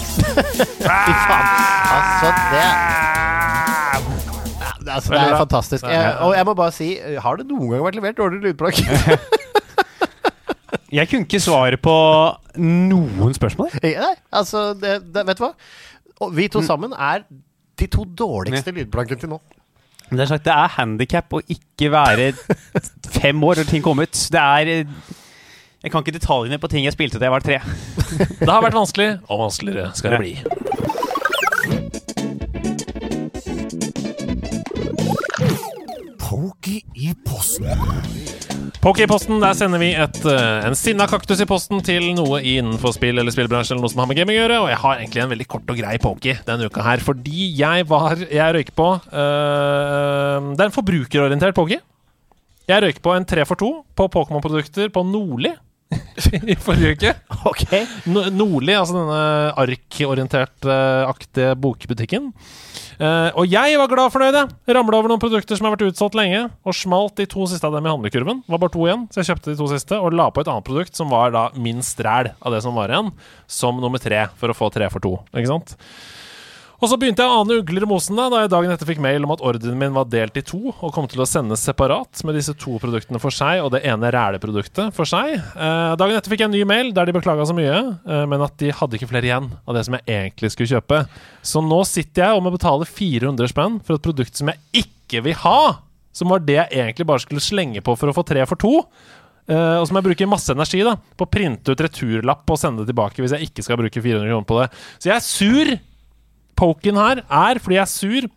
[0.82, 1.46] Fy faen.
[1.94, 3.07] Altså, det det,
[4.98, 5.90] altså, det er fantastisk.
[5.90, 6.90] Jeg, og jeg må bare si,
[7.24, 8.82] har det noen gang vært levert dårlig lydplagg?
[10.92, 11.94] Jeg kunne ikke svare på
[12.64, 13.74] noen spørsmål.
[13.84, 15.52] Nei, altså, det, det, vet du hva?
[16.24, 17.26] Og vi to sammen er
[17.78, 19.40] de to dårligste lydplankene til nå.
[20.08, 22.30] Det er sagt, det er handikap å ikke være
[23.20, 24.16] fem år når ting kom ut.
[24.32, 24.94] Det er eh,
[25.84, 27.60] Jeg kan ikke detaljene på ting jeg spilte da jeg var tre.
[28.40, 30.34] Det har vært vanskelig, og vanskeligere skal det bli.
[36.28, 37.70] Pokey i posten.
[38.84, 42.42] Poké i posten, der sender vi et, eh, en sinna kaktus i posten til noe
[42.44, 44.58] innenfor spill eller spillbransjen eller noe som har med gaming å gjøre.
[44.66, 47.88] Og jeg har egentlig en veldig kort og grei poké denne uka her, fordi jeg
[47.88, 51.80] var Jeg røyker på øh, Det er en forbrukerorientert poké.
[52.68, 55.56] Jeg røyker på en tre for to på Pokémon-produkter på Nordli
[56.52, 57.12] i forrige uke.
[57.48, 57.64] Ok.
[58.12, 59.20] No- Nordli, altså denne
[59.64, 62.32] arkorientert-aktige bokbutikken.
[62.98, 64.50] Uh, og jeg var glad fornøyd, jeg.
[64.74, 67.76] Ramla over noen produkter som har vært utsolgt lenge, og smalt de to siste av
[67.78, 68.42] dem i handlekurven.
[68.44, 70.50] Det var bare to igjen, så jeg kjøpte de to siste og la på et
[70.52, 73.14] annet produkt som var da minst ræl av det som var igjen,
[73.46, 75.14] som nummer tre, for å få tre for to.
[75.38, 75.78] Ikke sant?
[76.78, 79.00] Og så begynte jeg å ane ugler i mosen da, da jeg dagen etter fikk
[79.02, 82.22] mail om at ordren min var delt i to og kom til å sendes separat
[82.28, 85.40] med disse to produktene for seg og det ene ræleproduktet for seg.
[85.42, 88.46] Eh, dagen etter fikk jeg en ny mail der de beklaga så mye, eh, men
[88.46, 91.02] at de hadde ikke flere igjen av det som jeg egentlig skulle kjøpe.
[91.42, 95.26] Så nå sitter jeg og må betale 400 spenn for et produkt som jeg ikke
[95.26, 95.60] vil ha!
[96.14, 98.86] Som var det jeg egentlig bare skulle slenge på for å få tre for to.
[99.48, 102.84] Uh, og som jeg bruker masse energi da på å printe ut returlapp og sende
[102.84, 104.66] det tilbake hvis jeg ikke skal bruke 400 kroner på det.
[104.98, 105.78] Så jeg er sur
[106.58, 108.28] poken her er fordi jeg er sur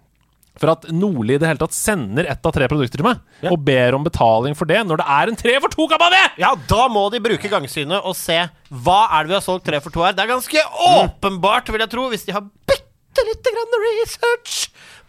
[0.61, 3.63] for at Nordli i det hele tatt sender ett av tre produkter til meg, og
[3.65, 6.21] ber om betaling for det, når det er en tre for to-kampanje!
[6.43, 8.37] Ja, da må de bruke gangsynet og se
[8.69, 10.13] hva er det vi har solgt tre for to her.
[10.17, 14.59] Det er ganske åpenbart, vil jeg tro, hvis de har bitte lite grann research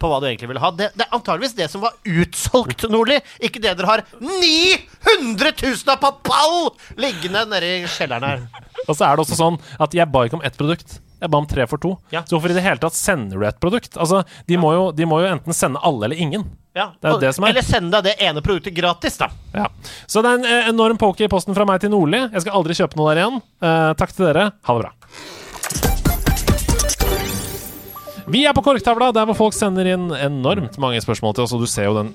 [0.01, 0.71] på hva du egentlig vil ha.
[0.73, 3.19] Det, det er antageligvis det som var utsolgt, Nordli.
[3.43, 6.71] Ikke det dere har 900 000 av på pall
[7.01, 8.43] liggende nede i kjelleren her.
[8.87, 11.01] Og så er det også sånn at jeg ba ikke om ett produkt.
[11.21, 11.93] Jeg ba om tre for to.
[12.13, 12.23] Ja.
[12.25, 13.93] Så hvorfor i det hele tatt sender du et produkt?
[13.97, 16.47] Altså, de må, jo, de må jo enten sende alle eller ingen.
[16.73, 17.47] Ja, Det det er.
[17.49, 19.27] Eller send deg det ene produktet gratis, da.
[19.53, 19.67] Ja.
[20.07, 22.23] Så det er en eh, enorm poke i posten fra meg til Nordli.
[22.31, 23.41] Jeg skal aldri kjøpe noe der igjen.
[23.61, 24.45] Eh, takk til dere.
[24.63, 24.93] Ha det bra.
[28.31, 31.63] Vi er på korktavla, der hvor folk sender inn enormt mange spørsmål til oss, og
[31.63, 32.11] du ser jo den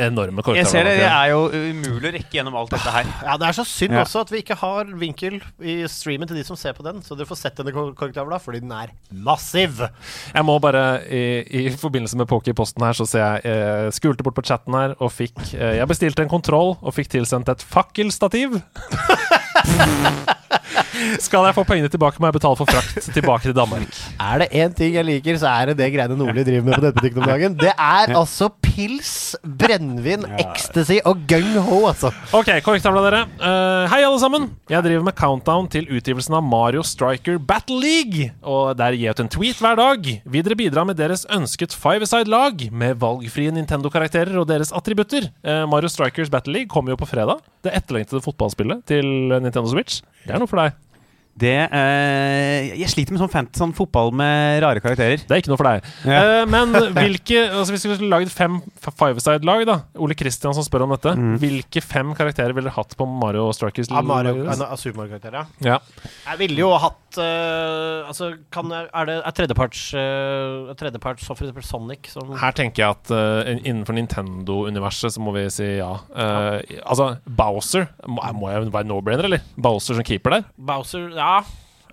[0.00, 0.62] enorme korktavla.
[0.64, 0.94] Jeg ser det.
[1.02, 3.10] Det er jo umulig å rekke gjennom alt dette her.
[3.26, 4.04] Ja, Det er så synd Ja.
[4.06, 7.14] også at vi ikke har vinkel i streamen til de som ser på den, så
[7.18, 9.84] dere får sett denne korktavla, fordi den er massiv.
[10.34, 13.90] Jeg må bare, i, i forbindelse med poke i posten her, så ser jeg eh,
[13.94, 17.48] Skulte bort på chatten her og fikk eh, Jeg bestilte en kontroll og fikk tilsendt
[17.52, 18.60] et fakkelstativ.
[21.26, 24.00] Skal jeg få pengene tilbake, må jeg betale for frakt tilbake til Danmark.
[24.20, 26.84] Er det én ting jeg liker, så er det det greiene Nordli driver med på
[26.86, 27.58] nettbutikken om dagen.
[27.58, 29.12] Det er altså pils,
[29.42, 32.12] brennevin, ecstasy og gung-ho, altså.
[32.36, 33.22] Ok, korrektavla dere.
[33.40, 34.48] Uh, hei, alle sammen.
[34.70, 38.30] Jeg driver med countdown til utgivelsen av Mario Striker Battle League.
[38.46, 40.10] Og der gir jeg ut en tweet hver dag.
[40.24, 45.30] Vil dere bidra med deres ønsket five-a-side-lag med valgfrie Nintendo-karakterer og deres attributter?
[45.42, 47.42] Uh, Mario Strikers Battle League kommer jo på fredag.
[47.66, 50.02] Det etterlengtede fotballspillet til Nintendo Switch.
[50.22, 50.87] Det er noe for deg.
[51.38, 55.22] Det eh, Jeg sliter med sånn, fantasy, sånn fotball med rare karakterer.
[55.22, 55.88] Det er ikke noe for deg.
[56.08, 56.20] Ja.
[56.20, 60.86] Eh, men hvilke altså Hvis vi skulle lagd fem five-side-lag, da Ole Kristian som spør
[60.86, 61.14] om dette.
[61.18, 61.36] Mm.
[61.42, 63.90] Hvilke fem karakterer ville dere hatt på Mario Strikers?
[63.92, 64.64] Ja, Mario, laget?
[64.66, 65.44] av Super Mario-karakter, ja.
[65.64, 65.78] Ja.
[66.28, 71.46] Jeg ville jo hatt uh, Altså, kan er det er tredjeparts uh, tredjeparts så for
[71.46, 75.90] eksempel Sonic som Her tenker jeg at uh, innenfor Nintendo-universet så må vi si ja.
[76.18, 79.44] Eh, altså, Bowser må, må jeg være no-brainer, eller?
[79.60, 80.48] Bowser som keeper der?
[80.56, 81.27] Bowser Ja.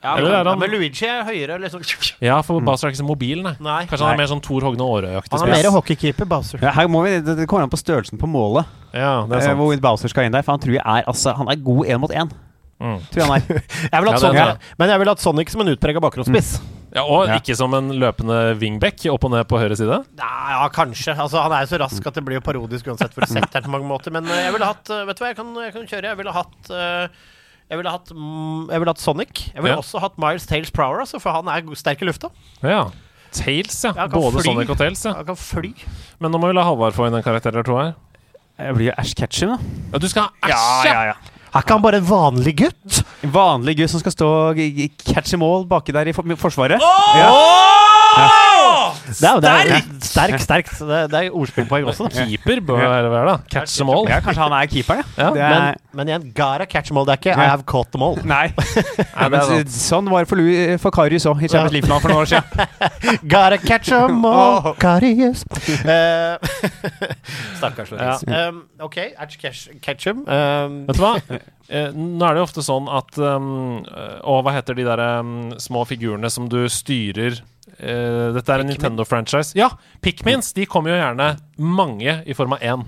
[0.06, 1.82] Ja Eller men, er han- men Luigi er høyere, liksom.
[2.22, 3.56] Ja, for Bowser er ikke så mobil, nei.
[3.60, 3.80] Nei.
[3.90, 6.60] Kanskje han er mer sånn Thor Hogne Aarøy-aktig Han er mer hockeykeeper, Bowser.
[6.62, 8.66] Ja, her må vi, det, det kommer an på størrelsen på målet.
[8.94, 9.58] Ja, det er eh, sant.
[9.60, 10.44] hvor Bowser skal inn der.
[10.46, 12.30] For han tror jeg er, altså, han er god én mot én.
[12.76, 12.98] Mm.
[13.10, 13.44] Tror jeg han er.
[13.48, 14.74] Jeg vil Ja, det er Sonic, det.
[14.78, 16.54] men jeg vil hatt Sonic som en utprega bakgrunnsspiss.
[16.96, 17.36] Ja, og Ja.
[17.42, 19.98] ikke som en løpende wingback opp og ned på høyre side.
[20.20, 21.16] Ja, ja, kanskje.
[21.18, 23.58] Altså, han er jo så rask at det blir jo parodisk uansett hvor du setter
[23.60, 24.14] den på mange måter.
[24.16, 26.12] Men eh, jeg ville hatt eh, Vet du hva, jeg kan, jeg kan kjøre.
[26.14, 27.08] Jeg ville hatt eh,
[27.70, 29.46] jeg ville hatt, mm, jeg ville hatt Sonic.
[29.54, 29.82] Jeg ville Ja.
[29.82, 32.30] også hatt Miles Tales Prower, altså, for han er go- sterk i lufta.
[32.64, 32.86] Ja.
[33.32, 33.92] Tails, ja.
[33.96, 34.44] Ja, kan Både fly.
[34.54, 35.14] Sonic og Tails, ja.
[35.14, 35.74] Han kan fly.
[36.22, 37.96] Men nå må vi la Halvard få inn en karakter eller to her.
[38.58, 39.58] Jeg blir jo Ash Ketchum, da.
[39.92, 40.86] Ja, du skal ha Æsj!
[40.86, 41.14] ja.
[41.56, 43.04] Er ikke han bare en vanlig gutt?
[43.24, 46.12] En vanlig gutt som skal stå og g- g- catch em all baki der i
[46.12, 46.80] for forsvaret.
[49.06, 50.74] Det er, det er, sterk, sterkt.
[50.80, 52.08] Det, det er ordspillpoeng også.
[52.10, 52.26] Da.
[52.26, 53.36] Keeper bør være være, da.
[53.52, 54.08] Catch them all.
[54.10, 57.08] Ja, kanskje han er keeperen, Ja, Det er, Men, men igjen, gotta catch them all.
[57.08, 58.20] Det er ikke I have caught them all.
[58.26, 58.48] Nei.
[59.20, 62.24] Nei, men, sånn var det for, Lu- for Karius òg, i Champions League-finalen for noen
[62.24, 62.46] år siden.
[63.36, 65.46] Gotta catch them all, Karius.
[65.86, 66.38] Uh,
[67.60, 68.18] Stakkars Ja.
[68.48, 70.26] Um, OK, Atch catch, catch them.
[70.28, 71.16] Um, Vet du hva?
[71.66, 75.02] Eh, nå er det jo ofte sånn at um, eh, Å, hva heter de der
[75.18, 77.40] um, små figurene som du styrer
[77.80, 79.56] eh, Dette er en Nintendo-franchise.
[79.60, 79.70] Ja!
[80.02, 82.86] Pikmins de kommer jo gjerne mange i form av én.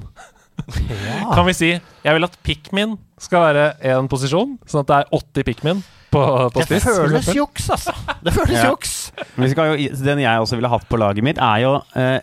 [1.35, 5.11] Kan vi si Jeg vil at Pikmin skal være én posisjon, sånn at det er
[5.19, 5.79] 80 Pikmin
[6.13, 6.21] på,
[6.53, 6.85] på det spiss?
[6.87, 7.93] føles juks, altså.
[8.25, 8.69] Det føles Ja.
[8.71, 8.91] juks.
[9.35, 12.19] Men vi skal jo, den jeg også ville hatt på laget mitt, er jo eh,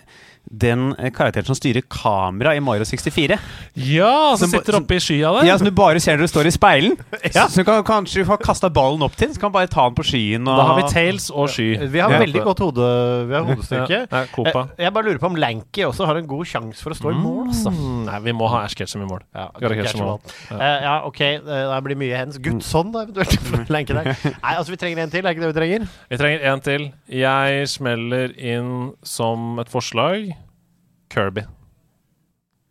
[0.60, 3.38] den eh, karakteren som styrer kamera i Mario 64.
[3.74, 5.46] Ja, som Som- sitter oppe i skya der.
[5.48, 6.96] Ja, Som du bare ser når du står i speilen.
[7.34, 7.46] Ja.
[7.48, 9.94] Så du kan kanskje få kasta ballen opp til, så kan du bare ta den
[9.96, 10.46] på skyen.
[10.46, 11.76] Og Da har vi Tails og Sky.
[11.90, 12.18] Vi har Ja.
[12.20, 12.84] veldig godt hode,
[13.28, 14.00] vi har hodestyrke.
[14.14, 16.98] Ja, Jeg, Jeg bare lurer på om Lanky også har en god sjanse for å
[16.98, 17.70] stå i mål, altså.
[17.72, 19.22] Mm, nei, vi må ha Ash Ketchum i mål.
[19.34, 20.20] Ja, all.
[20.50, 21.20] Eh, ja, OK.
[21.20, 22.38] eh, Det blir mye hands.
[22.38, 23.68] Gudsson, da, eventuelt.
[23.74, 24.04] Lanky der.
[24.14, 25.24] Nei, altså, vi trenger en til.
[25.26, 25.88] Er ikke det vi trenger?
[26.10, 26.86] Vi trenger en til.
[27.08, 30.34] Jeg smeller inn som et forslag
[31.14, 31.44] Kirby.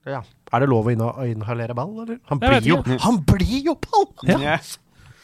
[0.06, 0.20] Ja.
[0.54, 2.18] Er det lov å inha- inhalere ball, eller?
[2.30, 4.10] Han Jeg vet blir jo, han blir jo ball!
[4.28, 4.58] Ja.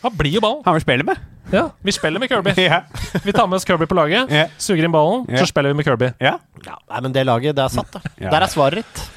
[0.04, 0.62] Han blir jo ball.
[0.64, 1.20] Han vil spille med.
[1.52, 2.54] Ja, Vi spiller med Kirby.
[2.70, 2.84] Ja.
[3.26, 4.46] Vi tar med oss Kirby på laget, Ja.
[4.58, 5.42] suger inn ballen, Ja.
[5.44, 6.14] så spiller vi med Kirby.
[6.22, 6.38] ja.
[6.66, 8.00] Ja, nei, men det laget, det er satt, da.
[8.18, 8.30] Ja.
[8.32, 9.10] Der er svaret ditt.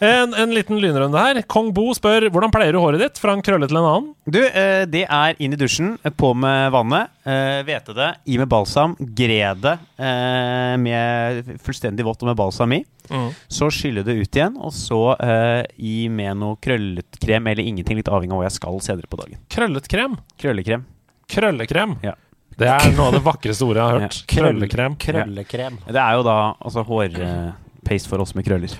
[0.00, 1.42] En, en liten lynrunde her.
[1.50, 4.06] Kong Bo spør hvordan pleier du håret ditt fra en krølle til en annen.
[4.24, 8.38] Du, eh, det er inn i dusjen, eh, på med vannet, eh, hvete det, i
[8.40, 12.80] med balsam, gre det eh, med fullstendig vått og med balsam i.
[13.50, 17.98] Så skylle det ut igjen, og så uh, gi med noe krøllet krem eller ingenting,
[17.98, 19.40] litt avhengig av hva jeg skal senere på dagen.
[19.50, 20.14] Krøllet krem.
[20.38, 20.84] Krøllekrem.
[21.30, 21.96] Krøllekrem.
[22.06, 22.14] Ja.
[22.60, 24.20] Det er noe av det vakreste ordet jeg har hørt.
[24.20, 24.28] Ja.
[24.34, 24.96] Krøllekrem.
[25.00, 25.80] Krøllekrem.
[25.88, 26.86] Det er jo da altså
[27.80, 28.72] hårpaste for oss med krøller.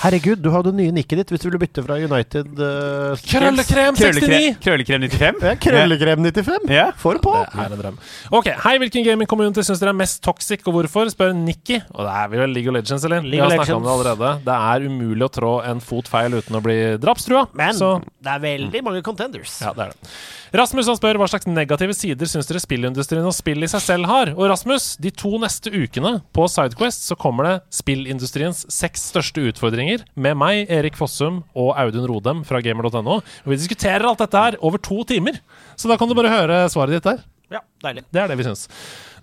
[0.00, 3.94] Herregud, du har det nye nikket ditt hvis du ville bytte fra United uh, Krøllekrem
[3.98, 4.56] 69!
[4.64, 5.40] Krøllekrem 95?
[5.44, 6.70] Ja, krøllekrem 95.
[6.72, 6.86] Ja.
[7.00, 7.34] For på.
[7.52, 8.00] Det er en drøm.
[8.32, 11.10] Ok, Hei, hvilken gaming community syns dere er mest toxic, og hvorfor?
[11.10, 11.80] spør Nikki.
[11.94, 13.22] Og det er vel League of Legends, eller?
[13.24, 14.32] Vi League har of snakket om det allerede.
[14.46, 17.46] Det er umulig å trå en fot feil uten å bli drapstrua.
[17.58, 19.60] Men Så det er veldig mange contenders.
[19.64, 20.14] ja, det er det.
[20.50, 24.08] Rasmus han spør hva slags negative sider syns dere spillindustrien og spill i seg selv
[24.10, 24.32] har.
[24.34, 27.54] Og Rasmus, de to neste ukene på Sidequest så kommer det
[28.30, 33.20] spillindustriens seks største utfordringer med meg, Erik Fossum og Audun Rodem fra gamer.no.
[33.20, 35.40] Og vi diskuterer alt dette her over to timer.
[35.76, 37.24] Så da kan du bare høre svaret ditt der.
[37.50, 38.04] Ja, deilig.
[38.12, 38.68] Det er det vi syns.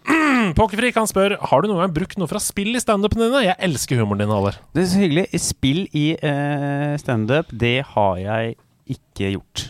[0.60, 3.48] Pokerfrik han spør Har du noen gang brukt noe fra spill i standupene dine.
[3.50, 4.60] Jeg elsker humoren din, Haller.
[4.76, 5.26] Det er så hyggelig.
[5.44, 8.56] Spill i uh, standup, det har jeg
[8.98, 9.70] ikke gjort.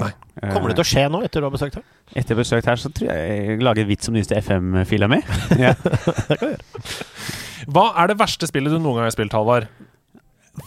[0.00, 0.12] Nei.
[0.40, 1.84] Kommer det til å skje nå etter du har besøkt her?
[2.16, 5.20] Etter besøkt her, så tror jeg jeg lager vits om nyeste FM-fila mi.
[5.64, 5.76] ja.
[7.68, 9.66] Hva er det verste spillet du noen gang har spilt, Halvard?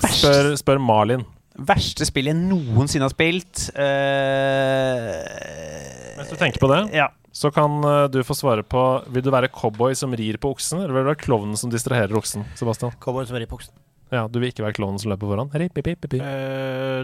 [0.03, 1.23] Spør, spør Malin.
[1.53, 5.19] Verste spill jeg noensinne har spilt uh,
[6.17, 7.11] Mens du tenker på det, Ja.
[7.29, 8.81] så kan eh, du få svare på
[9.13, 12.15] Vil du være cowboy som rir på oksen, eller vil du være klovnen som distraherer
[12.17, 12.45] oksen?
[12.57, 12.95] Sebastian?
[13.03, 13.73] Cowboy som rir på boksen.
[14.13, 15.49] Ja, Du vil ikke være klovnen som løper foran?
[15.57, 16.19] Rip, rip, rip.
[16.21, 17.03] Eh,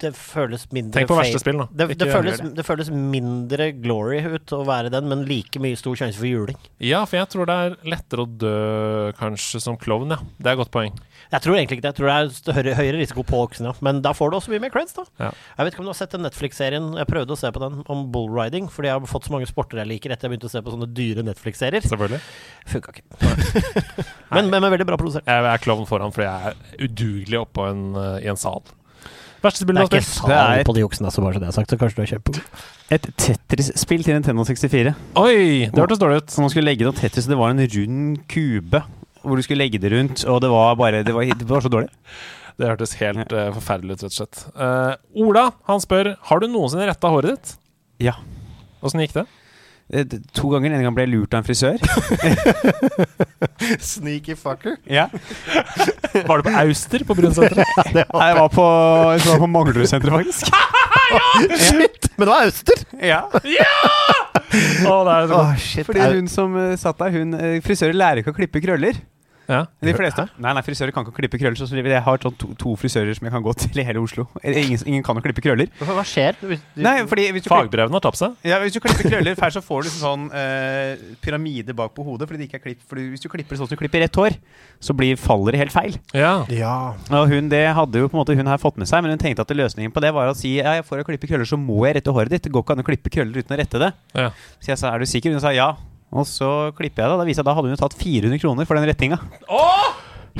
[0.00, 1.66] det føles mindre Tenk på verste spill, da.
[1.70, 2.50] Det, det, føles, det.
[2.56, 6.58] det føles mindre glory ut å være den, men like mye stor sjanse for juling.
[6.82, 8.54] Ja, for jeg tror det er lettere å dø
[9.20, 10.20] kanskje som klovn, ja.
[10.40, 10.96] Det er et godt poeng.
[11.30, 11.90] Jeg tror egentlig ikke det.
[11.92, 13.72] Jeg tror det er st- høyere, høyere risiko på oksen, ja.
[13.86, 15.04] Men da får du også mye mer creds, da.
[15.22, 15.28] Ja.
[15.58, 17.84] Jeg vet ikke om du har sett den Netflix-serien Jeg prøvde å se på den
[17.86, 20.54] om bullriding, fordi jeg har fått så mange sporter jeg liker etter jeg begynte å
[20.56, 21.86] se på sånne dyre Netflix-serier.
[21.86, 22.20] Selvfølgelig.
[22.74, 23.06] Funka ikke.
[24.34, 25.26] men, men, men veldig bra produsert.
[25.30, 28.62] Jeg er klovn foran fordi jeg er udugelig oppå en, eh, i en sal.
[29.40, 30.26] Verste spillet du har ikke spilt?
[30.28, 31.70] Det sal er- på de oksene, altså, bare så det er sagt.
[31.72, 32.42] Så kanskje du er kjempegod.
[32.92, 34.92] Et Tetris-spill til Nintendo 64.
[35.16, 36.34] Oi, det hørtes dårlig ut.
[36.34, 38.82] Så man skulle legge noe Tetris, det var en rund kube
[39.22, 41.72] hvor du skulle legge det rundt, og det var bare Det var, det var så
[41.72, 41.90] dårlig.
[42.60, 44.40] Det hørtes helt uh, forferdelig ut, rett og slett.
[44.52, 47.54] Uh, Ola han spør Har du noensinne retta håret ditt.
[48.04, 48.18] Ja.
[48.84, 49.24] Åssen gikk det?
[49.92, 50.04] Eh,
[50.36, 50.74] To ganger.
[50.76, 51.80] En gang ble jeg lurt av en frisør.
[53.90, 54.76] Sneaky fucker.
[54.86, 55.08] Ja.
[56.28, 57.64] Var det på Auster på Brunsenteret?
[57.94, 58.66] Jeg var på,
[59.16, 60.52] jeg var på Manglerudsenteret, faktisk.
[61.64, 62.10] Shit!
[62.16, 62.82] Men det var Auster!
[63.02, 63.20] Ja.
[63.30, 64.19] Å,
[65.06, 65.62] det er så godt.
[65.62, 65.86] shit.
[65.86, 68.98] Fordi hun som eh, satt der, hun eh, Frisører lærer ikke å klippe krøller.
[69.48, 69.64] Ja.
[69.82, 70.28] De fleste.
[70.38, 71.56] Nei, nei, frisører kan ikke klippe krøller.
[71.58, 74.26] Så jeg har sånn to, to frisører som jeg kan gå til i hele Oslo.
[74.42, 75.66] Eh, Ingen, ingen kan jo klippe krøller.
[75.80, 76.36] Hva skjer?
[76.42, 78.36] Hvis du- Nei, fordi hvis du, Fagbrevene har tapt seg.
[78.46, 82.28] ja, hvis du klipper krøller feil, så får du sånn eh, pyramide bak på hodet.
[82.28, 84.36] Fordi det ikke er klipp Fordi Hvis du klipper sånn som du klipper rett hår,
[84.80, 85.98] så blir, faller det helt feil.
[86.14, 86.44] Ja.
[86.48, 86.94] Ja.
[87.10, 89.18] Og hun, det hadde jo på en måte hun her fått med seg, men hun
[89.18, 91.82] tenkte at løsningen på det var å si ja, for å klippe krøller så må
[91.88, 92.42] jeg rette håret ditt.
[92.46, 93.92] Det går ikke an å klippe krøller uten å rette det.
[94.14, 94.30] Ja.
[94.60, 95.32] Så jeg sa er du sikker?
[95.34, 95.72] Hun sa ja.
[96.10, 97.18] Og så klipper jeg det.
[97.20, 99.18] Da viser jeg at da hadde hun tatt 400 kroner for den rettinga.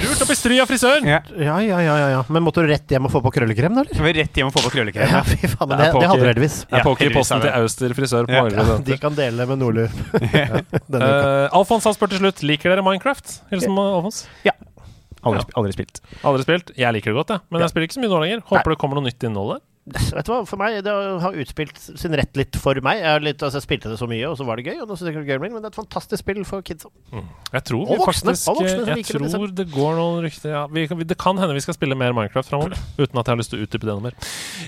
[0.01, 1.03] Lurt opp i stry av frisør!
[1.03, 1.17] Ja.
[1.35, 2.19] Ja, ja, ja, ja, ja.
[2.31, 4.15] Men måtte du rett hjem og få på krøllekrem, da, eller?
[4.21, 5.11] Rett hjem og få på krøllekrem.
[5.17, 5.67] Ja, fy faen.
[5.69, 6.57] Men Det det, det hadde du heldigvis.
[6.63, 7.51] Det er Ja, poker i posten det.
[7.51, 8.45] til Auster frisør på Ja.
[8.47, 9.91] Manglerud De kan dele med Nordlur.
[10.91, 13.41] Uh, Alfons har spør til slutt Liker dere Minecraft.
[13.51, 14.23] Hilsen Alfons.
[14.47, 15.43] Aldri, Ja.
[15.45, 16.01] sp- aldri spilt.
[16.25, 16.71] Aldri spilt.
[16.79, 17.45] Jeg liker det godt, jeg.
[17.51, 18.43] Men jeg spiller ikke så mye nå lenger.
[18.51, 19.63] Håper det kommer noe nytt innhold der.
[19.91, 20.93] Vet du hva, for meg, det
[21.23, 23.01] har utspilt sin rett litt for meg.
[23.01, 24.79] Jeg, har litt, altså, jeg spilte det så mye, og så var det gøy.
[24.83, 26.87] Og nå synes jeg det er gøy, men det er et fantastisk spill for kids.
[27.13, 28.35] Jeg tror Og vi voksne.
[28.35, 30.99] faktisk Og voksne som Jeg liker det, tror det går noen rykter ja, vi, kan-
[31.11, 32.77] Det kan hende vi skal spille mer Minecraft framover.
[32.99, 34.15] Uten at jeg har lyst til å utdype det noe mer.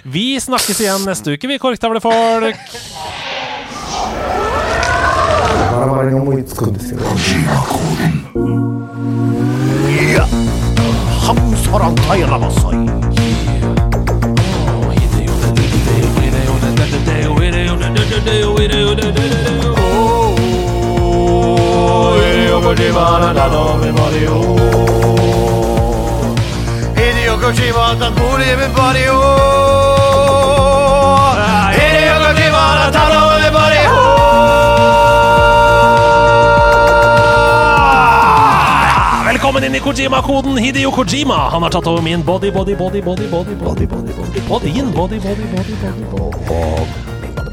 [0.04, 2.58] Vi snakkes igjen neste uke, vi korktavlefolk.
[11.22, 13.11] Hans
[23.02, 24.28] Harald Tairamasai.
[26.96, 29.04] Hideo Kojima har tatt bolig i min body
[31.76, 33.82] Hideo Kojima har tatt body body
[39.26, 40.56] Velkommen inn i Kojima-koden.
[40.56, 41.34] Hideo Kojima.
[41.50, 45.18] Han har tatt over min body, body, body, body, body, body, body, body, bodyen, body,
[45.18, 47.11] body, body, body, body.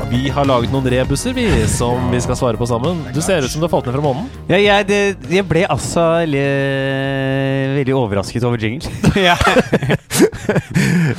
[0.09, 3.03] Vi har laget noen rebuser, vi, som vi skal svare på sammen.
[3.13, 4.25] Du ser ut som du har falt ned fra månen.
[4.49, 4.97] Ja, jeg, det,
[5.29, 6.41] jeg ble altså le,
[7.75, 8.89] veldig overrasket over jingle.
[9.29, 9.35] ja.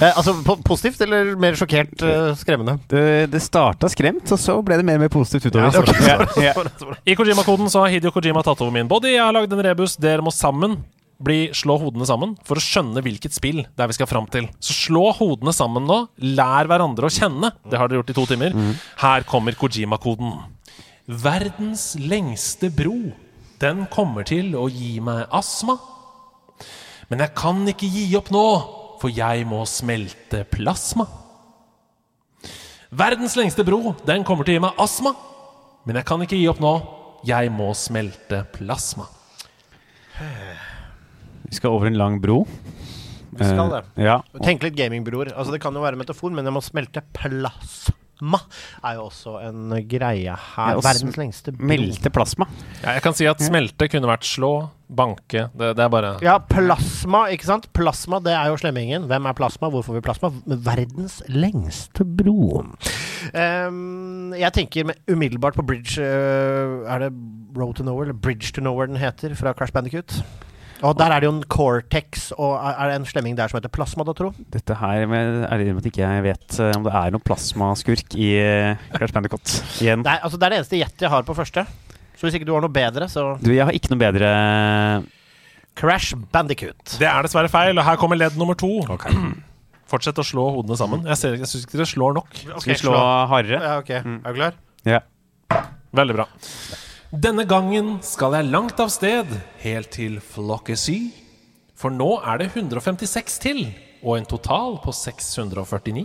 [0.00, 2.80] Eh, altså po positivt eller mer sjokkert, eh, skremmende?
[2.90, 5.70] det, det starta skremt, og så ble det mer og mer positivt utover.
[5.70, 6.42] Ja, okay.
[6.42, 6.94] Ja, ja.
[7.14, 9.14] I Kojima-koden så har Hideo Kojima tatt over min body.
[9.14, 9.94] Jeg har lagd en rebus.
[10.02, 10.80] Dere må sammen
[11.20, 14.48] bli, slå hodene sammen for å skjønne hvilket spill det er vi skal fram til.
[14.62, 15.98] Så slå hodene sammen nå.
[16.36, 17.52] Lær hverandre å kjenne.
[17.68, 18.56] Det har dere gjort i to timer.
[19.02, 20.34] Her kommer Kojima-koden.
[21.10, 22.97] Verdens lengste bro.
[23.60, 25.76] Den kommer til å gi meg astma.
[27.10, 28.44] Men jeg kan ikke gi opp nå,
[29.02, 31.09] for jeg må smelte plasma.
[32.90, 35.12] Verdens lengste bro, den kommer til å gi meg astma.
[35.86, 36.74] Men jeg kan ikke gi opp nå.
[37.26, 39.05] Jeg må smelte plasma.
[41.48, 42.42] Vi skal over en lang bro.
[43.30, 43.84] Vi skal det.
[43.94, 44.18] Uh, ja.
[44.42, 45.30] Tenk litt gamingbror.
[45.32, 48.40] Altså, det kan jo være metafor, men jeg må smelte plasma.
[48.84, 50.74] Er jo også en greie her.
[50.74, 51.68] Ja, Verdens lengste bro.
[51.70, 52.48] Melte plasma.
[52.82, 54.52] Ja, jeg kan si at smelte kunne vært slå,
[54.90, 57.68] banke Det, det er bare Ja, plasma, ikke sant?
[57.76, 59.06] Plasma, det er jo slemmingen.
[59.10, 59.70] Hvem er plasma?
[59.72, 60.32] Hvor får vi plasma?
[60.50, 62.66] Verdens lengste bro.
[63.30, 67.10] Um, jeg tenker med, umiddelbart på Bridge uh, Er det
[67.56, 70.20] Road to Nowhere, eller Bridge to Nowhere den heter, fra Crash Bandicoot?
[70.81, 73.69] Og der er det jo en Cortex, og er det en slemming der som heter
[73.74, 74.31] Plasma, da, tro?
[74.55, 77.24] Dette her med, er det med at ikke jeg vet eh, om det er noen
[77.27, 79.52] plasmaskurk i eh, Crash Bandicoot.
[79.85, 80.07] Igjen.
[80.07, 81.66] Det er, altså, det er det eneste gjettet jeg har på første.
[82.16, 84.32] Så hvis ikke du har noe bedre, så Du, jeg har ikke noe bedre
[85.81, 86.97] Crash Bandicoot.
[87.01, 88.73] Det er dessverre feil, og her kommer ledd nummer to.
[89.90, 91.05] Fortsett å slå hodene sammen.
[91.09, 92.36] Jeg, ser- jeg syns ikke dere slår nok.
[92.62, 92.97] Skal vi slå
[93.32, 93.61] hardere?
[93.61, 93.90] Ja, ok.
[94.01, 94.61] Er du klar?
[94.89, 95.01] Ja.
[95.98, 96.28] Veldig bra.
[97.11, 99.31] Denne gangen skal jeg langt av sted,
[99.65, 101.11] helt til Flokkesy.
[101.81, 103.62] For nå er det 156 til,
[104.05, 106.05] og en total på 649.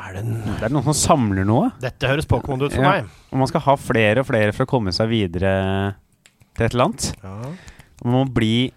[0.00, 1.72] Er det en Det er noen som samler noe.
[1.82, 2.90] Dette høres Pokémon ut for Ja.
[3.02, 3.08] meg.
[3.32, 5.96] Og man skal ha flere og flere for å komme seg videre
[6.54, 7.14] til et eller annet.
[8.04, 8.72] Man må bli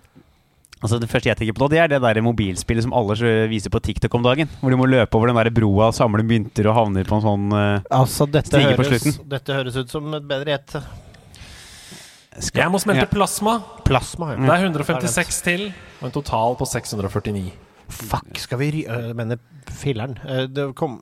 [0.83, 3.15] Altså Det første jeg tenker på nå, det er det der mobilspillet som alle
[3.47, 4.49] viser på TikTok om dagen.
[4.59, 7.45] Hvor du må løpe over den der broa, samle mynter og havner på en sånn
[7.55, 9.15] uh, Altså, dette Stiger på slutten.
[9.31, 10.75] dette høres ut som et bedre gjett.
[12.51, 13.11] Jeg må smelte Ja.
[13.13, 13.59] plasma.
[13.85, 14.41] Plasma, ja.
[14.41, 15.65] Det er 156 til,
[16.01, 17.51] og en total på 649.
[17.93, 18.83] Fuck, skal vi ry...
[18.89, 19.37] øh, mener
[19.69, 20.17] filleren.
[20.27, 20.99] Øh, det kom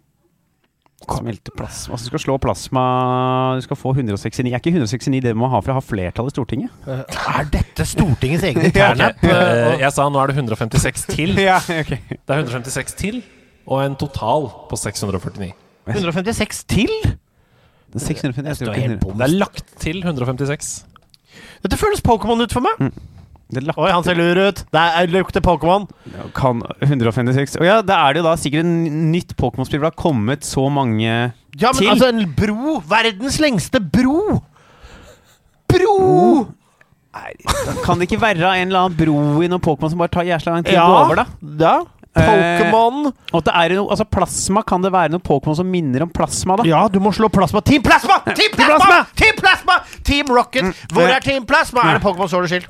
[1.02, 2.82] Smelte plasma Altså du skal slå plasma
[3.58, 6.34] Du skal få 169 Er ikke 169 det man har for å ha flertall i
[6.36, 6.70] Stortinget?
[6.86, 7.02] øh,
[7.38, 9.10] Er dette Stortingets egen interne?
[9.18, 11.34] Ok, eh, jeg sa nå er det 156 til.
[11.50, 12.00] Ja, okay.
[12.14, 13.22] Det er 156 til,
[13.66, 15.52] og en total på 649.
[15.90, 16.94] 156 til?
[17.98, 19.00] 650 helt 100.
[19.02, 19.18] bom.
[19.20, 20.86] Det er lagt til 156.
[21.66, 22.78] Dette føles Pokémon ut for meg.
[22.80, 23.11] Det er lagt
[23.52, 24.62] Oi, han ser lur ut.
[24.72, 25.88] Det er lukter Pokémon.
[26.38, 29.94] kan 156 Og ja, da er det jo da sikkert en nytt Pokémon-spill For det
[29.94, 31.08] har kommet så mange
[31.60, 31.90] Ja, men Til?
[31.92, 32.78] altså, en bro!
[32.88, 34.40] Verdens lengste bro!
[35.72, 36.48] Bro!
[37.12, 40.14] Nei, da Kan det ikke være en eller annen bro i noen Pokémon som bare
[40.14, 40.86] tar jævla lang tid Ja.
[40.88, 41.26] å gå over, da?
[41.60, 41.74] Ja.
[42.12, 43.06] Pokémon.
[43.32, 46.10] Og at det er noe, altså plasma, kan det være noen Pokémon som minner om
[46.12, 46.66] plasma, da?
[46.68, 47.62] Ja, du må slå plasma.
[47.64, 48.18] Team Plasma!
[48.36, 48.98] Team Plasma!
[49.16, 49.78] Team Plasma!
[50.08, 50.76] Team Rocket!
[50.92, 51.86] Hvor er Team Plasma?
[51.88, 52.68] Er det Pokémon Sword og Shield?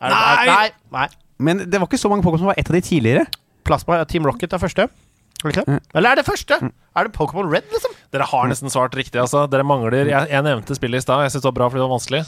[0.00, 0.46] Er det- Nei!
[0.46, 0.70] Nei!
[0.98, 1.08] Nei.
[1.40, 3.26] Men det var ikke så mange Pokémon som var et av de tidligere.
[3.64, 4.82] Plasma, Team Rocket er første.
[4.82, 5.80] Er det ikke det?
[5.96, 6.56] Eller er det første?
[6.96, 7.92] Er det Pokémon Red, liksom?
[8.12, 9.46] Dere har nesten svart riktig, altså.
[9.48, 11.22] Dere mangler Jeg, jeg nevnte spillet i stad.
[11.24, 12.22] Jeg syns det var bra fordi det var vanskelig.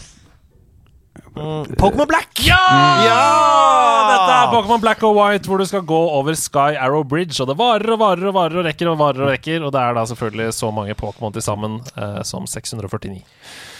[1.76, 2.40] Pokémon Black!
[2.40, 2.56] Ja!
[3.04, 3.20] Ja!
[4.08, 7.36] Dette er Pokémon Black og White, hvor du skal gå over Sky Arrow Bridge.
[7.42, 9.60] Og det varer og varer og varer og rekker og varer og rekker.
[9.66, 13.20] Og det er da selvfølgelig så mange Pokémon til sammen eh, som 649.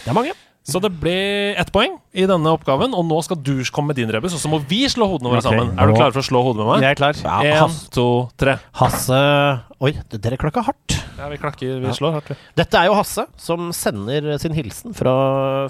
[0.04, 0.36] Det er mange.
[0.62, 1.15] Så det ble
[1.58, 4.50] ett poeng i denne oppgaven, og nå skal du komme med din rebus, og så
[4.50, 5.73] må vi slå hodene våre okay, sammen.
[5.74, 6.84] Er du klar for å slå hodet med meg?
[6.86, 7.18] Jeg er klar.
[7.24, 8.07] Ja, en, to,
[8.39, 8.57] tre.
[8.78, 9.18] Hasse
[9.82, 10.94] Oi, dere klakka hardt.
[11.18, 11.81] Ja, vi klakker.
[11.82, 12.39] Vi slår hardt, vi.
[12.60, 15.15] Dette er jo Hasse som sender sin hilsen fra,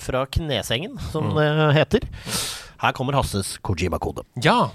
[0.04, 1.48] fra Knesengen, som det
[1.78, 2.04] heter.
[2.82, 4.26] Her kommer Hasses Kojima-kode.
[4.44, 4.66] Ja!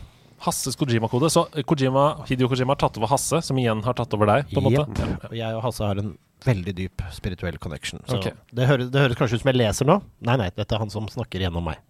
[0.46, 1.30] Hasses Kojima-kode.
[1.34, 4.50] Så eh, Kojima, Hidio Kojima har tatt over Hasse, som igjen har tatt over deg,
[4.52, 4.86] på en måte.
[5.02, 5.20] Ja.
[5.30, 8.04] Og jeg og Hasse har en veldig dyp spirituell connection.
[8.08, 8.38] Så okay.
[8.52, 10.00] det, høres, det høres kanskje ut som jeg leser nå.
[10.28, 11.82] Nei, nei, dette er han som snakker gjennom meg.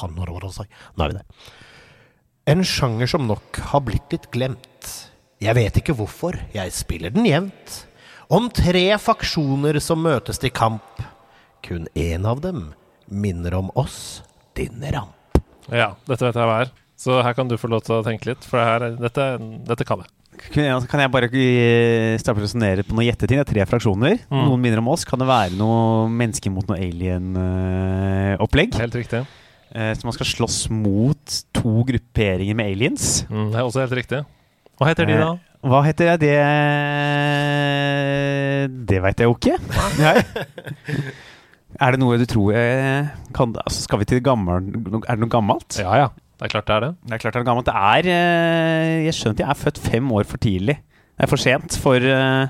[0.00, 0.66] Han har råd si.
[0.96, 1.24] Nå er vi det.
[2.50, 4.92] En sjanger som nok har blitt litt glemt.
[5.42, 7.80] Jeg vet ikke hvorfor, jeg spiller den jevnt.
[8.32, 11.02] Om tre faksjoner som møtes til kamp.
[11.64, 12.72] Kun én av dem
[13.08, 14.22] minner om oss,
[14.56, 15.38] din ramp.
[15.72, 16.72] ja, dette vet jeg hva er.
[17.04, 19.24] Så her kan du få lov til å tenke litt, for det her, dette,
[19.68, 20.10] dette kan jeg.
[20.88, 23.38] Kan jeg, bare eh, resonnere på noen gjetteting?
[23.38, 24.16] Det er tre fraksjoner.
[24.26, 24.40] Mm.
[24.48, 25.04] Noen minner om oss.
[25.06, 28.74] Kan det være noe mennesker mot noe alien-opplegg?
[28.80, 29.20] Helt riktig.
[29.70, 33.26] så man skal slåss mot to grupperinger med aliens.
[33.28, 34.24] Mm, det er også helt riktig.
[34.80, 35.28] Hva heter de, da?
[35.36, 36.18] Eh, Hva heter jeg?
[36.24, 36.34] Det
[38.90, 39.56] Det veit jeg jo ikke.
[40.00, 40.16] Nei.
[41.82, 44.68] Er det noe du tror jeg kan altså Skal vi til gammel
[45.08, 45.74] Er det noe gammelt?
[45.82, 46.04] Ja ja,
[46.34, 46.90] det er klart det er det.
[47.04, 47.66] Det er klart det er gammelt.
[47.66, 50.76] Det er Jeg Jeg at jeg er født fem år for tidlig.
[51.14, 52.48] Det er for sent for eh,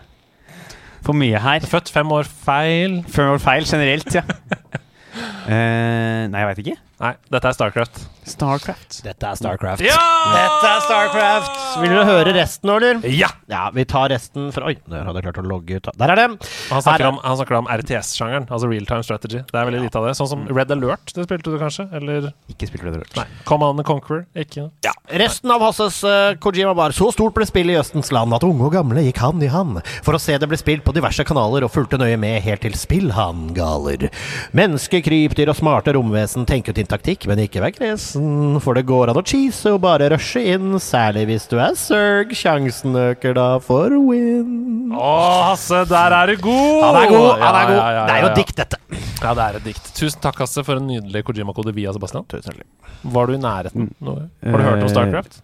[1.04, 1.60] For mye her.
[1.68, 3.02] Født fem år feil.
[3.08, 4.22] Fem år feil generelt, ja.
[5.44, 6.76] uh, nei, jeg veit ikke.
[7.04, 7.98] Nei, dette er Starcraft.
[8.24, 8.94] Starcraft.
[9.04, 9.82] Dette er Starcraft.
[9.84, 9.96] Ja!
[10.32, 11.58] Dette er Starcraft!
[11.82, 13.02] Vil du høre resten eller?
[13.12, 13.28] Ja!
[13.52, 15.90] Ja, vi tar resten fra Oi, der hadde jeg klart å logge ut.
[16.00, 16.24] Der er det!
[16.70, 19.42] Han snakker er- om, han snakker om RTS-sjangeren, altså real time strategy.
[19.50, 20.14] Det er veldig lite av det.
[20.16, 21.84] Sånn som Red Alert, det spilte du kanskje?
[22.00, 23.12] Eller Ikke spilte Red Alert.
[23.20, 23.26] Nei.
[23.52, 24.24] Command and Conqueror?
[24.32, 24.70] Ikke?
[24.88, 24.94] Ja.
[25.20, 28.64] Resten av Hasses uh, Kojima var så stort ble spillet i Østens land at unge
[28.64, 31.66] og gamle gikk hand i hand for å se det ble spilt på diverse kanaler
[31.68, 34.08] og fulgte nøye med helt til spillhandgaler.
[34.56, 38.86] Menneske, krypdyr og smarte romvesen tenker ut din taktikk, men ikke vær kresen, for det
[38.88, 42.32] går an å cheese og bare rushe inn, særlig hvis du er Zerg.
[42.38, 44.92] Sjansen øker da for win.
[44.94, 45.12] Å,
[45.50, 46.82] Hasse, der er du god!
[46.86, 47.30] Han er god!
[47.42, 48.80] han er Ja, god ja, ja, Det er jo dikt, dette.
[49.24, 49.90] Ja, det er et dikt.
[49.96, 52.26] Tusen takk, Hasse, for en nydelig Kojima-kode via Sebastian.
[52.30, 52.92] Tusen takk.
[53.14, 53.90] Var du i nærheten?
[54.04, 54.14] Nå?
[54.44, 55.42] Har du hørt om Starcraft?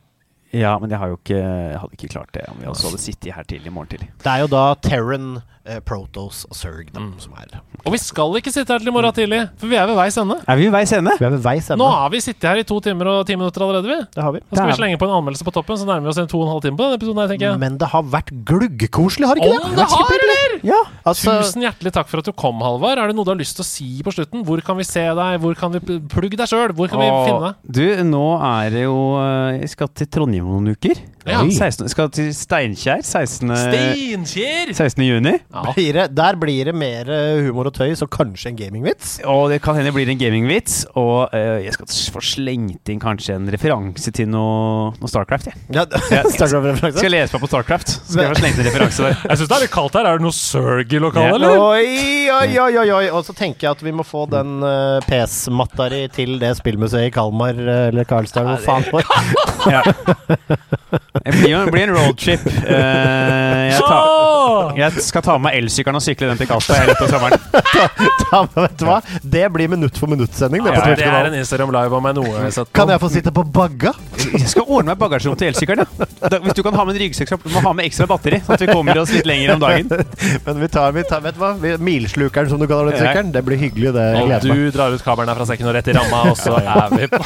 [0.51, 2.99] Ja, men jeg har jo ikke Jeg hadde ikke klart det om vi også hadde
[2.99, 4.09] sittet her til i morgen tidlig.
[4.19, 7.15] Det er jo da Terran, eh, Protos og Zerg da, Mm.
[7.21, 9.87] som er Og vi skal ikke sitte her til i morgen tidlig, for vi er
[9.87, 10.37] ved veis ende.
[10.49, 11.13] Er vi ved veis ende?
[11.19, 13.61] Vi er ved veis Nå har vi sittet her i to timer og ti minutter
[13.63, 13.99] allerede, vi.
[14.15, 14.41] Det har vi.
[14.51, 16.41] Da skal vi slenge på en anmeldelse på toppen, så nærmer vi oss en to
[16.41, 17.59] og en halv time på denne episoden her, tenker jeg.
[17.61, 19.77] Men det har vært gluggkoselig, har det ikke Om det?
[19.77, 20.57] det har, eller?
[20.71, 22.99] Ja, altså Tusen hjertelig takk for at du kom, Halvard.
[22.99, 24.45] Er det noe du har lyst til å si på slutten?
[24.45, 25.41] Hvor kan vi se deg?
[25.41, 25.81] Hvor kan vi
[26.11, 26.73] Plugg deg sjøl!
[26.77, 27.55] Hvor kan vi finne deg?
[27.65, 31.01] Du, nå er det jo eh, Jeg skal til Trondheim om noen uker.
[31.29, 31.41] Ja.
[31.45, 33.51] 16, skal til Steinkjer 16.
[33.61, 34.71] Steinkjer!
[34.73, 35.05] 16.
[35.05, 35.35] juni.
[35.75, 39.19] Blir det, der blir det mer eh, humor og tøys, og kanskje en gamingvits.
[39.29, 40.79] Og det kan hende det blir en gamingvits.
[40.99, 45.51] Og uh, jeg skal få slengt inn kanskje en referanse til noe, noe Starcraft.
[45.51, 45.61] Jeg.
[45.77, 45.85] Ja,
[46.17, 46.23] Ja.
[46.31, 47.93] Starcraft jeg Skal lese meg på Starcraft.
[48.07, 49.19] Skal jeg få slengt inn referanse der.
[49.29, 50.09] Jeg syns det er litt kaldt her.
[50.11, 51.37] Er det noe Surg i lokalet, Ja.
[51.37, 51.61] eller?
[51.61, 53.05] Oi, oi, oi, oi, oi.
[53.13, 57.11] Og så tenker jeg at vi må få den uh, PS-matta di til det spillmuseet
[57.11, 59.05] i Kalmar eh, eller Karlstad, hvor faen det.
[59.71, 59.83] Ja.
[61.13, 62.45] Det blir, blir en roadtrip.
[62.47, 62.71] Uh,
[63.67, 67.41] jeg, tar, jeg skal ta med meg elsykkelen og sykle den til Karlstad hele sommeren.
[68.31, 68.97] Ja, men vet du hva?
[69.27, 70.63] Det blir minutt for minutt-sending.
[70.63, 72.45] det, Ja, det er en Instagram live om meg noe.
[72.77, 73.91] Kan jeg få sitte på bagga?
[74.21, 75.91] Jeg skal ordne meg bagasjerom til elsykkelen.
[76.47, 78.65] Hvis du kan ha med en ryggsekk, så må ha med ekstra batteri, sånn at
[78.65, 79.91] vi kommer oss litt lenger om dagen.
[80.47, 81.55] Men vi tar, vi tar vet du hva?
[81.91, 83.33] Milslukeren, som du kaller den sykkelen.
[83.35, 84.11] Det blir hyggelig, det.
[84.21, 86.61] Jeg Og du drar ut kabelen her fra sekken og rett i ramma, og så
[86.61, 87.25] er vi på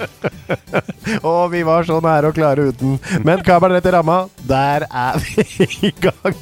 [1.28, 2.98] Og vi var så nære å klare uten.
[3.26, 6.38] Men kabelen rett i ramma, der er vi i gang.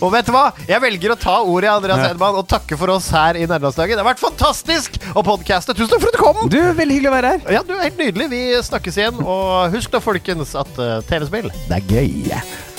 [0.00, 0.46] Og vet du hva?
[0.68, 2.12] Jeg velger å ta ordet, Andreas Ja.
[2.14, 3.96] Edman, og takke for oss her i Nerdelandsdagen.
[3.96, 5.74] Det har vært fantastisk å podcaste.
[5.76, 6.42] Tusen takk for at du kom!
[6.52, 7.44] Du, veldig hyggelig å være her.
[7.58, 8.30] Ja, du er helt nydelig.
[8.32, 9.20] Vi snakkes igjen.
[9.24, 12.75] Og husk da, folkens, at uh, TV-spill, det er gøy.